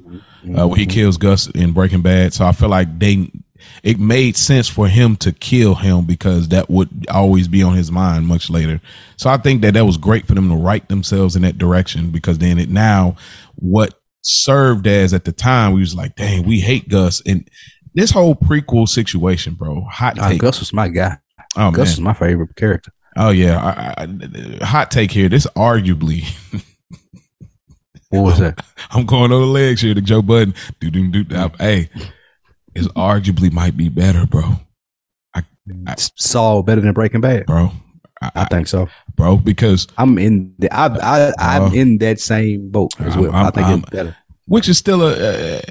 uh, 0.58 0.68
when 0.68 0.80
he 0.80 0.86
kills 0.86 1.18
Gus 1.18 1.48
in 1.48 1.72
Breaking 1.72 2.02
Bad. 2.02 2.34
So 2.34 2.46
I 2.46 2.52
feel 2.52 2.70
like 2.70 3.00
they 3.00 3.32
it 3.84 4.00
made 4.00 4.38
sense 4.38 4.68
for 4.68 4.88
him 4.88 5.16
to 5.18 5.32
kill 5.32 5.76
him 5.76 6.06
because 6.06 6.50
that 6.50 6.70
would 6.70 7.08
always 7.10 7.48
be 7.48 7.64
on 7.64 7.76
his 7.76 7.92
mind 7.92 8.28
much 8.28 8.50
later. 8.50 8.80
So 9.16 9.30
I 9.30 9.38
think 9.38 9.62
that 9.62 9.74
that 9.74 9.86
was 9.86 9.98
great 9.98 10.28
for 10.28 10.36
them 10.36 10.50
to 10.50 10.56
write 10.56 10.90
themselves 10.90 11.36
in 11.36 11.42
that 11.44 11.58
direction 11.58 12.12
because 12.12 12.38
then 12.38 12.60
it 12.60 12.70
now 12.70 13.16
what 13.56 14.00
served 14.22 14.88
as 14.88 15.14
at 15.14 15.26
the 15.26 15.32
time 15.32 15.74
we 15.74 15.80
was 15.80 15.96
like, 15.96 16.16
dang, 16.16 16.46
we 16.46 16.60
hate 16.60 16.90
Gus 16.90 17.22
and 17.26 17.50
this 17.94 18.12
whole 18.12 18.36
prequel 18.36 18.88
situation, 18.88 19.56
bro. 19.56 19.82
Hot. 19.82 20.16
Gus 20.38 20.60
was 20.60 20.72
my 20.72 20.88
guy. 20.88 21.18
oh 21.56 21.72
Gus 21.72 21.88
man. 21.88 21.94
is 21.94 22.00
my 22.02 22.14
favorite 22.14 22.56
character. 22.56 22.92
Oh 23.18 23.30
yeah. 23.32 23.58
I, 23.98 24.04
I, 24.04 24.66
hot 24.66 24.92
take 24.92 25.12
here. 25.12 25.28
This 25.30 25.48
arguably, 25.56 26.24
What 28.10 28.22
was 28.24 28.40
that? 28.40 28.64
I'm 28.92 29.06
going 29.06 29.32
on 29.32 29.42
the 29.42 29.48
legs 29.48 29.82
here 29.82 29.94
to 29.94 30.02
Joe 30.02 30.22
Budden. 30.22 30.54
Do 30.80 30.90
do 30.90 31.24
do. 31.24 31.50
Hey, 31.60 31.90
is 32.76 32.88
arguably 32.90 33.52
might 33.52 33.76
be 33.76 33.90
better, 33.90 34.26
bro. 34.26 34.58
Saul 36.16 36.64
better 36.64 36.80
than 36.82 36.94
Breaking 36.94 37.20
Bad. 37.22 37.46
Bro, 37.46 37.72
I, 38.22 38.32
I 38.36 38.46
think 38.46 38.68
so. 38.68 38.88
bro, 39.16 39.36
because 39.38 39.88
I'm 39.98 40.18
in 40.18 40.54
the 40.60 40.72
I 40.74 40.88
I 40.88 41.34
I'm 41.40 41.64
Uh, 41.64 41.72
in 41.74 41.98
that 41.98 42.20
same 42.20 42.70
boat 42.70 42.92
as 43.00 43.18
well. 43.18 43.34
I'm- 43.34 43.48
i 43.48 43.52
think 43.52 43.68
I'm- 43.68 43.80
it's 43.80 43.90
better. 43.90 44.16
which 44.46 44.70
is 44.70 44.78
still 44.78 45.02
a 45.02 45.58
uh, 45.58 45.62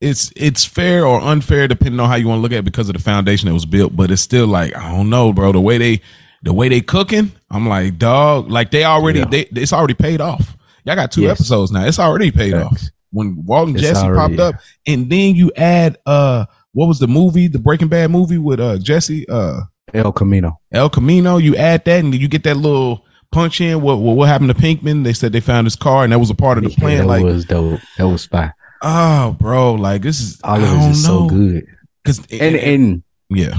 it's 0.00 0.32
it's 0.36 0.64
fair 0.64 1.04
or 1.04 1.20
unfair 1.20 1.66
depending 1.66 1.98
on 2.00 2.08
how 2.08 2.14
you 2.14 2.28
want 2.28 2.38
to 2.38 2.42
look 2.42 2.52
at 2.52 2.58
it 2.58 2.64
because 2.64 2.88
of 2.88 2.94
the 2.94 3.02
foundation 3.02 3.48
that 3.48 3.54
was 3.54 3.66
built 3.66 3.94
but 3.94 4.10
it's 4.10 4.22
still 4.22 4.46
like 4.46 4.74
i 4.74 4.90
don't 4.90 5.10
know 5.10 5.30
bro 5.30 5.52
the 5.52 5.60
way 5.60 5.76
they 5.76 6.00
the 6.42 6.52
way 6.52 6.68
they 6.68 6.80
cooking 6.80 7.30
i'm 7.50 7.68
like 7.68 7.98
dog 7.98 8.50
like 8.50 8.70
they 8.70 8.84
already 8.84 9.18
Yeah. 9.20 9.24
they 9.26 9.40
it's 9.52 9.72
already 9.72 9.94
paid 9.94 10.20
off 10.20 10.56
y'all 10.84 10.94
got 10.96 11.12
two 11.12 11.22
Yes. 11.22 11.32
episodes 11.40 11.70
now 11.72 11.84
it's 11.84 11.98
already 11.98 12.30
paid 12.30 12.54
off 12.54 12.70
Facts. 12.72 12.90
when 13.12 13.42
walt 13.44 13.68
and 13.68 13.76
It's 13.76 13.86
jesse 13.86 14.06
already- 14.06 14.36
popped 14.36 14.54
up 14.56 14.60
and 14.86 15.10
then 15.10 15.34
you 15.34 15.52
add 15.56 15.98
uh 16.06 16.46
what 16.72 16.86
was 16.86 16.98
the 16.98 17.08
movie 17.08 17.48
the 17.48 17.58
breaking 17.58 17.88
bad 17.88 18.10
movie 18.10 18.38
with 18.38 18.60
uh 18.60 18.78
jesse 18.78 19.28
uh 19.28 19.60
El 19.92 20.12
Camino. 20.12 20.58
el 20.72 20.88
camino 20.88 21.36
you 21.38 21.56
add 21.56 21.84
that 21.84 22.04
and 22.04 22.14
you 22.14 22.28
get 22.28 22.44
that 22.44 22.56
little 22.56 23.04
punch 23.32 23.60
in 23.60 23.80
what 23.82 23.98
what, 23.98 24.16
what 24.16 24.28
happened 24.28 24.48
to 24.48 24.54
pinkman 24.54 25.02
they 25.04 25.12
said 25.12 25.32
they 25.32 25.40
found 25.40 25.66
his 25.66 25.74
car 25.76 26.04
and 26.04 26.12
that 26.12 26.18
was 26.20 26.30
a 26.30 26.34
part 26.34 26.58
of 26.58 26.64
the 26.64 26.70
Yeah, 26.70 26.76
plan 26.78 26.98
that 26.98 27.06
like 27.06 27.24
was 27.24 27.44
dope. 27.44 27.80
That 27.98 28.08
was 28.08 28.24
fine. 28.26 28.52
Oh, 28.82 29.36
bro, 29.38 29.74
like 29.74 30.02
this 30.02 30.20
is 30.20 30.40
All 30.42 30.54
I 30.54 30.58
of 30.62 30.82
it 30.82 30.90
is 30.92 31.04
so 31.04 31.18
know. 31.20 31.28
good. 31.28 31.66
Cause 32.06 32.20
And 32.30 32.56
and 32.56 33.02
yeah, 33.30 33.58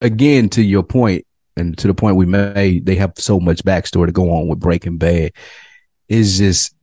again, 0.00 0.48
to 0.50 0.62
your 0.62 0.82
point, 0.82 1.24
and 1.56 1.76
to 1.78 1.86
the 1.86 1.94
point 1.94 2.16
we 2.16 2.26
made, 2.26 2.86
they 2.86 2.94
have 2.96 3.12
so 3.16 3.40
much 3.40 3.62
backstory 3.64 4.06
to 4.06 4.12
go 4.12 4.30
on 4.30 4.48
with 4.48 4.60
Breaking 4.60 4.98
Bad. 4.98 5.32
Is 6.08 6.38
just 6.38 6.74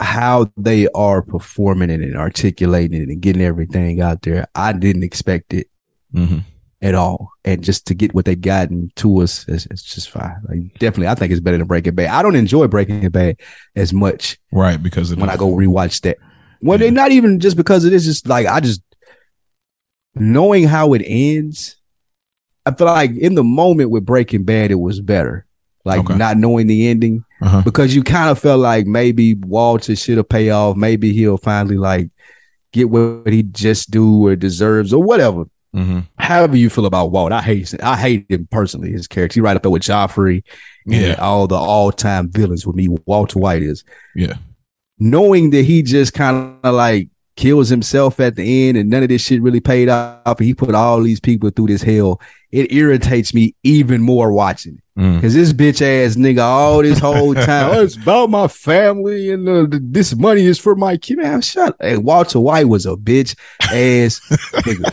how 0.00 0.50
they 0.56 0.86
are 0.94 1.22
performing 1.22 1.90
it 1.90 2.00
and 2.02 2.16
articulating 2.16 3.02
it 3.02 3.08
and 3.08 3.20
getting 3.20 3.42
everything 3.42 4.00
out 4.00 4.22
there. 4.22 4.46
I 4.54 4.72
didn't 4.72 5.02
expect 5.02 5.52
it 5.54 5.68
hmm 6.12 6.38
at 6.80 6.94
all. 6.94 7.32
And 7.44 7.64
just 7.64 7.88
to 7.88 7.94
get 7.94 8.14
what 8.14 8.24
they 8.24 8.36
gotten 8.36 8.92
to 8.94 9.18
us, 9.22 9.44
it's, 9.48 9.66
it's 9.66 9.82
just 9.82 10.10
fine. 10.10 10.36
Like 10.48 10.78
definitely, 10.78 11.08
I 11.08 11.16
think 11.16 11.32
it's 11.32 11.40
better 11.40 11.58
than 11.58 11.66
Breaking 11.66 11.96
Bad. 11.96 12.10
I 12.10 12.22
don't 12.22 12.36
enjoy 12.36 12.68
Breaking 12.68 13.08
Bad 13.08 13.40
as 13.74 13.92
much 13.92 14.38
right. 14.52 14.80
Because 14.80 15.12
when 15.16 15.28
I 15.28 15.36
go 15.36 15.50
rewatch 15.50 16.02
that. 16.02 16.18
Well, 16.62 16.78
Yeah. 16.78 16.86
they 16.86 16.90
not 16.92 17.10
even 17.10 17.40
just 17.40 17.56
because 17.56 17.84
it 17.84 17.92
is 17.92 18.04
just 18.04 18.28
like 18.28 18.46
I 18.46 18.60
just 18.60 18.80
knowing 20.14 20.64
how 20.64 20.92
it 20.94 21.02
ends. 21.04 21.76
I 22.68 22.74
feel 22.74 22.86
like 22.86 23.10
in 23.12 23.34
the 23.34 23.44
moment 23.44 23.90
with 23.90 24.04
Breaking 24.06 24.44
Bad, 24.44 24.70
it 24.70 24.76
was 24.80 25.00
better. 25.00 25.44
Like 25.84 26.00
Okay. 26.00 26.16
not 26.16 26.36
knowing 26.36 26.66
the 26.66 26.88
ending 26.88 27.24
uh-huh. 27.40 27.62
because 27.64 27.94
you 27.94 28.02
kind 28.02 28.30
of 28.30 28.38
felt 28.38 28.60
like 28.60 28.86
maybe 28.86 29.34
Walter 29.34 29.96
should 29.96 30.18
have 30.18 30.28
paid 30.28 30.50
off. 30.50 30.76
Maybe 30.76 31.12
he'll 31.12 31.38
finally 31.38 31.76
like 31.78 32.10
get 32.72 32.90
what 32.90 33.32
he 33.32 33.42
just 33.42 33.90
do 33.90 34.26
or 34.26 34.36
deserves 34.36 34.92
or 34.92 35.02
whatever. 35.02 35.44
hmm 35.72 36.00
However 36.18 36.56
you 36.56 36.68
feel 36.68 36.84
about 36.86 37.10
Walt, 37.12 37.32
I 37.32 37.40
hate 37.40 37.74
I 37.82 37.96
hate 37.96 38.26
him 38.28 38.48
personally. 38.50 38.92
His 38.92 39.06
character, 39.08 39.34
he 39.34 39.40
right 39.40 39.56
up 39.56 39.62
there 39.62 39.70
with 39.70 39.82
Joffrey 39.82 40.42
and 40.90 41.18
all 41.18 41.46
the 41.46 41.54
all 41.56 41.90
time 41.92 42.30
villains 42.30 42.66
with 42.66 42.76
me. 42.76 42.88
Walter 43.06 43.38
White 43.38 43.62
is 43.62 43.82
Yeah. 44.14 44.34
knowing 44.98 45.50
that 45.50 45.62
he 45.64 45.82
just 45.82 46.12
kind 46.12 46.56
of 46.62 46.74
like 46.74 47.08
kills 47.36 47.68
himself 47.68 48.18
at 48.20 48.34
the 48.36 48.68
end 48.68 48.76
and 48.76 48.90
none 48.90 49.02
of 49.04 49.08
this 49.08 49.22
shit 49.22 49.40
really 49.40 49.60
paid 49.60 49.88
off 49.88 50.38
and 50.38 50.46
he 50.46 50.52
put 50.54 50.74
all 50.74 51.00
these 51.00 51.20
people 51.20 51.48
through 51.50 51.68
this 51.68 51.82
hell 51.82 52.20
it 52.50 52.72
irritates 52.72 53.32
me 53.34 53.54
even 53.62 54.00
more 54.02 54.32
watching 54.32 54.74
it 54.76 54.80
Mm. 54.98 55.14
because 55.14 55.32
this 55.32 55.52
bitch 55.52 55.80
ass 55.80 56.16
nigga 56.16 56.42
all 56.42 56.82
this 56.82 56.98
whole 56.98 57.32
time 57.46 57.70
oh, 57.72 57.82
it's 57.84 57.94
about 57.94 58.30
my 58.30 58.48
family 58.48 59.30
and 59.30 59.48
uh, 59.48 59.66
this 59.70 60.16
money 60.16 60.44
is 60.44 60.58
for 60.58 60.74
my 60.74 60.96
kid 60.96 61.18
man 61.18 61.40
shut 61.40 61.68
up 61.68 61.76
hey, 61.80 61.96
walter 61.98 62.40
white 62.40 62.66
was 62.68 62.84
a 62.84 62.96
bitch 62.96 63.36
ass 63.62 64.18
nigga 64.64 64.92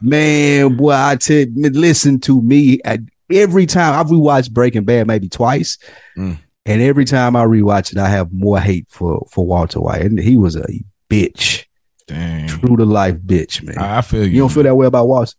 man 0.00 0.76
boy 0.76 0.92
i 0.92 1.16
tell 1.16 1.44
listen 1.56 2.20
to 2.20 2.40
me 2.42 2.78
at, 2.84 3.00
every 3.30 3.66
time 3.66 3.98
i've 3.98 4.06
rewatched 4.12 4.52
breaking 4.52 4.84
bad 4.84 5.06
maybe 5.06 5.28
twice 5.28 5.78
Mm. 6.16 6.38
and 6.66 6.82
every 6.82 7.04
time 7.04 7.34
I 7.34 7.44
rewatch 7.44 7.92
it, 7.92 7.98
I 7.98 8.08
have 8.08 8.32
more 8.32 8.60
hate 8.60 8.86
for 8.88 9.26
for 9.30 9.46
Walter 9.46 9.80
White, 9.80 10.02
and 10.02 10.18
he 10.18 10.36
was 10.36 10.54
a 10.56 10.66
bitch, 11.08 11.64
Dang. 12.06 12.46
true 12.48 12.76
to 12.76 12.84
life 12.84 13.16
bitch, 13.16 13.62
man. 13.62 13.78
I, 13.78 13.98
I 13.98 14.00
feel 14.02 14.24
you. 14.24 14.30
you 14.30 14.40
don't 14.40 14.50
feel 14.50 14.64
that 14.64 14.74
way 14.74 14.86
about 14.86 15.06
Walter? 15.08 15.32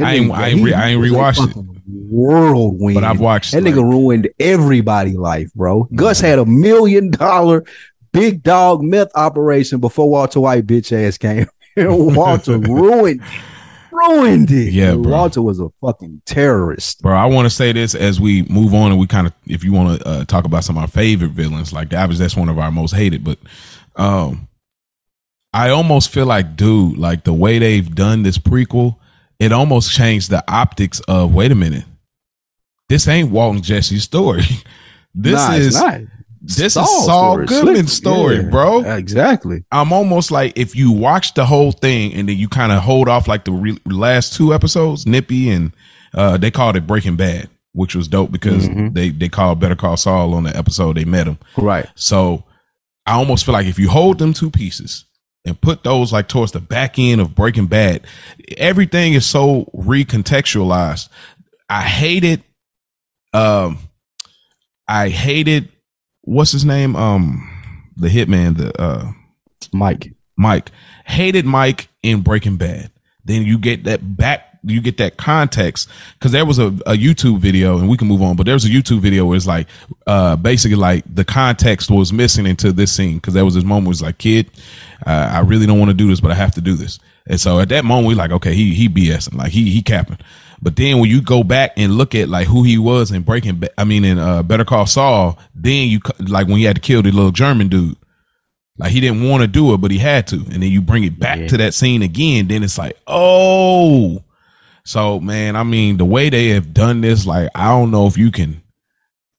That 0.00 0.08
I 0.08 0.14
ain't- 0.14 0.30
nigga, 0.32 0.34
I 0.34 0.48
ain't 0.48 0.62
re- 0.64 0.74
I 0.74 0.88
ain't 0.88 1.02
rewatched 1.02 1.50
it. 1.50 1.64
Whirlwind, 2.10 2.94
but 2.94 3.04
I've 3.04 3.20
watched 3.20 3.52
that 3.52 3.62
like, 3.62 3.74
nigga 3.74 3.82
ruined 3.88 4.28
everybody's 4.40 5.16
life, 5.16 5.52
bro. 5.54 5.88
Gus 5.94 6.20
Mhm. 6.20 6.24
had 6.24 6.38
a 6.38 6.46
million 6.46 7.10
dollar 7.10 7.64
big 8.12 8.42
dog 8.42 8.82
meth 8.82 9.08
operation 9.14 9.78
before 9.78 10.10
Walter 10.10 10.40
White 10.40 10.66
bitch 10.66 10.92
ass 10.92 11.16
came. 11.18 11.46
Walter 11.76 12.58
ruined 12.58 13.20
ruined 13.92 14.50
it. 14.50 14.72
Yeah, 14.72 14.94
bro. 14.94 15.10
Walter 15.12 15.42
was 15.42 15.60
a 15.60 15.68
fucking 15.80 16.22
terrorist. 16.24 17.02
Bro, 17.02 17.14
I 17.16 17.26
want 17.26 17.46
to 17.46 17.50
say 17.50 17.72
this 17.72 17.94
as 17.94 18.20
we 18.20 18.42
move 18.44 18.72
on, 18.72 18.90
and 18.92 19.00
we 19.00 19.06
kind 19.06 19.26
of, 19.26 19.32
if 19.46 19.62
you 19.62 19.72
want 19.72 20.00
to 20.00 20.08
uh, 20.08 20.24
talk 20.24 20.44
about 20.44 20.64
some 20.64 20.76
of 20.78 20.82
our 20.82 20.88
favorite 20.88 21.32
villains, 21.32 21.72
like 21.72 21.92
obviously 21.92 22.24
that's 22.24 22.36
one 22.36 22.48
of 22.48 22.58
our 22.58 22.70
most 22.70 22.94
hated, 22.94 23.24
but 23.24 23.38
um, 23.96 24.48
I 25.52 25.70
almost 25.70 26.10
feel 26.10 26.26
like, 26.26 26.56
dude, 26.56 26.98
like 26.98 27.24
the 27.24 27.32
way 27.34 27.58
they've 27.58 27.92
done 27.94 28.22
this 28.22 28.38
prequel, 28.38 28.96
it 29.40 29.50
almost 29.52 29.92
changed 29.92 30.30
the 30.30 30.44
optics 30.46 31.00
of. 31.08 31.34
Wait 31.34 31.50
a 31.50 31.56
minute, 31.56 31.84
this 32.88 33.08
ain't 33.08 33.30
Walt 33.30 33.56
and 33.56 33.64
Jesse's 33.64 34.04
story. 34.04 34.42
this 35.14 35.34
Nah, 35.34 35.54
is 35.54 35.74
this 36.42 36.60
is 36.68 36.72
Saul 36.74 37.34
story. 37.34 37.46
Goodman's 37.46 37.92
story, 37.92 38.36
yeah, 38.36 38.42
bro. 38.50 38.80
Exactly. 38.84 39.64
I'm 39.72 39.92
almost 39.92 40.30
like 40.30 40.52
if 40.56 40.74
you 40.74 40.90
watch 40.92 41.34
the 41.34 41.44
whole 41.44 41.72
thing 41.72 42.14
and 42.14 42.28
then 42.28 42.36
you 42.36 42.48
kind 42.48 42.72
of 42.72 42.82
hold 42.82 43.08
off 43.08 43.28
like 43.28 43.44
the 43.44 43.52
re- 43.52 43.78
last 43.84 44.34
two 44.34 44.54
episodes, 44.54 45.06
Nippy 45.06 45.50
and 45.50 45.72
uh, 46.14 46.36
they 46.38 46.50
called 46.50 46.76
it 46.76 46.86
Breaking 46.86 47.16
Bad, 47.16 47.48
which 47.72 47.94
was 47.94 48.08
dope 48.08 48.32
because 48.32 48.68
Mhm. 48.68 48.94
they 48.94 49.10
they 49.10 49.28
called 49.28 49.60
Better 49.60 49.76
Call 49.76 49.96
Saul 49.98 50.32
on 50.34 50.44
the 50.44 50.56
episode 50.56 50.96
they 50.96 51.04
met 51.04 51.26
him. 51.26 51.38
Right. 51.58 51.86
So 51.94 52.44
I 53.06 53.12
almost 53.12 53.44
feel 53.44 53.52
like 53.52 53.66
if 53.66 53.78
you 53.78 53.88
hold 53.90 54.18
them 54.18 54.32
two 54.32 54.50
pieces 54.50 55.04
and 55.44 55.60
put 55.60 55.84
those 55.84 56.12
like 56.12 56.28
towards 56.28 56.52
the 56.52 56.60
back 56.60 56.98
end 56.98 57.20
of 57.20 57.34
Breaking 57.34 57.66
Bad, 57.66 58.06
everything 58.56 59.14
is 59.14 59.26
so 59.26 59.70
recontextualized. 59.74 61.08
I 61.68 61.82
hated, 61.82 62.42
um, 63.32 63.78
I 64.86 65.08
hated 65.08 65.70
what's 66.22 66.52
his 66.52 66.64
name, 66.64 66.96
um, 66.96 67.48
the 67.96 68.08
hitman, 68.08 68.56
the 68.56 68.80
uh, 68.80 69.12
Mike. 69.72 70.12
Mike 70.36 70.70
hated 71.04 71.44
Mike 71.44 71.88
in 72.02 72.22
Breaking 72.22 72.56
Bad. 72.56 72.90
Then 73.24 73.42
you 73.42 73.58
get 73.58 73.84
that 73.84 74.16
back, 74.16 74.49
you 74.62 74.80
get 74.80 74.98
that 74.98 75.16
context 75.16 75.88
because 76.18 76.32
there 76.32 76.44
was 76.44 76.58
a, 76.58 76.66
a 76.66 76.92
YouTube 76.96 77.38
video, 77.38 77.78
and 77.78 77.88
we 77.88 77.96
can 77.96 78.08
move 78.08 78.22
on. 78.22 78.36
But 78.36 78.44
there 78.46 78.54
was 78.54 78.64
a 78.64 78.68
YouTube 78.68 79.00
video 79.00 79.24
where 79.26 79.36
it's 79.36 79.46
like, 79.46 79.66
uh, 80.06 80.36
basically 80.36 80.76
like 80.76 81.04
the 81.12 81.24
context 81.24 81.90
was 81.90 82.12
missing 82.12 82.46
into 82.46 82.72
this 82.72 82.92
scene 82.92 83.16
because 83.16 83.34
there 83.34 83.44
was 83.44 83.54
this 83.54 83.64
moment 83.64 83.86
where 83.86 83.92
it's 83.92 84.02
like, 84.02 84.18
kid, 84.18 84.50
uh, 85.06 85.30
I 85.32 85.40
really 85.40 85.66
don't 85.66 85.78
want 85.78 85.90
to 85.90 85.96
do 85.96 86.08
this, 86.08 86.20
but 86.20 86.30
I 86.30 86.34
have 86.34 86.54
to 86.54 86.60
do 86.60 86.74
this. 86.74 86.98
And 87.26 87.40
so 87.40 87.60
at 87.60 87.68
that 87.70 87.84
moment, 87.84 88.08
we're 88.08 88.16
like, 88.16 88.32
okay, 88.32 88.54
he 88.54 88.74
he 88.74 88.88
BSing, 88.88 89.34
like 89.36 89.52
he 89.52 89.70
he 89.70 89.82
capping. 89.82 90.18
But 90.62 90.76
then 90.76 90.98
when 90.98 91.08
you 91.08 91.22
go 91.22 91.42
back 91.42 91.72
and 91.78 91.92
look 91.96 92.14
at 92.14 92.28
like 92.28 92.46
who 92.46 92.62
he 92.64 92.76
was 92.76 93.10
in 93.12 93.22
Breaking, 93.22 93.62
I 93.78 93.84
mean 93.84 94.04
in 94.04 94.18
uh, 94.18 94.42
Better 94.42 94.64
Call 94.64 94.84
Saul, 94.86 95.38
then 95.54 95.88
you 95.88 96.00
like 96.18 96.48
when 96.48 96.56
he 96.58 96.64
had 96.64 96.76
to 96.76 96.82
kill 96.82 97.02
the 97.02 97.10
little 97.10 97.30
German 97.30 97.68
dude. 97.68 97.96
Like 98.78 98.92
he 98.92 99.00
didn't 99.00 99.28
want 99.28 99.42
to 99.42 99.46
do 99.46 99.72
it, 99.74 99.78
but 99.78 99.90
he 99.90 99.98
had 99.98 100.26
to. 100.28 100.36
And 100.36 100.62
then 100.62 100.70
you 100.70 100.80
bring 100.80 101.04
it 101.04 101.18
back 101.18 101.38
Yeah. 101.38 101.46
to 101.48 101.56
that 101.58 101.74
scene 101.74 102.02
again. 102.02 102.48
Then 102.48 102.62
it's 102.62 102.78
like, 102.78 102.96
oh. 103.06 104.22
So 104.90 105.20
man, 105.20 105.54
I 105.54 105.62
mean, 105.62 105.98
the 105.98 106.04
way 106.04 106.30
they 106.30 106.48
have 106.48 106.74
done 106.74 107.00
this, 107.00 107.24
like 107.24 107.48
I 107.54 107.68
don't 107.68 107.92
know 107.92 108.08
if 108.08 108.18
you 108.18 108.32
can. 108.32 108.60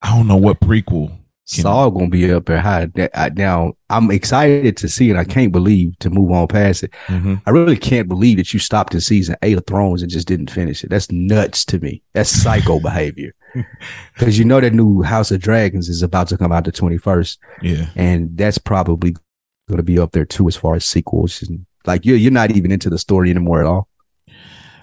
I 0.01 0.15
don't 0.15 0.27
know 0.27 0.37
what 0.37 0.61
prequel. 0.61 1.09
Can- 1.09 1.63
Saul 1.63 1.91
gonna 1.91 2.07
be 2.07 2.31
up 2.31 2.45
there 2.45 2.61
high. 2.61 2.87
Now 3.35 3.73
I'm 3.89 4.09
excited 4.11 4.77
to 4.77 4.87
see 4.87 5.09
it. 5.09 5.17
I 5.17 5.25
can't 5.25 5.51
believe 5.51 5.99
to 5.99 6.09
move 6.09 6.31
on 6.31 6.47
past 6.47 6.83
it. 6.83 6.93
Mhm. 7.07 7.41
I 7.45 7.49
really 7.49 7.75
can't 7.75 8.07
believe 8.07 8.37
that 8.37 8.53
you 8.53 8.59
stopped 8.61 8.93
in 8.93 9.01
season 9.01 9.35
eight 9.41 9.57
of 9.57 9.65
Thrones 9.67 10.01
and 10.01 10.09
just 10.09 10.25
didn't 10.25 10.49
finish 10.51 10.85
it. 10.85 10.89
That's 10.89 11.11
nuts 11.11 11.65
to 11.65 11.79
me. 11.79 12.01
That's 12.13 12.29
psycho 12.29 12.79
behavior. 12.89 13.33
Because 14.13 14.39
you 14.39 14.45
know 14.45 14.61
that 14.61 14.73
new 14.73 15.01
House 15.01 15.31
of 15.31 15.41
Dragons 15.41 15.89
is 15.89 16.01
about 16.01 16.29
to 16.29 16.37
come 16.37 16.53
out 16.53 16.63
the 16.63 16.71
21st, 16.71 17.37
Yeah, 17.61 17.87
and 17.97 18.37
that's 18.37 18.57
probably 18.57 19.11
going 19.67 19.75
to 19.77 19.83
be 19.83 19.99
up 19.99 20.13
there 20.13 20.23
too 20.23 20.47
as 20.47 20.55
far 20.55 20.75
as 20.75 20.85
sequels. 20.85 21.41
And 21.41 21.65
like 21.85 22.05
you're 22.05 22.15
you're 22.15 22.31
not 22.31 22.51
even 22.55 22.71
into 22.71 22.89
the 22.89 22.97
story 22.97 23.29
anymore 23.29 23.59
at 23.59 23.65
all. 23.65 23.89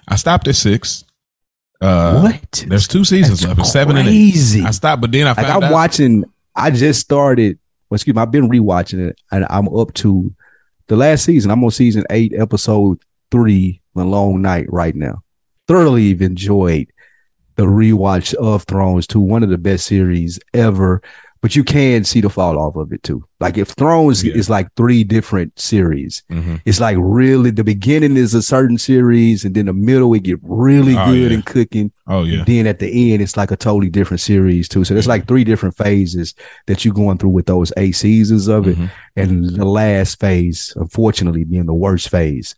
I 0.09 0.15
stopped 0.15 0.47
at 0.47 0.55
six. 0.55 1.05
Uh, 1.81 2.21
what? 2.21 2.65
There's 2.67 2.87
two 2.87 3.05
seasons 3.05 3.39
That's 3.39 3.49
left. 3.49 3.59
It's 3.61 3.71
seven 3.71 3.95
and 3.97 4.09
eight. 4.09 4.35
I 4.65 4.71
stopped, 4.71 5.01
but 5.01 5.11
then 5.11 5.27
I 5.27 5.33
like 5.33 5.45
I'm 5.45 5.63
out. 5.63 5.71
watching. 5.71 6.25
I 6.55 6.71
just 6.71 6.99
started. 6.99 7.57
Well, 7.89 7.95
excuse 7.95 8.15
me. 8.15 8.21
I've 8.21 8.31
been 8.31 8.49
rewatching 8.49 8.99
it, 9.09 9.21
and 9.31 9.45
I'm 9.49 9.69
up 9.69 9.93
to 9.95 10.33
the 10.87 10.97
last 10.97 11.23
season. 11.23 11.51
I'm 11.51 11.63
on 11.63 11.71
season 11.71 12.03
eight, 12.09 12.33
episode 12.33 13.01
three, 13.31 13.81
"The 13.95 14.03
Long 14.03 14.41
Night" 14.41 14.65
right 14.69 14.95
now. 14.95 15.23
Thoroughly 15.67 16.11
enjoyed 16.11 16.91
the 17.55 17.65
rewatch 17.65 18.33
of 18.35 18.63
Thrones 18.63 19.07
To 19.07 19.19
One 19.19 19.43
of 19.43 19.49
the 19.49 19.57
best 19.57 19.85
series 19.85 20.39
ever. 20.53 21.01
But 21.41 21.55
you 21.55 21.63
can 21.63 22.03
see 22.03 22.19
the 22.19 22.29
fall 22.29 22.59
off 22.59 22.75
of 22.75 22.91
it 22.91 23.01
too. 23.01 23.23
Like 23.39 23.57
if 23.57 23.69
Thrones 23.69 24.23
Yeah. 24.25 24.33
is 24.33 24.49
like 24.49 24.67
three 24.75 25.05
different 25.05 25.57
series, 25.57 26.21
Mhm. 26.29 26.59
it's 26.65 26.81
like 26.81 26.97
really 26.99 27.49
the 27.51 27.63
beginning 27.63 28.17
is 28.17 28.33
a 28.33 28.41
certain 28.41 28.77
series, 28.77 29.45
and 29.45 29.55
then 29.55 29.67
the 29.67 29.73
middle 29.73 30.13
it 30.15 30.23
get 30.23 30.39
really 30.43 30.97
Oh, 30.97 31.05
good 31.05 31.31
yeah. 31.31 31.35
and 31.35 31.45
cooking. 31.45 31.91
Oh 32.07 32.23
yeah, 32.23 32.39
And 32.39 32.45
then 32.45 32.67
at 32.67 32.79
the 32.79 33.13
end, 33.13 33.21
it's 33.21 33.37
like 33.37 33.51
a 33.51 33.55
totally 33.55 33.89
different 33.89 34.19
series 34.19 34.67
too. 34.67 34.83
So 34.83 34.93
there's 34.93 35.07
like 35.07 35.27
three 35.27 35.45
different 35.45 35.77
phases 35.77 36.33
that 36.67 36.83
you're 36.83 36.93
going 36.93 37.17
through 37.17 37.29
with 37.29 37.45
those 37.45 37.71
eight 37.77 37.95
seasons 37.95 38.49
of 38.49 38.67
it. 38.67 38.77
Mhm. 38.77 38.89
And 39.15 39.45
the 39.55 39.63
last 39.65 40.19
phase, 40.19 40.73
unfortunately, 40.75 41.45
being 41.45 41.67
the 41.67 41.73
worst 41.73 42.09
phase 42.09 42.55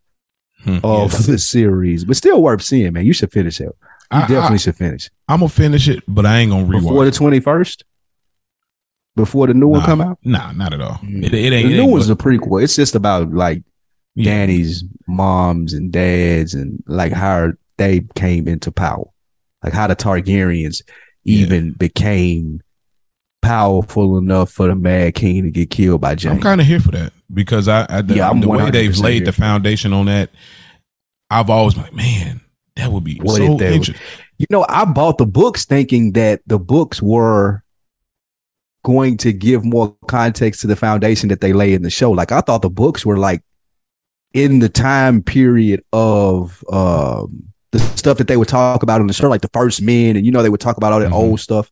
Hmm. 0.64 0.78
of 0.84 1.12
Yeah. 1.14 1.20
the 1.34 1.38
series, 1.38 2.04
but 2.04 2.16
still 2.18 2.42
worth 2.42 2.64
seeing, 2.64 2.94
man. 2.94 3.06
You 3.06 3.14
should 3.14 3.32
finish 3.32 3.60
it. 3.62 3.66
You 3.66 3.72
I- 4.12 4.22
definitely 4.22 4.56
I, 4.56 4.58
should 4.58 4.76
finish 4.76 5.10
I'm 5.30 5.40
gonna 5.40 5.50
finish 5.50 5.88
it, 5.88 6.04
but 6.08 6.26
I 6.26 6.40
ain't 6.40 6.52
gonna 6.52 6.66
before 6.66 7.04
rewatch. 7.04 7.06
the 7.06 7.12
21st, 7.12 7.84
before 9.16 9.48
the 9.48 9.54
new 9.54 9.68
one 9.68 9.82
come 9.82 10.02
out. 10.02 10.18
Nah, 10.24 10.52
not 10.54 10.74
at 10.74 10.82
all. 10.82 10.96
Mm. 11.04 11.26
It, 11.26 11.34
it 11.34 11.54
ain't. 11.54 11.68
the 11.68 11.74
it 11.74 11.78
new 11.78 11.82
ain't 11.84 11.92
one's 11.92 12.08
good. 12.08 12.20
a 12.20 12.24
prequel. 12.24 12.64
It's 12.64 12.76
just 12.76 12.96
about 12.96 13.32
like 13.34 13.64
Yeah. 14.16 14.26
Danny's 14.26 14.84
moms 15.08 15.74
and 15.74 15.92
dads 15.92 16.54
and 16.54 16.82
like 16.88 17.12
how 17.12 17.52
they 17.78 18.02
came 18.16 18.48
into 18.48 18.72
power, 18.72 19.06
like 19.64 19.74
how 19.74 19.88
the 19.88 19.96
Targaryens 19.96 20.82
Yeah. 21.24 21.40
even 21.44 21.72
became 21.74 22.62
powerful 23.42 24.18
enough 24.18 24.52
for 24.52 24.68
the 24.68 24.76
Mad 24.76 25.16
King 25.16 25.44
to 25.44 25.52
get 25.52 25.70
killed 25.72 26.02
by 26.02 26.16
Jaime. 26.16 26.36
I'm 26.36 26.42
kind 26.42 26.62
of 26.62 26.68
here 26.68 26.80
for 26.80 26.92
that 26.92 27.12
because 27.34 27.68
I, 27.68 27.86
I 27.90 28.02
the, 28.02 28.16
Yeah, 28.16 28.30
I'm 28.30 28.40
the 28.40 28.48
way 28.48 28.70
they've 28.70 28.98
laid 28.98 29.26
the 29.26 29.32
foundation 29.32 29.94
on 29.94 30.06
that, 30.06 30.30
I've 31.30 31.50
always 31.50 31.74
been 31.74 31.84
like, 31.84 31.94
man, 31.94 32.42
that 32.76 32.92
would 32.92 33.04
be 33.04 33.18
What 33.22 33.38
so 33.38 33.44
interesting. 33.60 33.96
you 34.38 34.46
know, 34.50 34.66
I 34.70 34.86
bought 34.86 35.18
the 35.18 35.26
books 35.26 35.66
thinking 35.66 36.12
that 36.14 36.42
the 36.46 36.60
books 36.60 37.02
were 37.02 37.64
going 38.84 39.18
to 39.18 39.32
give 39.34 39.64
more 39.64 39.96
context 40.08 40.62
to 40.62 40.68
the 40.68 40.76
foundation 40.76 41.30
that 41.30 41.42
they 41.42 41.54
lay 41.54 41.74
in 41.74 41.84
the 41.84 41.90
show. 41.90 42.12
Like 42.12 42.32
I 42.32 42.42
thought 42.42 42.62
the 42.62 42.70
books 42.70 43.06
were 43.06 43.18
like 43.18 43.42
in 44.34 44.60
the 44.60 44.70
time 44.70 45.22
period 45.22 45.84
of 45.94 46.64
um 46.72 47.44
the 47.72 47.80
stuff 47.80 48.18
that 48.18 48.28
they 48.28 48.36
would 48.38 48.48
talk 48.50 48.84
about 48.84 49.00
on 49.02 49.08
the 49.08 49.14
show, 49.14 49.30
like 49.30 49.42
the 49.42 49.50
first 49.54 49.82
men, 49.82 50.16
and 50.18 50.26
you 50.26 50.32
know 50.32 50.44
they 50.44 50.50
would 50.50 50.60
talk 50.60 50.78
about 50.78 50.92
all 50.94 51.00
that 51.00 51.12
Mhm. 51.12 51.16
old 51.16 51.40
stuff. 51.40 51.72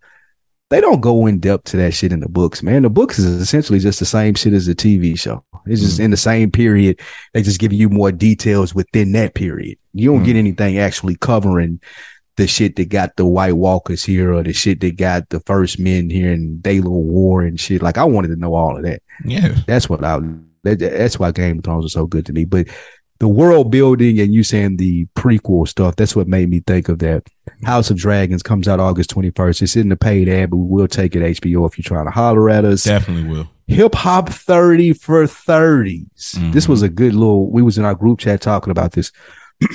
They 0.69 0.79
don't 0.81 1.01
go 1.01 1.25
in 1.25 1.39
depth 1.39 1.63
to 1.71 1.77
that 1.77 1.93
shit 1.95 2.11
in 2.13 2.19
the 2.19 2.29
books, 2.29 2.61
man. 2.61 2.83
The 2.83 2.91
books 2.91 3.17
is 3.17 3.25
essentially 3.41 3.79
just 3.79 3.97
the 3.99 4.05
same 4.05 4.35
shit 4.35 4.53
as 4.53 4.67
the 4.67 4.75
TV 4.75 5.17
show. 5.17 5.43
It's 5.65 5.81
just 5.81 5.99
in 5.99 6.11
the 6.11 6.15
same 6.17 6.51
period. 6.51 6.99
They 7.33 7.41
just 7.41 7.59
give 7.59 7.73
you 7.73 7.89
more 7.89 8.11
details 8.11 8.75
within 8.75 9.11
that 9.13 9.33
period. 9.33 9.77
You 9.93 10.11
don't 10.11 10.21
Mhm. 10.21 10.25
get 10.25 10.35
anything 10.35 10.77
actually 10.77 11.15
covering 11.15 11.81
the 12.39 12.47
shit 12.47 12.75
that 12.77 12.89
got 12.89 13.15
the 13.17 13.25
White 13.25 13.53
Walkers 13.57 14.03
here 14.03 14.33
or 14.33 14.41
the 14.41 14.53
shit 14.53 14.79
that 14.81 14.97
got 14.97 15.29
the 15.29 15.39
first 15.41 15.77
men 15.77 16.09
here 16.09 16.31
and 16.31 16.63
Day 16.63 16.79
Little 16.79 17.03
War 17.03 17.43
and 17.43 17.59
shit. 17.59 17.81
Like 17.83 17.97
I 17.99 18.03
wanted 18.05 18.29
to 18.29 18.35
know 18.35 18.55
all 18.55 18.75
of 18.77 18.83
that. 18.83 19.01
Yeah, 19.23 19.55
That's 19.67 19.87
what 19.87 20.03
I. 20.03 20.19
That, 20.63 20.79
that's 20.79 21.17
why 21.19 21.31
Game 21.31 21.59
of 21.59 21.63
Thrones 21.63 21.83
was 21.83 21.93
so 21.93 22.05
good 22.05 22.25
to 22.25 22.33
me. 22.33 22.43
But 22.45 22.67
the 23.19 23.27
world 23.27 23.71
building 23.71 24.19
and 24.19 24.33
you 24.33 24.43
saying 24.43 24.77
the 24.77 25.05
prequel 25.15 25.67
stuff, 25.67 25.95
that's 25.95 26.15
what 26.15 26.27
made 26.27 26.49
me 26.49 26.61
think 26.65 26.89
of 26.89 26.99
that. 26.99 27.23
House 27.63 27.89
of 27.91 27.97
Dragons 27.97 28.41
comes 28.43 28.67
out 28.67 28.79
August 28.79 29.09
21st. 29.13 29.61
It's 29.61 29.75
in 29.75 29.89
the 29.89 29.95
paid 29.97 30.27
ad, 30.29 30.49
but 30.49 30.57
we 30.57 30.67
will 30.81 30.87
take 30.87 31.15
it 31.15 31.41
HBO 31.41 31.67
if 31.69 31.77
you're 31.77 31.83
trying 31.83 32.05
to 32.05 32.11
holler 32.11 32.49
at 32.49 32.65
us. 32.65 32.83
definitely 32.85 33.29
will. 33.29 33.49
Hip 33.67 33.93
hop 33.95 34.29
30 34.29 34.93
for 34.93 35.25
30s. 35.25 36.35
Mhm. 36.35 36.53
This 36.53 36.67
was 36.67 36.81
a 36.81 36.89
good 36.89 37.13
little, 37.13 37.49
we 37.51 37.61
was 37.61 37.77
in 37.77 37.85
our 37.85 37.95
group 37.95 38.19
chat 38.19 38.41
talking 38.41 38.71
about 38.71 38.93
this. 38.93 39.11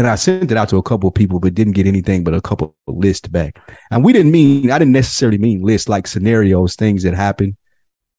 and 0.00 0.06
I 0.06 0.14
sent 0.14 0.50
it 0.50 0.56
out 0.56 0.70
to 0.70 0.78
a 0.78 0.82
couple 0.82 1.08
of 1.08 1.14
people, 1.14 1.40
but 1.40 1.52
didn't 1.52 1.74
get 1.74 1.86
anything 1.86 2.24
but 2.24 2.32
a 2.32 2.40
couple 2.40 2.74
of 2.88 2.96
lists 2.96 3.28
back. 3.28 3.60
And 3.90 4.02
we 4.02 4.14
didn't 4.14 4.32
mean, 4.32 4.70
I 4.70 4.78
didn't 4.78 4.94
necessarily 4.94 5.36
mean 5.36 5.60
lists 5.60 5.90
like 5.90 6.06
scenarios, 6.06 6.74
things 6.74 7.02
that 7.02 7.12
happen 7.12 7.54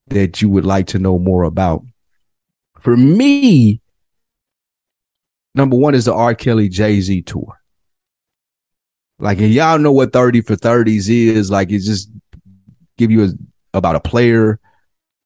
that 0.09 0.43
you 0.43 0.49
would 0.49 0.63
like 0.63 0.85
to 0.87 0.99
know 0.99 1.17
more 1.17 1.41
about. 1.41 1.83
For 2.81 2.95
me, 2.95 3.81
number 5.55 5.75
one 5.75 5.95
is 5.95 6.05
the 6.05 6.13
R. 6.13 6.35
Kelly 6.35 6.69
Jay 6.69 7.01
Z 7.01 7.23
tour. 7.23 7.59
Like, 9.17 9.39
and 9.39 9.51
y'all 9.51 9.79
know 9.79 9.91
what 9.91 10.13
30 10.13 10.41
for 10.41 10.55
30s 10.55 11.09
is. 11.09 11.49
Like, 11.49 11.71
it's 11.71 11.87
just 11.87 12.11
give 12.99 13.09
you 13.09 13.23
a, 13.23 13.29
about 13.73 13.95
a 13.95 13.99
player 13.99 14.59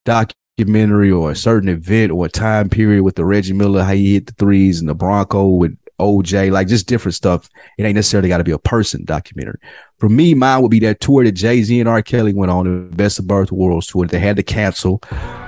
documentary 0.06 1.12
or 1.12 1.32
a 1.32 1.36
certain 1.36 1.68
event 1.68 2.14
or 2.14 2.28
a 2.28 2.30
time 2.30 2.70
period 2.70 3.04
with 3.04 3.18
the 3.18 3.26
Reggie 3.26 3.52
Miller, 3.52 3.84
how 3.84 3.92
he 3.92 4.14
hit 4.14 4.28
the 4.28 4.34
threes 4.36 4.80
and 4.80 4.88
the 4.88 4.96
Bronco 4.96 5.48
with 5.48 5.78
OJ, 6.00 6.52
like 6.52 6.68
just 6.68 6.88
different 6.88 7.16
stuff. 7.16 7.50
It 7.78 7.84
ain't 7.84 7.96
necessarily 7.96 8.30
got 8.30 8.40
to 8.40 8.44
be 8.44 8.52
a 8.52 8.60
person 8.60 9.06
documentary. 9.06 9.60
For 9.98 10.10
me, 10.10 10.34
mine 10.34 10.62
would 10.62 10.72
be 10.72 10.80
that 10.82 11.00
tour 11.00 11.24
that 11.24 11.32
Jay 11.32 11.64
Z 11.64 11.80
and 11.80 11.88
R. 11.88 12.02
Kelly 12.02 12.34
went 12.34 12.52
on, 12.52 12.66
the 12.66 12.96
Best 12.96 13.20
of 13.20 13.28
Both 13.28 13.52
Worlds 13.52 13.88
tour. 13.88 14.06
that 14.06 14.12
They 14.12 14.20
had 14.20 14.36
to 14.36 14.44
cancel 14.44 14.98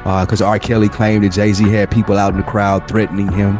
because 0.03 0.41
R. 0.41 0.59
Kelly 0.59 0.89
claimed 0.89 1.25
that 1.25 1.33
Jay 1.33 1.51
Z 1.51 1.67
had 1.69 1.91
people 1.91 2.17
out 2.17 2.33
in 2.33 2.37
the 2.37 2.45
crowd 2.45 2.87
threatening 2.87 3.31
him. 3.31 3.57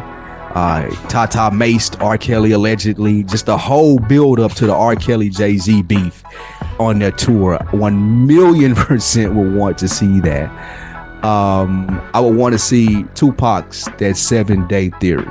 Uh, 0.54 0.88
Tata 1.08 1.50
maced 1.54 2.02
R. 2.02 2.16
Kelly 2.16 2.52
allegedly. 2.52 3.22
Just 3.22 3.46
the 3.46 3.58
whole 3.58 3.98
build 3.98 4.40
up 4.40 4.52
to 4.52 4.66
the 4.66 4.74
R. 4.74 4.96
Kelly 4.96 5.28
Jay 5.28 5.58
Z 5.58 5.82
beef 5.82 6.24
on 6.80 6.98
their 6.98 7.12
tour. 7.12 7.58
One 7.70 8.26
million 8.26 8.74
percent 8.76 9.34
would 9.34 9.54
want 9.54 9.78
to 9.78 9.88
see 9.88 10.20
that. 10.20 10.50
Um, 11.24 12.00
I 12.14 12.20
would 12.20 12.36
want 12.36 12.52
to 12.52 12.58
see 12.58 13.04
Tupac's 13.14 13.86
that 13.98 14.16
seven 14.16 14.66
day 14.68 14.90
theory. 15.00 15.26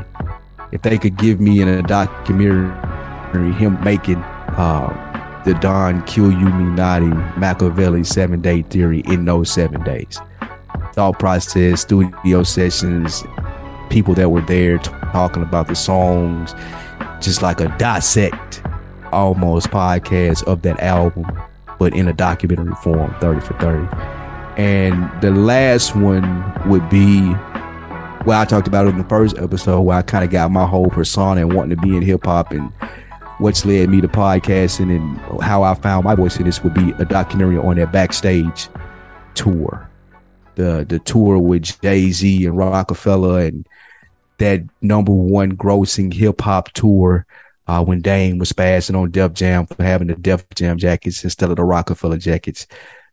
If 0.72 0.82
they 0.82 0.97
could 0.97 1.18
give 1.18 1.39
me 1.39 1.61
in 1.61 1.68
a 1.68 1.82
documentary 1.82 3.52
him 3.53 3.81
making 3.84 4.18
uh, 4.18 5.41
the 5.45 5.53
Don 5.56 6.02
Killuminati 6.03 7.38
Machiavelli 7.38 8.03
seven 8.03 8.41
day 8.41 8.64
theory 8.64 9.02
in 9.06 9.26
those 9.26 9.49
seven 9.52 9.84
days. 9.84 10.19
Thought 10.94 11.19
process, 11.19 11.81
studio 11.81 12.44
sessions, 12.44 13.23
people 13.89 14.14
that 14.15 14.30
were 14.30 14.41
there 14.41 14.77
t- 14.77 14.91
talking 15.11 15.44
about 15.44 15.68
the 15.68 15.76
songs, 15.76 16.53
just 17.22 17.41
like 17.41 17.61
a 17.61 17.73
dissect 17.77 18.61
almost 19.11 19.69
podcast 19.69 20.44
of 20.44 20.64
that 20.64 20.80
album, 20.81 21.26
but 21.80 21.94
in 21.94 22.07
a 22.07 22.14
documentary 22.14 22.76
form, 22.84 23.14
30 23.19 23.41
for 23.41 23.53
30. 23.60 23.88
And 24.57 25.10
the 25.22 25.31
last 25.31 25.95
one 25.95 26.52
would 26.68 26.89
be 26.89 27.34
well, 28.28 28.41
I 28.41 28.44
talked 28.44 28.68
about 28.68 28.88
it 28.88 28.90
in 28.90 28.98
the 28.98 29.06
first 29.06 29.38
episode 29.38 29.80
where 29.84 29.95
I 29.95 30.02
kind 30.02 30.26
of 30.26 30.30
got 30.30 30.52
my 30.52 30.66
whole 30.66 30.90
persona 30.90 31.40
and 31.40 31.54
wanting 31.54 31.78
to 31.78 31.82
be 31.82 31.95
in 31.95 32.04
hip 32.04 32.26
hop 32.26 32.52
and 32.52 32.70
what's 33.38 33.64
led 33.64 33.88
me 33.88 34.02
to 34.02 34.10
podcasting 34.10 34.94
and 34.94 35.41
how 35.41 35.64
I 35.64 35.74
found 35.76 36.04
my 36.04 36.14
voice 36.14 36.36
in 36.36 36.44
this 36.44 36.62
would 36.62 36.74
be 36.74 36.91
a 36.99 37.06
documentary 37.06 37.58
on 37.58 37.78
that 37.78 37.94
backstage 37.94 38.68
tour. 39.34 39.90
the 40.56 40.86
the 40.90 40.99
tour 40.99 41.40
with 41.40 41.80
Jay 41.82 42.12
Z 42.12 42.45
and 42.45 42.58
Rockefeller 42.58 43.45
and 43.45 43.66
that 44.40 44.62
number 44.82 45.14
one 45.14 45.56
grossing 45.56 46.12
hip 46.12 46.41
hop 46.41 46.74
tour 46.74 47.26
uh, 47.68 47.82
when 47.82 48.02
Dame 48.02 48.40
was 48.40 48.52
passing 48.52 48.98
on 48.98 49.10
Def 49.10 49.32
Jam 49.32 49.68
for 49.68 49.82
having 49.84 50.10
the 50.10 50.16
Def 50.16 50.44
Jam 50.54 50.78
jackets 50.78 51.24
instead 51.24 51.49
of 51.49 51.56
the 51.56 51.64
Rockefeller 51.64 52.18
jackets. 52.18 52.68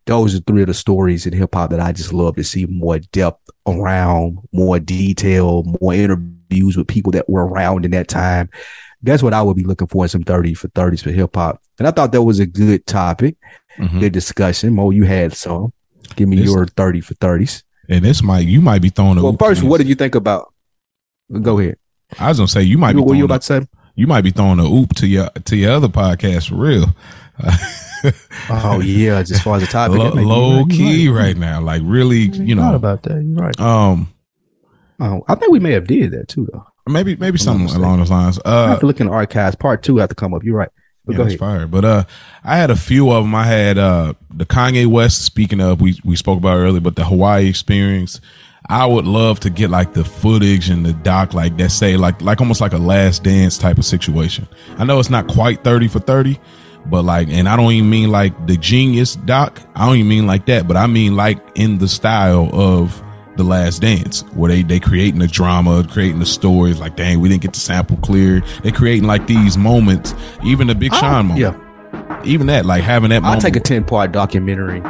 Those 0.06 0.34
are 0.34 0.40
three 0.40 0.60
of 0.62 0.66
the 0.68 0.74
stories 0.74 1.26
in 1.26 1.32
hip 1.32 1.54
hop 1.54 1.70
that 1.70 1.80
I 1.80 1.92
just 1.92 2.12
love 2.12 2.36
to 2.36 2.44
see 2.44 2.66
more 2.66 2.98
depth 2.98 3.40
around, 3.66 4.38
more 4.52 4.78
detail, 4.78 5.64
more 5.80 5.94
interviews 5.94 6.76
with 6.76 6.86
people 6.88 7.12
that 7.12 7.28
were 7.28 7.46
around 7.46 7.84
in 7.84 7.90
that 7.92 8.08
time. 8.08 8.50
That's 9.02 9.22
what 9.22 9.32
I 9.34 9.42
would 9.42 9.56
be 9.56 9.64
looking 9.64 9.86
for 9.88 10.04
in 10.04 10.08
some 10.08 10.22
30 10.22 10.54
for 10.54 10.68
30s 10.68 11.02
for 11.02 11.10
hip 11.10 11.34
hop. 11.34 11.60
And 11.78 11.88
I 11.88 11.90
thought 11.90 12.12
that 12.12 12.22
was 12.22 12.38
a 12.38 12.46
good 12.46 12.86
topic, 12.86 13.36
Mhm. 13.78 14.00
good 14.00 14.12
discussion. 14.12 14.74
Mo, 14.74 14.90
you 14.90 15.04
had 15.04 15.32
some. 15.34 15.72
Give 16.16 16.28
me 16.28 16.36
This- 16.36 16.46
your 16.46 16.66
30 16.66 17.00
for 17.00 17.14
30s. 17.14 17.62
And 17.88 18.04
this 18.04 18.22
might 18.22 18.46
you 18.46 18.60
might 18.60 18.80
be 18.82 18.88
throwing. 18.90 19.18
a 19.18 19.22
Well, 19.22 19.36
first, 19.38 19.62
what 19.62 19.78
did 19.78 19.88
you 19.88 19.94
think 19.94 20.14
about? 20.14 20.52
Go 21.42 21.58
ahead. 21.58 21.76
I 22.18 22.28
was 22.28 22.38
gonna 22.38 22.48
say 22.48 22.62
you 22.62 22.78
might 22.78 22.92
be 22.92 22.98
What 23.00 23.08
were 23.08 23.14
you 23.14 23.20
throwing. 23.20 23.24
about 23.26 23.36
a- 23.36 23.60
to 23.60 23.66
say? 23.66 23.68
you 23.96 24.06
might 24.06 24.22
be 24.22 24.30
throwing 24.30 24.58
a 24.58 24.64
oop 24.70 24.94
to 24.96 25.06
your 25.06 25.28
to 25.44 25.56
your 25.56 25.72
other 25.72 25.88
podcast 25.88 26.48
for 26.48 26.56
real. 26.56 26.94
Oh 28.50 28.80
yeah, 28.80 29.18
as 29.18 29.40
far 29.40 29.56
as 29.56 29.62
the 29.62 29.66
topic, 29.68 29.96
low, 29.98 30.04
that 30.04 30.14
may 30.14 30.20
be 30.22 30.26
low 30.26 30.58
right. 30.60 30.70
key 30.70 31.02
You're 31.04 31.14
right 31.16 31.36
now, 31.36 31.62
like 31.62 31.80
really, 31.84 32.18
you 32.18 32.44
You're 32.44 32.56
know. 32.56 32.74
about 32.74 33.02
that. 33.04 33.22
You're 33.22 33.36
right. 33.42 33.58
Um, 33.60 34.10
Oh, 35.00 35.24
I 35.26 35.34
think 35.34 35.50
we 35.50 35.58
may 35.58 35.72
have 35.72 35.86
did 35.88 36.12
that 36.12 36.28
too, 36.28 36.46
though. 36.52 36.64
maybe 36.86 37.16
maybe 37.16 37.34
I'm 37.34 37.38
something 37.38 37.74
along 37.74 37.98
those 37.98 38.10
lines. 38.10 38.38
I 38.44 38.48
Uh, 38.50 38.66
have 38.68 38.80
to 38.80 38.86
look 38.86 39.00
in 39.00 39.06
the 39.08 39.12
archives. 39.12 39.56
Part 39.56 39.82
two 39.82 39.96
have 39.96 40.10
to 40.10 40.14
come 40.14 40.32
up. 40.34 40.44
You're 40.44 40.56
right. 40.56 40.68
But 41.06 41.12
yeah, 41.12 41.16
go 41.16 41.22
that's 41.24 41.32
ahead. 41.32 41.40
fire. 41.40 41.66
But 41.66 41.84
uh, 41.84 42.04
I 42.44 42.56
had 42.56 42.70
a 42.70 42.76
few 42.76 43.10
of 43.10 43.24
them. 43.24 43.34
I 43.34 43.44
had 43.44 43.76
uh 43.78 44.12
the 44.32 44.44
Kanye 44.46 44.86
West. 44.86 45.24
Speaking 45.24 45.60
of, 45.60 45.80
we 45.80 45.98
we 46.04 46.14
spoke 46.14 46.38
about 46.38 46.58
earlier, 46.58 46.80
but 46.80 46.94
the 46.96 47.04
Hawaii 47.04 47.48
experience. 47.48 48.20
I 48.68 48.86
would 48.86 49.04
love 49.06 49.40
to 49.40 49.50
get 49.50 49.68
like 49.70 49.92
the 49.94 50.04
footage 50.04 50.70
and 50.70 50.86
the 50.86 50.92
doc 50.94 51.34
like 51.34 51.56
that 51.58 51.70
say 51.70 51.96
like 51.96 52.20
like 52.22 52.40
almost 52.40 52.60
like 52.60 52.72
a 52.72 52.78
last 52.78 53.22
dance 53.24 53.58
type 53.58 53.78
of 53.78 53.84
situation. 53.84 54.46
I 54.78 54.84
know 54.84 54.98
it's 55.00 55.10
not 55.10 55.26
quite 55.26 55.64
30 55.64 55.88
for 55.88 55.98
30, 55.98 56.38
but 56.86 57.04
like 57.04 57.28
and 57.28 57.48
I 57.48 57.56
don't 57.56 57.72
even 57.72 57.90
mean 57.90 58.10
like 58.10 58.46
the 58.46 58.56
genius 58.56 59.16
doc. 59.16 59.60
I 59.74 59.86
don't 59.86 59.96
even 59.96 60.08
mean 60.08 60.26
like 60.26 60.46
that, 60.46 60.68
but 60.68 60.76
I 60.76 60.86
mean 60.86 61.16
like 61.16 61.38
in 61.54 61.78
the 61.78 61.88
style 61.88 62.50
of 62.52 63.02
the 63.36 63.42
last 63.42 63.82
dance 63.82 64.22
where 64.34 64.50
they 64.50 64.62
they 64.62 64.78
creating 64.78 65.18
the 65.18 65.26
drama 65.26 65.84
creating 65.90 66.20
the 66.20 66.26
stories 66.26 66.78
like 66.78 66.94
dang 66.94 67.18
we 67.18 67.28
didn't 67.28 67.42
get 67.42 67.52
the 67.52 67.60
sample 67.60 67.96
clear. 67.98 68.42
They 68.62 68.70
creating 68.70 69.06
like 69.06 69.26
these 69.26 69.56
moments 69.56 70.14
even 70.44 70.66
the 70.66 70.74
big 70.74 70.92
uh-huh. 70.92 71.00
sean 71.00 71.26
moment. 71.26 71.40
Yeah, 71.40 72.22
even 72.24 72.46
that 72.48 72.66
like 72.66 72.82
having 72.82 73.10
that 73.10 73.16
I'll 73.16 73.30
moment 73.30 73.42
take 73.42 73.56
a 73.56 73.60
ten 73.60 73.84
part 73.84 74.12
documentary. 74.12 74.82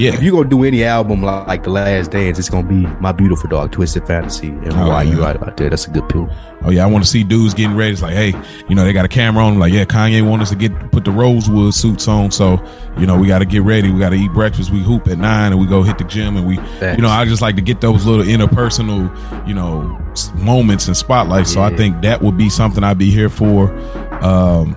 Yeah 0.00 0.14
If 0.14 0.22
you're 0.22 0.32
gonna 0.32 0.48
do 0.48 0.64
any 0.64 0.82
album 0.84 1.22
like, 1.22 1.46
like 1.46 1.62
The 1.64 1.70
Last 1.70 2.10
Dance, 2.10 2.38
it's 2.38 2.48
gonna 2.48 2.66
be 2.66 2.86
My 3.00 3.12
Beautiful 3.12 3.50
Dark, 3.50 3.72
Twisted 3.72 4.06
Fantasy, 4.06 4.48
and 4.48 4.72
Oh, 4.72 4.88
why 4.88 5.02
yeah. 5.02 5.12
you 5.14 5.22
right 5.22 5.36
about 5.36 5.56
that. 5.58 5.70
That's 5.70 5.86
a 5.86 5.90
good 5.90 6.08
pill. 6.08 6.28
Oh 6.62 6.70
yeah, 6.70 6.84
I 6.84 6.86
want 6.86 7.04
to 7.04 7.10
see 7.10 7.22
dudes 7.24 7.54
getting 7.54 7.76
ready. 7.76 7.92
It's 7.92 8.02
like, 8.02 8.14
hey, 8.14 8.34
you 8.68 8.74
know, 8.74 8.84
they 8.84 8.92
got 8.92 9.04
a 9.04 9.08
camera 9.08 9.44
on. 9.44 9.58
Like, 9.58 9.72
yeah, 9.72 9.84
Kanye 9.84 10.26
want 10.26 10.42
us 10.42 10.50
to 10.50 10.56
get 10.56 10.72
put 10.92 11.04
the 11.04 11.10
rosewood 11.10 11.72
suits 11.74 12.06
on. 12.06 12.30
So, 12.30 12.62
you 12.98 13.06
know, 13.06 13.18
we 13.18 13.26
got 13.26 13.38
to 13.38 13.46
get 13.46 13.62
ready. 13.62 13.90
We 13.90 13.98
got 13.98 14.10
to 14.10 14.16
eat 14.16 14.30
breakfast. 14.32 14.70
We 14.70 14.80
hoop 14.80 15.08
at 15.08 15.16
nine, 15.16 15.52
and 15.52 15.60
we 15.60 15.66
go 15.66 15.82
hit 15.82 15.96
the 15.96 16.04
gym, 16.04 16.36
and 16.36 16.46
we, 16.46 16.56
Facts. 16.56 16.96
you 16.98 17.02
know, 17.02 17.08
I 17.08 17.24
just 17.24 17.40
like 17.40 17.56
to 17.56 17.62
get 17.62 17.80
those 17.80 18.04
little 18.04 18.24
interpersonal, 18.26 19.08
you 19.48 19.54
know, 19.54 19.98
moments 20.34 20.86
and 20.86 20.94
spotlights. 20.96 21.50
So 21.52 21.62
I 21.62 21.74
think 21.76 22.02
that 22.02 22.20
would 22.20 22.36
be 22.36 22.50
something 22.50 22.84
I'd 22.84 22.98
be 22.98 23.10
here 23.10 23.30
for. 23.30 23.72
Um, 24.22 24.76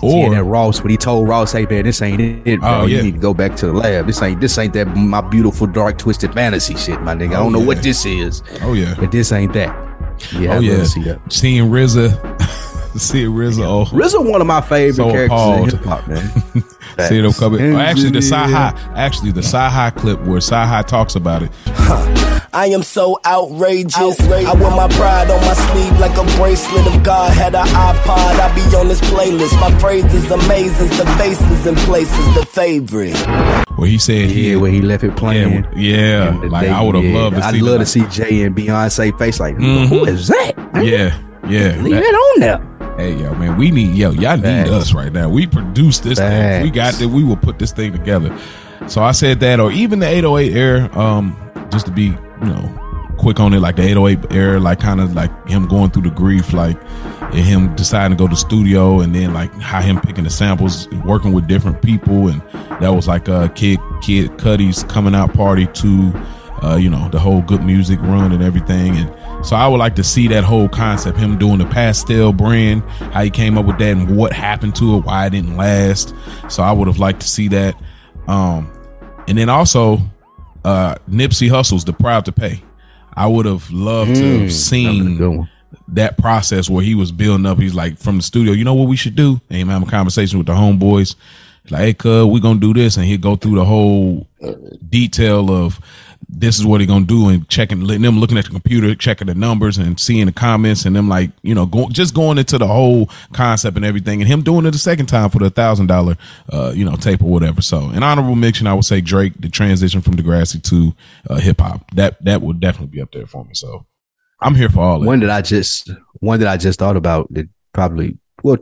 Seeing 0.00 0.32
that 0.32 0.40
or 0.40 0.44
Ross 0.44 0.82
when 0.82 0.90
he 0.90 0.96
told 0.96 1.28
Ross, 1.28 1.52
"Hey 1.52 1.66
man, 1.68 1.84
this 1.84 2.02
ain't 2.02 2.20
it, 2.20 2.60
bro. 2.60 2.82
Oh, 2.82 2.86
You 2.86 3.02
need 3.02 3.12
to 3.14 3.18
go 3.18 3.32
back 3.34 3.56
to 3.56 3.66
the 3.66 3.72
lab. 3.72 4.06
This 4.06 4.20
ain't 4.22 4.40
this 4.40 4.56
ain't 4.58 4.72
that 4.74 4.86
my 4.96 5.20
beautiful 5.20 5.66
dark 5.66 5.98
twisted 5.98 6.32
fantasy 6.34 6.76
shit, 6.76 7.00
my 7.02 7.14
nigga. 7.14 7.32
I 7.32 7.36
Oh, 7.36 7.44
don't 7.44 7.52
know 7.52 7.60
yeah. 7.60 7.66
what 7.66 7.82
this 7.82 8.04
is, 8.06 8.42
oh 8.62 8.72
yeah, 8.74 8.94
but 8.98 9.10
this 9.12 9.32
ain't 9.32 9.52
that." 9.54 9.74
Yeah, 10.38 10.54
Oh, 10.54 10.56
I'd 10.58 10.62
yeah. 10.64 10.84
see 10.84 11.02
that. 11.04 11.20
seeing 11.32 11.70
RZA, 11.70 12.10
seeing 12.98 13.30
RZA. 13.30 13.64
Oh, 13.64 13.84
RZA, 13.94 14.30
one 14.30 14.40
of 14.40 14.46
my 14.46 14.60
favorite 14.62 14.94
So 14.94 15.10
characters 15.10 15.26
appalled. 15.32 15.68
in 15.72 15.76
hip 15.78 15.84
hop, 15.84 16.08
man. 16.08 16.64
See 17.08 17.20
them 17.20 17.32
coming. 17.34 17.74
Oh, 17.74 17.78
actually, 17.78 18.08
the. 18.10 18.20
CyHi, 18.20 18.72
actually 18.94 19.30
the 19.32 19.42
CyHi 19.42 19.94
clip 19.96 20.18
where 20.22 20.38
CyHi 20.38 20.86
talks 20.86 21.14
about 21.14 21.42
it. 21.42 21.50
I 22.56 22.68
am 22.68 22.82
so 22.82 23.18
outrageous. 23.26 24.18
I 24.18 24.54
wear 24.54 24.70
my 24.70 24.88
pride 24.88 25.30
on 25.30 25.40
my 25.42 25.52
sleeve 25.52 25.98
like 26.00 26.16
a 26.16 26.24
bracelet. 26.38 26.86
If 26.86 27.02
God 27.02 27.30
had 27.34 27.54
an 27.54 27.66
iPod, 27.66 28.08
I'd 28.40 28.54
be 28.54 28.74
on 28.76 28.88
this 28.88 29.00
playlist. 29.02 29.60
My 29.60 29.78
phrases, 29.78 30.30
amazing, 30.30 30.88
the 30.88 31.04
faces 31.18 31.66
and 31.66 31.76
places, 31.78 32.34
the 32.34 32.46
favorite. 32.46 33.14
Where 33.76 33.86
he 33.88 33.98
said, 33.98 34.30
he, 34.30 34.52
Yeah, 34.52 34.56
where 34.56 34.70
he 34.70 34.80
left 34.80 35.04
it 35.04 35.14
playing. 35.16 35.66
yeah, 35.76 36.32
yeah. 36.32 36.48
Like 36.48 36.64
day- 36.64 36.70
I 36.72 36.80
would 36.80 36.94
have 36.94 37.04
yeah, 37.04 37.14
loved 37.18 37.36
to 37.36 37.42
see. 37.42 37.48
I'd 37.48 37.60
love 37.62 37.72
the- 37.72 37.78
to 37.80 37.86
see 37.86 38.06
Jay 38.06 38.42
and 38.44 38.56
Beyonce 38.56 39.18
face 39.18 39.38
like, 39.38 39.56
Mhm. 39.58 39.88
who 39.88 40.04
is 40.06 40.28
that? 40.28 40.52
Yeah, 40.76 41.12
yeah. 41.50 41.76
Leave 41.82 41.92
That- 41.96 42.04
that 42.04 42.14
on 42.14 42.40
there. 42.40 42.60
hey, 42.96 43.22
yo, 43.22 43.34
man, 43.34 43.58
we 43.58 43.70
need 43.70 43.94
yo, 43.94 44.12
y'all 44.12 44.36
need 44.36 44.42
Facts. 44.44 44.70
us 44.70 44.94
right 44.94 45.12
now. 45.12 45.28
We 45.28 45.46
produce 45.46 45.98
this 45.98 46.18
thing. 46.18 46.62
We 46.62 46.70
got 46.70 46.86
Facts. 46.86 46.98
that. 47.00 47.08
We 47.08 47.22
will 47.22 47.36
put 47.36 47.58
this 47.58 47.72
thing 47.72 47.92
together. 47.92 48.32
So 48.86 49.02
I 49.02 49.12
said 49.12 49.40
that, 49.40 49.60
or 49.60 49.70
even 49.72 49.98
the 49.98 50.08
808 50.08 50.54
air, 50.56 50.88
um, 50.98 51.36
just 51.70 51.84
to 51.84 51.92
be, 51.92 52.14
you 52.40 52.48
know, 52.48 53.14
quick 53.18 53.40
on 53.40 53.54
it, 53.54 53.60
like 53.60 53.76
the 53.76 53.82
808 53.82 54.32
air, 54.32 54.60
like 54.60 54.80
kind 54.80 55.00
of 55.00 55.14
like 55.14 55.30
him 55.48 55.66
going 55.66 55.90
through 55.90 56.02
the 56.02 56.10
grief, 56.10 56.52
like 56.52 56.80
him 57.32 57.74
deciding 57.74 58.16
to 58.16 58.22
go 58.22 58.28
to 58.28 58.36
studio, 58.36 59.00
and 59.00 59.14
then 59.14 59.32
like 59.32 59.52
how 59.54 59.80
him 59.80 60.00
picking 60.00 60.24
the 60.24 60.30
samples, 60.30 60.88
working 61.04 61.32
with 61.32 61.46
different 61.46 61.82
people, 61.82 62.28
and 62.28 62.42
that 62.80 62.90
was 62.90 63.08
like 63.08 63.28
a 63.28 63.50
kid, 63.54 63.78
kid 64.02 64.30
Cudi's 64.38 64.84
coming 64.84 65.14
out 65.14 65.32
party 65.34 65.66
to, 65.66 66.12
uh, 66.62 66.76
you 66.76 66.90
know, 66.90 67.08
the 67.08 67.18
whole 67.18 67.42
good 67.42 67.62
music 67.62 68.00
run 68.00 68.32
and 68.32 68.42
everything, 68.42 68.96
and 68.96 69.10
so 69.46 69.54
I 69.54 69.68
would 69.68 69.78
like 69.78 69.94
to 69.96 70.04
see 70.04 70.26
that 70.28 70.44
whole 70.44 70.68
concept, 70.68 71.18
him 71.18 71.38
doing 71.38 71.58
the 71.58 71.66
Pastelle 71.66 72.36
brand, 72.36 72.82
how 73.12 73.22
he 73.22 73.30
came 73.30 73.56
up 73.56 73.66
with 73.66 73.78
that, 73.78 73.92
and 73.92 74.16
what 74.16 74.32
happened 74.32 74.74
to 74.76 74.96
it, 74.96 75.04
why 75.04 75.26
it 75.26 75.30
didn't 75.30 75.56
last. 75.56 76.14
So 76.48 76.62
I 76.62 76.72
would 76.72 76.88
have 76.88 76.98
liked 76.98 77.20
to 77.20 77.28
see 77.28 77.48
that. 77.48 77.76
Um, 78.26 78.72
and 79.28 79.38
then 79.38 79.48
also, 79.48 79.98
uh, 80.66 80.96
Nipsey 81.08 81.48
Hussle's 81.48 81.84
"The 81.84 81.92
Proud 81.92 82.24
to 82.26 82.32
Pay." 82.32 82.62
I 83.14 83.26
would 83.26 83.46
have 83.46 83.70
loved 83.70 84.14
to 84.16 84.40
have 84.40 84.48
a 84.48 84.50
seen 84.50 85.48
that 85.88 86.18
process 86.18 86.68
where 86.68 86.82
he 86.82 86.94
was 86.94 87.12
building 87.12 87.46
up. 87.46 87.58
He's 87.58 87.74
like 87.74 87.98
from 87.98 88.16
the 88.18 88.22
studio. 88.22 88.52
You 88.52 88.64
know 88.64 88.74
what 88.74 88.88
we 88.88 88.96
should 88.96 89.16
do? 89.16 89.40
And 89.48 89.70
having 89.70 89.88
a 89.88 89.90
conversation 89.90 90.38
with 90.38 90.48
the 90.48 90.52
homeboys. 90.54 91.14
Like, 91.70 91.80
hey, 91.80 91.94
cuz, 91.94 92.26
we 92.26 92.40
gonna 92.40 92.60
do 92.60 92.74
this, 92.74 92.96
and 92.96 93.06
he'd 93.06 93.20
go 93.20 93.34
through 93.36 93.56
the 93.56 93.64
whole 93.64 94.26
detail 94.88 95.50
of 95.50 95.80
this 96.28 96.58
is 96.58 96.66
what 96.66 96.80
he 96.80 96.86
gonna 96.86 97.04
do, 97.04 97.28
and 97.28 97.48
checking, 97.48 97.80
letting 97.80 98.02
them 98.02 98.18
looking 98.18 98.38
at 98.38 98.44
the 98.44 98.50
computer, 98.50 98.94
checking 98.94 99.26
the 99.26 99.34
numbers, 99.34 99.78
and 99.78 99.98
seeing 99.98 100.26
the 100.26 100.32
comments, 100.32 100.84
and 100.84 100.94
them 100.94 101.08
like, 101.08 101.30
you 101.42 101.54
know, 101.54 101.66
go, 101.66 101.88
just 101.88 102.14
going 102.14 102.38
into 102.38 102.58
the 102.58 102.66
whole 102.66 103.10
concept 103.32 103.76
and 103.76 103.84
everything, 103.84 104.20
and 104.20 104.28
him 104.28 104.42
doing 104.42 104.66
it 104.66 104.70
the 104.72 104.78
second 104.78 105.06
time 105.06 105.30
for 105.30 105.38
the 105.38 105.50
thousand 105.50 105.86
dollar, 105.86 106.16
uh, 106.52 106.72
you 106.74 106.84
know, 106.84 106.96
tape 106.96 107.22
or 107.22 107.30
whatever. 107.30 107.62
So, 107.62 107.88
an 107.90 108.02
honorable 108.02 108.36
mention, 108.36 108.66
I 108.66 108.74
would 108.74 108.84
say 108.84 109.00
Drake, 109.00 109.34
the 109.38 109.48
transition 109.48 110.00
from 110.00 110.14
Degrassi 110.14 110.62
to 110.64 110.94
uh, 111.30 111.38
hip 111.38 111.60
hop. 111.60 111.90
That 111.92 112.22
that 112.24 112.42
would 112.42 112.60
definitely 112.60 112.94
be 112.96 113.02
up 113.02 113.12
there 113.12 113.26
for 113.26 113.44
me. 113.44 113.54
So, 113.54 113.86
I'm 114.40 114.54
here 114.54 114.68
for 114.68 114.80
all. 114.80 115.02
One 115.02 115.20
that 115.20 115.30
I 115.30 115.42
just 115.42 115.90
one 116.20 116.40
that 116.40 116.48
I 116.48 116.56
just 116.56 116.78
thought 116.78 116.96
about 116.96 117.32
that 117.34 117.48
probably 117.72 118.18
well 118.42 118.58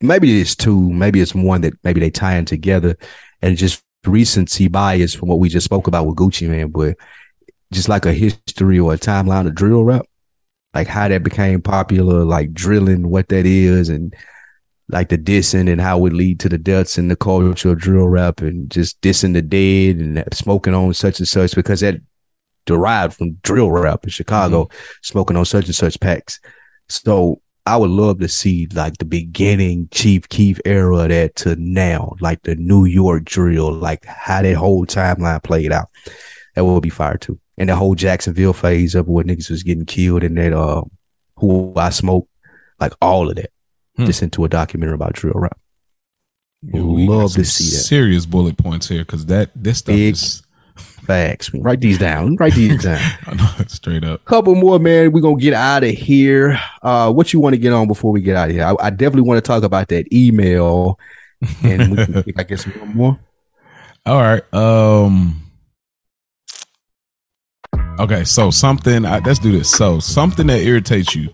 maybe 0.00 0.40
it's 0.40 0.54
two, 0.54 0.92
maybe 0.92 1.20
it's 1.20 1.34
one 1.34 1.62
that 1.62 1.74
maybe 1.82 2.00
they 2.00 2.10
tie 2.10 2.36
in 2.36 2.44
together 2.44 2.96
and 3.42 3.56
just 3.56 3.82
recency 4.06 4.68
bias 4.68 5.14
from 5.14 5.28
what 5.28 5.38
we 5.38 5.48
just 5.48 5.64
spoke 5.64 5.86
about 5.86 6.06
with 6.06 6.16
Gucci 6.16 6.48
Mane, 6.48 6.70
but 6.70 6.96
just 7.72 7.88
like 7.88 8.06
a 8.06 8.12
history 8.12 8.78
or 8.78 8.94
a 8.94 8.98
timeline 8.98 9.46
of 9.46 9.54
drill 9.54 9.84
rap, 9.84 10.06
like 10.74 10.86
how 10.86 11.08
that 11.08 11.22
became 11.22 11.60
popular, 11.60 12.24
like 12.24 12.52
drilling, 12.52 13.08
what 13.08 13.28
that 13.28 13.46
is, 13.46 13.88
and 13.88 14.14
like 14.88 15.08
the 15.08 15.18
dissing 15.18 15.70
and 15.70 15.80
how 15.80 16.04
it 16.04 16.12
lead 16.12 16.38
to 16.40 16.48
the 16.48 16.58
deaths 16.58 16.98
and 16.98 17.10
the 17.10 17.16
culture 17.16 17.70
of 17.70 17.78
drill 17.78 18.06
rap 18.06 18.40
and 18.40 18.70
just 18.70 19.00
dissing 19.00 19.32
the 19.32 19.42
dead 19.42 19.96
and 19.96 20.22
smoking 20.32 20.74
on 20.74 20.92
such 20.92 21.18
and 21.18 21.28
such 21.28 21.54
because 21.54 21.80
that 21.80 22.00
derived 22.66 23.14
from 23.14 23.34
drill 23.42 23.70
rap 23.70 24.04
in 24.04 24.10
Chicago, 24.10 24.64
mm-hmm. 24.64 24.76
smoking 25.02 25.36
on 25.36 25.44
such 25.44 25.66
and 25.66 25.74
such 25.74 25.98
packs. 26.00 26.40
So 26.88 27.40
I 27.66 27.76
would 27.78 27.90
love 27.90 28.18
to 28.20 28.28
see 28.28 28.68
like 28.74 28.98
the 28.98 29.06
beginning 29.06 29.88
Chief 29.90 30.28
Keef 30.28 30.60
era 30.66 31.08
that 31.08 31.34
to 31.36 31.56
now, 31.56 32.14
like 32.20 32.42
the 32.42 32.56
New 32.56 32.84
York 32.84 33.24
drill, 33.24 33.72
like 33.72 34.04
how 34.04 34.42
that 34.42 34.54
whole 34.56 34.84
timeline 34.84 35.42
played 35.42 35.72
out. 35.72 35.88
That 36.54 36.64
would 36.66 36.82
be 36.82 36.90
fire 36.90 37.16
too. 37.16 37.40
And 37.56 37.68
the 37.70 37.76
whole 37.76 37.94
Jacksonville 37.94 38.52
phase 38.52 38.94
of 38.94 39.08
where 39.08 39.24
niggas 39.24 39.50
was 39.50 39.62
getting 39.62 39.86
killed 39.86 40.24
and 40.24 40.36
that 40.36 40.52
uh 40.52 40.82
who 41.36 41.72
I 41.76 41.90
smoke, 41.90 42.28
like 42.78 42.92
all 43.00 43.30
of 43.30 43.36
that. 43.36 43.50
Hmm. 43.96 44.06
Just 44.06 44.22
into 44.22 44.44
a 44.44 44.48
documentary 44.48 44.94
about 44.94 45.14
drill 45.14 45.34
rap. 45.34 45.58
Yeah, 46.62 46.82
Would 46.82 47.08
love 47.08 47.32
to 47.34 47.44
see 47.44 47.64
that. 47.76 47.82
Serious 47.82 48.26
bullet 48.26 48.56
points 48.56 48.88
here 48.88 49.02
because 49.02 49.26
that 49.26 49.50
this 49.54 49.78
stuff 49.78 49.94
Big. 49.94 50.14
is 50.14 50.42
Facts. 51.06 51.52
Write 51.54 51.80
these 51.80 51.98
down. 51.98 52.36
Write 52.36 52.54
these 52.54 52.82
down. 52.82 52.98
I 53.26 53.34
know, 53.34 53.64
straight 53.66 54.04
up. 54.04 54.24
couple 54.24 54.54
more, 54.54 54.78
man. 54.78 55.12
We're 55.12 55.20
gonna 55.20 55.36
get 55.36 55.54
out 55.54 55.84
of 55.84 55.90
here. 55.90 56.58
Uh, 56.82 57.12
what 57.12 57.32
you 57.32 57.40
want 57.40 57.54
to 57.54 57.58
get 57.58 57.72
on 57.72 57.86
before 57.88 58.12
we 58.12 58.22
get 58.22 58.36
out 58.36 58.48
of 58.48 58.54
here? 58.54 58.64
I, 58.64 58.74
I 58.86 58.90
definitely 58.90 59.22
want 59.28 59.38
to 59.38 59.46
talk 59.46 59.62
about 59.62 59.88
that 59.88 60.12
email, 60.12 60.98
and 61.62 61.90
we 61.90 62.04
can, 62.04 62.24
I 62.38 62.42
guess 62.42 62.64
one 62.66 62.96
more. 62.96 63.18
All 64.06 64.20
right. 64.20 64.54
Um 64.54 65.40
Okay, 67.98 68.24
so 68.24 68.50
something. 68.50 69.04
I, 69.06 69.20
let's 69.20 69.38
do 69.38 69.52
this. 69.52 69.70
So 69.70 70.00
something 70.00 70.48
that 70.48 70.60
irritates 70.62 71.14
you, 71.14 71.32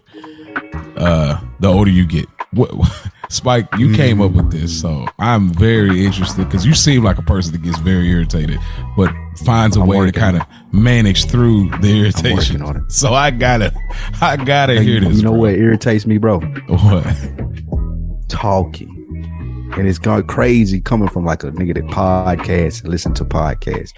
uh, 0.97 1.41
the 1.59 1.69
older 1.69 1.91
you 1.91 2.07
get. 2.07 2.27
What, 2.53 2.71
Spike, 3.31 3.69
you 3.79 3.95
came 3.95 4.21
up 4.21 4.33
with 4.33 4.51
this, 4.51 4.81
so 4.81 4.89
mm. 4.89 5.09
I'm 5.21 5.55
very 5.55 6.05
interested 6.05 6.45
because 6.47 6.67
you 6.67 6.75
seem 6.75 7.05
like 7.05 7.17
a 7.17 7.23
person 7.23 7.53
that 7.53 7.63
gets 7.63 7.79
very 7.79 8.09
irritated, 8.09 8.59
but 8.97 9.15
finds 9.45 9.77
a 9.77 9.81
I'm 9.81 9.87
way 9.87 10.05
to 10.05 10.11
kind 10.11 10.37
of 10.37 10.43
manage 10.73 11.27
through 11.27 11.71
the 11.79 12.01
irritation. 12.01 12.61
on 12.61 12.77
it. 12.77 12.83
So 12.91 13.15
I 13.15 13.31
gotta, 13.31 13.73
I 14.21 14.37
gotta 14.37 14.83
hear 14.83 15.01
you, 15.01 15.09
this. 15.09 15.19
you 15.19 15.23
know 15.23 15.31
bro. 15.31 15.41
what 15.41 15.55
irritates 15.55 16.07
me, 16.07 16.19
bro? 16.19 16.41
What? 16.41 17.07
Talking. 18.29 18.97
And 19.79 19.87
it's 19.87 19.99
gone 19.99 20.27
crazy 20.27 20.81
coming 20.81 21.09
from 21.09 21.25
like 21.25 21.45
a 21.45 21.53
nigga 21.53 21.77
that 21.77 21.85
podcasts 21.85 22.83
and 22.83 22.91
listen 22.91 23.15
to 23.15 23.25
podcasts. 23.25 23.93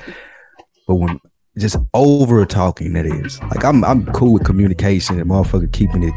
But 0.86 0.96
when 0.96 1.18
just 1.58 1.76
over 1.94 2.44
talking 2.46 2.92
that 2.94 3.06
is. 3.06 3.40
Like 3.42 3.64
I'm 3.64 3.84
I'm 3.84 4.06
cool 4.12 4.34
with 4.34 4.44
communication 4.44 5.20
and 5.20 5.30
motherfucker 5.30 5.72
keeping 5.72 6.02
it 6.02 6.14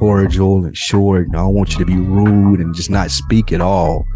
cordial 0.00 0.64
and 0.64 0.76
short. 0.76 1.26
And 1.26 1.36
I 1.36 1.40
don't 1.40 1.54
want 1.54 1.72
you 1.72 1.78
to 1.78 1.84
be 1.84 1.96
rude 1.96 2.58
and 2.58 2.74
just 2.74 2.90
not 2.90 3.10
speak 3.10 3.52
at 3.52 3.60
all. 3.60 4.06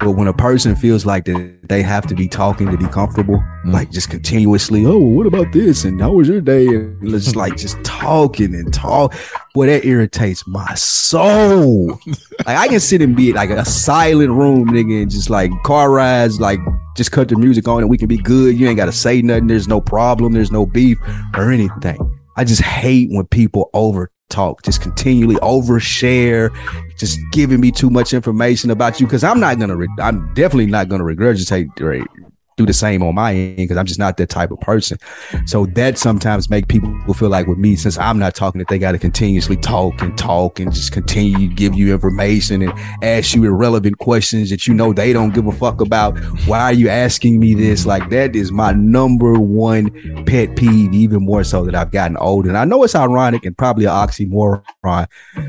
But 0.00 0.12
when 0.12 0.28
a 0.28 0.32
person 0.32 0.76
feels 0.76 1.04
like 1.04 1.24
that 1.24 1.68
they 1.68 1.82
have 1.82 2.06
to 2.06 2.14
be 2.14 2.28
talking 2.28 2.70
to 2.70 2.76
be 2.76 2.86
comfortable, 2.86 3.42
mm. 3.64 3.72
like 3.72 3.90
just 3.90 4.10
continuously, 4.10 4.86
oh, 4.86 4.98
what 4.98 5.26
about 5.26 5.52
this? 5.52 5.84
And 5.84 6.00
how 6.00 6.12
was 6.12 6.28
your 6.28 6.40
day? 6.40 6.66
And 6.68 7.10
just 7.10 7.34
like 7.34 7.56
just 7.56 7.82
talking 7.82 8.54
and 8.54 8.72
talk. 8.72 9.12
Boy, 9.54 9.66
that 9.66 9.84
irritates 9.84 10.46
my 10.46 10.72
soul. 10.74 11.98
like 12.46 12.56
I 12.56 12.68
can 12.68 12.78
sit 12.78 13.02
and 13.02 13.16
be 13.16 13.32
like 13.32 13.50
a 13.50 13.64
silent 13.64 14.30
room, 14.30 14.68
nigga, 14.68 15.02
and 15.02 15.10
just 15.10 15.30
like 15.30 15.50
car 15.64 15.90
rides, 15.90 16.38
like 16.38 16.60
just 16.96 17.10
cut 17.10 17.28
the 17.28 17.36
music 17.36 17.66
on 17.66 17.80
and 17.80 17.90
we 17.90 17.98
can 17.98 18.08
be 18.08 18.18
good. 18.18 18.56
You 18.56 18.68
ain't 18.68 18.76
gotta 18.76 18.92
say 18.92 19.20
nothing. 19.20 19.48
There's 19.48 19.68
no 19.68 19.80
problem. 19.80 20.32
There's 20.32 20.52
no 20.52 20.64
beef 20.64 20.98
or 21.34 21.50
anything. 21.50 21.98
I 22.36 22.44
just 22.44 22.62
hate 22.62 23.08
when 23.10 23.26
people 23.26 23.68
over 23.74 24.12
talk, 24.28 24.62
just 24.62 24.80
continually 24.80 25.36
overshare, 25.36 26.50
just 26.96 27.20
giving 27.32 27.60
me 27.60 27.70
too 27.70 27.90
much 27.90 28.12
information 28.12 28.70
about 28.70 29.00
you. 29.00 29.06
Cause 29.06 29.24
I'm 29.24 29.40
not 29.40 29.58
gonna, 29.58 29.76
re- 29.76 29.88
I'm 29.98 30.32
definitely 30.34 30.66
not 30.66 30.88
gonna 30.88 31.04
regurgitate 31.04 31.74
do 32.58 32.66
the 32.66 32.72
same 32.72 33.02
on 33.02 33.14
my 33.14 33.34
end 33.34 33.56
because 33.56 33.76
I'm 33.76 33.86
just 33.86 33.98
not 33.98 34.16
that 34.18 34.28
type 34.28 34.50
of 34.50 34.60
person. 34.60 34.98
So 35.46 35.64
that 35.66 35.96
sometimes 35.96 36.50
make 36.50 36.68
people 36.68 37.14
feel 37.14 37.30
like 37.30 37.46
with 37.46 37.58
me, 37.58 37.76
since 37.76 37.96
I'm 37.96 38.18
not 38.18 38.34
talking, 38.34 38.58
that 38.58 38.68
they 38.68 38.78
got 38.78 38.92
to 38.92 38.98
continuously 38.98 39.56
talk 39.56 40.02
and 40.02 40.16
talk 40.18 40.60
and 40.60 40.72
just 40.72 40.92
continue 40.92 41.48
to 41.48 41.54
give 41.54 41.74
you 41.74 41.92
information 41.92 42.62
and 42.62 42.72
ask 43.02 43.34
you 43.34 43.44
irrelevant 43.44 43.98
questions 43.98 44.50
that 44.50 44.66
you 44.66 44.74
know 44.74 44.92
they 44.92 45.12
don't 45.12 45.32
give 45.32 45.46
a 45.46 45.52
fuck 45.52 45.80
about. 45.80 46.18
Why 46.46 46.60
are 46.60 46.72
you 46.72 46.88
asking 46.88 47.38
me 47.38 47.54
this? 47.54 47.86
Like 47.86 48.10
that 48.10 48.36
is 48.36 48.52
my 48.52 48.72
number 48.72 49.34
one 49.34 49.90
pet 50.24 50.56
peeve, 50.56 50.92
even 50.92 51.24
more 51.24 51.44
so 51.44 51.64
that 51.64 51.74
I've 51.74 51.92
gotten 51.92 52.16
older. 52.16 52.48
And 52.48 52.58
I 52.58 52.64
know 52.64 52.82
it's 52.82 52.94
ironic 52.94 53.44
and 53.44 53.56
probably 53.56 53.84
an 53.84 53.92
oxymoron 53.92 54.62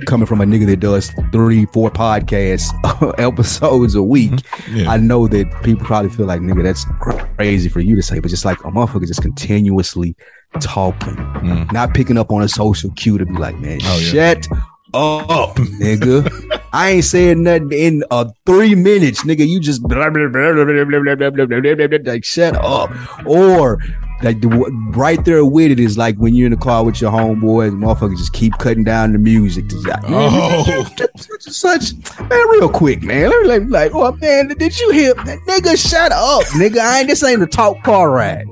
coming 0.06 0.28
from 0.28 0.42
a 0.42 0.46
nigga 0.46 0.68
that 0.68 0.80
does 0.80 1.12
three, 1.32 1.66
four 1.68 1.90
podcasts 1.90 2.70
episodes 3.20 3.96
a 3.96 4.04
week. 4.04 4.32
Mm-hmm. 4.32 4.78
Yeah. 4.78 4.92
I 4.92 4.98
know 4.98 5.28
that 5.28 5.64
people 5.64 5.86
probably 5.86 6.12
feel 6.12 6.26
like, 6.26 6.42
nigga, 6.42 6.64
that's 6.64 6.86
crazy 7.00 7.70
for 7.70 7.80
you 7.80 7.96
to 7.96 8.02
say, 8.02 8.20
but 8.20 8.30
just 8.30 8.46
like 8.46 8.60
a 8.60 8.72
motherfucker 8.72 9.08
just 9.08 9.22
continuously 9.22 10.16
talking, 10.62 11.16
Mm. 11.16 11.72
not 11.72 11.94
picking 11.94 12.18
up 12.18 12.32
on 12.32 12.42
a 12.42 12.48
social 12.48 12.92
cue 12.92 13.18
to 13.18 13.26
be 13.26 13.34
like, 13.34 13.58
man, 13.60 13.80
Oh, 13.84 13.98
yeah. 14.00 14.34
shut 14.34 14.48
up, 14.94 15.56
nigga. 15.56 16.28
I 16.74 16.90
ain't 16.92 17.06
saying 17.06 17.44
nothing 17.44 17.72
in 17.72 18.04
uh 18.12 18.26
three 18.46 18.76
minutes, 18.76 19.24
nigga. 19.24 19.48
You 19.48 19.60
just 19.60 19.82
blah, 19.84 20.10
blah, 20.10 20.28
blah, 20.28 20.54
blah, 20.54 20.66
blah, 20.66 20.66
blah, 20.66 20.86
blah, 20.86 21.16
blah, 21.16 21.30
blah, 21.30 21.46
blah, 21.46 21.76
blah, 21.76 21.88
blah, 21.88 22.12
like 22.14 22.26
shut 22.26 22.56
up. 22.56 22.92
Or 23.26 23.80
like 24.22 24.42
the, 24.42 24.48
right 24.96 25.24
there 25.24 25.46
with 25.46 25.72
it 25.72 25.80
is 25.80 25.98
like 25.98 26.16
when 26.18 26.34
you're 26.36 26.46
in 26.48 26.52
the 26.52 26.58
car 26.58 26.84
with 26.84 27.00
your 27.00 27.12
homeboys, 27.12 27.72
motherfuckers 27.72 28.18
just 28.18 28.34
keep 28.34 28.54
cutting 28.58 28.84
down 28.84 29.14
the 29.14 29.18
music. 29.20 29.66
Like, 29.86 30.04
Oh. 30.08 30.86
such 31.16 31.42
such, 31.44 32.20
man, 32.30 32.48
real 32.50 32.70
quick, 32.70 33.02
man. 33.02 33.30
Let 33.30 33.42
me 33.42 33.48
like, 33.48 33.64
like, 33.70 33.92
oh 33.96 34.12
man, 34.18 34.50
did 34.50 34.78
you 34.80 34.92
hear, 34.92 35.14
that 35.14 35.40
nigga? 35.48 35.78
Shut 35.90 36.12
up, 36.12 36.44
nigga. 36.58 36.80
I 36.80 37.00
ain't 37.00 37.08
this 37.08 37.24
ain't 37.24 37.42
a 37.42 37.48
talk 37.48 37.82
car 37.84 38.12
ride. 38.12 38.46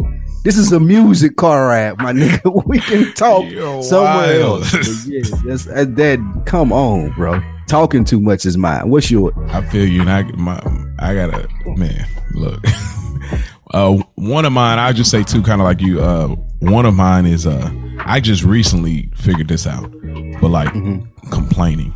This 0.44 0.58
is 0.58 0.72
a 0.72 0.80
music 0.80 1.36
car 1.36 1.68
ride, 1.68 1.98
my 1.98 2.14
nigga. 2.14 2.64
We 2.68 2.80
can 2.80 3.14
talk 3.14 3.50
You're 3.52 3.84
somewhere 3.84 4.40
wild. 4.42 4.62
else. 4.62 5.06
Yeah, 5.06 5.22
that's 5.46 5.66
that. 5.66 6.44
Come 6.46 6.72
on, 6.72 7.12
bro. 7.14 7.42
Talking 7.68 8.06
too 8.06 8.22
much 8.22 8.46
is 8.46 8.58
mine. 8.58 8.90
What's 8.90 9.12
your? 9.12 9.34
I 9.50 9.62
feel 9.66 9.86
you, 9.86 10.00
and 10.00 10.10
I 10.10 10.24
my 10.38 10.58
I 11.00 11.14
gotta 11.14 11.50
man. 11.76 12.08
Look, 12.32 12.64
uh, 13.74 13.98
one 14.16 14.46
of 14.46 14.54
mine. 14.54 14.80
I 14.80 14.92
just 14.94 15.12
say 15.12 15.24
too, 15.24 15.42
kind 15.42 15.62
of 15.62 15.66
like 15.66 15.82
you. 15.82 16.02
Uh, 16.02 16.28
one 16.60 16.86
of 16.86 16.94
mine 16.94 17.26
is 17.26 17.46
uh, 17.46 17.70
I 18.00 18.20
just 18.20 18.44
recently 18.44 19.10
figured 19.16 19.48
this 19.48 19.66
out, 19.68 19.92
but 20.42 20.50
like 20.50 20.70
Mm-hmm. 20.70 21.30
complaining. 21.32 21.94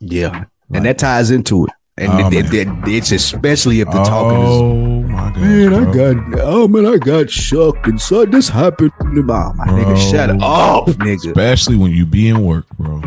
Yeah, 0.00 0.44
and 0.72 0.84
that 0.84 0.98
ties 0.98 1.30
into 1.30 1.64
it. 1.66 1.72
And 1.96 2.12
Oh, 2.12 2.28
it, 2.28 2.54
it- 2.54 2.54
it- 2.68 2.88
it's 2.88 3.10
especially 3.10 3.80
if 3.80 3.86
the 3.90 4.02
talking 4.04 4.40
is. 4.42 4.48
Oh 4.48 5.02
my 5.02 5.30
god, 5.32 5.36
Man, 5.40 5.74
I 5.74 5.92
got 5.92 6.40
oh 6.42 6.68
man, 6.68 6.86
I 6.86 6.96
got 6.98 7.28
shocked 7.28 7.86
and 7.88 8.00
so 8.00 8.24
this 8.24 8.48
happened 8.48 8.92
to 9.00 9.04
me. 9.06 9.20
Oh, 9.22 9.52
my 9.54 9.66
nigga, 9.66 10.10
shut 10.10 10.28
Bro. 10.38 10.46
up, 10.46 10.86
nigga. 10.88 11.26
especially 11.28 11.74
when 11.76 11.90
you 11.90 12.06
be 12.06 12.28
in 12.28 12.44
work, 12.44 12.66
bro. 12.78 13.00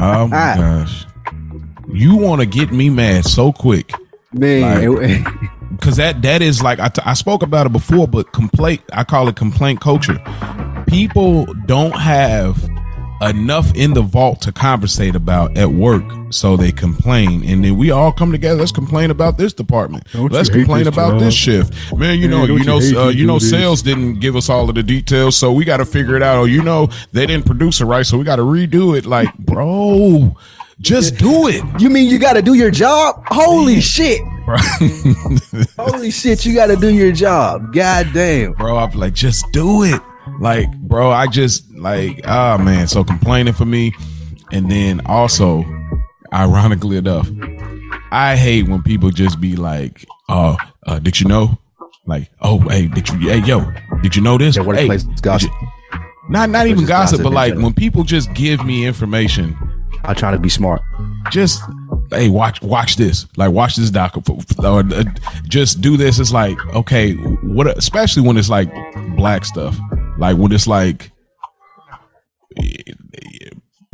Oh 0.00 0.26
my 0.26 0.54
gosh, 0.56 1.06
you 1.92 2.16
want 2.16 2.40
to 2.40 2.46
get 2.46 2.72
me 2.72 2.90
mad 2.90 3.24
so 3.26 3.52
quick. 3.52 3.92
Man, 4.32 4.82
because 5.76 5.96
that 5.96 6.22
that 6.22 6.42
is 6.42 6.62
like 6.62 6.78
I, 6.80 6.88
t- 6.88 7.02
I 7.04 7.14
spoke 7.14 7.42
about 7.42 7.66
it 7.66 7.72
before 7.72 8.06
but 8.08 8.32
complaint 8.32 8.82
i 8.92 9.04
call 9.04 9.28
it 9.28 9.36
complaint 9.36 9.80
culture. 9.80 10.18
People 10.86 11.46
don't 11.66 11.96
have 11.98 12.62
enough 13.22 13.74
in 13.74 13.94
the 13.94 14.02
vault 14.02 14.42
to 14.42 14.52
conversate 14.52 15.14
about 15.16 15.56
at 15.56 15.70
work 15.70 16.04
so 16.30 16.56
they 16.56 16.70
complain. 16.72 17.42
And 17.48 17.64
then 17.64 17.76
we 17.76 17.90
all 17.90 18.12
come 18.12 18.32
together 18.32 18.58
let's 18.60 18.72
complain 18.72 19.10
about 19.10 19.38
this 19.38 19.52
department. 19.52 20.04
Don't 20.12 20.30
let's 20.32 20.50
complain 20.50 20.84
this 20.84 20.88
about 20.94 21.12
job? 21.12 21.20
this 21.20 21.34
shift. 21.34 21.72
Man 21.96 22.18
you 22.18 22.28
Man, 22.28 22.30
know 22.30 22.44
you 22.44 22.58
you 22.58 22.64
know 22.64 22.78
hate 22.80 22.96
uh, 22.96 23.08
you 23.08 23.20
you 23.20 23.26
know 23.26 23.38
do 23.38 23.46
this? 23.46 23.50
sales 23.50 23.82
didn't 23.82 24.20
give 24.20 24.36
us 24.36 24.48
all 24.50 24.68
of 24.68 24.74
the 24.74 24.82
details 24.82 25.36
so 25.36 25.52
we 25.52 25.64
got 25.64 25.78
to 25.78 25.84
figure 25.86 26.16
it 26.16 26.22
out. 26.22 26.38
Or 26.38 26.48
you 26.48 26.62
know 26.62 26.88
they 27.12 27.26
didn't 27.26 27.46
produce 27.46 27.80
it 27.80 27.86
right 27.86 28.04
so 28.04 28.18
we 28.18 28.24
got 28.24 28.36
to 28.36 28.42
redo 28.42 28.96
it. 28.96 29.06
Like 29.06 29.32
bro 29.38 30.36
just 30.80 31.16
do 31.18 31.48
it 31.48 31.62
you 31.80 31.90
mean 31.90 32.08
you 32.08 32.18
got 32.18 32.34
to 32.34 32.42
do 32.42 32.54
your 32.54 32.70
job? 32.70 33.22
Holy 33.26 33.80
shit! 33.80 34.20
bro. 34.44 34.56
Holy 35.78 36.10
shit! 36.10 36.44
You 36.44 36.54
got 36.54 36.66
to 36.66 36.76
do 36.76 36.92
your 36.92 37.12
job. 37.12 37.72
God 37.72 38.10
damn. 38.12 38.52
bro. 38.52 38.76
I'm 38.76 38.90
like, 38.92 39.14
just 39.14 39.50
do 39.52 39.82
it. 39.84 40.00
Like, 40.40 40.70
bro, 40.78 41.10
I 41.10 41.26
just 41.26 41.70
like, 41.74 42.20
ah, 42.26 42.56
man. 42.56 42.86
So 42.88 43.04
complaining 43.04 43.54
for 43.54 43.64
me, 43.64 43.92
and 44.52 44.70
then 44.70 45.00
also, 45.06 45.64
ironically 46.32 46.96
enough, 46.96 47.28
I 48.10 48.36
hate 48.36 48.68
when 48.68 48.82
people 48.82 49.10
just 49.10 49.40
be 49.40 49.56
like, 49.56 50.04
"Uh, 50.28 50.56
uh 50.86 50.98
did 50.98 51.20
you 51.20 51.28
know?" 51.28 51.58
Like, 52.06 52.30
"Oh, 52.40 52.58
hey, 52.68 52.88
did 52.88 53.08
you? 53.08 53.18
Hey, 53.18 53.38
yo, 53.38 53.70
did 54.02 54.16
you 54.16 54.22
know 54.22 54.38
this?" 54.38 54.56
Yeah, 54.56 54.62
workplace 54.62 55.04
hey, 55.04 55.14
gossip. 55.22 55.50
you-" 55.50 55.68
Not, 56.30 56.48
not 56.48 56.68
even 56.68 56.86
gossip, 56.86 57.18
gossip 57.18 57.22
but 57.22 57.32
like 57.34 57.54
when 57.54 57.74
people 57.74 58.02
just 58.02 58.32
give 58.32 58.64
me 58.64 58.86
information 58.86 59.58
I'm 60.04 60.14
trying 60.14 60.34
to 60.34 60.38
be 60.38 60.48
smart. 60.48 60.82
just 61.30 61.62
hey 62.10 62.28
watch 62.28 62.60
watch 62.62 62.96
this 62.96 63.26
like 63.36 63.50
watch 63.50 63.76
this 63.76 63.90
doc 63.90 64.16
or 64.16 64.38
uh, 64.62 65.04
just 65.48 65.80
do 65.80 65.96
this 65.96 66.18
it's 66.18 66.32
like 66.32 66.56
okay 66.74 67.14
what 67.14 67.66
especially 67.78 68.22
when 68.22 68.36
it's 68.36 68.50
like 68.50 68.70
black 69.16 69.44
stuff 69.44 69.76
like 70.18 70.36
when 70.36 70.52
it's 70.52 70.66
like 70.66 71.10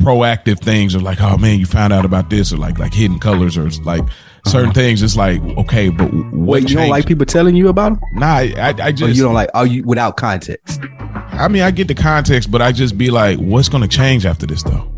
proactive 0.01 0.59
things 0.59 0.95
or 0.95 0.99
like 0.99 1.21
oh 1.21 1.37
man 1.37 1.59
you 1.59 1.65
found 1.65 1.93
out 1.93 2.05
about 2.05 2.29
this 2.29 2.51
or 2.51 2.57
like 2.57 2.77
like 2.79 2.93
hidden 2.93 3.17
colors 3.19 3.57
or 3.57 3.69
like 3.83 4.03
certain 4.45 4.73
things 4.73 5.01
it's 5.01 5.15
like 5.15 5.41
okay 5.57 5.89
but 5.89 6.11
what 6.11 6.13
Uh-huh. 6.13 6.35
Wait, 6.35 6.69
you 6.69 6.75
don't 6.75 6.89
like 6.89 7.05
people 7.05 7.25
telling 7.25 7.55
you 7.55 7.69
about 7.69 7.93
them? 7.93 8.01
nah 8.15 8.35
I, 8.37 8.53
I, 8.57 8.75
I 8.81 8.89
Or 8.89 8.91
just 8.91 9.15
you 9.15 9.23
don't 9.23 9.33
like? 9.35 9.49
Are 9.53 9.65
you 9.67 9.83
without 9.83 10.17
context? 10.17 10.81
I 10.99 11.47
mean 11.47 11.61
I 11.61 11.71
get 11.71 11.87
the 11.87 11.95
context 11.95 12.51
but 12.51 12.61
I 12.61 12.71
just 12.71 12.97
be 12.97 13.09
like 13.09 13.37
what's 13.39 13.69
gonna 13.69 13.87
change 13.87 14.25
after 14.25 14.45
this 14.45 14.63
though 14.63 14.91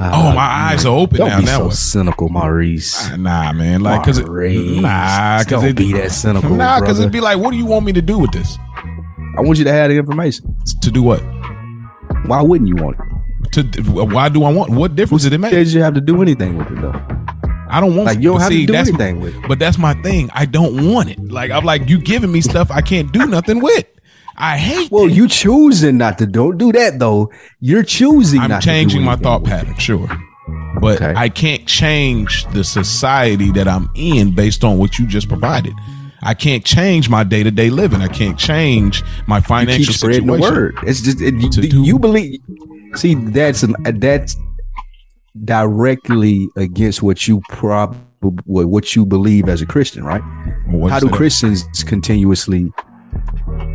oh 0.00 0.32
my 0.34 0.40
eyes 0.40 0.84
are 0.86 0.96
open 0.96 1.20
Uh, 1.20 1.24
Don't 1.24 1.28
now 1.28 1.38
be 1.40 1.44
now 1.46 1.58
so 1.58 1.64
what? 1.66 1.74
cynical, 1.74 2.28
Maurice. 2.28 3.10
Nah, 3.16 3.52
man. 3.52 3.80
Like, 3.82 4.04
cause 4.04 4.18
it, 4.18 4.26
nah, 4.28 5.38
cause 5.38 5.46
don't 5.46 5.64
it, 5.66 5.76
be 5.76 5.92
that 5.92 6.10
cynical. 6.12 6.50
nah, 6.50 6.80
cause 6.80 6.98
it'd 6.98 7.12
be 7.12 7.20
like, 7.20 7.38
what 7.38 7.50
do 7.50 7.56
you 7.56 7.66
want 7.66 7.84
me 7.86 7.92
to 7.92 8.02
do 8.02 8.18
with 8.18 8.32
this? 8.32 8.58
I 9.36 9.40
want 9.40 9.58
you 9.58 9.64
to 9.64 9.72
have 9.72 9.90
the 9.90 9.96
information. 9.96 10.56
To 10.82 10.90
do 10.90 11.02
what? 11.02 11.20
Why 12.26 12.42
wouldn't 12.42 12.68
you 12.68 12.76
want 12.76 12.96
it? 12.98 13.52
To 13.52 13.82
why 13.92 14.28
do 14.28 14.44
I 14.44 14.52
want? 14.52 14.70
What 14.70 14.94
difference 14.96 15.24
did 15.24 15.32
it 15.32 15.38
make? 15.38 15.52
Says 15.52 15.74
you 15.74 15.82
have 15.82 15.94
to 15.94 16.00
do 16.00 16.22
anything 16.22 16.56
with 16.56 16.70
it 16.70 16.80
though. 16.80 16.94
I 17.68 17.80
don't 17.80 17.96
want. 17.96 18.06
Like 18.06 18.18
you 18.18 18.30
don't 18.30 18.40
have 18.40 18.50
see, 18.50 18.66
to 18.66 18.72
do 18.72 18.78
anything 18.78 19.20
with 19.20 19.34
it. 19.34 19.48
But 19.48 19.58
that's 19.58 19.78
my 19.78 19.94
thing. 20.02 20.30
I 20.34 20.44
don't 20.46 20.90
want 20.92 21.10
it. 21.10 21.18
Like 21.30 21.50
I'm 21.50 21.64
like 21.64 21.88
you 21.88 21.98
giving 21.98 22.30
me 22.30 22.40
stuff 22.40 22.70
I 22.70 22.80
can't 22.82 23.10
do 23.12 23.26
nothing 23.26 23.60
with. 23.60 23.86
I 24.36 24.56
hate. 24.58 24.90
Well, 24.90 25.06
that. 25.08 25.14
you 25.14 25.28
choosing 25.28 25.98
not 25.98 26.18
to 26.18 26.26
don't 26.26 26.58
do 26.58 26.72
that 26.72 26.98
though. 26.98 27.30
You're 27.60 27.82
choosing. 27.82 28.40
I'm 28.40 28.50
not 28.50 28.62
to 28.62 28.66
do 28.68 28.72
changing 28.72 29.02
my 29.02 29.16
thought 29.16 29.44
pattern, 29.44 29.74
sure. 29.78 30.08
But 30.80 31.00
Okay. 31.00 31.12
I 31.16 31.28
can't 31.28 31.66
change 31.66 32.44
the 32.52 32.64
society 32.64 33.52
that 33.52 33.68
I'm 33.68 33.88
in 33.94 34.34
based 34.34 34.64
on 34.64 34.78
what 34.78 34.98
you 34.98 35.06
just 35.06 35.28
provided. 35.28 35.72
I 36.24 36.34
can't 36.34 36.64
change 36.64 37.08
my 37.08 37.24
day 37.24 37.42
to 37.42 37.50
day 37.50 37.68
living. 37.70 38.00
I 38.00 38.08
can't 38.08 38.38
change 38.38 39.02
my 39.26 39.38
You 39.38 39.42
financial 39.42 39.92
spreading 39.94 40.20
situation. 40.28 40.40
the 40.54 40.60
word. 40.60 40.74
It's 40.86 41.00
just 41.00 41.20
it, 41.20 41.34
you, 41.34 41.50
do- 41.50 41.82
you 41.82 41.98
believe. 41.98 42.40
See, 42.94 43.14
that's 43.14 43.62
an, 43.62 43.74
that's 43.98 44.36
directly 45.44 46.48
against 46.56 47.02
what 47.02 47.26
you 47.26 47.40
prob 47.48 47.96
what 48.44 48.94
you 48.94 49.04
believe 49.04 49.48
as 49.48 49.62
a 49.62 49.66
Christian, 49.66 50.04
right? 50.04 50.22
How 50.88 51.00
do 51.00 51.08
that? 51.08 51.14
Christians 51.16 51.64
continuously 51.84 52.70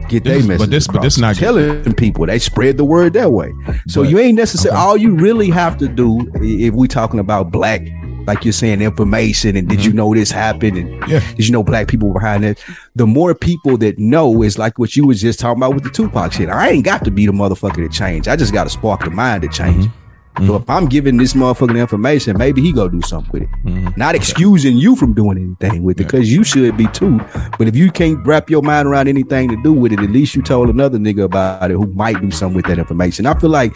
get 0.07 0.23
their 0.23 0.37
message? 0.43 0.57
but 0.59 0.69
this- 0.69 0.87
but 0.87 1.01
this 1.01 1.17
across? 1.17 1.17
not- 1.17 1.35
telling 1.35 1.93
people 1.93 2.25
they 2.25 2.39
spread 2.39 2.77
the 2.77 2.85
word 2.85 3.13
that 3.13 3.31
way. 3.31 3.51
So 3.87 4.01
But- 4.03 4.09
you 4.11 4.19
ain't 4.19 4.35
necessarily 4.37 4.77
okay. 4.77 4.85
all 4.87 4.97
you 4.97 5.15
really 5.15 5.49
have 5.49 5.77
to 5.79 5.87
do 5.87 6.29
if 6.41 6.73
we 6.73 6.87
talking 6.87 7.19
about 7.19 7.51
black, 7.51 7.81
like 8.27 8.43
you're 8.43 8.51
saying, 8.51 8.81
information 8.81 9.55
and 9.55 9.67
did 9.69 9.85
you 9.85 9.93
know 9.93 10.13
this 10.13 10.31
happened 10.31 10.77
and 10.77 10.89
Mm-hmm. 11.01 11.11
Yeah. 11.11 11.21
did 11.35 11.47
you 11.47 11.53
know 11.53 11.63
black 11.63 11.87
people 11.87 12.11
behind 12.11 12.43
it? 12.43 12.59
The 12.95 13.07
more 13.07 13.33
people 13.33 13.77
that 13.77 13.97
know 13.99 14.41
is 14.43 14.57
like 14.57 14.77
what 14.79 14.95
you 14.95 15.05
was 15.07 15.21
just 15.21 15.39
talking 15.39 15.61
about 15.61 15.73
with 15.75 15.83
the 15.83 15.89
Tupac 15.89 16.33
shit. 16.33 16.49
I 16.49 16.69
ain't 16.69 16.83
got 16.85 17.05
to 17.05 17.11
be 17.11 17.25
the 17.25 17.31
motherfucker 17.31 17.75
to 17.77 17.89
change. 17.89 18.27
I 18.27 18.35
just 18.35 18.51
got 18.53 18.65
to 18.65 18.69
spark 18.69 19.03
the 19.05 19.11
mind 19.11 19.43
to 19.43 19.47
change. 19.47 19.85
Mm-hmm. 19.85 20.06
So 20.45 20.55
if 20.57 20.69
I'm 20.69 20.85
giving 20.85 21.17
this 21.17 21.33
motherfucker 21.33 21.73
the 21.73 21.79
information, 21.79 22.37
maybe 22.37 22.61
he 22.61 22.71
go 22.71 22.87
do 22.87 23.01
something 23.01 23.31
with 23.31 23.41
it. 23.43 23.49
Mhm. 23.65 23.97
Not 23.97 24.13
excusing 24.15 24.77
you 24.77 24.95
from 24.95 25.13
doing 25.13 25.37
anything 25.37 25.83
with 25.83 25.99
it, 25.99 26.03
Yeah. 26.03 26.07
because 26.07 26.31
you 26.31 26.43
should 26.43 26.77
be 26.77 26.87
too. 26.87 27.19
But 27.57 27.67
if 27.67 27.75
you 27.75 27.91
can't 27.91 28.19
wrap 28.25 28.49
your 28.49 28.61
mind 28.61 28.87
around 28.87 29.07
anything 29.07 29.49
to 29.49 29.57
do 29.63 29.73
with 29.73 29.91
it, 29.93 29.99
at 29.99 30.11
least 30.11 30.35
you 30.35 30.41
told 30.41 30.69
another 30.69 30.99
nigga 30.99 31.23
about 31.23 31.71
it 31.71 31.75
who 31.75 31.87
might 31.95 32.21
do 32.21 32.29
something 32.31 32.55
with 32.55 32.65
that 32.65 32.77
information. 32.77 33.25
I 33.25 33.33
feel 33.33 33.49
like 33.49 33.75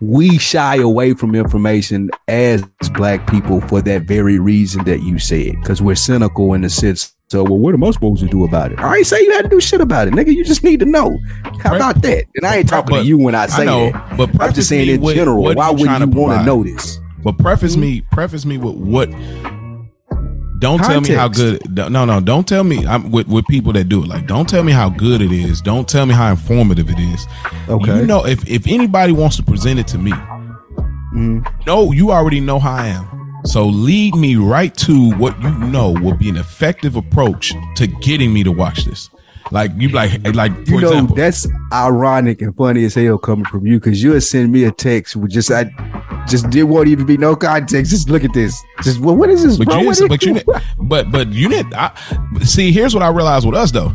we 0.00 0.38
shy 0.38 0.76
away 0.76 1.14
from 1.14 1.34
information 1.34 2.10
as 2.28 2.62
black 2.94 3.26
people 3.30 3.60
for 3.62 3.80
that 3.82 4.02
very 4.02 4.38
reason 4.38 4.84
that 4.84 5.02
you 5.02 5.18
said, 5.18 5.52
because 5.60 5.80
we're 5.80 5.94
cynical 5.94 6.52
in 6.54 6.62
the 6.62 6.70
sense. 6.70 7.13
So, 7.28 7.42
well, 7.42 7.58
what 7.58 7.74
am 7.74 7.82
I 7.82 7.90
supposed 7.90 8.20
to 8.22 8.28
do 8.28 8.44
about 8.44 8.72
it? 8.72 8.78
I 8.78 8.96
ain't 8.98 9.06
say 9.06 9.20
you 9.22 9.32
had 9.32 9.42
to 9.42 9.48
do 9.48 9.60
shit 9.60 9.80
about 9.80 10.06
it, 10.08 10.14
nigga. 10.14 10.32
You 10.34 10.44
just 10.44 10.62
need 10.62 10.80
to 10.80 10.86
know. 10.86 11.18
How 11.60 11.70
Right. 11.70 11.76
about 11.76 12.02
that? 12.02 12.24
And 12.36 12.46
I 12.46 12.56
ain't 12.56 12.68
talking 12.68 12.94
But- 12.94 13.02
to 13.02 13.06
you 13.08 13.16
when 13.18 13.34
I 13.34 13.46
say 13.46 13.62
I 13.62 13.64
know, 13.64 13.90
that. 13.92 14.16
but 14.16 14.30
I'm 14.42 14.52
just 14.52 14.68
saying 14.68 14.88
in 14.88 15.00
with 15.00 15.14
general. 15.16 15.42
Why 15.42 15.70
would 15.70 15.80
you 15.80 15.86
want 15.86 16.38
to 16.40 16.44
know 16.44 16.62
this? 16.62 17.00
But 17.24 17.38
preface 17.38 17.76
me, 17.76 18.02
preface 18.12 18.44
me 18.44 18.58
with 18.58 18.74
what. 18.74 19.10
Don't 20.60 20.78
tell 20.82 21.00
me 21.00 21.10
how 21.10 21.28
good. 21.28 21.60
No, 21.90 22.04
no, 22.04 22.20
don't 22.20 22.46
tell 22.46 22.62
me. 22.64 22.86
I'm 22.86 23.10
with 23.10 23.26
with 23.28 23.46
people 23.46 23.72
that 23.72 23.88
do 23.88 24.02
it. 24.02 24.08
Like, 24.08 24.26
don't 24.26 24.48
tell 24.48 24.62
me 24.62 24.72
how 24.72 24.88
good 24.90 25.20
it 25.22 25.32
is. 25.32 25.60
Don't 25.62 25.88
tell 25.88 26.04
me 26.06 26.14
how 26.14 26.30
informative 26.30 26.88
it 26.90 26.98
is. 26.98 27.26
Okay. 27.68 28.00
You 28.00 28.06
know, 28.06 28.24
if 28.26 28.46
if 28.48 28.66
anybody 28.68 29.12
wants 29.12 29.36
to 29.36 29.42
present 29.42 29.78
it 29.80 29.86
to 29.88 29.98
me, 29.98 30.12
Mhm. 31.14 31.44
no, 31.66 31.90
you 31.92 32.12
already 32.12 32.40
know 32.40 32.58
how 32.58 32.72
I 32.72 32.88
am. 32.88 33.04
So 33.44 33.66
lead 33.66 34.14
me 34.14 34.36
right 34.36 34.74
to 34.78 35.10
what 35.16 35.40
you 35.42 35.50
know 35.58 35.90
will 35.90 36.16
be 36.16 36.28
an 36.28 36.36
effective 36.36 36.96
approach 36.96 37.52
to 37.76 37.86
getting 37.86 38.32
me 38.32 38.42
to 38.44 38.50
watch 38.52 38.84
this. 38.84 39.10
Like 39.50 39.70
you 39.76 39.90
like 39.90 40.26
like 40.34 40.52
for 40.66 40.72
you 40.72 40.80
know 40.80 40.88
example. 40.88 41.16
that's 41.16 41.46
ironic 41.72 42.40
and 42.40 42.56
funny 42.56 42.84
as 42.86 42.94
hell 42.94 43.18
coming 43.18 43.44
from 43.44 43.66
you 43.66 43.78
because 43.78 44.02
you'll 44.02 44.20
send 44.22 44.50
me 44.50 44.64
a 44.64 44.72
text 44.72 45.16
with 45.16 45.30
just 45.30 45.50
I 45.50 45.64
just 46.26 46.50
there 46.50 46.64
won't 46.66 46.88
even 46.88 47.04
be 47.04 47.18
no 47.18 47.36
context. 47.36 47.90
Just 47.90 48.08
look 48.08 48.24
at 48.24 48.32
this. 48.32 48.58
Just 48.82 49.00
well, 49.00 49.14
what 49.14 49.28
is 49.28 49.42
this, 49.44 49.58
But 49.58 49.66
bro? 49.68 49.80
you, 49.80 49.92
didn't, 49.94 50.08
but 50.08 50.22
you, 50.24 50.34
didn't- 50.34 50.62
but 50.78 51.12
but 51.12 51.28
you 51.28 51.50
didn't. 51.50 51.74
I, 51.74 51.92
see, 52.42 52.72
here's 52.72 52.94
what 52.94 53.02
I 53.02 53.08
realized 53.08 53.44
with 53.44 53.54
us 53.54 53.70
though. 53.70 53.92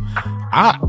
I 0.51 0.79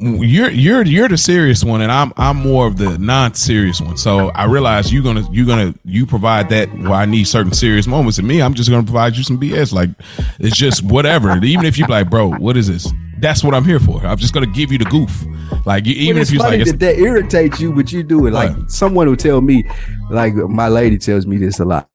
you're 0.00 0.50
you're 0.50 0.84
you're 0.84 1.08
the 1.08 1.16
serious 1.16 1.64
one, 1.64 1.80
and 1.80 1.90
I'm 1.90 2.12
I'm 2.16 2.36
more 2.36 2.66
of 2.66 2.76
the 2.76 2.96
non-serious 2.98 3.80
one. 3.80 3.96
So 3.96 4.28
I 4.30 4.44
realize 4.44 4.92
you're 4.92 5.02
gonna 5.02 5.26
you're 5.32 5.46
gonna 5.46 5.74
you 5.84 6.06
provide 6.06 6.48
that 6.50 6.72
where 6.78 6.92
I 6.92 7.04
need 7.04 7.24
certain 7.24 7.52
serious 7.52 7.86
moments, 7.86 8.18
and 8.18 8.28
me, 8.28 8.40
I'm 8.40 8.54
just 8.54 8.70
gonna 8.70 8.84
provide 8.84 9.16
you 9.16 9.24
some 9.24 9.38
BS. 9.38 9.72
Like 9.72 9.90
it's 10.38 10.56
just 10.56 10.84
whatever. 10.84 11.36
Even 11.44 11.66
if 11.66 11.78
you 11.78 11.86
be 11.86 11.92
like, 11.92 12.10
bro, 12.10 12.30
what 12.34 12.56
is 12.56 12.68
this? 12.68 12.92
That's 13.18 13.42
what 13.42 13.54
I'm 13.54 13.64
here 13.64 13.80
for. 13.80 14.04
I'm 14.06 14.18
just 14.18 14.32
gonna 14.32 14.46
give 14.46 14.70
you 14.70 14.78
the 14.78 14.84
goof. 14.84 15.24
Like 15.66 15.86
you, 15.86 15.94
even 15.94 16.22
it's 16.22 16.30
if 16.30 16.34
you're 16.34 16.44
funny 16.44 16.58
like, 16.58 16.66
that 16.66 16.78
that 16.80 16.98
irritates 16.98 17.58
you, 17.60 17.72
but 17.72 17.92
you 17.92 18.04
do 18.04 18.26
it. 18.26 18.32
Like 18.32 18.54
someone 18.68 19.08
will 19.08 19.16
tell 19.16 19.40
me, 19.40 19.68
like 20.10 20.34
my 20.34 20.68
lady 20.68 20.98
tells 20.98 21.26
me 21.26 21.38
this 21.38 21.58
a 21.58 21.64
lot. 21.64 21.88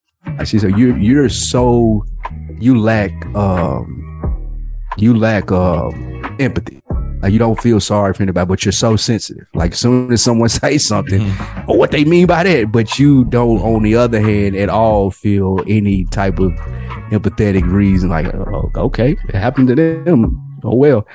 She 0.45 0.59
said, 0.59 0.77
"You 0.77 0.95
you're 0.95 1.29
so 1.29 2.05
you 2.59 2.79
lack 2.79 3.11
um 3.35 4.03
you 4.97 5.17
lack 5.17 5.51
um 5.53 6.35
empathy. 6.39 6.82
Like 7.23 7.31
you 7.33 7.39
don't 7.39 7.59
feel 7.59 7.79
sorry 7.79 8.13
for 8.13 8.21
anybody, 8.21 8.45
but 8.45 8.65
you're 8.65 8.71
so 8.73 8.97
sensitive. 8.97 9.47
Like 9.55 9.71
as 9.71 9.79
soon 9.79 10.11
as 10.11 10.21
someone 10.21 10.49
says 10.59 10.85
something, 10.85 11.21
Mm-hmm. 11.21 11.71
or 11.71 11.77
what 11.77 11.91
they 11.91 12.03
mean 12.03 12.27
by 12.27 12.43
that, 12.43 12.71
but 12.71 12.99
you 12.99 13.23
don't, 13.25 13.59
on 13.61 13.81
the 13.81 13.95
other 13.95 14.19
hand, 14.21 14.55
at 14.57 14.67
all 14.69 15.09
feel 15.09 15.61
any 15.67 16.03
type 16.05 16.37
of 16.39 16.51
empathetic 17.11 17.65
reason. 17.71 18.09
Like, 18.09 18.27
oh, 18.35 18.69
okay, 18.75 19.13
it 19.29 19.35
happened 19.35 19.69
to 19.69 19.75
them. 19.75 20.52
Oh 20.63 20.75
well. 20.75 21.07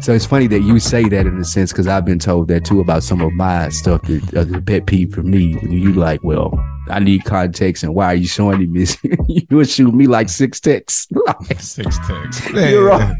So 0.00 0.12
it's 0.12 0.26
funny 0.26 0.46
that 0.48 0.60
you 0.60 0.78
say 0.78 1.08
that 1.08 1.26
in 1.26 1.38
a 1.38 1.44
sense 1.44 1.72
because 1.72 1.86
I've 1.86 2.04
been 2.04 2.18
told 2.18 2.48
that 2.48 2.64
too 2.64 2.80
about 2.80 3.02
some 3.02 3.20
of 3.20 3.32
my 3.32 3.68
stuff 3.70 4.02
that 4.02 4.34
uh, 4.36 4.44
the 4.44 4.60
pet 4.60 4.86
peeve 4.86 5.14
for 5.14 5.22
me. 5.22 5.58
You 5.62 5.92
like, 5.92 6.22
well, 6.22 6.52
I 6.90 6.98
need 6.98 7.24
context, 7.24 7.82
and 7.84 7.94
why 7.94 8.06
are 8.06 8.14
you 8.14 8.26
showing 8.26 8.58
me 8.72 8.80
this? 8.80 8.98
you 9.28 9.46
would 9.56 9.68
shoot 9.68 9.94
me 9.94 10.06
like 10.06 10.28
six 10.28 10.60
texts. 10.60 11.08
Six 11.58 11.96
texts. 12.06 12.50
You're 12.54 12.86
wrong. 12.86 13.16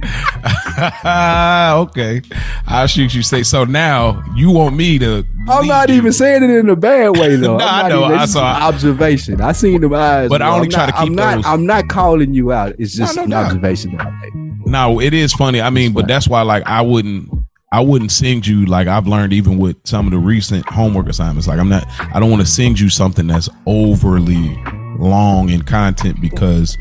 okay. 1.89 2.21
I'll 2.67 2.87
shoot 2.87 3.15
you 3.15 3.23
say 3.23 3.43
so 3.43 3.65
now 3.65 4.23
you 4.35 4.51
want 4.51 4.77
me 4.77 4.99
to 4.99 5.25
I'm 5.49 5.67
not 5.67 5.89
you. 5.89 5.97
even 5.97 6.13
saying 6.13 6.43
it 6.43 6.51
in 6.51 6.69
a 6.69 6.77
bad 6.77 7.17
way 7.17 7.37
though. 7.37 7.57
I'm 7.59 7.63
I 7.63 7.83
not 7.83 7.89
know. 7.89 8.05
Even, 8.07 8.19
I 8.19 8.25
saw- 8.27 8.45
observation. 8.69 9.41
I 9.41 9.53
seen 9.53 9.81
them 9.81 9.95
eyes, 9.95 10.29
But 10.29 10.43
I 10.43 10.49
only 10.49 10.67
I'm 10.67 10.71
try 10.71 10.87
not- 10.87 10.87
to 10.87 10.93
keep 10.93 11.01
I'm 11.09 11.15
not. 11.15 11.35
those- 11.37 11.47
I'm 11.47 11.67
not 11.67 11.89
calling 11.89 12.35
you 12.35 12.53
out. 12.53 12.75
It's 12.79 12.95
just 12.95 13.17
no 13.17 13.25
an 13.25 13.31
doubt. 13.31 13.47
observation 13.47 13.97
that 13.97 14.07
I 14.07 14.11
made. 14.11 14.33
No, 14.73 15.03
it 15.03 15.13
is 15.13 15.35
funny. 15.35 15.61
I 15.61 15.69
mean, 15.69 15.93
but 15.93 16.09
that's 16.09 16.27
why 16.27 16.41
like 16.41 16.63
I 16.67 16.81
wouldn't 16.81 17.31
I 17.73 17.81
wouldn't 17.81 18.11
send 18.11 18.47
you 18.47 18.65
like 18.65 18.89
I've 18.89 19.07
learned 19.07 19.35
even 19.35 19.59
with 19.59 19.77
some 19.85 20.07
of 20.07 20.13
the 20.13 20.19
recent 20.19 20.67
homework 20.67 21.09
assignments. 21.09 21.47
Like 21.47 21.59
I'm 21.59 21.69
not 21.69 21.87
I 22.15 22.19
don't 22.19 22.31
want 22.31 22.41
to 22.41 22.49
send 22.49 22.81
you 22.81 22.89
something 22.89 23.27
that's 23.27 23.51
overly 23.67 24.59
long 24.99 25.51
in 25.51 25.61
content 25.61 26.23
because 26.23 26.79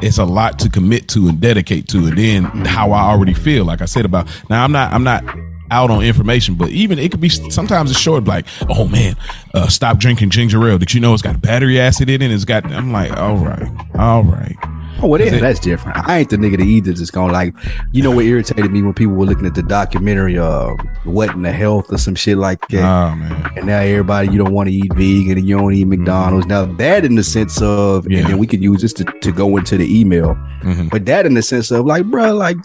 it's 0.00 0.18
a 0.18 0.24
lot 0.24 0.60
to 0.60 0.68
commit 0.68 1.08
to 1.08 1.26
and 1.26 1.40
dedicate 1.40 1.88
to 1.88 2.06
and 2.06 2.16
then 2.16 2.44
how 2.44 2.92
I 2.92 3.00
already 3.00 3.34
feel 3.34 3.64
like 3.64 3.82
I 3.82 3.86
said 3.86 4.04
about 4.04 4.28
now 4.48 4.62
I'm 4.62 4.70
not 4.70 4.92
I'm 4.92 5.02
not 5.02 5.24
out 5.72 5.90
on 5.90 6.04
information 6.04 6.54
but 6.54 6.68
even 6.68 7.00
it 7.00 7.10
could 7.10 7.20
be 7.20 7.28
sometimes 7.28 7.90
it's 7.90 7.98
short 7.98 8.24
like 8.24 8.46
oh 8.68 8.86
man 8.86 9.16
uh, 9.54 9.66
stop 9.68 9.98
drinking 9.98 10.30
ginger 10.30 10.68
ale 10.68 10.78
did 10.78 10.92
you 10.92 11.00
know 11.00 11.14
it's 11.14 11.22
got 11.22 11.40
battery 11.40 11.80
acid 11.80 12.10
in 12.10 12.22
it 12.22 12.30
it's 12.30 12.44
got 12.44 12.64
I'm 12.66 12.92
like 12.92 13.16
all 13.16 13.36
right 13.36 13.70
all 13.94 14.24
right 14.24 14.56
Oh, 15.02 15.08
well, 15.08 15.20
yeah, 15.20 15.38
that's 15.38 15.58
different. 15.60 15.98
I 16.08 16.18
ain't 16.18 16.30
the 16.30 16.36
nigga 16.36 16.56
that 16.58 16.64
either 16.64 16.92
just 16.92 17.12
going 17.12 17.32
like, 17.32 17.54
you 17.92 18.02
know 18.02 18.10
what 18.10 18.24
irritated 18.24 18.70
me 18.70 18.80
when 18.82 18.94
people 18.94 19.14
were 19.14 19.26
looking 19.26 19.44
at 19.46 19.54
the 19.54 19.62
documentary, 19.62 20.38
uh, 20.38 20.70
What 21.04 21.30
in 21.34 21.42
the 21.42 21.52
Health 21.52 21.92
or 21.92 21.98
some 21.98 22.14
shit 22.14 22.38
like 22.38 22.66
that. 22.68 22.82
oh 22.84 23.14
man 23.16 23.52
and 23.56 23.66
now 23.66 23.78
everybody, 23.80 24.28
you 24.30 24.38
don't 24.38 24.52
want 24.54 24.68
to 24.68 24.74
eat 24.74 24.92
vegan 24.94 25.36
and 25.38 25.46
you 25.46 25.56
don't 25.58 25.72
eat 25.74 25.84
McDonald's. 25.86 26.46
Now 26.46 26.64
that 26.64 27.04
in 27.04 27.16
the 27.16 27.24
sense 27.24 27.60
of, 27.60 28.06
Yeah. 28.10 28.20
and 28.20 28.28
then 28.28 28.38
we 28.38 28.46
could 28.46 28.62
use 28.62 28.82
this 28.82 28.92
to, 28.94 29.04
to 29.04 29.32
go 29.32 29.56
into 29.56 29.76
the 29.76 30.00
email, 30.00 30.36
Mhm. 30.62 30.90
but 30.90 31.04
that 31.06 31.26
in 31.26 31.34
the 31.34 31.42
sense 31.42 31.70
of 31.70 31.84
like, 31.86 32.04
bro, 32.06 32.34
like 32.34 32.56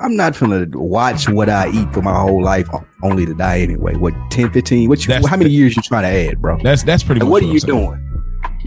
I'm 0.00 0.16
not 0.16 0.38
gonna 0.38 0.66
watch 0.72 1.28
what 1.28 1.48
I 1.48 1.70
eat 1.70 1.92
for 1.92 2.02
my 2.02 2.14
whole 2.18 2.42
life 2.42 2.68
only 3.02 3.26
to 3.26 3.34
die 3.34 3.60
anyway. 3.60 3.96
What 3.96 4.14
10, 4.30 4.50
15? 4.50 4.88
What 4.88 5.00
you, 5.04 5.08
That's 5.08 5.26
how 5.26 5.36
many 5.36 5.50
years 5.50 5.74
you 5.76 5.82
trying 5.82 6.02
to 6.02 6.30
add, 6.30 6.40
bro? 6.40 6.58
that's 6.62 6.82
that's 6.84 7.02
pretty 7.02 7.20
Like, 7.20 7.26
much 7.28 7.30
what 7.30 7.42
are 7.42 7.46
you 7.52 7.58
saying. 7.60 7.74
doing? 7.86 8.06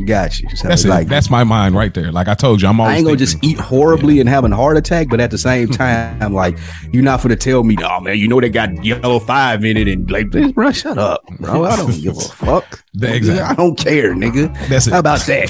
Got 0.06 0.40
you. 0.40 0.50
So 0.56 0.68
That's 0.68 0.86
like, 0.86 1.06
it. 1.06 1.10
That's 1.10 1.30
my 1.30 1.44
mind 1.44 1.76
right 1.76 1.94
there. 1.94 2.12
Like 2.12 2.28
I 2.28 2.34
told 2.34 2.62
you, 2.62 2.68
I'm 2.68 2.80
always. 2.80 2.94
I 2.94 2.98
ain't 2.98 3.06
gonna 3.06 3.18
thinking- 3.18 3.42
just 3.42 3.44
eat 3.44 3.60
horribly 3.60 4.20
and 4.20 4.28
have 4.28 4.44
a 4.44 4.56
heart 4.56 4.76
attack, 4.76 5.08
but 5.08 5.20
at 5.22 5.30
the 5.30 5.38
same 5.38 5.68
time, 5.72 6.22
I'm 6.22 6.34
like, 6.34 6.58
you're 6.92 7.04
not 7.04 7.22
gonna 7.22 7.36
tell 7.36 7.64
me, 7.64 7.78
oh 7.84 8.00
man, 8.00 8.18
you 8.18 8.28
know 8.28 8.42
they 8.42 8.50
got 8.50 8.84
yellow 8.84 9.20
five 9.20 9.64
in 9.64 9.78
it, 9.78 9.88
and 9.88 10.10
like, 10.10 10.32
this, 10.32 10.52
bro, 10.52 10.72
shut 10.72 10.98
up, 10.98 11.24
bro. 11.40 11.66
I 11.66 11.76
don't 11.76 11.92
give 12.02 12.18
a 12.18 12.22
fuck. 12.22 12.84
Exactly. 13.02 13.40
I 13.42 13.56
don't 13.56 13.76
care, 13.76 14.14
nigga. 14.14 14.54
That's 14.70 14.86
it. 14.86 14.94
How 14.94 15.00
about 15.00 15.22
that? 15.22 15.50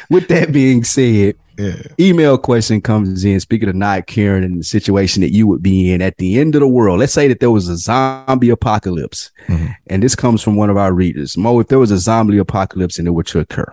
With 0.10 0.26
that 0.28 0.50
being 0.52 0.82
said, 0.82 1.36
Yeah. 1.60 1.82
email 1.98 2.38
question 2.38 2.80
comes 2.80 3.24
in. 3.24 3.38
Speaking 3.40 3.68
of 3.68 3.74
not 3.74 4.06
caring 4.06 4.44
in 4.44 4.58
the 4.58 4.64
situation 4.64 5.20
that 5.22 5.32
you 5.32 5.46
would 5.46 5.62
be 5.62 5.92
in 5.92 6.00
at 6.00 6.16
the 6.16 6.38
end 6.38 6.54
of 6.54 6.60
the 6.60 6.68
world, 6.68 7.00
let's 7.00 7.12
say 7.12 7.28
that 7.28 7.40
there 7.40 7.50
was 7.50 7.68
a 7.68 7.76
zombie 7.76 8.48
apocalypse, 8.50 9.30
Mhm. 9.48 9.74
and 9.88 10.02
this 10.02 10.14
comes 10.14 10.42
from 10.42 10.56
one 10.56 10.70
of 10.70 10.76
our 10.76 10.92
readers. 10.94 11.36
Mo, 11.36 11.58
if 11.60 11.68
there 11.68 11.78
was 11.78 11.90
a 11.90 11.98
zombie 11.98 12.38
apocalypse 12.38 12.98
and 12.98 13.06
it 13.06 13.10
were 13.10 13.24
to 13.24 13.40
occur, 13.40 13.70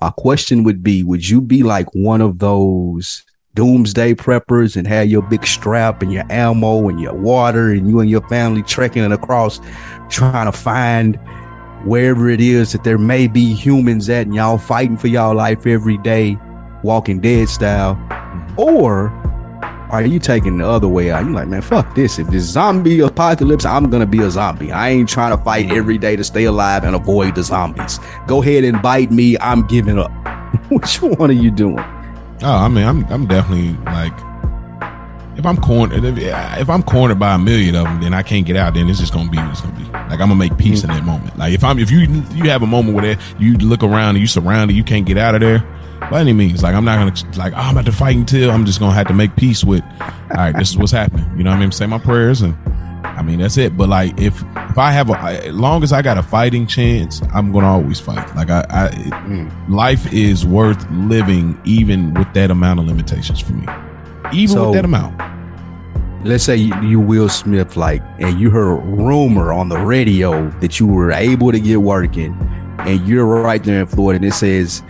my 0.00 0.10
question 0.16 0.62
would 0.64 0.82
be: 0.82 1.02
Would 1.02 1.28
you 1.28 1.40
be 1.40 1.62
like 1.62 1.92
one 1.94 2.20
of 2.20 2.38
those 2.38 3.24
doomsday 3.54 4.14
preppers 4.14 4.76
and 4.76 4.86
have 4.86 5.08
your 5.08 5.22
big 5.22 5.46
strap 5.46 6.02
and 6.02 6.12
your 6.12 6.24
ammo 6.30 6.88
and 6.88 7.00
your 7.00 7.14
water, 7.14 7.70
and 7.70 7.88
you 7.88 8.00
and 8.00 8.08
your 8.10 8.22
family 8.28 8.62
trekking 8.62 9.10
across, 9.12 9.60
trying 10.08 10.46
to 10.46 10.52
find 10.52 11.18
wherever 11.84 12.28
it 12.30 12.40
is 12.40 12.72
that 12.72 12.84
there 12.84 12.96
may 12.98 13.26
be 13.26 13.52
humans 13.52 14.08
at, 14.08 14.24
and 14.26 14.34
y'all 14.36 14.56
fighting 14.56 14.96
for 14.96 15.08
y'all 15.08 15.34
life 15.34 15.66
every 15.66 15.98
day? 15.98 16.38
Walking 16.82 17.20
Dead 17.20 17.48
style, 17.48 17.98
or 18.56 19.10
are 19.92 20.02
you 20.02 20.18
taking 20.18 20.56
the 20.56 20.66
other 20.66 20.88
way 20.88 21.10
out? 21.10 21.24
You 21.24 21.32
like, 21.32 21.48
man, 21.48 21.60
fuck 21.60 21.94
this. 21.94 22.18
If 22.18 22.28
this 22.28 22.44
zombie 22.44 23.00
apocalypse, 23.00 23.66
I'm 23.66 23.90
gonna 23.90 24.06
be 24.06 24.20
a 24.20 24.30
zombie. 24.30 24.72
I 24.72 24.88
ain't 24.88 25.08
trying 25.08 25.36
to 25.36 25.44
fight 25.44 25.70
every 25.70 25.98
day 25.98 26.16
to 26.16 26.24
stay 26.24 26.44
alive 26.44 26.84
and 26.84 26.96
avoid 26.96 27.34
the 27.34 27.42
zombies. 27.42 28.00
Go 28.26 28.42
ahead 28.42 28.64
and 28.64 28.80
bite 28.80 29.10
me. 29.10 29.36
I'm 29.38 29.66
giving 29.66 29.98
up. 29.98 30.10
Which 30.70 31.02
one 31.02 31.30
are 31.30 31.34
you 31.34 31.50
doing? 31.50 31.78
Oh, 32.42 32.56
I 32.56 32.68
mean, 32.68 32.86
I'm 32.86 33.04
I'm 33.12 33.26
definitely 33.26 33.74
like, 33.84 34.14
if 35.36 35.44
I'm 35.44 35.58
cornered, 35.58 36.02
if, 36.02 36.16
if 36.16 36.70
I'm 36.70 36.82
cornered 36.82 37.18
by 37.18 37.34
a 37.34 37.38
million 37.38 37.74
of 37.76 37.84
them, 37.84 38.00
then 38.00 38.14
I 38.14 38.22
can't 38.22 38.46
get 38.46 38.56
out. 38.56 38.72
Then 38.72 38.88
it's 38.88 38.98
just 38.98 39.12
gonna 39.12 39.30
be, 39.30 39.38
it's 39.38 39.60
gonna 39.60 39.78
be 39.78 39.84
like 39.84 40.12
I'm 40.20 40.28
gonna 40.28 40.36
make 40.36 40.56
peace 40.56 40.84
in 40.84 40.88
that 40.88 41.04
moment. 41.04 41.36
Like 41.36 41.52
if 41.52 41.62
I'm, 41.62 41.78
if 41.78 41.90
you 41.90 42.00
you 42.32 42.48
have 42.48 42.62
a 42.62 42.66
moment 42.66 42.96
where 42.96 43.18
you 43.38 43.58
look 43.58 43.82
around 43.82 44.16
and 44.16 44.20
you 44.20 44.26
surrounded, 44.26 44.74
you 44.74 44.84
can't 44.84 45.04
get 45.04 45.18
out 45.18 45.34
of 45.34 45.42
there. 45.42 45.62
By 46.10 46.20
any 46.20 46.32
means, 46.32 46.62
like 46.62 46.74
I'm 46.74 46.84
not 46.84 46.96
gonna 46.98 47.36
like 47.38 47.52
oh, 47.54 47.56
I'm 47.56 47.76
about 47.76 47.86
to 47.86 47.92
fight 47.92 48.16
until 48.16 48.50
I'm 48.50 48.66
just 48.66 48.78
gonna 48.80 48.94
have 48.94 49.06
to 49.08 49.14
make 49.14 49.34
peace 49.36 49.64
with. 49.64 49.82
All 50.00 50.36
right, 50.36 50.54
this 50.54 50.70
is 50.70 50.76
what's 50.76 50.92
happening. 50.92 51.26
You 51.38 51.44
know 51.44 51.50
what 51.50 51.56
I 51.56 51.60
mean? 51.60 51.72
Say 51.72 51.86
my 51.86 51.98
prayers 51.98 52.42
and 52.42 52.56
I 53.04 53.22
mean 53.22 53.38
that's 53.40 53.56
it. 53.56 53.76
But 53.76 53.88
like 53.88 54.18
if 54.20 54.42
if 54.70 54.78
I 54.78 54.90
have 54.90 55.10
a 55.10 55.18
as 55.18 55.54
long 55.54 55.82
as 55.82 55.92
I 55.92 56.02
got 56.02 56.18
a 56.18 56.22
fighting 56.22 56.66
chance, 56.66 57.22
I'm 57.32 57.52
gonna 57.52 57.66
always 57.66 57.98
fight. 58.00 58.34
Like 58.36 58.50
I, 58.50 58.66
I 58.68 58.88
mm. 58.88 59.68
life 59.70 60.12
is 60.12 60.44
worth 60.44 60.84
living 60.90 61.60
even 61.64 62.12
with 62.14 62.32
that 62.34 62.50
amount 62.50 62.80
of 62.80 62.86
limitations 62.86 63.40
for 63.40 63.52
me. 63.52 63.66
Even 64.32 64.56
So- 64.56 64.64
with 64.66 64.74
that 64.74 64.84
amount. 64.84 65.20
let's 66.24 66.44
say 66.44 66.56
you, 66.56 66.72
you 66.82 67.00
Will 67.00 67.28
Smith, 67.28 67.76
like, 67.76 68.00
and 68.18 68.38
you 68.38 68.48
heard 68.50 68.70
a 68.70 68.80
rumor 68.80 69.52
on 69.52 69.68
the 69.68 69.78
radio 69.78 70.48
that 70.60 70.78
you 70.78 70.86
were 70.86 71.10
able 71.10 71.50
to 71.52 71.58
get 71.58 71.82
working, 71.82 72.32
and 72.80 73.06
you're 73.06 73.26
right 73.26 73.62
there 73.64 73.80
in 73.80 73.86
Florida, 73.86 74.16
and 74.16 74.24
it 74.24 74.32
says, 74.34 74.82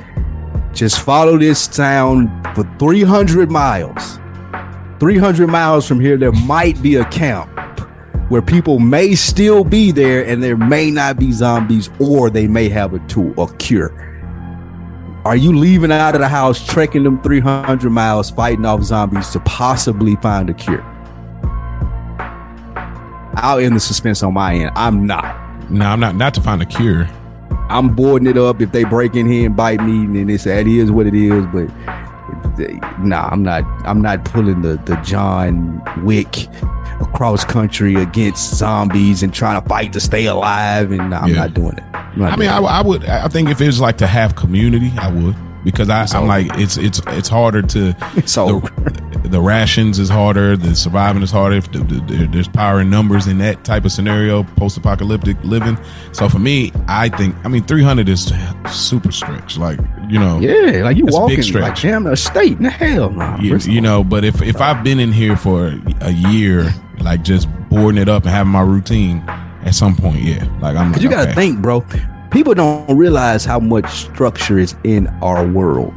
just 0.73 1.01
follow 1.01 1.39
this 1.39 1.67
town 1.67 2.29
for 2.55 2.65
300 2.79 3.51
miles. 3.51 4.19
300 4.99 5.47
miles 5.49 5.87
from 5.87 6.01
here, 6.01 6.17
there 6.17 6.33
might 6.33 6.81
be 6.83 6.97
a 6.97 7.05
camp 7.07 7.49
where 8.31 8.41
people 8.41 8.79
may 8.79 9.15
still 9.15 9.65
be 9.65 9.91
there, 9.91 10.25
and 10.25 10.43
there 10.43 10.57
may 10.57 10.91
not 10.91 11.19
be 11.19 11.33
zombies, 11.33 11.91
or 11.99 12.31
they 12.31 12.47
may 12.47 12.69
have 12.69 12.95
a 12.95 12.99
tool, 13.01 13.35
a 13.39 13.53
cure. 13.57 13.91
Are 15.25 15.37
you 15.37 15.53
leaving 15.57 15.93
out 15.93 16.15
of 16.15 16.21
the 16.21 16.29
house, 16.29 16.67
trekking 16.67 17.05
them 17.05 17.23
300 17.23 17.91
miles, 17.91 18.31
fighting 18.31 18.65
off 18.65 18.83
zombies 18.83 19.29
to 19.31 19.41
possibly 19.41 20.17
find 20.17 20.49
a 20.49 20.55
cure? 20.55 20.83
I'll 23.35 23.59
end 23.59 23.77
the 23.77 23.81
suspense 23.81 24.23
on 24.23 24.35
my 24.35 24.55
end. 24.55 24.73
I'm 24.77 25.07
not. 25.07 25.71
No, 25.71 25.87
I'm 25.87 26.01
not 26.01 26.17
not 26.17 26.35
to 26.35 26.41
find 26.41 26.63
a 26.63 26.67
cure. 26.67 27.09
I'm 27.73 27.95
boarding 27.95 28.29
it 28.29 28.37
up. 28.39 28.61
If 28.61 28.73
they 28.73 28.85
break 28.85 29.15
in 29.15 29.29
here 29.29 29.47
and 29.47 29.57
bite 29.57 29.81
me, 29.83 30.05
and 30.05 30.15
then 30.17 30.31
it's 30.31 30.45
that 30.45 30.67
is 30.67 30.91
what 30.91 31.07
it 31.07 31.15
is. 31.15 31.45
But 31.47 31.69
nah, 33.01 33.29
I'm 33.31 33.43
not. 33.43 33.65
I'm 33.87 34.01
not 34.01 34.25
pulling 34.25 34.63
the 34.63 34.77
the 34.85 34.97
John 34.97 35.83
Wick 36.05 36.49
across 37.01 37.45
country 37.45 37.95
against 37.97 38.55
zombies 38.55 39.23
and 39.23 39.33
trying 39.35 39.61
to 39.61 39.69
fight 39.69 39.93
to 39.95 40.01
stay 40.01 40.27
alive. 40.27 40.91
And 40.93 41.11
nah, 41.11 41.21
I'm 41.21 41.31
Yeah. 41.31 41.37
not 41.37 41.55
doing 41.55 41.77
it. 41.79 41.85
Not 42.17 42.33
I 42.33 42.37
mean, 42.37 42.49
I, 42.51 42.59
I 42.59 42.83
would. 42.83 43.05
I 43.07 43.29
think 43.29 43.49
if 43.49 43.61
it 43.61 43.67
was 43.67 43.81
like 43.81 43.99
to 43.99 44.07
have 44.07 44.37
community, 44.37 44.93
I 44.99 45.11
would 45.11 45.35
because 45.65 45.89
I, 45.89 46.07
I'm 46.17 46.27
like 46.27 46.47
it's 46.59 46.77
it's 46.77 47.01
it's 47.09 47.29
harder 47.29 47.63
to 47.63 47.95
so 48.27 48.61
the, 48.61 49.29
the 49.31 49.41
rations 49.41 49.99
is 49.99 50.09
harder, 50.09 50.57
the 50.57 50.75
surviving 50.75 51.23
is 51.23 51.31
harder. 51.31 51.57
If 51.57 51.71
the, 51.73 51.79
the, 51.79 52.01
there- 52.01 52.27
there's 52.27 52.49
power 52.49 52.81
in 52.81 52.91
numbers 52.91 53.27
in 53.27 53.39
that 53.39 53.65
type 53.65 53.85
of 53.85 53.93
scenario, 53.93 54.43
post-apocalyptic 54.43 55.37
living. 55.45 55.79
So 56.13 56.29
for 56.29 56.39
me, 56.39 56.73
I 56.89 57.09
think 57.09 57.35
I 57.45 57.49
mean 57.49 57.65
300 57.65 58.09
is 58.09 58.33
super 58.71 59.13
stretch. 59.13 59.59
Like 59.59 59.79
you 60.09 60.19
know, 60.19 60.41
yeah, 60.41 60.83
like 60.85 60.97
you 60.97 61.05
That's 61.07 61.17
a 61.17 61.27
big 61.27 61.39
walking 61.39 61.61
like 61.61 61.81
damn 61.81 62.07
a 62.07 62.17
state. 62.17 62.61
Nah, 62.61 62.71
Hell 62.71 63.11
no. 63.11 63.37
you, 63.41 63.57
you 63.59 63.81
know. 63.81 64.03
But 64.05 64.25
if 64.25 64.43
if 64.43 64.61
I've 64.61 64.83
been 64.83 64.99
in 65.01 65.13
here 65.13 65.37
for 65.37 65.79
a 66.01 66.11
year, 66.11 66.69
like 67.01 67.23
just 67.23 67.49
boarding 67.69 68.01
it 68.01 68.09
up 68.09 68.25
and 68.25 68.33
having 68.33 68.53
my 68.53 68.63
routine, 68.63 69.19
at 69.65 69.75
some 69.75 69.95
point, 69.97 70.23
yeah, 70.23 70.45
like 70.61 70.77
I'm. 70.77 70.91
Because 70.91 71.03
you 71.05 71.11
got 71.11 71.25
to 71.25 71.31
okay. 71.31 71.35
think, 71.35 71.61
bro. 71.61 71.85
People 72.33 72.55
don't 72.55 72.97
realize 72.97 73.45
how 73.45 73.61
much 73.61 73.91
structure 73.93 74.59
is 74.59 74.75
in 74.85 75.07
our 75.23 75.47
world. 75.47 75.93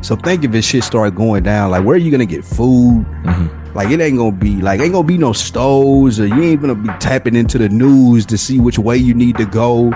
So 0.00 0.16
think 0.16 0.44
if 0.44 0.52
this 0.52 0.64
shit 0.64 0.82
start 0.84 1.14
going 1.14 1.42
down, 1.42 1.70
like 1.70 1.84
where 1.84 1.94
are 1.94 1.98
you 1.98 2.10
gonna 2.10 2.24
get 2.26 2.44
food? 2.44 3.04
Mhm. 3.24 3.74
Like 3.74 3.90
it 3.90 4.00
ain't 4.00 4.16
gonna 4.16 4.32
be 4.32 4.56
like 4.62 4.80
ain't 4.80 4.92
gonna 4.92 5.06
be 5.06 5.18
no 5.18 5.32
stores, 5.32 6.18
or 6.18 6.26
you 6.26 6.42
ain't 6.42 6.60
gonna 6.62 6.74
be 6.74 6.88
tapping 7.00 7.36
into 7.36 7.58
the 7.58 7.68
news 7.68 8.24
to 8.26 8.38
see 8.38 8.58
which 8.60 8.78
way 8.78 8.96
you 8.96 9.12
need 9.12 9.36
to 9.36 9.44
go. 9.44 9.92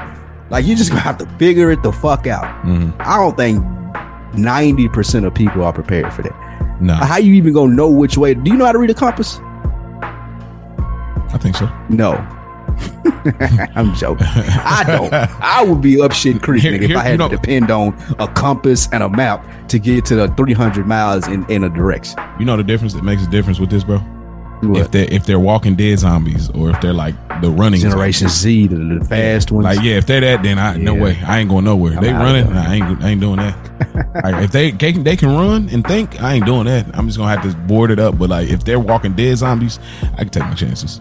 Like 0.51 0.67
you 0.67 0.77
just 0.77 0.91
gonna 0.91 1.01
have 1.01 1.17
to 1.19 1.27
figure 1.39 1.71
it 1.71 1.83
the 1.83 1.93
fuck 1.93 2.27
out. 2.27 2.45
Mhm. 2.65 2.93
I 3.01 3.17
don't 3.17 3.37
think 3.37 3.65
ninety 4.35 4.89
percent 4.89 5.25
of 5.25 5.33
people 5.35 5.65
are 5.65 5.73
prepared 5.73 6.13
for 6.13 6.23
that. 6.23 6.35
No, 6.81 6.95
How 6.95 7.17
you 7.19 7.33
even 7.35 7.53
gonna 7.55 7.73
know 7.75 7.89
which 7.89 8.19
way? 8.19 8.35
Do 8.35 8.51
you 8.51 8.57
know 8.57 8.67
how 8.67 8.73
to 8.73 8.79
read 8.79 8.91
a 8.91 8.95
compass? 8.95 9.41
I 11.33 11.39
think 11.39 11.57
so. 11.57 11.69
No. 11.89 12.21
I'm 13.77 13.95
joking. 13.95 14.27
I 14.27 14.85
don't. 14.87 15.13
I 15.13 15.63
would 15.65 15.81
be 15.81 16.01
up 16.01 16.13
shit 16.13 16.43
creek 16.43 16.63
Here- 16.63 16.73
nigga, 16.73 16.91
if 16.91 16.97
I 16.97 17.03
had 17.03 17.13
you 17.13 17.19
know- 17.19 17.29
to 17.29 17.37
depend 17.37 17.71
on 17.71 17.97
a 18.19 18.29
compass 18.29 18.89
and 18.93 19.03
a 19.03 19.09
map 19.09 19.47
to 19.69 19.79
get 19.79 20.05
to 20.07 20.15
the 20.15 20.29
300 20.29 20.87
miles 20.87 21.29
in, 21.29 21.49
in 21.51 21.65
a 21.65 21.69
direction. 21.69 22.19
You 22.39 22.45
know 22.45 22.57
the 22.57 22.65
difference 22.65 22.95
that 22.95 23.05
makes 23.05 23.25
a 23.25 23.31
difference 23.31 23.59
with 23.59 23.71
this, 23.71 23.85
bro. 23.85 24.03
What? 24.63 24.81
If 24.81 24.91
they 24.93 25.09
if 25.09 25.27
they're 25.27 25.41
walking 25.41 25.75
dead 25.75 25.99
zombies 25.99 26.49
or 26.51 26.71
if 26.71 26.81
they're 26.81 26.93
like 26.93 27.15
the 27.41 27.51
running 27.51 27.81
Generation 27.81 28.29
Z, 28.29 28.69
the, 28.69 28.77
the 29.01 29.05
fast 29.05 29.51
ones. 29.51 29.65
Like 29.65 29.83
yeah, 29.83 29.97
if 29.97 30.07
they're 30.07 30.21
that, 30.21 30.45
then 30.45 30.57
I 30.57 30.77
no 30.77 30.95
way. 30.95 31.19
I 31.27 31.41
ain't 31.41 31.51
going 31.51 31.65
nowhere. 31.65 32.01
they 32.01 32.13
running, 32.13 32.49
nah, 32.49 32.63
I 32.69 32.75
ain't 32.75 33.03
I 33.03 33.09
ain't 33.09 33.21
doing 33.21 33.39
that. 33.39 33.57
like, 34.23 34.45
if 34.45 34.53
they, 34.53 34.71
they 34.71 34.93
can 34.93 35.03
they 35.03 35.17
can 35.17 35.31
run 35.31 35.69
and 35.71 35.85
think, 35.85 36.23
I 36.23 36.35
ain't 36.35 36.47
doing 36.47 36.67
that. 36.67 36.87
I'm 36.97 37.09
just 37.09 37.19
gonna 37.19 37.37
have 37.37 37.43
to 37.51 37.57
board 37.67 37.91
it 37.91 37.99
up. 37.99 38.17
But 38.19 38.31
like 38.31 38.51
if 38.51 38.65
they're 38.65 38.79
walking 38.79 39.15
dead 39.15 39.37
zombies, 39.37 39.81
I 40.15 40.19
can 40.19 40.29
take 40.29 40.45
my 40.45 40.55
chances. 40.55 41.01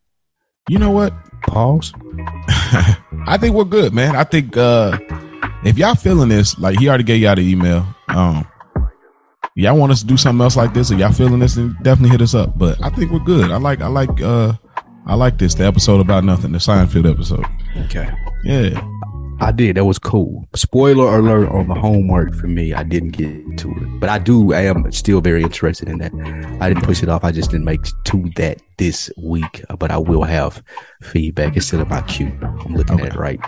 You 0.67 0.79
know 0.79 0.91
what? 0.91 1.13
Pause. 1.43 1.93
I 3.25 3.37
think 3.39 3.55
we're 3.55 3.63
good, 3.63 3.93
man. 3.93 4.17
I 4.17 4.25
think 4.25 4.57
uh 4.57 4.97
if 5.63 5.77
y'all 5.77 5.95
feeling 5.95 6.29
this, 6.29 6.57
like 6.59 6.79
he 6.79 6.87
already 6.87 7.03
gave 7.03 7.21
y'all 7.21 7.35
the 7.35 7.41
email. 7.41 7.85
Um 8.07 8.47
y'all 9.55 9.77
want 9.77 9.91
us 9.91 10.01
to 10.01 10.07
do 10.07 10.17
something 10.17 10.41
else 10.41 10.55
like 10.55 10.73
this, 10.73 10.91
or 10.91 10.95
y'all 10.95 11.11
feeling 11.11 11.39
this, 11.39 11.55
then 11.55 11.77
definitely 11.81 12.11
hit 12.11 12.21
us 12.21 12.35
up. 12.35 12.57
But 12.57 12.83
I 12.83 12.89
think 12.89 13.11
we're 13.11 13.19
good. 13.19 13.51
I 13.51 13.57
like 13.57 13.81
I 13.81 13.87
like 13.87 14.21
uh 14.21 14.53
I 15.05 15.15
like 15.15 15.37
this, 15.37 15.55
the 15.55 15.65
episode 15.65 16.01
about 16.01 16.23
nothing, 16.23 16.51
the 16.51 16.59
Seinfeld 16.59 17.11
episode. 17.11 17.45
Okay. 17.85 18.09
Yeah. 18.43 18.79
I 19.41 19.51
did. 19.51 19.77
That 19.77 19.85
was 19.85 19.97
cool. 19.99 20.47
Spoiler 20.55 21.17
alert 21.17 21.49
on 21.49 21.67
the 21.67 21.73
homework 21.75 22.35
for 22.35 22.47
me. 22.47 22.73
I 22.73 22.83
didn't 22.83 23.11
get 23.11 23.57
to 23.59 23.71
it, 23.71 23.99
but 23.99 24.09
I 24.09 24.19
do. 24.19 24.53
I 24.53 24.61
am 24.61 24.91
still 24.91 25.21
very 25.21 25.43
interested 25.43 25.87
in 25.87 25.99
that. 25.99 26.11
I 26.61 26.67
didn't 26.69 26.83
push 26.83 27.01
it 27.01 27.09
off. 27.09 27.23
I 27.23 27.31
just 27.31 27.51
didn't 27.51 27.65
make 27.65 27.79
to 28.05 28.29
that 28.35 28.61
this 28.77 29.09
week, 29.17 29.63
but 29.79 29.91
I 29.91 29.97
will 29.97 30.23
have 30.23 30.61
feedback. 31.01 31.55
It's 31.55 31.67
still 31.67 31.81
in 31.81 31.87
my 31.87 32.01
queue. 32.01 32.31
I'm 32.41 32.75
looking 32.75 32.99
at 32.99 33.13
it 33.13 33.15
right, 33.15 33.39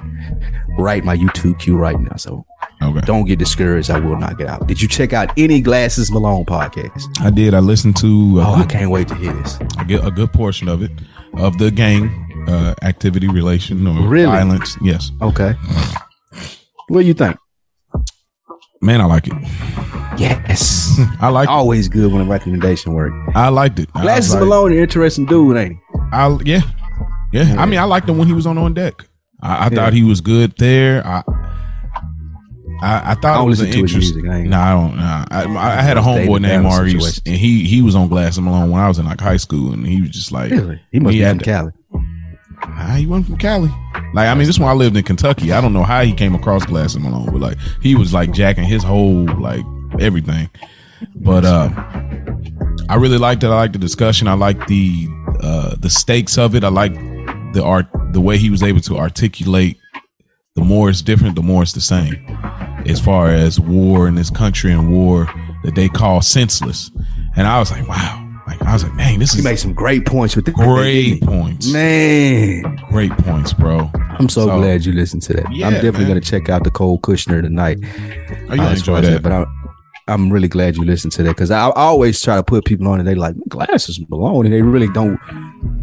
right 0.78 1.04
my 1.04 1.16
YouTube 1.18 1.60
queue 1.60 1.78
right 1.78 2.00
now. 2.00 2.16
So 2.16 2.46
Okay. 2.82 3.02
don't 3.02 3.26
get 3.26 3.38
discouraged. 3.40 3.90
I 3.92 4.00
will 4.00 4.18
not 4.18 4.38
get 4.38 4.48
out. 4.48 4.68
Did 4.68 4.82
you 4.82 4.88
check 4.88 5.14
out 5.14 5.32
any 5.38 5.62
Glasses 5.62 6.12
Malone 6.12 6.46
podcast? 6.46 7.04
I 7.22 7.30
did. 7.30 7.54
I 7.54 7.60
listened 7.60 7.98
to 7.98 8.40
Oh, 8.42 8.54
I 8.56 8.66
can't 8.66 8.92
wait 8.92 9.08
to 9.10 9.16
hear 9.16 9.34
this. 9.34 9.60
a 9.78 9.86
good 9.86 10.06
a 10.06 10.12
good 10.12 10.32
portion 10.34 10.68
of 10.68 10.82
it 10.82 10.92
of 11.36 11.58
the 11.58 11.72
gang 11.72 12.10
uh 12.48 12.74
activity 12.82 13.28
relation 13.28 13.86
or 13.88 14.08
Really? 14.08 14.26
violence. 14.26 14.78
Yes. 14.82 15.12
Okay. 15.22 15.54
What 16.88 17.02
do 17.02 17.06
you 17.08 17.14
think? 17.14 17.38
Man, 18.82 19.00
I 19.00 19.06
like 19.06 19.28
it. 19.28 19.34
Yes. 20.18 21.00
I 21.22 21.30
like 21.30 21.48
Always 21.48 21.88
good 21.88 22.12
when 22.12 22.22
a 22.22 22.26
recommendation 22.30 22.94
work. 22.94 23.14
I 23.36 23.50
liked 23.50 23.80
it. 23.80 23.90
I 23.94 24.02
Glasses 24.02 24.34
like- 24.34 24.42
Malone, 24.44 24.72
an 24.74 24.80
interesting 24.80 25.26
dude, 25.26 25.56
ain't 25.58 25.74
he? 25.74 25.80
I 26.12 26.38
yeah, 26.44 26.62
yeah. 27.32 27.56
I 27.58 27.66
mean, 27.66 27.80
I 27.80 27.84
liked 27.86 28.10
him 28.10 28.18
when 28.18 28.28
he 28.28 28.34
was 28.34 28.46
on 28.46 28.58
on 28.58 28.74
deck. 28.74 29.06
I, 29.42 29.56
I 29.56 29.64
Yeah. 29.66 29.70
thought 29.76 29.94
he 29.94 30.04
was 30.04 30.20
good 30.20 30.54
there. 30.58 31.06
I 31.08 31.24
I, 32.82 33.12
I 33.12 33.16
thought 33.16 33.38
I 33.40 33.42
it 33.42 33.46
was 33.46 33.60
an 33.60 33.68
listen 33.68 33.80
to 33.80 33.82
his 33.84 33.94
interest. 33.94 34.16
music. 34.16 34.32
I 34.32 34.42
No, 34.44 34.60
I 34.60 34.72
don't. 34.74 34.96
Nah. 34.98 35.26
I, 35.30 35.78
I 35.80 35.82
had 35.82 35.98
a 35.98 36.02
homeboy 36.02 36.42
named 36.42 36.64
Maurice, 36.64 37.22
and 37.26 37.36
he 37.36 37.66
he 37.66 37.82
was 37.82 37.94
on 37.96 38.08
Glasses 38.08 38.40
Malone 38.42 38.72
when 38.72 38.82
I 38.82 38.88
was 38.88 38.98
in 38.98 39.06
like 39.06 39.22
high 39.22 39.38
school, 39.38 39.72
and 39.74 39.86
he 39.86 40.02
was 40.02 40.10
just 40.10 40.32
like, 40.32 40.52
Really? 40.52 40.82
He 40.92 41.00
must 41.00 41.14
He 41.14 41.20
be 41.20 41.26
from 41.30 41.40
Cali. 41.40 41.72
ah, 42.64 42.96
he 42.98 43.06
wasn't 43.06 43.28
from 43.28 43.38
Cali. 43.38 43.70
Like, 44.14 44.28
I 44.28 44.34
mean, 44.34 44.48
this 44.48 44.60
one 44.60 44.70
I 44.70 44.74
lived 44.74 44.98
in 44.98 45.04
Kentucky. 45.04 45.54
I 45.54 45.62
don't 45.62 45.74
know 45.74 45.84
how 45.84 46.04
he 46.04 46.12
came 46.14 46.34
across 46.36 46.66
Glasses 46.66 47.00
Malone, 47.00 47.28
but 47.28 47.40
like 47.40 47.58
he 47.82 47.96
was 47.96 48.14
like 48.14 48.32
jacking 48.32 48.64
his 48.64 48.84
whole 48.84 49.26
like 49.40 49.64
everything. 50.00 50.50
But 51.16 51.46
uh 51.46 51.70
I 52.90 52.96
really 52.96 53.18
liked 53.18 53.44
it. 53.44 53.48
I 53.48 53.56
liked 53.56 53.74
the 53.74 53.80
discussion. 53.80 54.28
I 54.28 54.34
liked 54.34 54.68
the 54.68 55.08
uh 55.42 55.76
the 55.78 55.90
stakes 55.90 56.38
of 56.38 56.56
it. 56.56 56.64
I 56.64 56.70
liked 56.70 56.96
the 57.54 57.64
art 57.64 57.86
the 58.12 58.22
way 58.22 58.38
he 58.38 58.50
was 58.50 58.64
able 58.64 58.82
to 58.82 58.98
articulate 58.98 59.78
the 60.56 60.64
more 60.64 60.90
it's 60.90 61.02
different, 61.02 61.36
the 61.36 61.42
more 61.42 61.62
it's 61.64 61.72
the 61.74 61.80
same. 61.82 62.14
As 62.88 63.00
far 63.00 63.30
as 63.30 63.60
war 63.60 64.08
in 64.08 64.16
this 64.16 64.30
country 64.30 64.72
and 64.72 64.92
war 64.92 65.28
that 65.64 65.76
they 65.76 65.90
call 65.90 66.22
senseless. 66.22 66.92
And 67.36 67.48
I 67.48 67.60
was 67.60 67.72
like, 67.72 67.88
wow. 67.88 68.18
Like 68.48 68.62
I 68.64 68.74
was 68.74 68.84
like, 68.84 68.94
man, 68.96 69.20
this 69.20 69.32
He 69.34 69.40
is 69.40 69.46
made 69.46 69.58
some 69.60 69.74
great 69.74 70.06
points 70.06 70.36
with 70.36 70.46
the 70.46 70.52
great 70.52 71.22
points. 71.22 71.72
Man, 71.72 72.76
Great 72.90 73.12
points, 73.12 73.54
bro. 73.54 73.90
I'm 74.20 74.28
so, 74.28 74.48
So- 74.48 74.58
glad 74.58 74.84
you 74.86 74.92
listened 74.94 75.22
to 75.24 75.34
that. 75.34 75.52
Yeah, 75.54 75.68
I'm 75.68 75.74
definitely 75.74 76.02
man. 76.02 76.08
gonna 76.10 76.22
check 76.22 76.50
out 76.50 76.64
the 76.64 76.72
Cole 76.72 77.00
Kushner 77.00 77.42
tonight. 77.42 77.78
Are 78.50 78.56
you 78.56 78.62
uh, 78.62 78.72
as 78.72 78.82
far 78.84 78.98
enjoy 78.98 79.02
that? 79.02 79.22
But 79.24 79.32
I'm, 79.32 79.46
I'm 80.08 80.30
really 80.34 80.50
glad 80.50 80.76
you 80.76 80.84
listened 80.84 81.14
to 81.14 81.24
that 81.24 81.30
because 81.30 81.52
I, 81.52 81.68
I 81.68 81.72
always 81.84 82.22
try 82.22 82.36
to 82.36 82.44
put 82.44 82.66
people 82.66 82.88
on 82.90 83.00
and 83.00 83.08
they 83.08 83.16
like 83.16 83.36
glasses 83.48 84.00
Malone 84.10 84.46
and 84.46 84.54
they 84.54 84.62
really 84.64 84.90
don't 84.90 85.18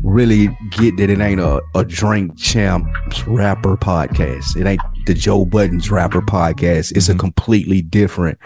really 0.03 0.49
get 0.71 0.97
that 0.99 1.09
it 1.09 1.21
ain't 1.21 1.41
a, 1.41 1.63
a 1.75 1.85
drink 1.85 2.37
champs 2.37 3.27
rapper 3.27 3.77
podcast. 3.77 4.57
It 4.61 4.67
ain't 4.67 4.81
the 5.09 5.15
Joe 5.15 5.47
Budden's 5.47 5.91
rapper 5.91 6.21
podcast. 6.21 6.95
It's 6.95 7.09
a 7.09 7.15
completely 7.15 7.81
different 7.81 8.39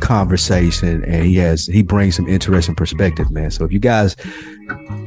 conversation 0.00 1.04
and 1.04 1.24
he 1.26 1.34
has 1.36 1.66
he 1.66 1.82
brings 1.82 2.16
some 2.16 2.26
interesting 2.26 2.74
perspective, 2.74 3.30
man. 3.30 3.50
So 3.50 3.64
if 3.66 3.72
you 3.72 3.78
guys 3.78 4.16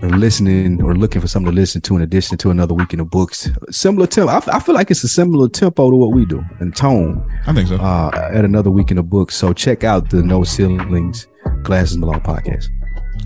are 0.04 0.10
listening 0.10 0.82
or 0.84 0.96
looking 0.96 1.20
for 1.20 1.28
something 1.28 1.52
to 1.52 1.56
listen 1.56 1.82
to 1.82 1.96
in 1.96 2.04
addition 2.04 2.38
to 2.38 2.52
another 2.52 2.76
week 2.76 2.94
in 2.94 3.00
the 3.00 3.06
books, 3.06 3.50
similar 3.72 4.06
tempo. 4.06 4.32
I 4.32 4.60
feel 4.60 4.76
like 4.76 4.92
it's 4.92 5.04
a 5.04 5.08
similar 5.08 5.50
tempo 5.50 5.90
to 5.90 5.96
what 5.96 6.12
we 6.12 6.26
do 6.26 6.44
and 6.60 6.76
tone 6.76 7.28
I 7.48 7.54
think 7.54 7.70
so. 7.70 7.78
uh, 7.78 8.30
at 8.32 8.46
another 8.46 8.70
week 8.70 8.92
in 8.92 8.98
the 8.98 9.04
book. 9.04 9.32
So 9.32 9.52
check 9.52 9.84
out 9.84 10.12
the 10.12 10.22
No 10.22 10.44
Ceilings 10.44 11.26
Glasses 11.64 11.98
Malone 11.98 12.22
podcast. 12.22 12.68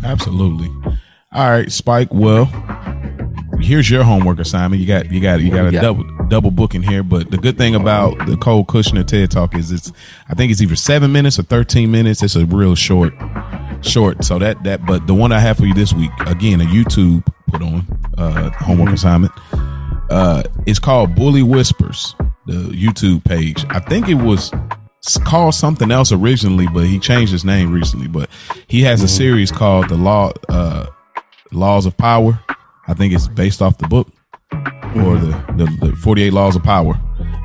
Absolutely. 0.05 0.69
All 1.33 1.49
right, 1.49 1.69
Spike. 1.69 2.13
Well, 2.13 2.45
here's 3.63 3.89
your 3.89 4.03
homework 4.03 4.39
assignment. 4.39 4.81
You 4.81 4.87
got 4.87 5.11
you 5.11 5.19
got 5.19 5.41
you 5.41 5.49
got 5.49 5.65
a 5.67 5.71
double 5.71 6.03
double 6.27 6.51
book 6.51 6.75
in 6.75 6.83
here. 6.83 7.03
But 7.03 7.31
the 7.31 7.37
good 7.37 7.57
thing 7.57 7.75
about 7.75 8.17
the 8.27 8.37
Cole 8.37 8.65
Kushner 8.65 9.05
TED 9.05 9.31
Talk 9.31 9.55
is 9.55 9.71
it's 9.71 9.91
I 10.29 10.33
think 10.35 10.51
it's 10.51 10.61
either 10.61 10.75
seven 10.75 11.11
minutes 11.11 11.39
or 11.39 11.43
thirteen 11.43 11.91
minutes. 11.91 12.21
It's 12.23 12.35
a 12.35 12.45
real 12.45 12.75
short 12.75 13.13
short. 13.81 14.23
So 14.23 14.39
that 14.39 14.63
that 14.63 14.85
but 14.85 15.07
the 15.07 15.13
one 15.13 15.31
I 15.31 15.39
have 15.39 15.57
for 15.57 15.65
you 15.65 15.73
this 15.73 15.93
week 15.93 16.11
again 16.27 16.61
a 16.61 16.65
YouTube 16.65 17.25
put 17.49 17.61
on 17.61 17.85
uh 18.17 18.49
homework 18.51 18.87
Mm-hmm. 18.89 18.93
assignment. 18.95 19.31
Uh, 20.09 20.43
it's 20.67 20.79
called 20.79 21.15
Bully 21.15 21.41
Whispers. 21.43 22.13
The 22.45 22.53
YouTube 22.53 23.23
page. 23.23 23.65
I 23.69 23.79
think 23.79 24.09
it 24.09 24.15
was 24.15 24.51
called 25.23 25.55
something 25.55 25.91
else 25.91 26.11
originally, 26.11 26.67
but 26.67 26.83
he 26.85 26.99
changed 26.99 27.31
his 27.31 27.45
name 27.45 27.71
recently. 27.71 28.07
But 28.09 28.29
he 28.67 28.81
has 28.81 29.01
a 29.01 29.07
series 29.07 29.49
called 29.49 29.87
the 29.87 29.95
Law 29.95 30.33
uh, 30.49 30.87
Laws 31.53 31.85
of 31.85 31.95
Power. 31.97 32.37
I 32.87 32.93
think 32.93 33.13
it's 33.13 33.27
based 33.27 33.61
off 33.61 33.77
the 33.77 33.87
book 33.87 34.07
or 34.51 35.17
the, 35.17 35.31
the 35.57 35.87
the 35.87 35.95
Forty 35.95 36.23
Eight 36.23 36.33
Laws 36.33 36.55
of 36.55 36.63
Power. 36.63 36.99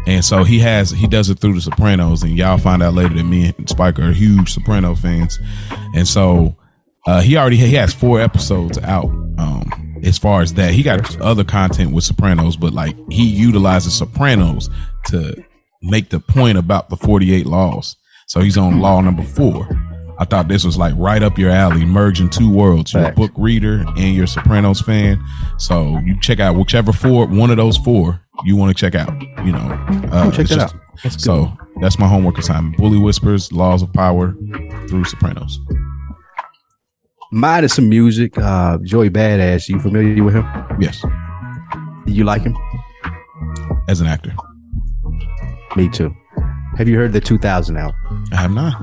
And 0.06 0.24
so 0.24 0.42
he 0.44 0.58
has 0.60 0.90
he 0.90 1.06
does 1.06 1.30
it 1.30 1.38
through 1.38 1.54
the 1.54 1.60
Sopranos, 1.60 2.22
and 2.22 2.36
y'all 2.36 2.58
find 2.58 2.82
out 2.82 2.94
later 2.94 3.14
that 3.14 3.24
me 3.24 3.52
and 3.56 3.68
Spike 3.68 3.98
are 3.98 4.12
huge 4.12 4.52
Soprano 4.52 4.94
fans. 4.94 5.38
And 5.94 6.06
so 6.06 6.56
uh, 7.06 7.20
he 7.20 7.36
already 7.36 7.56
he 7.56 7.74
has 7.74 7.92
four 7.92 8.20
episodes 8.20 8.78
out. 8.78 9.10
Um, 9.38 10.00
as 10.04 10.18
far 10.18 10.42
as 10.42 10.54
that, 10.54 10.72
he 10.72 10.82
got 10.82 11.20
other 11.20 11.44
content 11.44 11.92
with 11.92 12.04
Sopranos, 12.04 12.56
but 12.56 12.72
like 12.72 12.96
he 13.10 13.26
utilizes 13.28 13.94
Sopranos 13.94 14.70
to 15.06 15.44
make 15.82 16.10
the 16.10 16.20
point 16.20 16.58
about 16.58 16.88
the 16.88 16.96
48 16.96 17.46
laws. 17.46 17.96
So 18.26 18.40
he's 18.40 18.58
on 18.58 18.80
law 18.80 19.00
number 19.00 19.22
four. 19.22 19.68
I 20.20 20.24
thought 20.24 20.48
this 20.48 20.64
was 20.64 20.76
like 20.76 20.94
right 20.96 21.22
up 21.22 21.38
your 21.38 21.50
alley, 21.50 21.84
merging 21.84 22.28
two 22.28 22.50
worlds. 22.50 22.92
You're 22.92 23.04
a 23.06 23.12
book 23.12 23.30
reader 23.36 23.84
and 23.96 24.14
you're 24.14 24.26
Sopranos 24.26 24.80
fan. 24.80 25.22
So 25.58 25.98
you 26.04 26.18
check 26.20 26.40
out 26.40 26.56
whichever 26.56 26.92
four, 26.92 27.26
one 27.26 27.50
of 27.50 27.56
those 27.56 27.76
four 27.76 28.20
you 28.44 28.56
want 28.56 28.76
to 28.76 28.80
check 28.80 28.94
out. 28.94 29.12
You 29.44 29.52
know, 29.52 29.58
uh, 30.12 30.30
check 30.32 30.46
that 30.48 30.56
just- 30.56 30.74
out. 30.74 30.80
That's 31.04 31.14
good. 31.16 31.22
So 31.22 31.52
that's 31.80 31.98
my 32.00 32.08
homework 32.08 32.38
assignment. 32.38 32.76
Bully 32.76 32.98
Whispers, 32.98 33.52
Laws 33.52 33.82
of 33.82 33.92
Power 33.92 34.34
through 34.88 35.04
Sopranos. 35.04 35.60
Mine 37.30 37.62
is 37.64 37.72
some 37.74 37.88
music. 37.88 38.36
Uh, 38.38 38.78
Joey 38.82 39.10
Badass. 39.10 39.68
You 39.68 39.78
familiar 39.78 40.24
with 40.24 40.34
him? 40.34 40.44
Yes, 40.80 41.04
You 42.06 42.24
like 42.24 42.42
him? 42.42 42.56
as 43.88 44.00
an 44.00 44.06
actor. 44.08 44.32
Me 45.76 45.88
too. 45.88 46.14
Have 46.76 46.88
you 46.88 46.96
heard 46.96 47.12
the 47.12 47.20
2000 47.20 47.76
album? 47.76 48.24
I 48.32 48.36
have 48.36 48.50
not. 48.52 48.82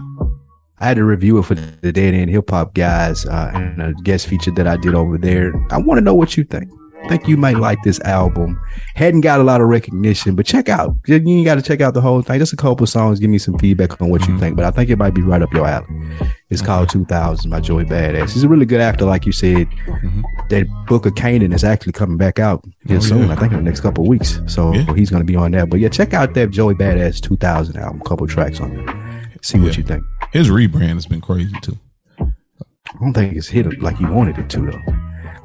I 0.80 0.88
had 0.88 0.97
to 0.97 1.06
review 1.06 1.38
it 1.38 1.43
for 1.45 1.56
the 1.56 1.91
Dead 1.91 2.14
End 2.14 2.30
Hip 2.30 2.49
Hop 2.49 2.73
guys 2.73 3.26
uh, 3.26 3.52
and 3.53 3.81
a 3.81 3.93
guest 4.03 4.27
feature 4.27 4.52
that 4.52 4.68
I 4.68 4.76
did 4.77 4.93
over 4.93 5.18
there. 5.18 5.53
I 5.72 5.77
want 5.77 5.97
to 5.99 6.02
know 6.03 6.14
what 6.14 6.35
you 6.35 6.43
think. 6.43 6.69
I 7.03 7.07
think 7.07 7.27
you 7.27 7.38
might 7.38 7.57
like 7.57 7.77
this 7.84 7.99
album. 8.02 8.60
Hadn't 8.95 9.22
got 9.22 9.39
a 9.39 9.43
lot 9.43 9.61
of 9.61 9.68
recognition, 9.68 10.34
but 10.35 10.45
check 10.47 10.69
out. 10.69 10.95
You 11.06 11.15
ain't 11.15 11.45
got 11.45 11.56
to 11.56 11.61
check 11.61 11.80
out 11.80 11.93
the 11.93 12.02
whole 12.02 12.22
thing. 12.23 12.39
Just 12.39 12.52
a 12.52 12.56
couple 12.56 12.88
songs. 12.88 13.19
Give 13.19 13.30
me 13.30 13.38
some 13.38 13.60
feedback 13.60 14.02
on 14.02 14.10
what 14.10 14.27
you 14.27 14.34
Mhm. 14.34 14.39
think. 14.39 14.56
But 14.56 14.65
I 14.65 14.72
think 14.72 14.89
it 14.89 14.97
might 14.97 15.14
be 15.14 15.22
right 15.22 15.41
up 15.41 15.53
your 15.53 15.68
alley. 15.68 15.85
It's 16.49 16.64
called 16.64 16.89
2000 16.89 17.52
by 17.52 17.60
Joey 17.60 17.85
Badass. 17.85 18.31
He's 18.31 18.43
a 18.43 18.49
really 18.49 18.65
good 18.65 18.81
actor, 18.81 19.06
like 19.06 19.26
you 19.27 19.31
said. 19.34 19.68
Mhm. 19.88 20.23
That 20.49 20.65
Book 20.88 21.06
of 21.06 21.14
Kanan 21.14 21.53
is 21.53 21.64
actually 21.64 21.91
coming 21.93 22.18
back 22.18 22.39
out 22.39 22.65
Oh, 22.89 22.97
soon. 22.99 23.27
yeah. 23.27 23.34
I 23.34 23.35
think 23.35 23.52
in 23.52 23.60
the 23.60 23.64
next 23.64 23.81
couple 23.81 24.03
of 24.03 24.07
weeks. 24.07 24.41
So 24.47 24.73
Yeah. 24.73 24.91
he's 24.95 25.11
going 25.11 25.22
to 25.22 25.26
be 25.31 25.35
on 25.35 25.52
that. 25.52 25.69
But 25.69 25.80
yeah, 25.81 25.89
check 25.89 26.15
out 26.15 26.34
that 26.34 26.49
Joey 26.49 26.73
Badass 26.73 27.22
2000 27.22 27.77
album. 27.77 28.02
Couple 28.02 28.26
tracks 28.26 28.60
on 28.60 28.73
there. 28.73 28.95
See 29.43 29.60
what 29.60 29.73
Yeah. 29.73 29.77
you 29.77 29.84
think. 29.84 30.03
His 30.34 30.49
rebrand 30.49 30.93
has 30.95 31.06
been 31.06 31.22
crazy 31.22 31.56
too. 31.61 31.77
I 32.19 32.97
don't 32.99 33.14
think 33.14 33.35
it's 33.35 33.47
hit 33.47 33.81
like 33.81 33.97
he 33.97 34.06
wanted 34.06 34.38
it 34.38 34.49
to 34.52 34.61
though. 34.72 34.80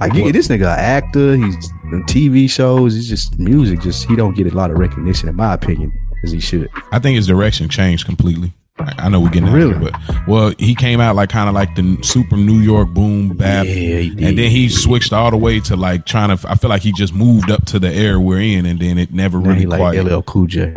Like 0.01 0.15
What? 0.15 0.33
this 0.33 0.49
nigga, 0.49 0.73
an 0.73 0.79
actor, 0.79 1.37
he's 1.37 1.71
in 1.93 2.03
TV 2.05 2.49
shows. 2.49 2.95
He's 2.95 3.09
just 3.09 3.39
music. 3.39 3.81
Just 3.81 4.07
he 4.09 4.17
don't 4.17 4.35
get 4.35 4.51
a 4.53 4.57
lot 4.57 4.71
of 4.71 4.79
recognition, 4.79 5.29
in 5.29 5.37
my 5.37 5.53
opinion, 5.55 5.93
as 6.25 6.33
he 6.33 6.41
should. 6.41 6.69
I 6.93 6.99
think 6.99 7.17
his 7.17 7.27
direction 7.27 7.69
changed 7.69 8.07
completely. 8.07 8.53
I, 8.79 8.95
I 8.99 9.09
know 9.11 9.21
we're 9.21 9.29
getting 9.29 9.53
Really? 9.53 9.75
it, 9.75 9.93
but 9.93 10.27
well, 10.27 10.55
he 10.59 10.75
came 10.75 11.01
out 11.01 11.17
like 11.17 11.29
kind 11.29 11.49
of 11.51 11.55
like 11.55 11.75
the 11.77 11.99
super 12.03 12.37
New 12.37 12.61
York 12.61 12.89
boom 12.91 13.37
bap, 13.37 13.67
he 13.67 14.09
and 14.09 14.39
then 14.39 14.51
he 14.51 14.71
switched 14.71 15.13
all 15.13 15.31
the 15.31 15.37
way 15.37 15.61
to 15.61 15.77
like 15.77 16.07
trying 16.07 16.35
to. 16.35 16.49
I 16.51 16.55
feel 16.55 16.71
like 16.71 16.83
he 16.83 16.93
just 16.93 17.13
moved 17.13 17.51
up 17.51 17.67
to 17.67 17.79
the 17.79 17.93
era 17.93 18.19
we're 18.19 18.41
in, 18.41 18.65
and 18.65 18.81
then 18.81 18.97
it 18.97 19.13
never 19.13 19.39
Then 19.39 19.49
really 19.49 19.61
he 19.61 19.67
like 19.67 19.81
quite. 19.81 19.99
LL 20.03 20.23
Cool 20.23 20.47
J. 20.47 20.73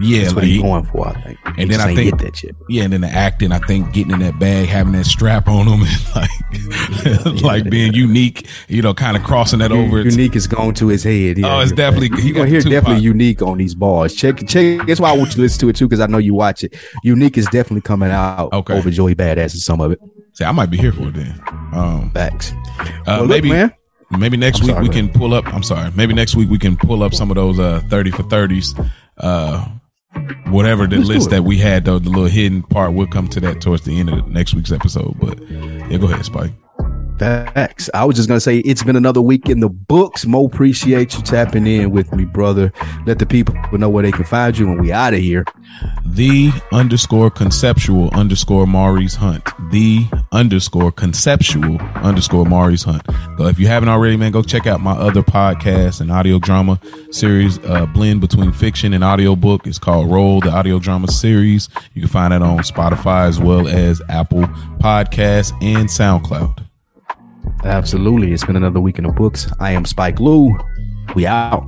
yeah, 0.00 0.22
That's 0.22 0.34
what 0.34 0.42
like 0.42 0.46
he's 0.48 0.56
he- 0.56 0.62
going 0.62 0.84
for. 0.84 1.08
I 1.08 1.20
think. 1.20 1.38
He 1.56 1.62
And 1.62 1.70
then 1.70 1.78
just 1.78 1.80
I 1.80 1.94
think- 1.94 2.10
get 2.18 2.24
that 2.26 2.36
shit. 2.36 2.56
yeah, 2.68 2.84
and 2.84 2.92
then 2.92 3.00
the 3.02 3.08
acting. 3.08 3.52
I 3.52 3.58
think 3.60 3.92
getting 3.92 4.12
in 4.12 4.20
that 4.20 4.38
bag, 4.38 4.68
having 4.68 4.92
that 4.94 5.06
strap 5.06 5.48
on 5.48 5.66
him, 5.66 5.80
and 6.14 6.14
like 6.16 7.42
like 7.42 7.70
being 7.70 7.92
unique. 7.92 8.46
You 8.68 8.82
know, 8.82 8.94
kind 8.94 9.16
of 9.16 9.22
crossing 9.22 9.58
that 9.60 9.72
over. 9.72 10.02
Unique 10.02 10.36
is 10.36 10.46
going 10.46 10.74
to 10.74 10.88
his 10.88 11.02
head. 11.04 11.38
Yeah, 11.38 11.56
Oh, 11.56 11.60
it's 11.60 11.72
definitely- 11.72 12.20
he 12.20 12.28
you 12.28 12.34
gonna 12.34 12.48
hear 12.48 12.60
definitely 12.60 13.02
unique 13.02 13.42
on 13.42 13.58
these 13.58 13.74
bars. 13.74 14.14
Check 14.14 14.46
check. 14.46 14.86
That's 14.86 15.00
why 15.00 15.10
I 15.10 15.16
want 15.16 15.30
you 15.30 15.34
to 15.36 15.40
listen 15.42 15.60
to 15.60 15.68
it 15.68 15.76
too, 15.76 15.86
because 15.88 16.00
I 16.00 16.06
know 16.06 16.18
you 16.18 16.34
watch 16.34 16.64
it. 16.64 16.74
Unique 17.02 17.36
is 17.38 17.46
definitely 17.46 17.82
coming 17.82 18.10
out 18.10 18.52
Okay. 18.52 18.74
over 18.74 18.90
Joey 18.90 19.14
Badass 19.14 19.52
and 19.52 19.60
some 19.62 19.80
of 19.80 19.92
it. 19.92 20.00
See, 20.32 20.44
I 20.44 20.52
might 20.52 20.70
be 20.70 20.76
here 20.76 20.92
for 20.92 21.08
it 21.08 21.14
then. 21.14 21.40
Um, 21.72 22.10
Facts. 22.14 22.52
uh, 22.80 22.84
Well, 23.06 23.20
look, 23.22 23.28
maybe 23.30 23.48
man. 23.50 23.72
Maybe 24.18 24.36
next 24.36 24.60
I'm 24.60 24.66
week 24.66 24.74
sorry, 24.74 24.82
we 24.88 24.94
man. 24.94 25.08
can 25.08 25.20
pull 25.20 25.34
up. 25.34 25.46
I'm 25.54 25.62
sorry. 25.62 25.90
Maybe 25.94 26.14
next 26.14 26.34
week 26.34 26.50
we 26.50 26.58
can 26.58 26.76
pull 26.76 27.02
up 27.04 27.14
some 27.14 27.30
of 27.30 27.36
those 27.36 27.58
uh 27.60 27.80
30 27.88 28.10
for 28.10 28.22
30s. 28.24 28.74
Uh 29.18 29.66
whatever 30.46 30.86
the 30.86 30.96
Let's 30.96 31.08
list 31.08 31.30
that 31.30 31.44
we 31.44 31.58
had 31.58 31.84
though, 31.84 31.98
the 31.98 32.10
little 32.10 32.26
hidden 32.26 32.62
part, 32.62 32.92
we'll 32.92 33.06
come 33.06 33.28
to 33.28 33.40
that 33.40 33.60
towards 33.60 33.84
the 33.84 33.98
end 33.98 34.10
of 34.10 34.24
the 34.24 34.30
next 34.30 34.54
week's 34.54 34.72
episode. 34.72 35.16
But 35.20 35.40
yeah, 35.48 35.98
go 35.98 36.06
ahead, 36.06 36.24
Spike. 36.24 36.52
Facts. 37.20 37.90
I 37.92 38.06
was 38.06 38.16
just 38.16 38.28
gonna 38.28 38.40
say 38.40 38.60
it's 38.60 38.82
been 38.82 38.96
another 38.96 39.20
week 39.20 39.50
in 39.50 39.60
the 39.60 39.68
books. 39.68 40.24
Mo, 40.24 40.46
appreciate 40.46 41.14
you 41.14 41.22
tapping 41.22 41.66
in 41.66 41.90
with 41.90 42.14
me, 42.14 42.24
brother. 42.24 42.72
Let 43.04 43.18
the 43.18 43.26
people 43.26 43.54
know 43.72 43.90
where 43.90 44.02
they 44.02 44.10
can 44.10 44.24
find 44.24 44.56
you 44.56 44.66
when 44.66 44.80
we 44.80 44.90
out 44.90 45.12
of 45.12 45.20
here. 45.20 45.44
The 46.06 46.50
underscore 46.72 47.30
conceptual 47.30 48.08
underscore 48.14 48.66
Maurice 48.66 49.16
Hunt. 49.16 49.44
The 49.70 50.06
underscore 50.32 50.92
conceptual 50.92 51.78
underscore 51.96 52.46
Maurice 52.46 52.84
Hunt. 52.84 53.02
If 53.38 53.58
you 53.58 53.66
haven't 53.66 53.90
already, 53.90 54.16
man, 54.16 54.32
go 54.32 54.42
check 54.42 54.66
out 54.66 54.80
my 54.80 54.92
other 54.92 55.22
podcast 55.22 56.00
and 56.00 56.10
audio 56.10 56.38
drama 56.38 56.80
series, 57.10 57.58
uh, 57.66 57.84
blend 57.84 58.22
between 58.22 58.50
fiction 58.50 58.94
and 58.94 59.04
audiobook. 59.04 59.66
It's 59.66 59.78
called 59.78 60.10
Roll, 60.10 60.40
the 60.40 60.52
audio 60.52 60.78
drama 60.78 61.08
series. 61.08 61.68
You 61.92 62.00
can 62.00 62.08
find 62.08 62.32
that 62.32 62.40
on 62.40 62.60
Spotify 62.60 63.28
as 63.28 63.38
well 63.38 63.68
as 63.68 64.00
Apple 64.08 64.44
Podcasts 64.80 65.52
and 65.62 65.86
SoundCloud. 65.86 66.69
Absolutely. 67.64 68.32
It's 68.32 68.44
been 68.44 68.56
another 68.56 68.80
week 68.80 68.98
in 68.98 69.04
the 69.04 69.12
books. 69.12 69.46
I 69.60 69.72
am 69.72 69.84
Spike 69.84 70.18
Lou. 70.20 70.56
We 71.14 71.26
out. 71.26 71.64